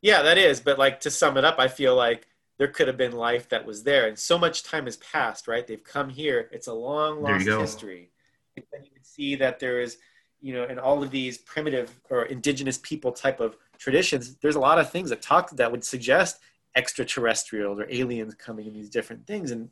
Yeah, 0.00 0.22
that 0.22 0.38
is. 0.38 0.60
But 0.60 0.78
like 0.78 1.00
to 1.00 1.10
sum 1.10 1.36
it 1.36 1.44
up, 1.44 1.56
I 1.58 1.68
feel 1.68 1.94
like 1.94 2.26
there 2.58 2.68
could 2.68 2.88
have 2.88 2.96
been 2.96 3.12
life 3.12 3.50
that 3.50 3.66
was 3.66 3.82
there. 3.82 4.08
And 4.08 4.18
so 4.18 4.38
much 4.38 4.62
time 4.62 4.86
has 4.86 4.96
passed, 4.96 5.46
right? 5.46 5.66
They've 5.66 5.82
come 5.82 6.08
here. 6.08 6.48
It's 6.52 6.68
a 6.68 6.72
long 6.72 7.20
lost 7.22 7.46
history. 7.46 8.10
And 8.56 8.64
then 8.72 8.84
you 8.84 8.90
would 8.94 9.06
see 9.06 9.34
that 9.36 9.60
there 9.60 9.80
is, 9.80 9.98
you 10.40 10.54
know, 10.54 10.64
in 10.64 10.78
all 10.78 11.02
of 11.02 11.10
these 11.10 11.36
primitive 11.38 12.00
or 12.10 12.24
indigenous 12.24 12.78
people 12.78 13.12
type 13.12 13.40
of 13.40 13.56
traditions, 13.78 14.36
there's 14.36 14.56
a 14.56 14.60
lot 14.60 14.78
of 14.78 14.90
things 14.90 15.10
that 15.10 15.22
talk 15.22 15.50
that 15.50 15.70
would 15.70 15.84
suggest 15.84 16.40
extraterrestrials 16.76 17.78
or 17.78 17.86
aliens 17.90 18.34
coming 18.34 18.66
in 18.66 18.74
these 18.74 18.90
different 18.90 19.26
things. 19.26 19.50
And 19.50 19.70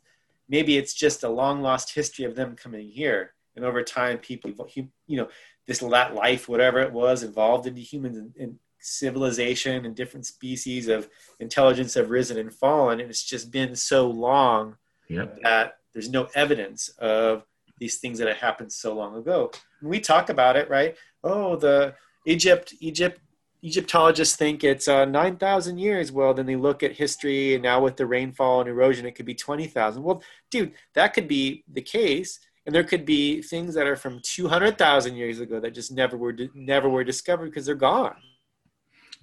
maybe 0.49 0.77
it's 0.77 0.93
just 0.93 1.23
a 1.23 1.29
long 1.29 1.61
lost 1.61 1.93
history 1.93 2.25
of 2.25 2.35
them 2.35 2.55
coming 2.55 2.89
here. 2.89 3.33
And 3.55 3.65
over 3.65 3.81
time, 3.83 4.17
people, 4.19 4.51
you 4.75 5.17
know, 5.17 5.29
this 5.65 5.79
that 5.79 6.15
life, 6.15 6.47
whatever 6.47 6.79
it 6.79 6.93
was, 6.93 7.23
evolved 7.23 7.67
into 7.67 7.81
humans 7.81 8.17
and, 8.17 8.33
and 8.39 8.59
civilization 8.79 9.85
and 9.85 9.95
different 9.95 10.25
species 10.25 10.87
of 10.87 11.09
intelligence 11.39 11.95
have 11.95 12.09
risen 12.09 12.37
and 12.37 12.53
fallen. 12.53 12.99
And 12.99 13.09
it's 13.09 13.23
just 13.23 13.51
been 13.51 13.75
so 13.75 14.07
long 14.09 14.77
Yep. 15.09 15.39
that 15.43 15.77
there's 15.93 16.09
no 16.09 16.27
evidence 16.35 16.89
of 16.99 17.45
these 17.79 17.97
things 17.97 18.19
that 18.19 18.27
had 18.27 18.37
happened 18.37 18.71
so 18.71 18.93
long 18.93 19.15
ago. 19.15 19.51
And 19.81 19.89
we 19.89 19.99
talk 19.99 20.29
about 20.29 20.57
it, 20.57 20.69
right? 20.69 20.95
Oh, 21.23 21.55
the 21.55 21.95
Egypt, 22.25 22.73
Egypt, 22.79 23.21
Egyptologists 23.63 24.35
think 24.35 24.63
it's 24.63 24.87
uh, 24.87 25.05
9,000 25.05 25.77
years. 25.79 26.11
Well, 26.11 26.33
then 26.33 26.45
they 26.45 26.55
look 26.55 26.83
at 26.83 26.91
history, 26.93 27.53
and 27.55 27.63
now 27.63 27.81
with 27.81 27.97
the 27.97 28.05
rainfall 28.05 28.61
and 28.61 28.69
erosion, 28.69 29.05
it 29.05 29.15
could 29.15 29.25
be 29.25 29.33
20,000. 29.35 30.03
Well, 30.03 30.21
dude, 30.51 30.73
that 30.93 31.13
could 31.13 31.27
be 31.27 31.63
the 31.71 31.81
case, 31.81 32.39
and 32.65 32.75
there 32.75 32.83
could 32.83 33.05
be 33.05 33.41
things 33.41 33.73
that 33.73 33.87
are 33.87 33.95
from 33.95 34.19
200,000 34.23 35.15
years 35.15 35.39
ago 35.39 35.59
that 35.59 35.73
just 35.73 35.91
never 35.91 36.17
were 36.17 36.35
never 36.53 36.87
were 36.89 37.03
discovered 37.03 37.45
because 37.45 37.65
they're 37.65 37.75
gone, 37.75 38.15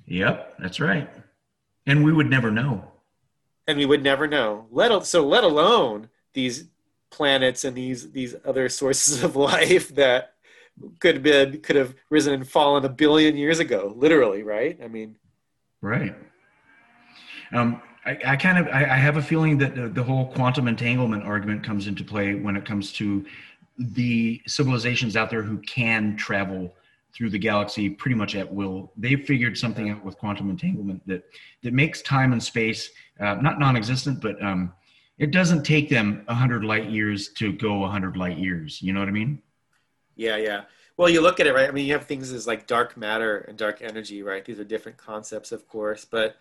Yep, 0.07 0.57
that's 0.59 0.81
right. 0.81 1.09
And 1.87 2.05
we 2.05 2.13
would 2.13 2.29
never 2.31 2.51
know. 2.51 2.91
and 3.67 3.79
we 3.79 3.87
would 3.87 4.03
never 4.03 4.27
know. 4.27 4.67
Let 4.71 5.07
so 5.07 5.27
let 5.27 5.45
alone 5.45 6.09
these 6.35 6.65
planets 7.11 7.65
and 7.65 7.77
these 7.77 8.11
these 8.13 8.35
other 8.45 8.69
sources 8.69 9.23
of 9.23 9.37
life 9.53 9.95
that 9.95 10.34
could 11.01 11.15
have 11.15 11.23
been 11.23 11.61
could 11.61 11.77
have 11.77 11.95
risen 12.11 12.35
and 12.35 12.49
fallen 12.49 12.85
a 12.85 12.89
billion 12.89 13.37
years 13.37 13.59
ago, 13.59 13.93
literally, 13.97 14.43
right? 14.43 14.79
I 14.83 14.89
mean, 14.89 15.17
Right. 15.85 16.15
Um, 17.53 17.83
I, 18.07 18.19
I 18.27 18.37
kind 18.37 18.57
of 18.57 18.69
I, 18.69 18.85
I 18.85 18.97
have 18.97 19.19
a 19.19 19.23
feeling 19.23 19.59
that 19.59 19.75
the, 19.75 19.89
the 19.89 20.03
whole 20.03 20.29
quantum 20.33 20.67
entanglement 20.67 21.25
argument 21.25 21.63
comes 21.63 21.87
into 21.89 22.03
play 22.03 22.35
when 22.35 22.57
it 22.57 22.65
comes 22.65 22.91
to 22.95 23.25
the 23.77 24.41
civilizations 24.47 25.15
out 25.15 25.29
there 25.29 25.43
who 25.43 25.59
can 25.59 26.17
travel 26.17 26.75
through 27.15 27.29
the 27.29 27.39
galaxy 27.39 27.91
pretty 27.91 28.15
much 28.15 28.35
at 28.35 28.51
will. 28.51 28.93
They 28.97 29.15
figured 29.15 29.59
something 29.59 29.91
out 29.91 30.03
with 30.03 30.17
quantum 30.17 30.49
entanglement 30.49 31.07
that 31.07 31.25
that 31.63 31.75
makes 31.75 32.01
time 32.01 32.33
and 32.33 32.43
space 32.43 32.91
uh, 33.21 33.35
not 33.35 33.59
non-existent, 33.59 34.23
but 34.23 34.43
um, 34.43 34.73
it 35.19 35.33
doesn't 35.33 35.65
take 35.65 35.91
them 35.91 36.25
hundred 36.29 36.65
light 36.65 36.89
years 36.89 37.29
to 37.35 37.53
go 37.53 37.87
hundred 37.87 38.17
light 38.17 38.39
years. 38.39 38.81
You 38.81 38.95
know 38.95 39.01
what 39.01 39.09
I 39.09 39.13
mean? 39.13 39.43
Yeah, 40.17 40.37
yeah. 40.37 40.63
Well, 40.97 41.09
you 41.09 41.21
look 41.21 41.41
at 41.41 41.47
it, 41.47 41.55
right? 41.55 41.69
I 41.69 41.73
mean, 41.73 41.87
you 41.87 41.93
have 41.95 42.07
things 42.07 42.31
as 42.33 42.47
like 42.47 42.67
dark 42.67 42.97
matter 42.97 43.39
and 43.39 43.59
dark 43.59 43.83
energy, 43.83 44.23
right? 44.23 44.45
These 44.45 44.61
are 44.61 44.65
different 44.65 44.97
concepts, 44.97 45.51
of 45.51 45.67
course, 45.69 46.05
but 46.05 46.37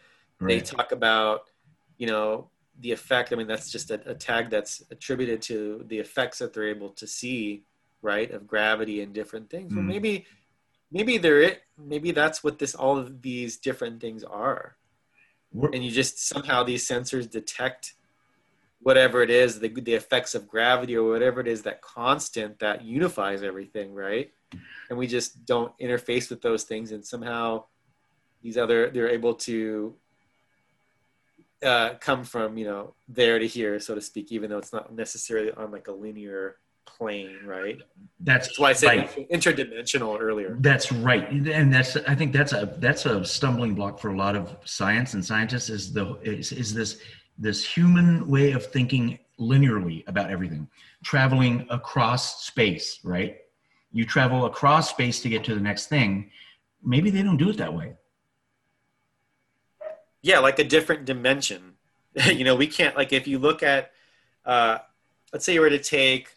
they 0.48 0.60
talk 0.60 0.92
about, 0.92 1.50
you 1.98 2.06
know, 2.08 2.50
the 2.80 2.92
effect. 2.92 3.34
I 3.34 3.36
mean, 3.36 3.48
that's 3.48 3.72
just 3.72 3.90
a, 3.92 4.02
a 4.10 4.14
tag 4.14 4.50
that's 4.50 4.84
attributed 4.92 5.42
to 5.44 5.84
the 5.88 5.98
effects 6.00 6.40
that 6.40 6.54
they're 6.54 6.68
able 6.70 6.90
to 6.92 7.08
see, 7.08 7.64
right, 8.02 8.30
of 8.30 8.46
gravity 8.48 9.02
and 9.02 9.14
different 9.14 9.50
things. 9.50 9.74
Well, 9.74 9.84
Mm. 9.84 9.88
maybe, 9.88 10.26
maybe 10.92 11.18
they're 11.18 11.42
it. 11.42 11.64
Maybe 11.78 12.12
that's 12.12 12.44
what 12.44 12.60
this 12.60 12.76
all 12.76 12.98
of 12.98 13.22
these 13.24 13.58
different 13.58 14.02
things 14.02 14.24
are, 14.24 14.78
and 15.74 15.84
you 15.84 15.90
just 15.90 16.20
somehow 16.28 16.64
these 16.64 16.88
sensors 16.88 17.30
detect 17.30 17.94
whatever 18.84 19.22
it 19.24 19.30
is, 19.30 19.60
the 19.60 19.70
the 19.70 19.94
effects 19.94 20.36
of 20.36 20.48
gravity 20.48 20.96
or 20.96 21.10
whatever 21.10 21.42
it 21.42 21.48
is 21.48 21.64
that 21.64 21.82
constant 21.82 22.60
that 22.60 22.84
unifies 22.84 23.42
everything, 23.42 23.94
right? 23.94 24.32
And 24.90 25.00
we 25.00 25.08
just 25.08 25.46
don't 25.46 25.78
interface 25.80 26.30
with 26.30 26.42
those 26.42 26.64
things, 26.64 26.92
and 26.92 27.04
somehow 27.04 27.64
these 28.42 28.58
other 28.58 28.90
they're 28.90 29.10
able 29.10 29.34
to 29.36 29.96
uh, 31.64 31.94
come 32.00 32.24
from 32.24 32.58
you 32.58 32.66
know 32.66 32.94
there 33.08 33.40
to 33.40 33.48
here, 33.48 33.80
so 33.80 33.96
to 33.96 34.02
speak, 34.02 34.32
even 34.32 34.50
though 34.50 34.58
it's 34.58 34.74
not 34.74 34.94
necessarily 34.94 35.52
on 35.52 35.72
like 35.72 35.88
a 35.88 35.92
linear 35.92 36.58
plane, 36.86 37.40
right? 37.46 37.82
that's 38.20 38.48
That's 38.48 38.60
why 38.60 38.70
I 38.70 38.74
said 38.74 38.88
right. 38.88 39.30
interdimensional 39.32 40.20
earlier. 40.20 40.58
That's 40.60 40.92
right, 40.92 41.30
and 41.30 41.74
that's 41.74 41.96
I 41.96 42.16
think 42.16 42.34
that's 42.34 42.52
a 42.52 42.76
that's 42.80 43.06
a 43.06 43.24
stumbling 43.24 43.76
block 43.76 44.00
for 44.00 44.10
a 44.10 44.18
lot 44.18 44.36
of 44.36 44.56
science 44.66 45.14
and 45.14 45.24
scientists 45.24 45.70
is 45.70 45.94
the 45.94 46.16
is, 46.24 46.52
is 46.52 46.74
this 46.74 47.00
this 47.38 47.66
human 47.66 48.28
way 48.28 48.52
of 48.52 48.66
thinking 48.66 49.20
linearly 49.40 50.08
about 50.08 50.30
everything, 50.30 50.68
traveling 51.04 51.66
across 51.70 52.46
space. 52.46 53.00
Right, 53.04 53.38
you 53.92 54.06
travel 54.06 54.46
across 54.46 54.90
space 54.90 55.22
to 55.22 55.30
get 55.30 55.44
to 55.46 55.56
the 55.56 55.62
next 55.62 55.88
thing. 55.88 56.32
Maybe 56.84 57.10
they 57.10 57.24
don't 57.24 57.38
do 57.38 57.50
it 57.50 57.58
that 57.58 57.74
way. 57.74 57.96
yeah 60.24 60.40
like 60.40 60.58
a 60.58 60.64
different 60.64 61.06
dimension 61.06 61.74
you 62.34 62.44
know 62.44 62.56
we 62.56 62.66
can't 62.66 62.96
like 62.96 63.14
if 63.14 63.28
you 63.28 63.38
look 63.38 63.62
at 63.62 63.92
uh 64.46 64.80
let's 65.32 65.46
say 65.46 65.54
you 65.54 65.62
were 65.62 65.70
to 65.70 65.80
take 65.80 66.30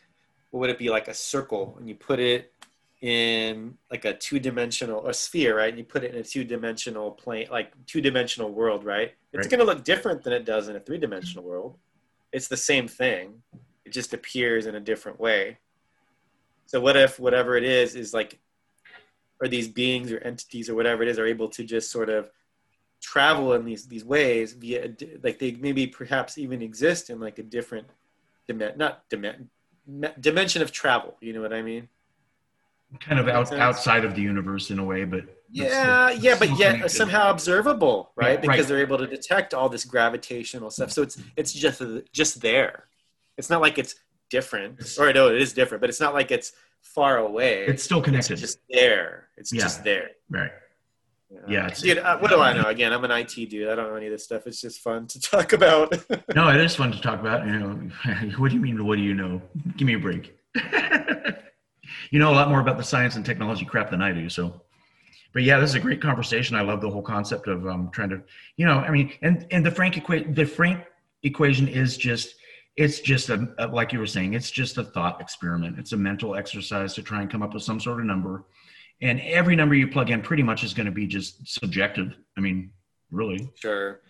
what 0.50 0.60
would 0.60 0.70
it 0.70 0.78
be 0.78 0.90
like 0.90 1.08
a 1.08 1.14
circle 1.14 1.76
and 1.78 1.88
you 1.88 1.94
put 1.94 2.18
it 2.20 2.52
in 3.02 3.76
like 3.90 4.04
a 4.04 4.14
two-dimensional 4.14 4.98
or 5.00 5.12
sphere 5.12 5.56
right? 5.58 5.68
And 5.68 5.78
you 5.78 5.84
put 5.84 6.02
it 6.04 6.14
in 6.14 6.20
a 6.20 6.22
two-dimensional 6.24 7.10
plane 7.12 7.48
like 7.50 7.72
two-dimensional 7.86 8.50
world 8.50 8.84
right? 8.84 9.14
It's 9.32 9.42
Right. 9.46 9.50
going 9.50 9.60
to 9.60 9.66
look 9.66 9.84
different 9.84 10.22
than 10.22 10.32
it 10.32 10.44
does 10.44 10.68
in 10.68 10.76
a 10.76 10.80
three-dimensional 10.80 11.44
world. 11.44 11.76
It's 12.32 12.48
the 12.48 12.56
same 12.56 12.88
thing. 12.88 13.42
It 13.84 13.92
just 13.92 14.14
appears 14.14 14.66
in 14.66 14.74
a 14.74 14.80
different 14.80 15.20
way. 15.20 15.58
So 16.66 16.80
what 16.80 16.96
if 16.96 17.20
whatever 17.20 17.56
it 17.56 17.64
is 17.64 17.94
is 17.94 18.12
like 18.14 18.38
or 19.40 19.48
these 19.48 19.68
beings 19.68 20.10
or 20.10 20.18
entities 20.18 20.68
or 20.70 20.74
whatever 20.74 21.02
it 21.02 21.08
is 21.08 21.18
are 21.18 21.26
able 21.26 21.48
to 21.50 21.62
just 21.64 21.90
sort 21.90 22.08
of 22.08 22.30
travel 23.02 23.52
in 23.52 23.64
these 23.64 23.86
these 23.86 24.04
ways 24.04 24.54
via 24.54 24.90
like 25.22 25.38
they 25.38 25.52
maybe 25.52 25.86
perhaps 25.86 26.38
even 26.38 26.62
exist 26.62 27.10
in 27.10 27.20
like 27.20 27.38
a 27.38 27.42
different 27.42 27.86
dimension 28.48 28.78
not 28.78 29.08
dimen- 29.10 29.46
me- 29.86 30.08
dimension 30.18 30.62
of 30.62 30.72
travel 30.72 31.14
you 31.20 31.34
know 31.34 31.42
what 31.42 31.52
i 31.52 31.60
mean 31.60 31.86
Kind 33.00 33.18
of 33.20 33.28
out, 33.28 33.52
outside 33.52 34.04
of 34.04 34.14
the 34.14 34.22
universe 34.22 34.70
in 34.70 34.78
a 34.78 34.84
way, 34.84 35.04
but 35.04 35.24
yeah 35.50 36.08
still- 36.10 36.24
yeah 36.24 36.36
but 36.38 36.48
yet 36.58 36.72
connected. 36.72 36.88
somehow 36.96 37.30
observable 37.30 38.10
right 38.16 38.32
Yeah, 38.34 38.40
because 38.40 38.58
right. 38.58 38.66
they're 38.68 38.80
able 38.80 38.98
to 38.98 39.06
detect 39.06 39.54
all 39.54 39.68
this 39.68 39.84
gravitational 39.84 40.70
stuff 40.70 40.90
so 40.90 41.02
it's 41.02 41.16
it's 41.36 41.52
just 41.52 41.80
just 42.12 42.40
there 42.40 42.88
it's 43.38 43.48
not 43.48 43.60
like 43.60 43.78
it's 43.78 43.94
different 44.28 44.80
or 44.98 45.12
no 45.12 45.28
it 45.28 45.40
is 45.40 45.52
different 45.52 45.80
but 45.82 45.88
it's 45.88 46.00
not 46.00 46.14
like 46.14 46.32
it's 46.32 46.52
far 46.82 47.18
away 47.18 47.64
it's 47.66 47.84
still 47.84 48.02
connected. 48.02 48.32
it's 48.32 48.40
just 48.40 48.58
there 48.68 49.28
it's 49.36 49.52
Yeah. 49.52 49.62
just 49.62 49.84
there 49.84 50.10
right. 50.28 50.50
Yeah, 51.48 51.66
it's- 51.66 51.80
dude 51.80 51.98
uh, 51.98 52.18
what 52.18 52.30
do 52.32 52.40
i 52.40 52.52
know 52.52 52.64
again 52.64 52.92
i'm 52.92 53.04
an 53.04 53.12
it 53.12 53.28
dude 53.48 53.68
i 53.68 53.76
don't 53.76 53.88
know 53.88 53.94
any 53.94 54.06
of 54.06 54.12
this 54.12 54.24
stuff 54.24 54.48
it's 54.48 54.60
just 54.60 54.80
fun 54.80 55.06
to 55.06 55.20
talk 55.32 55.52
about 55.52 55.92
No, 56.34 56.48
it 56.50 56.60
is 56.60 56.74
fun 56.74 56.90
to 56.90 57.00
talk 57.00 57.20
about. 57.20 57.46
You 57.46 57.58
know, 57.60 57.68
what 58.38 58.48
do 58.50 58.56
you 58.56 58.60
mean? 58.60 58.84
What 58.84 58.96
do 58.96 59.02
you 59.02 59.14
know? 59.14 59.40
Give 59.76 59.86
me 59.86 59.94
a 59.94 59.98
break. 59.98 60.36
you 62.10 62.18
know 62.18 62.30
a 62.30 62.34
lot 62.34 62.48
more 62.48 62.60
about 62.60 62.76
the 62.76 62.84
science 62.84 63.16
and 63.16 63.24
technology 63.24 63.64
crap 63.64 63.90
than 63.90 64.02
I 64.02 64.12
do. 64.12 64.28
So, 64.28 64.62
but 65.32 65.42
yeah, 65.42 65.58
this 65.60 65.70
is 65.70 65.76
a 65.76 65.80
great 65.80 66.00
conversation. 66.00 66.56
I 66.56 66.62
love 66.62 66.80
the 66.80 66.90
whole 66.90 67.02
concept 67.02 67.48
of 67.48 67.66
um, 67.66 67.90
trying 67.92 68.10
to, 68.10 68.22
you 68.56 68.66
know, 68.66 68.78
I 68.78 68.90
mean, 68.90 69.12
and 69.22 69.46
and 69.50 69.64
the 69.64 69.70
Frank 69.70 69.96
equation, 69.96 70.34
the 70.34 70.44
Frank 70.44 70.84
equation 71.22 71.68
is 71.68 71.96
just, 71.96 72.34
it's 72.76 73.00
just 73.00 73.28
a, 73.30 73.48
a 73.58 73.66
like 73.66 73.92
you 73.92 73.98
were 73.98 74.06
saying, 74.06 74.34
it's 74.34 74.50
just 74.50 74.78
a 74.78 74.84
thought 74.84 75.20
experiment. 75.20 75.78
It's 75.78 75.92
a 75.92 75.96
mental 75.96 76.34
exercise 76.36 76.94
to 76.94 77.02
try 77.02 77.20
and 77.20 77.30
come 77.30 77.42
up 77.42 77.54
with 77.54 77.62
some 77.62 77.80
sort 77.80 78.00
of 78.00 78.06
number, 78.06 78.44
and 79.00 79.20
every 79.20 79.56
number 79.56 79.74
you 79.74 79.88
plug 79.88 80.10
in 80.10 80.22
pretty 80.22 80.42
much 80.42 80.64
is 80.64 80.72
going 80.74 80.86
to 80.86 80.92
be 80.92 81.06
just 81.06 81.46
subjective. 81.46 82.16
I 82.36 82.40
mean, 82.40 82.70
really. 83.10 83.50
Sure. 83.56 84.00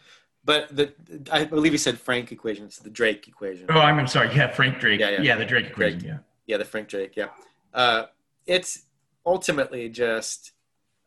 But 0.45 0.77
the 0.77 0.93
I 1.33 1.45
believe 1.45 1.73
you 1.73 1.79
said 1.79 1.99
Frank 1.99 2.31
equation. 2.31 2.67
It's 2.67 2.79
the 2.79 2.89
Drake 2.89 3.27
equation. 3.27 3.67
Oh, 3.69 3.81
I'm, 3.81 3.99
I'm 3.99 4.07
sorry. 4.07 4.33
Yeah, 4.35 4.47
Frank 4.47 4.79
Drake. 4.79 5.01
Yeah, 5.01 5.11
Yeah, 5.11 5.23
yeah. 5.23 5.37
the 5.37 5.45
Drake 5.45 5.67
equation. 5.67 5.99
Drake. 5.99 6.09
Yeah. 6.13 6.19
Yeah, 6.47 6.57
the 6.59 6.65
Frank 6.65 6.87
Drake. 6.87 7.17
Yeah. 7.17 7.31
Uh, 7.77 8.07
it's 8.47 8.87
ultimately 9.27 9.91
just 9.91 10.53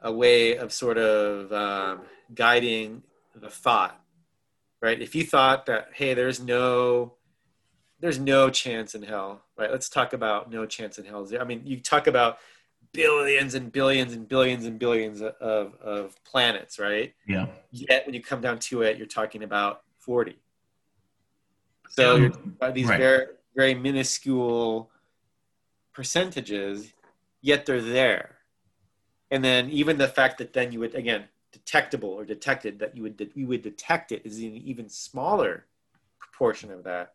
a 0.02 0.12
way 0.12 0.56
of 0.56 0.72
sort 0.72 1.00
of 1.00 1.52
um, 1.52 2.02
guiding 2.34 3.02
the 3.36 3.50
thought, 3.50 4.00
right? 4.80 5.02
If 5.02 5.16
you 5.16 5.24
thought 5.24 5.66
that, 5.66 5.90
hey, 5.94 6.14
there's 6.14 6.40
no, 6.40 7.16
there's 8.00 8.20
no 8.20 8.52
chance 8.52 8.94
in 8.94 9.02
hell, 9.02 9.42
right? 9.58 9.72
Let's 9.72 9.90
talk 9.90 10.14
about 10.14 10.52
no 10.52 10.68
chance 10.68 11.00
in 11.00 11.06
hell. 11.06 11.28
I 11.40 11.44
mean, 11.44 11.64
you 11.66 11.82
talk 11.82 12.06
about 12.06 12.38
billions 12.94 13.56
and 13.56 13.72
billions 13.72 14.14
and 14.14 14.28
billions 14.28 14.66
and 14.66 14.78
billions 14.78 15.22
of, 15.22 15.76
of 15.82 16.24
planets, 16.24 16.78
right? 16.78 17.16
Yeah. 17.28 17.48
Yet 17.72 18.06
when 18.06 18.14
you 18.14 18.22
come 18.22 18.42
down 18.42 18.60
to 18.60 18.84
it, 18.84 18.98
you're 18.98 19.08
talking 19.08 19.42
about 19.42 19.82
40. 19.98 20.38
So 21.90 22.32
um, 22.62 22.74
these 22.74 22.88
right. 22.88 23.00
very, 23.00 23.26
very 23.56 23.74
minuscule 23.74 24.92
percentages, 25.94 26.94
yet 27.42 27.66
they're 27.66 27.82
there. 27.82 28.38
And 29.32 29.44
then 29.44 29.70
even 29.70 29.98
the 29.98 30.08
fact 30.08 30.38
that 30.40 30.54
then 30.54 30.72
you 30.72 30.80
would, 30.80 30.96
again, 30.96 31.26
detectable 31.52 32.10
or 32.10 32.26
detected, 32.26 32.80
that 32.80 32.96
you 32.96 33.04
would, 33.04 33.32
you 33.36 33.48
would 33.48 33.62
detect 33.62 34.12
it 34.12 34.26
is 34.26 34.40
an 34.40 34.58
even 34.58 34.90
smaller 34.90 35.66
proportion 36.20 36.72
of 36.72 36.84
that. 36.84 37.14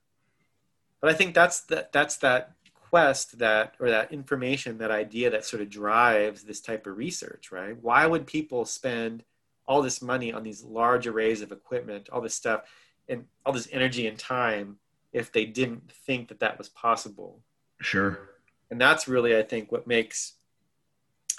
But 1.01 1.11
I 1.11 1.14
think 1.14 1.35
that's 1.35 1.61
that, 1.62 1.93
that's 1.93 2.16
that 2.18 2.55
quest 2.95 3.41
that 3.41 3.75
or 3.81 3.91
that 3.91 4.12
information 4.12 4.79
that 4.79 4.93
idea 4.93 5.29
that 5.29 5.45
sort 5.45 5.61
of 5.61 5.68
drives 5.68 6.45
this 6.45 6.61
type 6.61 6.87
of 6.87 6.97
research 6.97 7.51
right 7.51 7.77
why 7.83 8.07
would 8.07 8.25
people 8.25 8.64
spend 8.64 9.25
all 9.66 9.83
this 9.83 10.01
money 10.01 10.33
on 10.33 10.45
these 10.45 10.62
large 10.62 11.09
arrays 11.09 11.43
of 11.43 11.51
equipment 11.51 12.09
all 12.12 12.20
this 12.20 12.37
stuff 12.37 12.62
and 13.09 13.25
all 13.45 13.53
this 13.53 13.66
energy 13.72 14.07
and 14.07 14.16
time 14.16 14.77
if 15.12 15.33
they 15.33 15.45
didn't 15.45 15.91
think 15.91 16.29
that 16.29 16.39
that 16.39 16.57
was 16.57 16.68
possible 16.68 17.41
sure 17.81 18.34
and 18.71 18.81
that's 18.81 19.09
really 19.09 19.37
i 19.37 19.43
think 19.43 19.71
what 19.71 19.87
makes 19.87 20.35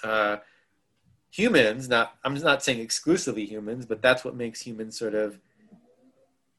uh, 0.03 0.37
humans 1.31 1.89
not 1.89 2.15
i'm 2.23 2.35
not 2.35 2.63
saying 2.63 2.79
exclusively 2.79 3.45
humans 3.45 3.85
but 3.85 4.01
that's 4.01 4.23
what 4.23 4.35
makes 4.35 4.61
humans 4.61 4.97
sort 4.97 5.15
of 5.15 5.39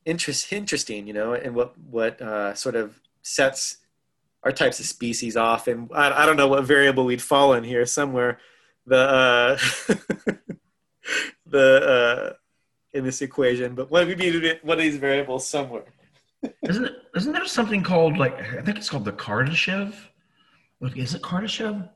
interest, 0.04 0.52
interesting 0.52 1.06
you 1.06 1.12
know 1.12 1.34
and 1.34 1.54
what 1.54 1.78
what 1.78 2.20
uh, 2.20 2.54
sort 2.54 2.74
of 2.74 3.00
sets 3.22 3.78
our 4.46 4.52
types 4.52 4.78
of 4.78 4.86
species 4.86 5.36
off, 5.36 5.66
and 5.66 5.90
I, 5.92 6.22
I 6.22 6.26
don't 6.26 6.36
know 6.36 6.46
what 6.46 6.64
variable 6.64 7.04
we'd 7.04 7.20
fall 7.20 7.54
in 7.54 7.64
here 7.64 7.84
somewhere. 7.84 8.38
The 8.86 8.96
uh, 8.96 9.58
the 11.46 12.32
uh, 12.94 12.96
in 12.96 13.02
this 13.02 13.22
equation, 13.22 13.74
but 13.74 13.90
what 13.90 14.06
would 14.06 14.18
be 14.18 14.54
one 14.62 14.78
of 14.78 14.84
these 14.84 14.98
variables 14.98 15.48
somewhere? 15.48 15.84
isn't 16.62 16.88
isn't 17.16 17.32
there 17.32 17.44
something 17.46 17.82
called 17.82 18.18
like 18.18 18.38
I 18.38 18.62
think 18.62 18.78
it's 18.78 18.88
called 18.88 19.04
the 19.04 19.12
Kardashev? 19.12 19.94
Is 20.80 21.14
it 21.14 21.22
Kardashev? 21.22 21.88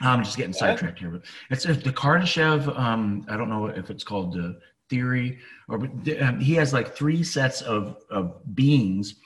I'm 0.00 0.22
just 0.22 0.36
getting 0.36 0.52
sidetracked 0.52 0.98
here, 0.98 1.10
but 1.10 1.22
it's 1.50 1.64
the 1.64 1.74
Kardashev. 1.92 2.78
Um, 2.78 3.24
I 3.28 3.36
don't 3.36 3.48
know 3.48 3.66
if 3.66 3.90
it's 3.90 4.04
called 4.04 4.34
the 4.34 4.58
theory 4.88 5.38
or 5.68 5.78
um, 6.20 6.38
he 6.40 6.54
has 6.54 6.72
like 6.72 6.94
three 6.94 7.22
sets 7.22 7.60
of 7.62 7.96
of 8.10 8.40
beings 8.54 9.16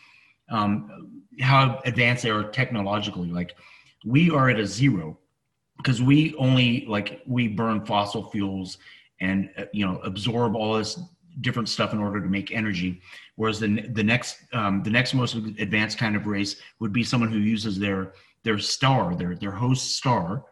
um, 0.50 1.22
how 1.40 1.80
advanced 1.84 2.22
they 2.22 2.30
are 2.30 2.44
technologically. 2.44 3.30
Like 3.30 3.56
we 4.04 4.30
are 4.30 4.50
at 4.50 4.58
a 4.58 4.66
zero 4.66 5.18
because 5.76 6.02
we 6.02 6.34
only 6.36 6.84
like 6.86 7.22
we 7.26 7.48
burn 7.48 7.84
fossil 7.84 8.30
fuels 8.30 8.78
and 9.20 9.50
uh, 9.56 9.64
you 9.72 9.86
know 9.86 9.98
absorb 10.00 10.56
all 10.56 10.74
this 10.74 11.00
different 11.40 11.68
stuff 11.68 11.92
in 11.92 12.00
order 12.00 12.20
to 12.20 12.28
make 12.28 12.52
energy. 12.52 13.00
Whereas 13.36 13.60
the 13.60 13.80
the 13.92 14.02
next 14.02 14.38
um, 14.52 14.82
the 14.82 14.90
next 14.90 15.14
most 15.14 15.34
advanced 15.34 15.98
kind 15.98 16.16
of 16.16 16.26
race 16.26 16.56
would 16.80 16.92
be 16.92 17.04
someone 17.04 17.30
who 17.30 17.38
uses 17.38 17.78
their 17.78 18.12
their 18.44 18.58
star, 18.58 19.14
their 19.14 19.34
their 19.34 19.52
host 19.52 19.96
star, 19.96 20.44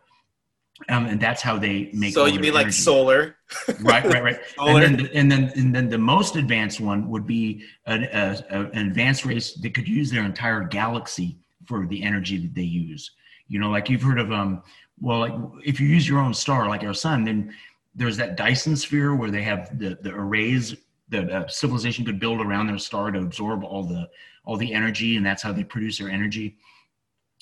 um, 0.88 1.06
and 1.06 1.20
that's 1.20 1.42
how 1.42 1.58
they 1.58 1.90
make. 1.92 2.14
So 2.14 2.26
you 2.26 2.38
mean 2.38 2.54
like 2.54 2.72
solar? 2.72 3.36
right, 3.80 4.04
right, 4.04 4.22
right. 4.22 4.40
solar. 4.56 4.82
And 4.84 4.98
then, 4.98 5.10
and 5.12 5.32
then, 5.32 5.52
and 5.56 5.74
then 5.74 5.88
the 5.88 5.98
most 5.98 6.36
advanced 6.36 6.80
one 6.80 7.08
would 7.10 7.26
be 7.26 7.64
an, 7.86 8.04
a, 8.04 8.42
a, 8.50 8.60
an 8.70 8.86
advanced 8.86 9.24
race 9.24 9.54
that 9.54 9.74
could 9.74 9.88
use 9.88 10.10
their 10.10 10.24
entire 10.24 10.62
galaxy 10.64 11.38
for 11.66 11.86
the 11.86 12.02
energy 12.02 12.38
that 12.38 12.54
they 12.54 12.62
use. 12.62 13.10
You 13.48 13.58
know, 13.58 13.70
like 13.70 13.90
you've 13.90 14.02
heard 14.02 14.20
of, 14.20 14.30
um, 14.30 14.62
well, 15.00 15.20
like 15.20 15.34
if 15.64 15.80
you 15.80 15.88
use 15.88 16.08
your 16.08 16.20
own 16.20 16.32
star, 16.32 16.68
like 16.68 16.84
our 16.84 16.94
sun, 16.94 17.24
then 17.24 17.54
there's 17.94 18.16
that 18.18 18.36
Dyson 18.36 18.76
sphere 18.76 19.14
where 19.14 19.30
they 19.30 19.42
have 19.42 19.78
the 19.78 19.98
the 20.00 20.14
arrays 20.14 20.76
that 21.08 21.30
uh, 21.30 21.48
civilization 21.48 22.04
could 22.04 22.20
build 22.20 22.40
around 22.40 22.66
their 22.66 22.78
star 22.78 23.10
to 23.10 23.18
absorb 23.18 23.64
all 23.64 23.82
the 23.82 24.08
all 24.44 24.56
the 24.56 24.72
energy, 24.72 25.16
and 25.16 25.26
that's 25.26 25.42
how 25.42 25.52
they 25.52 25.64
produce 25.64 25.98
their 25.98 26.08
energy. 26.08 26.56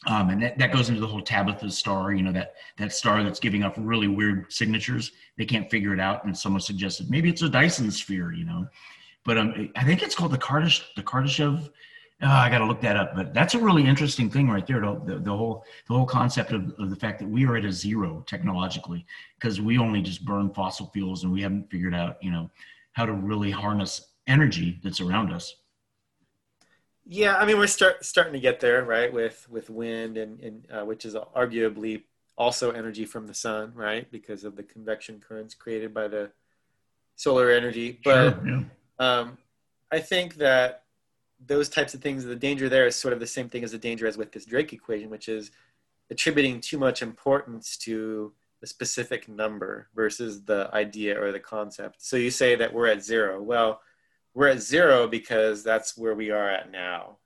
Um, 0.07 0.30
and 0.30 0.42
that, 0.42 0.59
that 0.59 0.72
goes 0.72 0.88
into 0.88 1.01
the 1.01 1.07
whole 1.07 1.22
Tabitha 1.22 1.70
star, 1.70 2.12
you 2.12 2.22
know, 2.22 2.32
that, 2.32 2.55
that 2.76 2.92
star 2.92 3.24
that's 3.24 3.40
giving 3.40 3.64
up 3.64 3.74
really 3.78 4.09
weird 4.09 4.53
signatures. 4.53 5.12
They 5.36 5.47
can't 5.47 5.70
figure 5.70 5.94
it 5.94 6.01
out. 6.01 6.24
And 6.24 6.36
someone 6.36 6.61
suggested 6.61 7.11
maybe 7.11 7.28
it's 7.28 7.42
a 7.42 7.49
Dyson 7.49 7.90
sphere, 7.90 8.32
you 8.32 8.44
know, 8.44 8.66
but 9.24 9.38
um, 9.38 9.70
I 9.74 9.84
think 9.84 10.03
it's 10.03 10.14
called 10.14 10.32
the 10.32 10.80
the 10.97 11.03
Kardashev. 11.03 11.70
Oh, 12.22 12.28
I 12.28 12.49
got 12.49 12.59
to 12.59 12.66
look 12.66 12.80
that 12.80 12.97
up, 12.97 13.14
but 13.14 13.34
that's 13.34 13.55
a 13.55 13.59
really 13.59 13.84
interesting 13.84 14.30
thing 14.30 14.49
right 14.49 14.66
there. 14.66 14.80
The, 14.80 15.20
the 15.22 15.36
whole, 15.36 15.64
the 15.86 15.94
whole 15.94 16.07
concept 16.07 16.53
of, 16.53 16.72
of 16.78 16.88
the 16.88 16.97
fact 16.97 17.18
that 17.18 17.28
we 17.28 17.44
are 17.44 17.57
at 17.57 17.64
a 17.64 17.72
zero 17.72 18.22
technologically 18.26 19.05
because 19.38 19.61
we 19.61 19.76
only 19.76 20.01
just 20.01 20.24
burn 20.24 20.53
fossil 20.55 20.90
fuels 20.94 21.24
and 21.24 21.32
we 21.32 21.42
haven't 21.42 21.70
figured 21.70 21.94
out, 21.94 22.16
you 22.22 22.30
know, 22.30 22.51
how 22.92 23.05
to 23.05 23.12
really 23.12 23.51
harness 23.51 24.12
energy 24.26 24.80
that's 24.82 25.01
around 25.03 25.30
us. 25.30 25.57
Yeah, 27.09 27.36
I 27.36 27.46
mean 27.46 27.57
we're 27.57 27.68
start, 27.68 28.04
starting 28.04 28.32
to 28.32 28.40
get 28.40 28.59
there, 28.59 28.84
right? 28.84 29.12
With 29.12 29.46
with 29.48 29.70
wind 29.70 30.18
and, 30.18 30.40
and 30.40 30.66
uh, 30.70 30.84
which 30.84 31.04
is 31.04 31.14
arguably 31.14 32.02
also 32.36 32.72
energy 32.72 33.04
from 33.04 33.26
the 33.26 33.34
sun, 33.34 33.72
right? 33.74 34.11
Because 34.11 34.44
of 34.44 34.57
the 34.57 34.62
convection 34.62 35.20
currents 35.20 35.54
created 35.54 35.94
by 35.94 36.09
the 36.09 36.30
solar 37.14 37.50
energy. 37.50 38.00
But 38.04 38.34
sure, 38.34 38.46
yeah. 38.46 38.62
um, 38.98 39.38
I 39.92 40.00
think 40.00 40.34
that 40.36 40.82
those 41.44 41.68
types 41.68 41.94
of 41.94 42.00
things, 42.00 42.24
the 42.24 42.34
danger 42.34 42.68
there 42.68 42.86
is 42.86 42.96
sort 42.96 43.14
of 43.14 43.20
the 43.20 43.26
same 43.26 43.48
thing 43.48 43.62
as 43.62 43.72
the 43.72 43.78
danger 43.78 44.07
as 44.07 44.16
with 44.16 44.32
this 44.32 44.44
Drake 44.44 44.72
equation, 44.72 45.09
which 45.09 45.28
is 45.28 45.50
attributing 46.11 46.61
too 46.61 46.78
much 46.78 47.02
importance 47.02 47.76
to 47.76 48.32
a 48.62 48.66
specific 48.66 49.28
number 49.28 49.88
versus 49.94 50.42
the 50.44 50.70
idea 50.72 51.20
or 51.20 51.30
the 51.30 51.40
concept. 51.40 52.02
So 52.02 52.16
you 52.16 52.30
say 52.30 52.57
that 52.57 52.72
we're 52.72 52.88
at 52.88 53.04
zero. 53.04 53.42
Well, 53.42 53.80
we're 54.37 54.49
at 54.49 54.61
zero 54.61 55.09
because 55.09 55.64
that's 55.64 55.97
where 55.97 56.14
we 56.14 56.30
are 56.30 56.49
at 56.49 56.70
now 56.70 57.16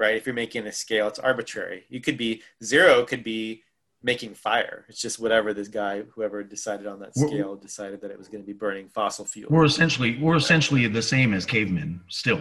right? 0.00 0.16
If 0.16 0.26
you're 0.26 0.34
making 0.34 0.66
a 0.66 0.72
scale 0.72 1.06
it's 1.06 1.18
arbitrary. 1.18 1.84
You 1.88 2.00
could 2.00 2.16
be 2.16 2.42
zero 2.64 3.04
could 3.04 3.22
be 3.22 3.62
making 4.02 4.32
fire. 4.34 4.86
It's 4.88 5.00
just 5.00 5.20
whatever 5.20 5.52
this 5.52 5.68
guy 5.68 6.02
whoever 6.14 6.42
decided 6.42 6.86
on 6.86 6.98
that 7.00 7.14
scale 7.14 7.50
we're, 7.50 7.56
decided 7.56 8.00
that 8.00 8.10
it 8.10 8.18
was 8.18 8.26
going 8.26 8.42
to 8.42 8.46
be 8.46 8.54
burning 8.54 8.88
fossil 8.88 9.26
fuel. 9.26 9.48
We're 9.50 9.66
essentially 9.66 10.18
we're 10.18 10.36
essentially 10.36 10.86
the 10.88 11.02
same 11.02 11.34
as 11.34 11.44
cavemen 11.44 12.00
still 12.08 12.40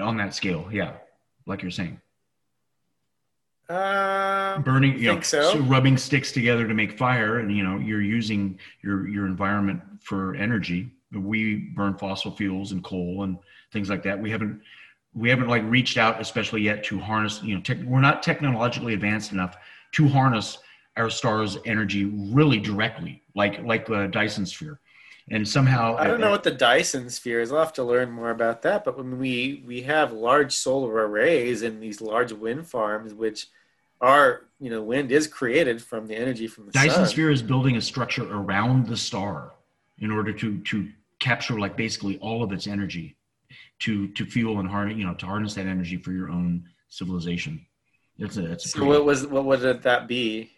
on 0.00 0.16
that 0.18 0.34
scale 0.34 0.68
yeah 0.70 0.92
like 1.46 1.62
you're 1.62 1.70
saying. 1.70 2.00
Uh, 3.68 4.58
burning 4.58 4.98
you 4.98 5.14
know, 5.14 5.20
so. 5.20 5.52
so 5.52 5.58
rubbing 5.60 5.96
sticks 5.96 6.32
together 6.32 6.66
to 6.66 6.74
make 6.74 6.98
fire 6.98 7.38
and 7.38 7.56
you 7.56 7.62
know 7.62 7.78
you're 7.78 8.02
using 8.02 8.58
your 8.82 9.08
your 9.08 9.26
environment 9.26 9.80
for 10.00 10.34
energy 10.34 10.90
we 11.12 11.56
burn 11.74 11.96
fossil 11.96 12.30
fuels 12.30 12.72
and 12.72 12.84
coal 12.84 13.24
and 13.24 13.38
things 13.72 13.90
like 13.90 14.02
that. 14.04 14.20
We 14.20 14.30
haven't 14.30 14.60
we 15.14 15.28
haven't 15.28 15.48
like 15.48 15.64
reached 15.64 15.98
out, 15.98 16.20
especially 16.20 16.62
yet, 16.62 16.84
to 16.84 16.98
harness. 16.98 17.42
You 17.42 17.56
know, 17.56 17.60
te- 17.60 17.82
we're 17.82 18.00
not 18.00 18.22
technologically 18.22 18.94
advanced 18.94 19.32
enough 19.32 19.56
to 19.92 20.08
harness 20.08 20.58
our 20.96 21.10
star's 21.10 21.58
energy 21.64 22.04
really 22.04 22.58
directly, 22.58 23.22
like 23.34 23.62
like 23.62 23.86
the 23.86 24.06
Dyson 24.06 24.46
sphere. 24.46 24.80
And 25.32 25.46
somehow, 25.46 25.96
I 25.96 26.08
don't 26.08 26.22
uh, 26.22 26.26
know 26.26 26.30
what 26.30 26.42
the 26.42 26.50
Dyson 26.50 27.08
sphere 27.08 27.40
is. 27.40 27.52
I'll 27.52 27.60
have 27.60 27.72
to 27.74 27.84
learn 27.84 28.10
more 28.10 28.30
about 28.30 28.62
that. 28.62 28.84
But 28.84 28.98
when 28.98 29.18
we 29.18 29.62
we 29.66 29.82
have 29.82 30.12
large 30.12 30.52
solar 30.52 31.06
arrays 31.06 31.62
and 31.62 31.82
these 31.82 32.00
large 32.00 32.32
wind 32.32 32.66
farms, 32.66 33.14
which 33.14 33.46
are 34.00 34.46
you 34.58 34.70
know 34.70 34.82
wind 34.82 35.12
is 35.12 35.26
created 35.26 35.82
from 35.82 36.06
the 36.06 36.16
energy 36.16 36.46
from 36.46 36.66
the 36.66 36.72
Dyson 36.72 36.90
sun. 36.90 37.06
sphere 37.06 37.30
is 37.30 37.42
building 37.42 37.76
a 37.76 37.80
structure 37.80 38.24
around 38.32 38.86
the 38.86 38.96
star 38.96 39.52
in 39.98 40.10
order 40.10 40.32
to 40.32 40.58
to 40.60 40.88
capture 41.20 41.60
like 41.60 41.76
basically 41.76 42.18
all 42.18 42.42
of 42.42 42.50
its 42.50 42.66
energy 42.66 43.16
to 43.80 44.08
to 44.08 44.26
fuel 44.26 44.58
and 44.58 44.68
harness 44.68 44.96
you 44.96 45.04
know 45.04 45.14
to 45.14 45.26
harness 45.26 45.54
that 45.54 45.66
energy 45.66 45.96
for 45.96 46.12
your 46.12 46.30
own 46.30 46.64
civilization. 46.88 47.64
That's 48.18 48.36
a 48.36 48.42
that's 48.42 48.66
a 48.66 48.68
so 48.68 48.84
what 48.84 49.04
was 49.04 49.26
what 49.26 49.44
would 49.44 49.82
that 49.82 50.08
be? 50.08 50.50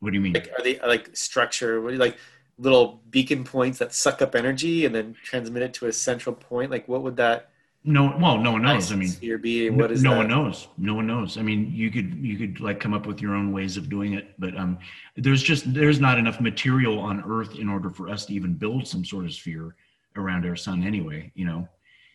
What 0.00 0.10
do 0.10 0.16
you 0.16 0.22
mean? 0.22 0.34
Like, 0.34 0.50
are 0.58 0.62
they 0.62 0.78
like 0.80 1.16
structure 1.16 1.80
what 1.80 1.90
do 1.90 1.94
you 1.94 2.00
like 2.00 2.18
little 2.58 3.02
beacon 3.10 3.44
points 3.44 3.78
that 3.78 3.92
suck 3.92 4.22
up 4.22 4.34
energy 4.34 4.86
and 4.86 4.94
then 4.94 5.14
transmit 5.22 5.62
it 5.62 5.74
to 5.74 5.86
a 5.86 5.92
central 5.92 6.34
point? 6.34 6.70
Like 6.70 6.88
what 6.88 7.02
would 7.02 7.16
that 7.16 7.50
no 7.86 8.16
well 8.20 8.38
no 8.38 8.52
one 8.52 8.62
knows. 8.62 8.92
I 8.92 8.96
mean 8.96 9.08
sphere 9.08 9.38
be 9.38 9.70
what 9.70 9.92
is 9.92 10.02
no 10.02 10.16
one 10.16 10.28
knows. 10.28 10.68
No 10.76 10.94
one 10.94 11.06
knows. 11.06 11.38
I 11.38 11.42
mean 11.42 11.72
you 11.72 11.90
could 11.90 12.14
you 12.14 12.36
could 12.36 12.60
like 12.60 12.80
come 12.80 12.92
up 12.92 13.06
with 13.06 13.22
your 13.22 13.34
own 13.34 13.52
ways 13.52 13.76
of 13.76 13.88
doing 13.88 14.14
it 14.14 14.34
but 14.38 14.56
um 14.56 14.78
there's 15.16 15.42
just 15.42 15.72
there's 15.72 16.00
not 16.00 16.18
enough 16.18 16.40
material 16.40 16.98
on 16.98 17.22
earth 17.30 17.56
in 17.56 17.68
order 17.68 17.88
for 17.88 18.08
us 18.08 18.26
to 18.26 18.34
even 18.34 18.54
build 18.54 18.86
some 18.86 19.04
sort 19.04 19.24
of 19.24 19.32
sphere 19.32 19.76
around 20.16 20.44
our 20.44 20.56
sun 20.56 20.82
anyway 20.84 21.30
you 21.34 21.46
know? 21.46 21.66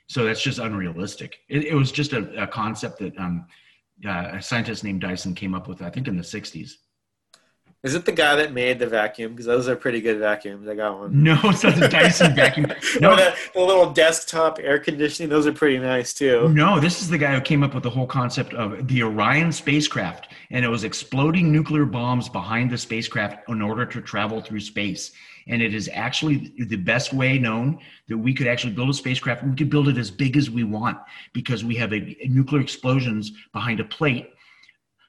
So 0.07 0.25
that's 0.25 0.41
just 0.41 0.59
unrealistic. 0.59 1.39
It, 1.47 1.63
it 1.63 1.73
was 1.73 1.89
just 1.89 2.11
a, 2.11 2.43
a, 2.43 2.45
concept 2.45 2.99
that 2.99 3.17
um 3.17 3.47
uh, 4.05 4.31
a 4.33 4.41
scientist 4.41 4.83
named 4.83 5.01
dyson 5.01 5.35
came 5.35 5.53
up 5.53 5.67
with 5.67 5.81
i 5.83 5.89
think 5.89 6.07
in 6.07 6.17
the 6.17 6.23
60s 6.23 6.71
Is 7.83 7.95
it 7.95 8.05
the 8.05 8.11
guy 8.11 8.35
that 8.35 8.53
made 8.53 8.77
the 8.77 8.85
vacuum? 8.85 9.31
Because 9.31 9.47
those 9.47 9.67
are 9.67 9.75
pretty 9.75 10.01
good 10.01 10.19
vacuums. 10.19 10.67
I 10.67 10.75
got 10.75 10.99
one. 10.99 11.23
No, 11.23 11.39
it's 11.45 11.63
not 11.63 11.75
the 11.75 11.87
Dyson 11.87 12.35
vacuum. 12.35 12.67
No, 12.99 13.15
the, 13.15 13.35
the 13.55 13.59
little 13.59 13.91
desktop 13.91 14.59
air 14.61 14.77
conditioning. 14.77 15.29
Those 15.29 15.47
are 15.47 15.51
pretty 15.51 15.79
nice 15.79 16.13
too. 16.13 16.49
no, 16.49 16.79
this 16.79 17.01
is 17.01 17.09
the 17.09 17.17
guy 17.17 17.33
who 17.33 17.41
came 17.41 17.63
up 17.63 17.73
with 17.73 17.81
the 17.81 17.89
whole 17.89 18.05
concept 18.05 18.53
of 18.53 18.87
the 18.87 19.01
Orion 19.01 19.51
spacecraft, 19.51 20.27
and 20.51 20.63
it 20.63 20.67
was 20.67 20.83
exploding 20.83 21.51
nuclear 21.51 21.85
bombs 21.85 22.29
behind 22.29 22.69
the 22.69 22.77
spacecraft 22.77 23.49
in 23.49 23.63
order 23.63 23.83
to 23.87 23.99
travel 23.99 24.41
through 24.41 24.59
space. 24.59 25.11
And 25.47 25.59
it 25.59 25.73
is 25.73 25.89
actually 25.91 26.53
the 26.67 26.75
best 26.75 27.13
way 27.13 27.39
known 27.39 27.79
that 28.09 28.17
we 28.17 28.31
could 28.31 28.45
actually 28.45 28.73
build 28.73 28.91
a 28.91 28.93
spacecraft. 28.93 29.43
We 29.43 29.55
could 29.55 29.71
build 29.71 29.87
it 29.87 29.97
as 29.97 30.11
big 30.11 30.37
as 30.37 30.51
we 30.51 30.63
want 30.63 30.99
because 31.33 31.65
we 31.65 31.75
have 31.77 31.93
a, 31.93 32.15
nuclear 32.25 32.61
explosions 32.61 33.31
behind 33.53 33.79
a 33.79 33.83
plate, 33.85 34.29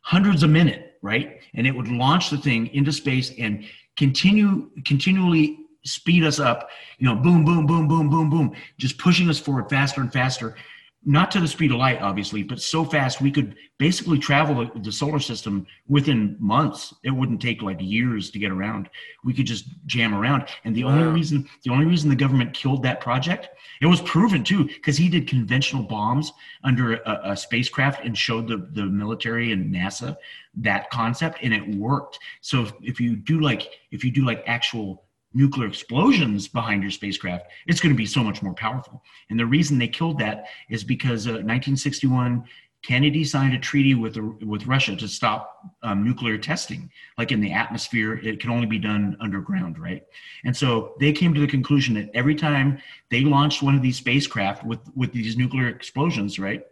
hundreds 0.00 0.42
a 0.42 0.48
minute, 0.48 0.91
right? 1.02 1.40
And 1.54 1.66
it 1.66 1.72
would 1.72 1.88
launch 1.88 2.30
the 2.30 2.38
thing 2.38 2.68
into 2.68 2.92
space 2.92 3.32
and 3.38 3.64
continue 3.96 4.70
continually 4.84 5.58
speed 5.84 6.24
us 6.24 6.38
up. 6.38 6.70
You 6.98 7.08
know, 7.08 7.16
boom, 7.16 7.44
boom, 7.44 7.66
boom, 7.66 7.88
boom, 7.88 8.08
boom, 8.08 8.30
boom, 8.30 8.52
just 8.78 8.98
pushing 8.98 9.28
us 9.28 9.38
forward 9.38 9.68
faster 9.68 10.00
and 10.00 10.12
faster 10.12 10.56
not 11.04 11.30
to 11.32 11.40
the 11.40 11.48
speed 11.48 11.72
of 11.72 11.78
light, 11.78 12.00
obviously, 12.00 12.42
but 12.42 12.60
so 12.60 12.84
fast 12.84 13.20
we 13.20 13.30
could 13.30 13.56
basically 13.78 14.18
travel 14.18 14.64
the, 14.64 14.80
the 14.80 14.92
solar 14.92 15.18
system 15.18 15.66
within 15.88 16.36
months. 16.38 16.94
It 17.02 17.10
wouldn't 17.10 17.42
take 17.42 17.60
like 17.60 17.78
years 17.80 18.30
to 18.30 18.38
get 18.38 18.52
around. 18.52 18.88
We 19.24 19.34
could 19.34 19.46
just 19.46 19.66
jam 19.86 20.14
around. 20.14 20.48
And 20.64 20.74
the 20.74 20.84
only 20.84 21.04
reason 21.08 21.48
the 21.64 21.72
only 21.72 21.86
reason 21.86 22.08
the 22.08 22.16
government 22.16 22.54
killed 22.54 22.82
that 22.84 23.00
project, 23.00 23.48
it 23.80 23.86
was 23.86 24.00
proven 24.02 24.44
too, 24.44 24.64
because 24.64 24.96
he 24.96 25.08
did 25.08 25.26
conventional 25.26 25.82
bombs 25.82 26.32
under 26.62 26.94
a, 26.94 27.20
a 27.24 27.36
spacecraft 27.36 28.04
and 28.04 28.16
showed 28.16 28.46
the, 28.46 28.68
the 28.72 28.84
military 28.84 29.52
and 29.52 29.74
NASA 29.74 30.16
that 30.54 30.90
concept, 30.90 31.38
and 31.42 31.52
it 31.52 31.76
worked. 31.76 32.18
So 32.42 32.62
if, 32.62 32.72
if 32.82 33.00
you 33.00 33.16
do 33.16 33.40
like 33.40 33.70
if 33.90 34.04
you 34.04 34.12
do 34.12 34.24
like 34.24 34.44
actual 34.46 35.04
nuclear 35.34 35.68
explosions 35.68 36.48
behind 36.48 36.82
your 36.82 36.90
spacecraft, 36.90 37.46
it's 37.66 37.80
going 37.80 37.94
to 37.94 37.96
be 37.96 38.06
so 38.06 38.22
much 38.22 38.42
more 38.42 38.54
powerful. 38.54 39.02
And 39.30 39.38
the 39.38 39.46
reason 39.46 39.78
they 39.78 39.88
killed 39.88 40.18
that 40.20 40.46
is 40.68 40.84
because 40.84 41.26
uh, 41.26 41.42
1961, 41.42 42.44
Kennedy 42.82 43.22
signed 43.22 43.54
a 43.54 43.58
treaty 43.58 43.94
with 43.94 44.16
with 44.16 44.66
Russia 44.66 44.96
to 44.96 45.06
stop 45.06 45.72
um, 45.84 46.04
nuclear 46.04 46.36
testing. 46.36 46.90
Like 47.16 47.30
in 47.30 47.40
the 47.40 47.52
atmosphere, 47.52 48.14
it 48.14 48.40
can 48.40 48.50
only 48.50 48.66
be 48.66 48.78
done 48.78 49.16
underground, 49.20 49.78
right? 49.78 50.02
And 50.44 50.56
so 50.56 50.94
they 50.98 51.12
came 51.12 51.32
to 51.32 51.40
the 51.40 51.46
conclusion 51.46 51.94
that 51.94 52.10
every 52.12 52.34
time 52.34 52.78
they 53.08 53.20
launched 53.20 53.62
one 53.62 53.76
of 53.76 53.82
these 53.82 53.98
spacecraft 53.98 54.64
with 54.64 54.80
with 54.96 55.12
these 55.12 55.36
nuclear 55.36 55.68
explosions, 55.68 56.40
right? 56.40 56.64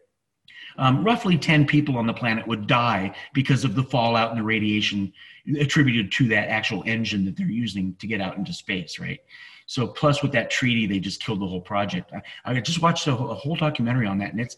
Um, 0.79 1.05
roughly 1.05 1.37
10 1.37 1.67
people 1.67 1.99
on 1.99 2.07
the 2.07 2.15
planet 2.15 2.47
would 2.47 2.67
die 2.67 3.15
because 3.35 3.65
of 3.65 3.75
the 3.75 3.83
fallout 3.83 4.31
and 4.31 4.39
the 4.39 4.45
radiation 4.45 5.13
attributed 5.59 6.13
to 6.13 6.29
that 6.29 6.49
actual 6.49 6.83
engine 6.87 7.25
that 7.25 7.37
they're 7.37 7.47
using 7.47 7.95
to 7.97 8.07
get 8.07 8.21
out 8.21 8.37
into 8.37 8.53
space, 8.53 8.99
right? 8.99 9.21
So, 9.67 9.87
plus 9.87 10.23
with 10.23 10.33
that 10.33 10.51
treaty, 10.51 10.87
they 10.87 10.99
just 10.99 11.23
killed 11.23 11.41
the 11.41 11.47
whole 11.47 11.61
project. 11.61 12.13
I, 12.13 12.23
I 12.57 12.61
just 12.61 12.83
watched 12.83 13.07
a, 13.07 13.15
whole- 13.15 13.31
a 13.31 13.35
whole 13.35 13.55
documentary 13.57 14.07
on 14.07 14.19
that, 14.19 14.33
and 14.33 14.41
it's 14.41 14.57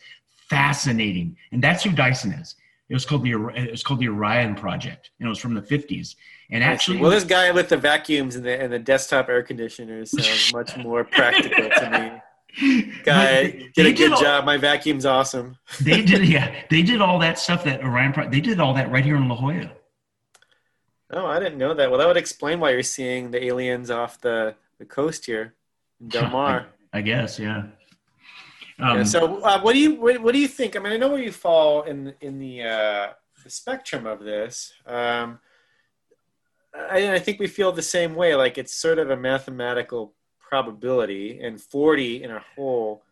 fascinating. 0.48 1.36
And 1.52 1.62
that's 1.62 1.84
who 1.84 1.92
Dyson 1.92 2.32
is. 2.32 2.56
It 2.88 2.94
was 2.94 3.06
called 3.06 3.22
the 3.22 3.32
it 3.54 3.70
was 3.70 3.82
called 3.82 4.00
the 4.00 4.08
Orion 4.08 4.54
Project, 4.54 5.10
and 5.18 5.26
it 5.26 5.28
was 5.30 5.38
from 5.38 5.54
the 5.54 5.62
50s. 5.62 6.14
And 6.50 6.62
actually, 6.62 6.98
well, 6.98 7.10
this 7.10 7.24
guy 7.24 7.50
with 7.50 7.68
the 7.70 7.76
vacuums 7.78 8.36
and 8.36 8.44
the 8.44 8.60
and 8.60 8.72
the 8.72 8.78
desktop 8.78 9.28
air 9.30 9.42
conditioners 9.42 10.10
sounds 10.10 10.52
much 10.52 10.76
more 10.76 11.02
practical 11.04 11.70
to 11.70 11.90
me. 11.90 12.21
Guy, 13.04 13.70
did 13.74 13.86
a 13.86 13.92
good 13.92 14.16
job. 14.18 14.44
My 14.44 14.58
vacuum's 14.58 15.06
awesome. 15.06 15.56
they 15.80 16.02
did, 16.02 16.28
yeah, 16.28 16.54
they 16.70 16.82
did 16.82 17.00
all 17.00 17.18
that 17.20 17.38
stuff 17.38 17.64
that 17.64 17.82
Orion. 17.82 18.30
They 18.30 18.40
did 18.40 18.60
all 18.60 18.74
that 18.74 18.90
right 18.90 19.04
here 19.04 19.16
in 19.16 19.28
La 19.28 19.36
Jolla. 19.36 19.72
Oh, 21.12 21.26
I 21.26 21.38
didn't 21.38 21.58
know 21.58 21.74
that. 21.74 21.90
Well, 21.90 21.98
that 21.98 22.06
would 22.06 22.16
explain 22.16 22.60
why 22.60 22.70
you're 22.70 22.82
seeing 22.82 23.30
the 23.30 23.44
aliens 23.44 23.90
off 23.90 24.20
the, 24.20 24.54
the 24.78 24.84
coast 24.84 25.26
here 25.26 25.54
in 26.00 26.08
Del 26.08 26.30
Mar. 26.30 26.66
I 26.92 27.00
guess, 27.00 27.38
yeah. 27.38 27.64
Um, 28.78 28.98
yeah, 28.98 29.02
so, 29.04 29.40
uh, 29.42 29.60
what 29.60 29.74
do 29.74 29.78
you 29.78 30.00
what, 30.00 30.20
what 30.20 30.32
do 30.32 30.40
you 30.40 30.48
think? 30.48 30.76
I 30.76 30.78
mean, 30.78 30.92
I 30.92 30.96
know 30.96 31.08
where 31.08 31.22
you 31.22 31.32
fall 31.32 31.82
in 31.82 32.14
in 32.20 32.38
the 32.38 32.62
uh, 32.62 33.08
the 33.44 33.50
spectrum 33.50 34.06
of 34.06 34.20
this. 34.20 34.72
Um, 34.86 35.38
I, 36.74 37.14
I 37.14 37.18
think 37.18 37.38
we 37.38 37.46
feel 37.46 37.72
the 37.72 37.82
same 37.82 38.14
way. 38.14 38.34
Like 38.34 38.58
it's 38.58 38.74
sort 38.74 38.98
of 38.98 39.10
a 39.10 39.16
mathematical 39.16 40.14
probability, 40.62 41.40
and 41.40 41.58
forty 41.58 42.22
in 42.22 42.30
a 42.30 42.42
whole 42.54 43.02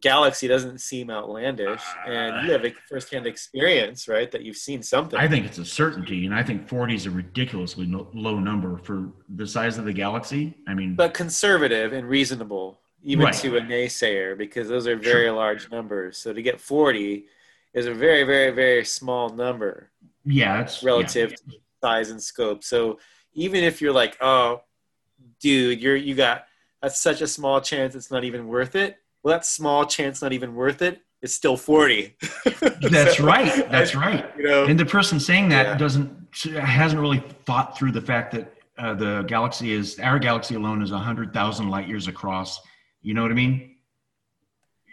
galaxy 0.00 0.46
doesn't 0.46 0.78
seem 0.78 1.08
outlandish. 1.10 1.80
Uh, 2.06 2.10
and 2.10 2.46
you 2.46 2.52
have 2.52 2.66
a 2.66 2.72
firsthand 2.86 3.26
experience, 3.26 4.08
right? 4.08 4.30
That 4.30 4.42
you've 4.42 4.58
seen 4.58 4.82
something. 4.82 5.18
I 5.18 5.26
think 5.26 5.46
it's 5.46 5.56
a 5.56 5.64
certainty, 5.64 6.26
and 6.26 6.34
I 6.34 6.42
think 6.42 6.68
40 6.68 6.94
is 6.94 7.06
a 7.06 7.10
ridiculously 7.10 7.86
no, 7.86 8.10
low 8.12 8.38
number 8.38 8.76
for 8.76 9.08
the 9.36 9.46
size 9.46 9.78
of 9.78 9.86
the 9.86 9.92
galaxy. 9.94 10.54
I 10.68 10.74
mean, 10.74 10.96
but 10.96 11.14
conservative 11.14 11.94
and 11.94 12.06
reasonable, 12.06 12.78
even 13.02 13.24
Right. 13.24 13.34
to 13.36 13.56
a 13.56 13.60
naysayer, 13.62 14.36
because 14.36 14.68
those 14.68 14.86
are 14.86 14.96
very 14.96 15.28
Sure. 15.28 15.32
large 15.32 15.70
numbers. 15.70 16.18
So 16.18 16.34
to 16.34 16.42
get 16.42 16.60
forty 16.60 17.24
is 17.72 17.86
a 17.86 17.94
very, 17.94 18.24
very, 18.24 18.50
very 18.50 18.84
small 18.84 19.30
number. 19.30 19.90
yeah, 20.26 20.60
it's 20.60 20.82
relative 20.82 21.30
to 21.36 21.42
size 21.82 22.10
and 22.10 22.22
scope. 22.22 22.62
So 22.64 22.98
even 23.32 23.64
if 23.64 23.80
you're 23.80 23.92
like, 24.02 24.16
oh, 24.20 24.60
dude, 25.40 25.80
you're 25.80 25.96
you 25.96 26.14
got 26.14 26.46
that's 26.82 27.00
such 27.00 27.20
a 27.20 27.26
small 27.26 27.60
chance 27.60 27.94
it's 27.94 28.10
not 28.10 28.24
even 28.24 28.46
worth 28.48 28.74
it. 28.76 28.98
Well, 29.22 29.34
that 29.34 29.44
small 29.46 29.84
chance 29.86 30.22
not 30.22 30.32
even 30.32 30.54
worth 30.54 30.82
it 30.82 31.00
is 31.22 31.34
still 31.34 31.56
forty. 31.56 32.16
That's 32.80 33.16
So, 33.16 33.24
right. 33.24 33.68
That's 33.70 33.96
I- 33.96 34.00
right. 34.00 34.32
You 34.36 34.44
know, 34.44 34.64
And 34.66 34.78
the 34.78 34.86
person 34.86 35.18
saying 35.18 35.48
that 35.48 35.66
Yeah. 35.66 35.76
doesn't 35.78 36.10
hasn't 36.60 37.00
really 37.00 37.20
thought 37.46 37.76
through 37.78 37.92
the 37.92 38.00
fact 38.02 38.32
that 38.32 38.52
uh, 38.78 38.94
the 38.94 39.22
galaxy 39.22 39.72
is 39.72 39.98
our 40.00 40.18
galaxy 40.18 40.54
alone 40.54 40.82
is 40.82 40.90
hundred 40.90 41.32
thousand 41.32 41.70
light 41.70 41.88
years 41.88 42.08
across. 42.08 42.60
You 43.02 43.14
know 43.14 43.22
what 43.22 43.30
I 43.30 43.34
mean? 43.34 43.76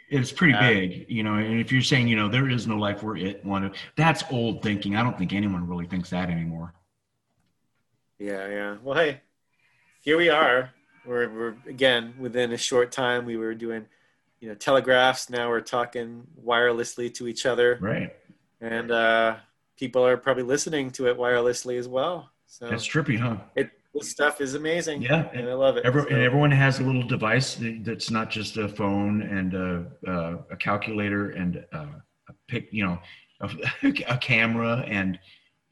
It's 0.09 0.31
pretty 0.31 0.53
Yeah. 0.53 0.69
big, 0.73 1.05
you 1.09 1.23
know. 1.23 1.35
And 1.35 1.59
if 1.59 1.71
you're 1.71 1.81
saying, 1.81 2.07
you 2.07 2.15
know, 2.15 2.29
there 2.29 2.47
is 2.49 2.65
no 2.67 2.77
life, 2.77 3.03
we're 3.03 3.17
it 3.17 3.43
one. 3.45 3.65
of- 3.65 3.75
That's 3.97 4.23
old 4.31 4.61
thinking. 4.63 4.95
I 4.95 5.03
don't 5.03 5.17
think 5.17 5.33
anyone 5.33 5.67
really 5.67 5.85
thinks 5.87 6.09
that 6.11 6.29
anymore. 6.29 6.73
yeah, 8.19 8.47
yeah. 8.47 8.77
Well, 8.81 8.95
hey, 8.95 9.21
here 10.01 10.17
we 10.17 10.29
are. 10.29 10.69
We're 11.05 11.29
we're 11.29 11.55
again 11.67 12.13
within 12.19 12.51
a 12.53 12.57
short 12.57 12.91
time. 12.91 13.25
We 13.25 13.37
were 13.37 13.53
doing, 13.53 13.85
you 14.39 14.49
know, 14.49 14.55
telegraphs. 14.55 15.29
Now 15.29 15.49
we're 15.49 15.61
talking 15.61 16.25
wirelessly 16.43 17.13
to 17.15 17.27
each 17.27 17.45
other, 17.45 17.77
Right. 17.81 18.15
and 18.61 18.91
uh, 18.91 19.35
people 19.77 20.05
are 20.05 20.17
probably 20.17 20.43
listening 20.43 20.91
to 20.91 21.07
it 21.07 21.17
wirelessly 21.17 21.77
as 21.77 21.87
well. 21.87 22.29
So 22.47 22.69
That's 22.69 22.87
trippy, 22.87 23.17
huh? 23.19 23.37
it 23.55 23.71
this 23.93 24.09
stuff 24.09 24.41
is 24.41 24.55
amazing. 24.55 25.03
Yeah. 25.03 25.29
and 25.33 25.47
I 25.47 25.53
love 25.53 25.77
it. 25.77 25.85
Every, 25.85 26.01
So- 26.03 26.07
and 26.09 26.21
everyone 26.21 26.49
has 26.51 26.79
a 26.79 26.83
little 26.83 27.03
device 27.03 27.57
that's 27.81 28.09
not 28.09 28.29
just 28.31 28.57
a 28.57 28.67
phone 28.67 29.21
and 29.21 29.53
a, 29.53 29.85
a, 30.07 30.53
a 30.53 30.57
calculator 30.57 31.29
and 31.31 31.57
a, 31.73 31.77
a 32.29 32.33
pic, 32.47 32.69
you 32.71 32.83
know, 32.85 32.99
a, 33.41 33.49
a 34.07 34.17
camera 34.17 34.83
and 34.87 35.19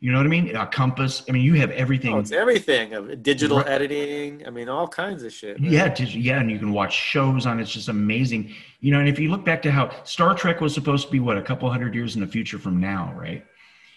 you 0.01 0.11
know 0.11 0.17
what 0.17 0.25
I 0.25 0.29
mean, 0.29 0.55
a 0.55 0.65
compass. 0.65 1.23
I 1.29 1.31
mean, 1.31 1.43
you 1.43 1.53
have 1.53 1.69
everything. 1.71 2.13
Oh, 2.15 2.19
it's 2.19 2.31
everything 2.31 2.93
of 2.93 3.21
digital 3.21 3.57
Right. 3.59 3.67
editing. 3.67 4.45
I 4.47 4.49
mean, 4.49 4.67
all 4.67 4.87
kinds 4.87 5.21
of 5.23 5.31
shit. 5.31 5.59
man. 5.61 5.71
yeah, 5.71 5.87
dig- 5.89 6.15
yeah, 6.15 6.39
and 6.41 6.49
you 6.51 6.57
can 6.57 6.71
watch 6.71 6.93
shows 6.93 7.45
on. 7.45 7.59
it. 7.59 7.61
It's 7.63 7.71
just 7.71 7.87
amazing, 7.87 8.53
you 8.79 8.91
know. 8.91 8.99
And 8.99 9.07
if 9.07 9.19
you 9.19 9.29
look 9.29 9.45
back 9.45 9.61
to 9.61 9.71
how 9.71 9.91
Star 10.03 10.33
Trek 10.33 10.59
was 10.59 10.73
supposed 10.73 11.05
to 11.05 11.11
be, 11.11 11.19
what 11.19 11.37
a 11.37 11.41
couple 11.41 11.69
hundred 11.71 11.93
years 11.93 12.15
in 12.15 12.21
the 12.21 12.27
future 12.27 12.57
from 12.57 12.79
now, 12.81 13.13
right? 13.15 13.45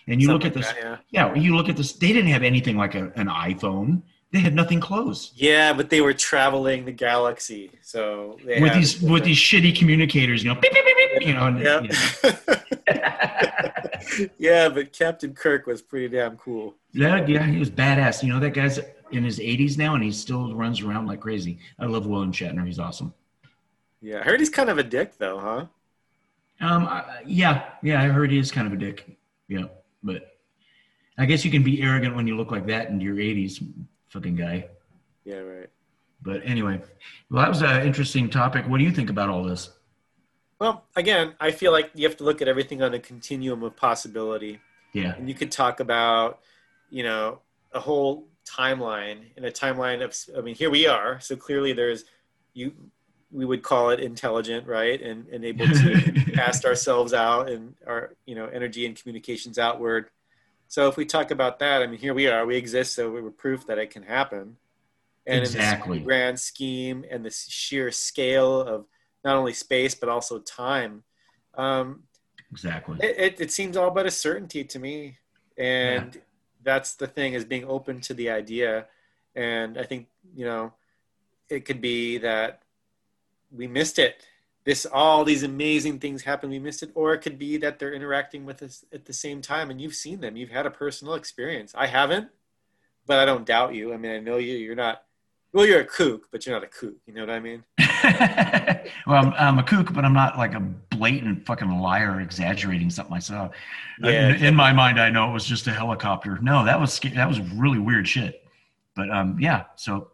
And 0.07 0.21
you 0.21 0.31
look 0.31 0.45
at 0.45 0.53
this, 0.53 0.67
that, 0.67 0.77
yeah. 1.11 1.31
yeah, 1.33 1.35
you 1.35 1.57
look 1.57 1.71
at 1.71 1.77
this. 1.79 1.93
They 1.95 2.09
didn't 2.13 2.29
have 2.31 2.43
anything 2.43 2.77
like 2.77 2.95
a, 2.95 3.05
an 3.17 3.29
iPhone. 3.29 4.03
They 4.33 4.41
had 4.41 4.55
nothing 4.55 4.81
close. 4.81 5.33
Yeah, 5.35 5.73
but 5.73 5.89
they 5.89 6.03
were 6.03 6.13
traveling 6.13 6.85
the 6.85 6.93
galaxy, 6.93 7.71
so 7.81 8.37
they 8.45 8.61
with 8.61 8.75
these 8.75 9.01
with 9.01 9.25
these 9.25 9.39
shitty 9.39 9.75
communicators, 9.79 10.43
you 10.45 10.53
know, 10.53 10.61
beep, 10.61 10.73
beep, 10.75 10.85
beep, 10.85 10.97
beep, 11.21 11.29
you 11.29 11.33
know, 11.35 11.47
and, 11.47 11.61
Yeah. 11.61 11.87
yeah. 12.89 13.71
yeah, 14.39 14.69
but 14.69 14.93
Captain 14.93 15.35
Kirk 15.35 15.67
was 15.67 15.83
pretty 15.83 16.09
damn 16.09 16.37
cool. 16.37 16.75
yeah, 16.93 17.25
yeah, 17.27 17.47
he 17.47 17.59
was 17.59 17.71
badass. 17.71 18.23
You 18.23 18.33
know, 18.33 18.41
that 18.41 18.51
guy's 18.51 18.79
in 19.11 19.25
his 19.25 19.39
80s 19.39 19.79
now, 19.79 19.95
and 19.95 20.03
he 20.03 20.13
still 20.13 20.55
runs 20.55 20.81
around 20.81 21.07
like 21.07 21.21
crazy. 21.21 21.59
I 21.79 21.87
love 21.87 22.07
William 22.07 22.33
Shatner; 22.33 22.67
he's 22.67 22.79
awesome. 22.79 23.15
Yeah, 24.01 24.21
I 24.21 24.23
heard 24.23 24.41
he's 24.41 24.51
kind 24.51 24.69
of 24.71 24.79
a 24.79 24.83
dick 24.83 25.17
though, 25.19 25.39
huh? 25.39 25.67
Um, 26.61 26.87
I, 26.87 27.23
yeah, 27.27 27.71
yeah, 27.83 28.03
I 28.03 28.07
heard 28.07 28.31
he 28.31 28.39
is 28.39 28.51
kind 28.51 28.67
of 28.67 28.73
a 28.73 28.77
dick. 28.77 29.17
Yeah, 29.49 29.65
but 30.03 30.37
I 31.19 31.27
guess 31.27 31.45
you 31.45 31.51
can 31.51 31.63
be 31.63 31.83
arrogant 31.83 32.15
when 32.15 32.27
you 32.27 32.37
look 32.37 32.51
like 32.51 32.67
that 32.67 32.89
in 32.89 33.01
your 33.01 33.17
80s, 33.17 33.65
fucking 34.09 34.37
guy. 34.37 34.69
Yeah, 35.25 35.39
right. 35.39 35.71
But 36.23 36.43
anyway, 36.45 36.81
well, 37.31 37.43
that 37.43 37.49
was 37.49 37.63
an 37.63 37.87
interesting 37.87 38.31
topic. 38.31 38.67
What 38.67 38.79
do 38.79 38.85
you 38.85 38.93
think 38.93 39.11
about 39.11 39.29
all 39.29 39.45
this? 39.45 39.71
Well, 40.65 40.83
again, 40.97 41.35
I 41.39 41.51
feel 41.51 41.73
like 41.73 41.91
you 41.95 42.09
have 42.09 42.17
to 42.17 42.25
look 42.25 42.41
at 42.41 42.49
everything 42.49 42.83
on 42.83 42.95
a 42.95 42.99
continuum 42.99 43.63
of 43.63 43.77
possibility. 43.77 44.61
Yeah, 44.95 45.15
and 45.15 45.29
you 45.29 45.35
could 45.35 45.53
talk 45.53 45.81
about 45.81 46.41
you 46.89 47.03
know 47.03 47.41
a 47.73 47.81
whole 47.81 48.29
timeline 48.49 49.19
in 49.37 49.45
a 49.45 49.51
timeline 49.51 50.03
of 50.03 50.15
i 50.39 50.41
mean 50.43 50.55
here 50.55 50.71
we 50.71 50.87
are 50.87 51.19
so 51.19 51.35
clearly 51.35 51.73
there's 51.73 52.05
you 52.53 52.73
we 53.33 53.45
would 53.45 53.63
call 53.63 53.91
it 53.91 54.01
intelligent 54.01 54.67
right 54.67 55.01
and, 55.01 55.27
and 55.29 55.45
able 55.45 55.67
to 55.67 56.13
cast 56.35 56.65
ourselves 56.65 57.13
out 57.13 57.49
and 57.51 57.75
our 57.87 58.15
you 58.27 58.35
know 58.35 58.47
energy 58.47 58.87
and 58.87 58.97
communications 58.97 59.59
outward 59.59 60.11
So 60.69 60.89
if 60.89 60.97
we 60.97 61.05
talk 61.05 61.31
about 61.31 61.59
that, 61.61 61.83
I 61.83 61.87
mean, 61.87 62.01
here 62.01 62.15
we 62.15 62.27
are. 62.27 62.45
We 62.47 62.57
exist, 62.57 62.95
so 62.95 63.11
we're 63.11 63.31
proof 63.31 63.67
that 63.67 63.79
it 63.79 63.91
can 63.91 64.03
happen. 64.03 64.57
And 65.27 65.41
Exactly. 65.41 65.99
in 65.99 66.03
this 66.03 66.07
grand 66.07 66.41
scheme 66.41 67.05
and 67.11 67.25
the 67.25 67.31
sheer 67.31 67.93
scale 67.93 68.61
of 68.61 68.87
not 69.25 69.37
only 69.37 69.53
space 69.53 69.95
but 69.95 70.09
also 70.09 70.39
time, 70.39 71.03
um, 71.57 72.05
Exactly. 72.51 72.99
it, 73.03 73.19
it, 73.19 73.41
it 73.41 73.53
seems 73.53 73.77
all 73.77 73.91
but 73.91 74.07
a 74.07 74.11
certainty 74.11 74.65
to 74.65 74.79
me. 74.79 75.19
And 75.59 76.21
that's 76.63 76.95
the 76.95 77.07
thing 77.07 77.35
is 77.35 77.45
being 77.45 77.65
open 77.65 78.01
to 78.03 78.15
the 78.15 78.31
idea. 78.31 78.87
And 79.35 79.79
I 79.79 79.85
think, 79.85 80.07
you 80.35 80.45
know, 80.45 80.73
it 81.49 81.65
could 81.65 81.81
be 81.81 82.19
that 82.19 82.63
we 83.51 83.67
missed 83.67 83.99
it. 83.99 84.27
This 84.65 84.87
all 84.87 85.25
these 85.25 85.43
amazing 85.43 85.99
things 85.99 86.23
happen, 86.23 86.49
we 86.49 86.59
missed 86.59 86.83
it, 86.83 86.91
or 86.95 87.13
it 87.13 87.19
could 87.19 87.39
be 87.39 87.59
that 87.59 87.79
they're 87.79 87.93
interacting 87.93 88.47
with 88.47 88.63
us 88.63 88.85
at 88.93 89.05
the 89.05 89.13
same 89.13 89.43
time 89.43 89.71
and 89.71 89.81
you've 89.81 89.95
seen 89.95 90.21
them. 90.21 90.37
You've 90.37 90.51
had 90.51 90.65
a 90.65 90.71
personal 90.71 91.15
experience. 91.15 91.75
I 91.77 91.87
haven't, 91.87 92.29
but 93.05 93.19
I 93.19 93.27
don't 93.27 93.45
doubt 93.45 93.75
you. 93.75 93.93
I 93.93 93.99
mean, 93.99 94.13
I 94.13 94.21
know 94.21 94.39
you. 94.39 94.55
You're 94.55 94.75
not 94.75 95.03
well, 95.55 95.65
you're 95.65 95.81
a 95.81 95.85
kook, 95.85 96.29
but 96.33 96.45
you're 96.45 96.55
not 96.55 96.65
a 96.65 96.67
kook. 96.67 96.97
You 97.07 97.15
know 97.15 97.21
what 97.21 97.31
I 97.31 97.39
mean? 97.39 97.63
well, 99.07 99.25
I'm, 99.25 99.33
I'm 99.35 99.59
a 99.61 99.63
kook, 99.63 99.93
but 99.93 100.05
I'm 100.05 100.13
not 100.13 100.37
like 100.37 100.53
a 100.53 100.61
blatant 100.61 101.47
fucking 101.47 101.79
liar 101.79 102.21
exaggerating 102.21 102.91
something 102.91 103.15
I 103.15 103.21
saw. 103.21 103.49
Yeah. 104.03 104.31
in, 104.31 104.45
in 104.47 104.55
my 104.57 104.73
mind, 104.73 105.01
I 105.01 105.11
know 105.11 105.31
it 105.31 105.33
was 105.33 105.45
just 105.45 105.69
a 105.69 105.73
helicopter. 105.73 106.41
No, 106.43 106.65
that 106.65 106.79
was 106.79 106.99
that 106.99 107.29
was 107.29 107.41
really 107.53 107.79
weird 107.79 108.09
shit. 108.09 108.45
But 108.97 109.11
um, 109.11 109.39
yeah. 109.39 109.65
So, 109.77 110.09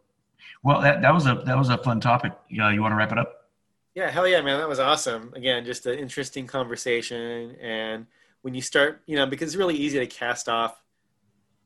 well, 0.62 0.82
that 0.82 1.00
that 1.00 1.14
was 1.14 1.26
a 1.26 1.42
that 1.46 1.56
was 1.56 1.70
a 1.70 1.78
fun 1.78 2.00
topic. 2.00 2.32
Uh, 2.32 2.68
you 2.68 2.82
want 2.82 2.92
to 2.92 2.96
wrap 2.96 3.10
it 3.10 3.18
up? 3.18 3.48
Yeah, 3.94 4.10
hell 4.10 4.28
yeah, 4.28 4.42
man. 4.42 4.58
That 4.58 4.68
was 4.68 4.78
awesome. 4.78 5.32
Again, 5.34 5.64
just 5.64 5.86
an 5.86 5.98
interesting 5.98 6.46
conversation. 6.46 7.56
And 7.56 8.06
when 8.42 8.54
you 8.54 8.60
start, 8.60 9.02
you 9.06 9.16
know, 9.16 9.24
because 9.24 9.48
it's 9.48 9.56
really 9.56 9.76
easy 9.76 9.98
to 9.98 10.06
cast 10.06 10.50
off 10.50 10.80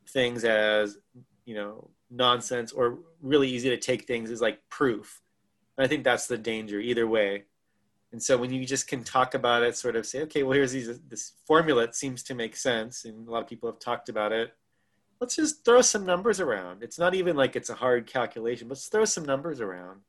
things 0.08 0.44
as, 0.44 0.96
you 1.44 1.54
know, 1.54 1.90
nonsense 2.14 2.72
or 2.72 2.98
really 3.20 3.48
easy 3.48 3.68
to 3.70 3.76
take 3.76 4.06
things 4.06 4.30
as 4.30 4.40
like 4.40 4.60
proof. 4.68 5.20
And 5.76 5.84
I 5.84 5.88
think 5.88 6.04
that's 6.04 6.26
the 6.26 6.38
danger 6.38 6.78
either 6.80 7.06
way. 7.06 7.44
And 8.12 8.22
so 8.22 8.36
when 8.36 8.52
you 8.52 8.64
just 8.64 8.86
can 8.86 9.02
talk 9.02 9.34
about 9.34 9.64
it, 9.64 9.76
sort 9.76 9.96
of 9.96 10.06
say, 10.06 10.22
okay, 10.22 10.44
well, 10.44 10.52
here's 10.52 10.70
these, 10.70 11.00
this 11.08 11.32
formula. 11.46 11.82
It 11.82 11.96
seems 11.96 12.22
to 12.24 12.34
make 12.34 12.54
sense. 12.54 13.04
And 13.04 13.26
a 13.26 13.30
lot 13.30 13.42
of 13.42 13.48
people 13.48 13.68
have 13.68 13.80
talked 13.80 14.08
about 14.08 14.30
it. 14.30 14.52
Let's 15.20 15.34
just 15.34 15.64
throw 15.64 15.80
some 15.80 16.06
numbers 16.06 16.38
around. 16.38 16.82
It's 16.82 16.98
not 16.98 17.14
even 17.14 17.36
like 17.36 17.56
it's 17.56 17.70
a 17.70 17.74
hard 17.74 18.06
calculation, 18.06 18.68
but 18.68 18.74
let's 18.74 18.86
throw 18.86 19.04
some 19.04 19.24
numbers 19.24 19.60
around. 19.60 20.00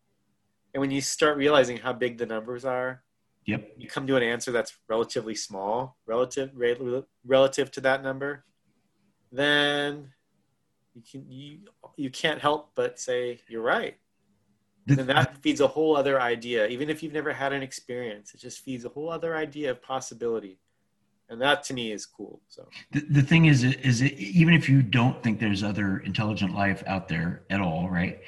And 0.73 0.81
when 0.81 0.91
you 0.91 1.01
start 1.01 1.37
realizing 1.37 1.77
how 1.77 1.93
big 1.93 2.17
the 2.17 2.25
numbers 2.25 2.65
are, 2.65 3.01
Yep. 3.45 3.73
you 3.77 3.87
come 3.87 4.07
to 4.07 4.15
an 4.15 4.23
answer 4.23 4.51
that's 4.51 4.75
relatively 4.89 5.35
small, 5.35 5.97
relative 6.07 6.51
relative 7.23 7.71
to 7.71 7.81
that 7.81 8.03
number, 8.03 8.43
then 9.31 10.13
you 10.95 11.01
can 11.09 11.29
you 11.29 11.59
you 11.97 12.09
can't 12.09 12.41
help 12.41 12.71
but 12.75 12.99
say 12.99 13.39
you're 13.47 13.61
right. 13.61 13.97
And 14.87 15.09
that 15.09 15.37
feeds 15.41 15.61
a 15.61 15.67
whole 15.67 15.97
other 15.97 16.21
idea. 16.21 16.67
Even 16.67 16.91
if 16.91 17.01
you've 17.01 17.11
never 17.11 17.33
had 17.33 17.53
an 17.53 17.63
experience, 17.63 18.35
it 18.35 18.39
just 18.39 18.59
feeds 18.59 18.85
a 18.85 18.89
whole 18.89 19.09
other 19.09 19.35
idea 19.35 19.71
of 19.71 19.81
possibility. 19.81 20.59
And 21.27 21.41
that 21.41 21.63
to 21.63 21.73
me 21.73 21.91
is 21.91 22.05
cool. 22.05 22.41
So 22.47 22.67
The, 22.91 22.99
the 23.09 23.21
thing 23.23 23.45
is, 23.45 23.63
is 23.63 24.03
it, 24.03 24.13
even 24.13 24.53
if 24.53 24.69
you 24.69 24.83
don't 24.83 25.23
think 25.23 25.39
there's 25.39 25.63
other 25.63 25.99
intelligent 25.99 26.53
life 26.53 26.83
out 26.85 27.07
there 27.07 27.45
at 27.49 27.61
all, 27.61 27.89
right? 27.89 28.19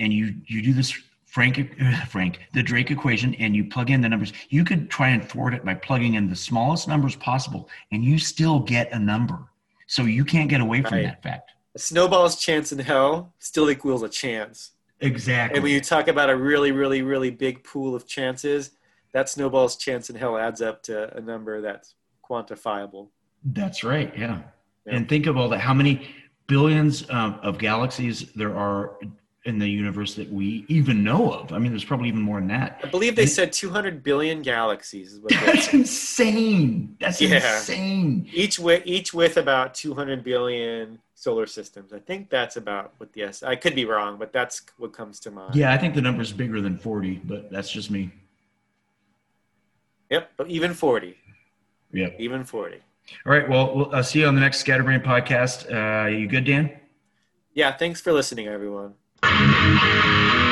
And 0.00 0.12
you 0.12 0.34
you 0.46 0.60
do 0.60 0.72
this 0.72 0.90
Frank 1.24 1.80
Frank 2.08 2.40
the 2.52 2.64
Drake 2.64 2.90
equation, 2.90 3.34
and 3.36 3.54
you 3.54 3.64
plug 3.64 3.90
in 3.90 4.00
the 4.00 4.08
numbers. 4.08 4.32
You 4.48 4.64
could 4.64 4.90
try 4.90 5.10
and 5.10 5.24
thwart 5.24 5.54
it 5.54 5.64
by 5.64 5.74
plugging 5.74 6.14
in 6.14 6.28
the 6.28 6.36
smallest 6.36 6.88
numbers 6.88 7.14
possible, 7.14 7.68
and 7.92 8.04
you 8.04 8.18
still 8.18 8.58
get 8.58 8.92
a 8.92 8.98
number. 8.98 9.38
So 9.86 10.02
you 10.02 10.24
can't 10.24 10.50
get 10.50 10.60
away 10.60 10.82
from 10.82 10.94
Right. 10.94 11.04
that 11.04 11.22
fact. 11.22 11.52
A 11.74 11.78
snowball's 11.78 12.36
chance 12.36 12.72
in 12.72 12.78
hell 12.78 13.34
still 13.38 13.70
equals 13.70 14.02
a 14.02 14.08
chance. 14.08 14.72
Exactly. 15.00 15.56
And 15.56 15.64
when 15.64 15.72
you 15.72 15.80
talk 15.80 16.08
about 16.08 16.30
a 16.30 16.36
really, 16.36 16.70
really, 16.72 17.02
really 17.02 17.30
big 17.30 17.64
pool 17.64 17.94
of 17.94 18.06
chances, 18.06 18.70
that 19.12 19.28
snowball's 19.28 19.76
chance 19.76 20.10
in 20.10 20.16
hell 20.16 20.38
adds 20.38 20.62
up 20.62 20.82
to 20.84 21.14
a 21.16 21.20
number 21.20 21.60
that's 21.60 21.94
quantifiable. 22.28 23.08
That's 23.44 23.82
right. 23.82 24.12
Yeah. 24.16 24.42
Yeah. 24.86 24.96
And 24.96 25.08
think 25.08 25.26
of 25.26 25.36
all 25.36 25.48
that. 25.50 25.60
How 25.60 25.74
many 25.74 26.08
billions 26.46 27.08
um, 27.10 27.38
of 27.42 27.58
galaxies 27.58 28.32
there 28.32 28.56
are 28.56 28.98
in 29.44 29.58
the 29.58 29.68
universe 29.68 30.14
that 30.14 30.30
we 30.32 30.64
even 30.68 31.02
know 31.02 31.32
of? 31.32 31.52
I 31.52 31.58
mean, 31.58 31.72
there's 31.72 31.84
probably 31.84 32.08
even 32.08 32.22
more 32.22 32.38
than 32.38 32.48
that. 32.48 32.80
I 32.84 32.88
believe 32.88 33.16
they 33.16 33.26
said 33.26 33.52
200 33.52 34.02
billion 34.02 34.40
galaxies 34.42 35.14
is 35.14 35.20
That's 35.28 35.72
insane. 35.74 36.96
That's 37.00 37.20
Yeah. 37.20 37.36
insane. 37.56 38.28
each 38.32 38.58
with 38.58 38.82
each 38.86 39.12
with 39.12 39.36
about 39.36 39.74
200 39.74 40.22
billion 40.22 40.98
solar 41.14 41.46
systems. 41.46 41.92
I 41.92 41.98
think 41.98 42.30
that's 42.30 42.56
about 42.56 42.92
what 42.98 43.12
the 43.12 43.22
S. 43.24 43.42
I 43.42 43.56
could 43.56 43.74
be 43.74 43.84
wrong, 43.84 44.16
but 44.18 44.32
that's 44.32 44.62
what 44.78 44.92
comes 44.92 45.18
to 45.20 45.30
mind. 45.30 45.54
Yeah, 45.54 45.72
I 45.72 45.78
think 45.78 45.94
the 45.94 46.00
number's 46.02 46.32
bigger 46.32 46.60
than 46.60 46.76
40, 46.78 47.22
but 47.24 47.50
that's 47.50 47.70
just 47.70 47.90
me. 47.90 48.10
Yep. 50.10 50.30
But 50.36 50.48
even 50.50 50.74
40. 50.74 51.16
Yeah. 51.92 52.08
Even 52.18 52.44
40. 52.44 52.76
All 53.26 53.32
right. 53.32 53.48
Well, 53.48 53.74
we'll 53.74 53.94
uh, 53.94 54.02
see 54.02 54.20
you 54.20 54.26
on 54.26 54.34
the 54.34 54.40
next 54.40 54.58
Scatterbrain 54.58 55.00
podcast. 55.00 55.66
Uh, 55.72 56.08
you 56.08 56.26
good, 56.28 56.44
Dan? 56.44 56.70
Yeah. 57.54 57.72
Thanks 57.72 58.00
for 58.00 58.12
listening, 58.12 58.46
everyone. 58.46 58.94
Thank 59.34 59.82
you. 59.82 60.51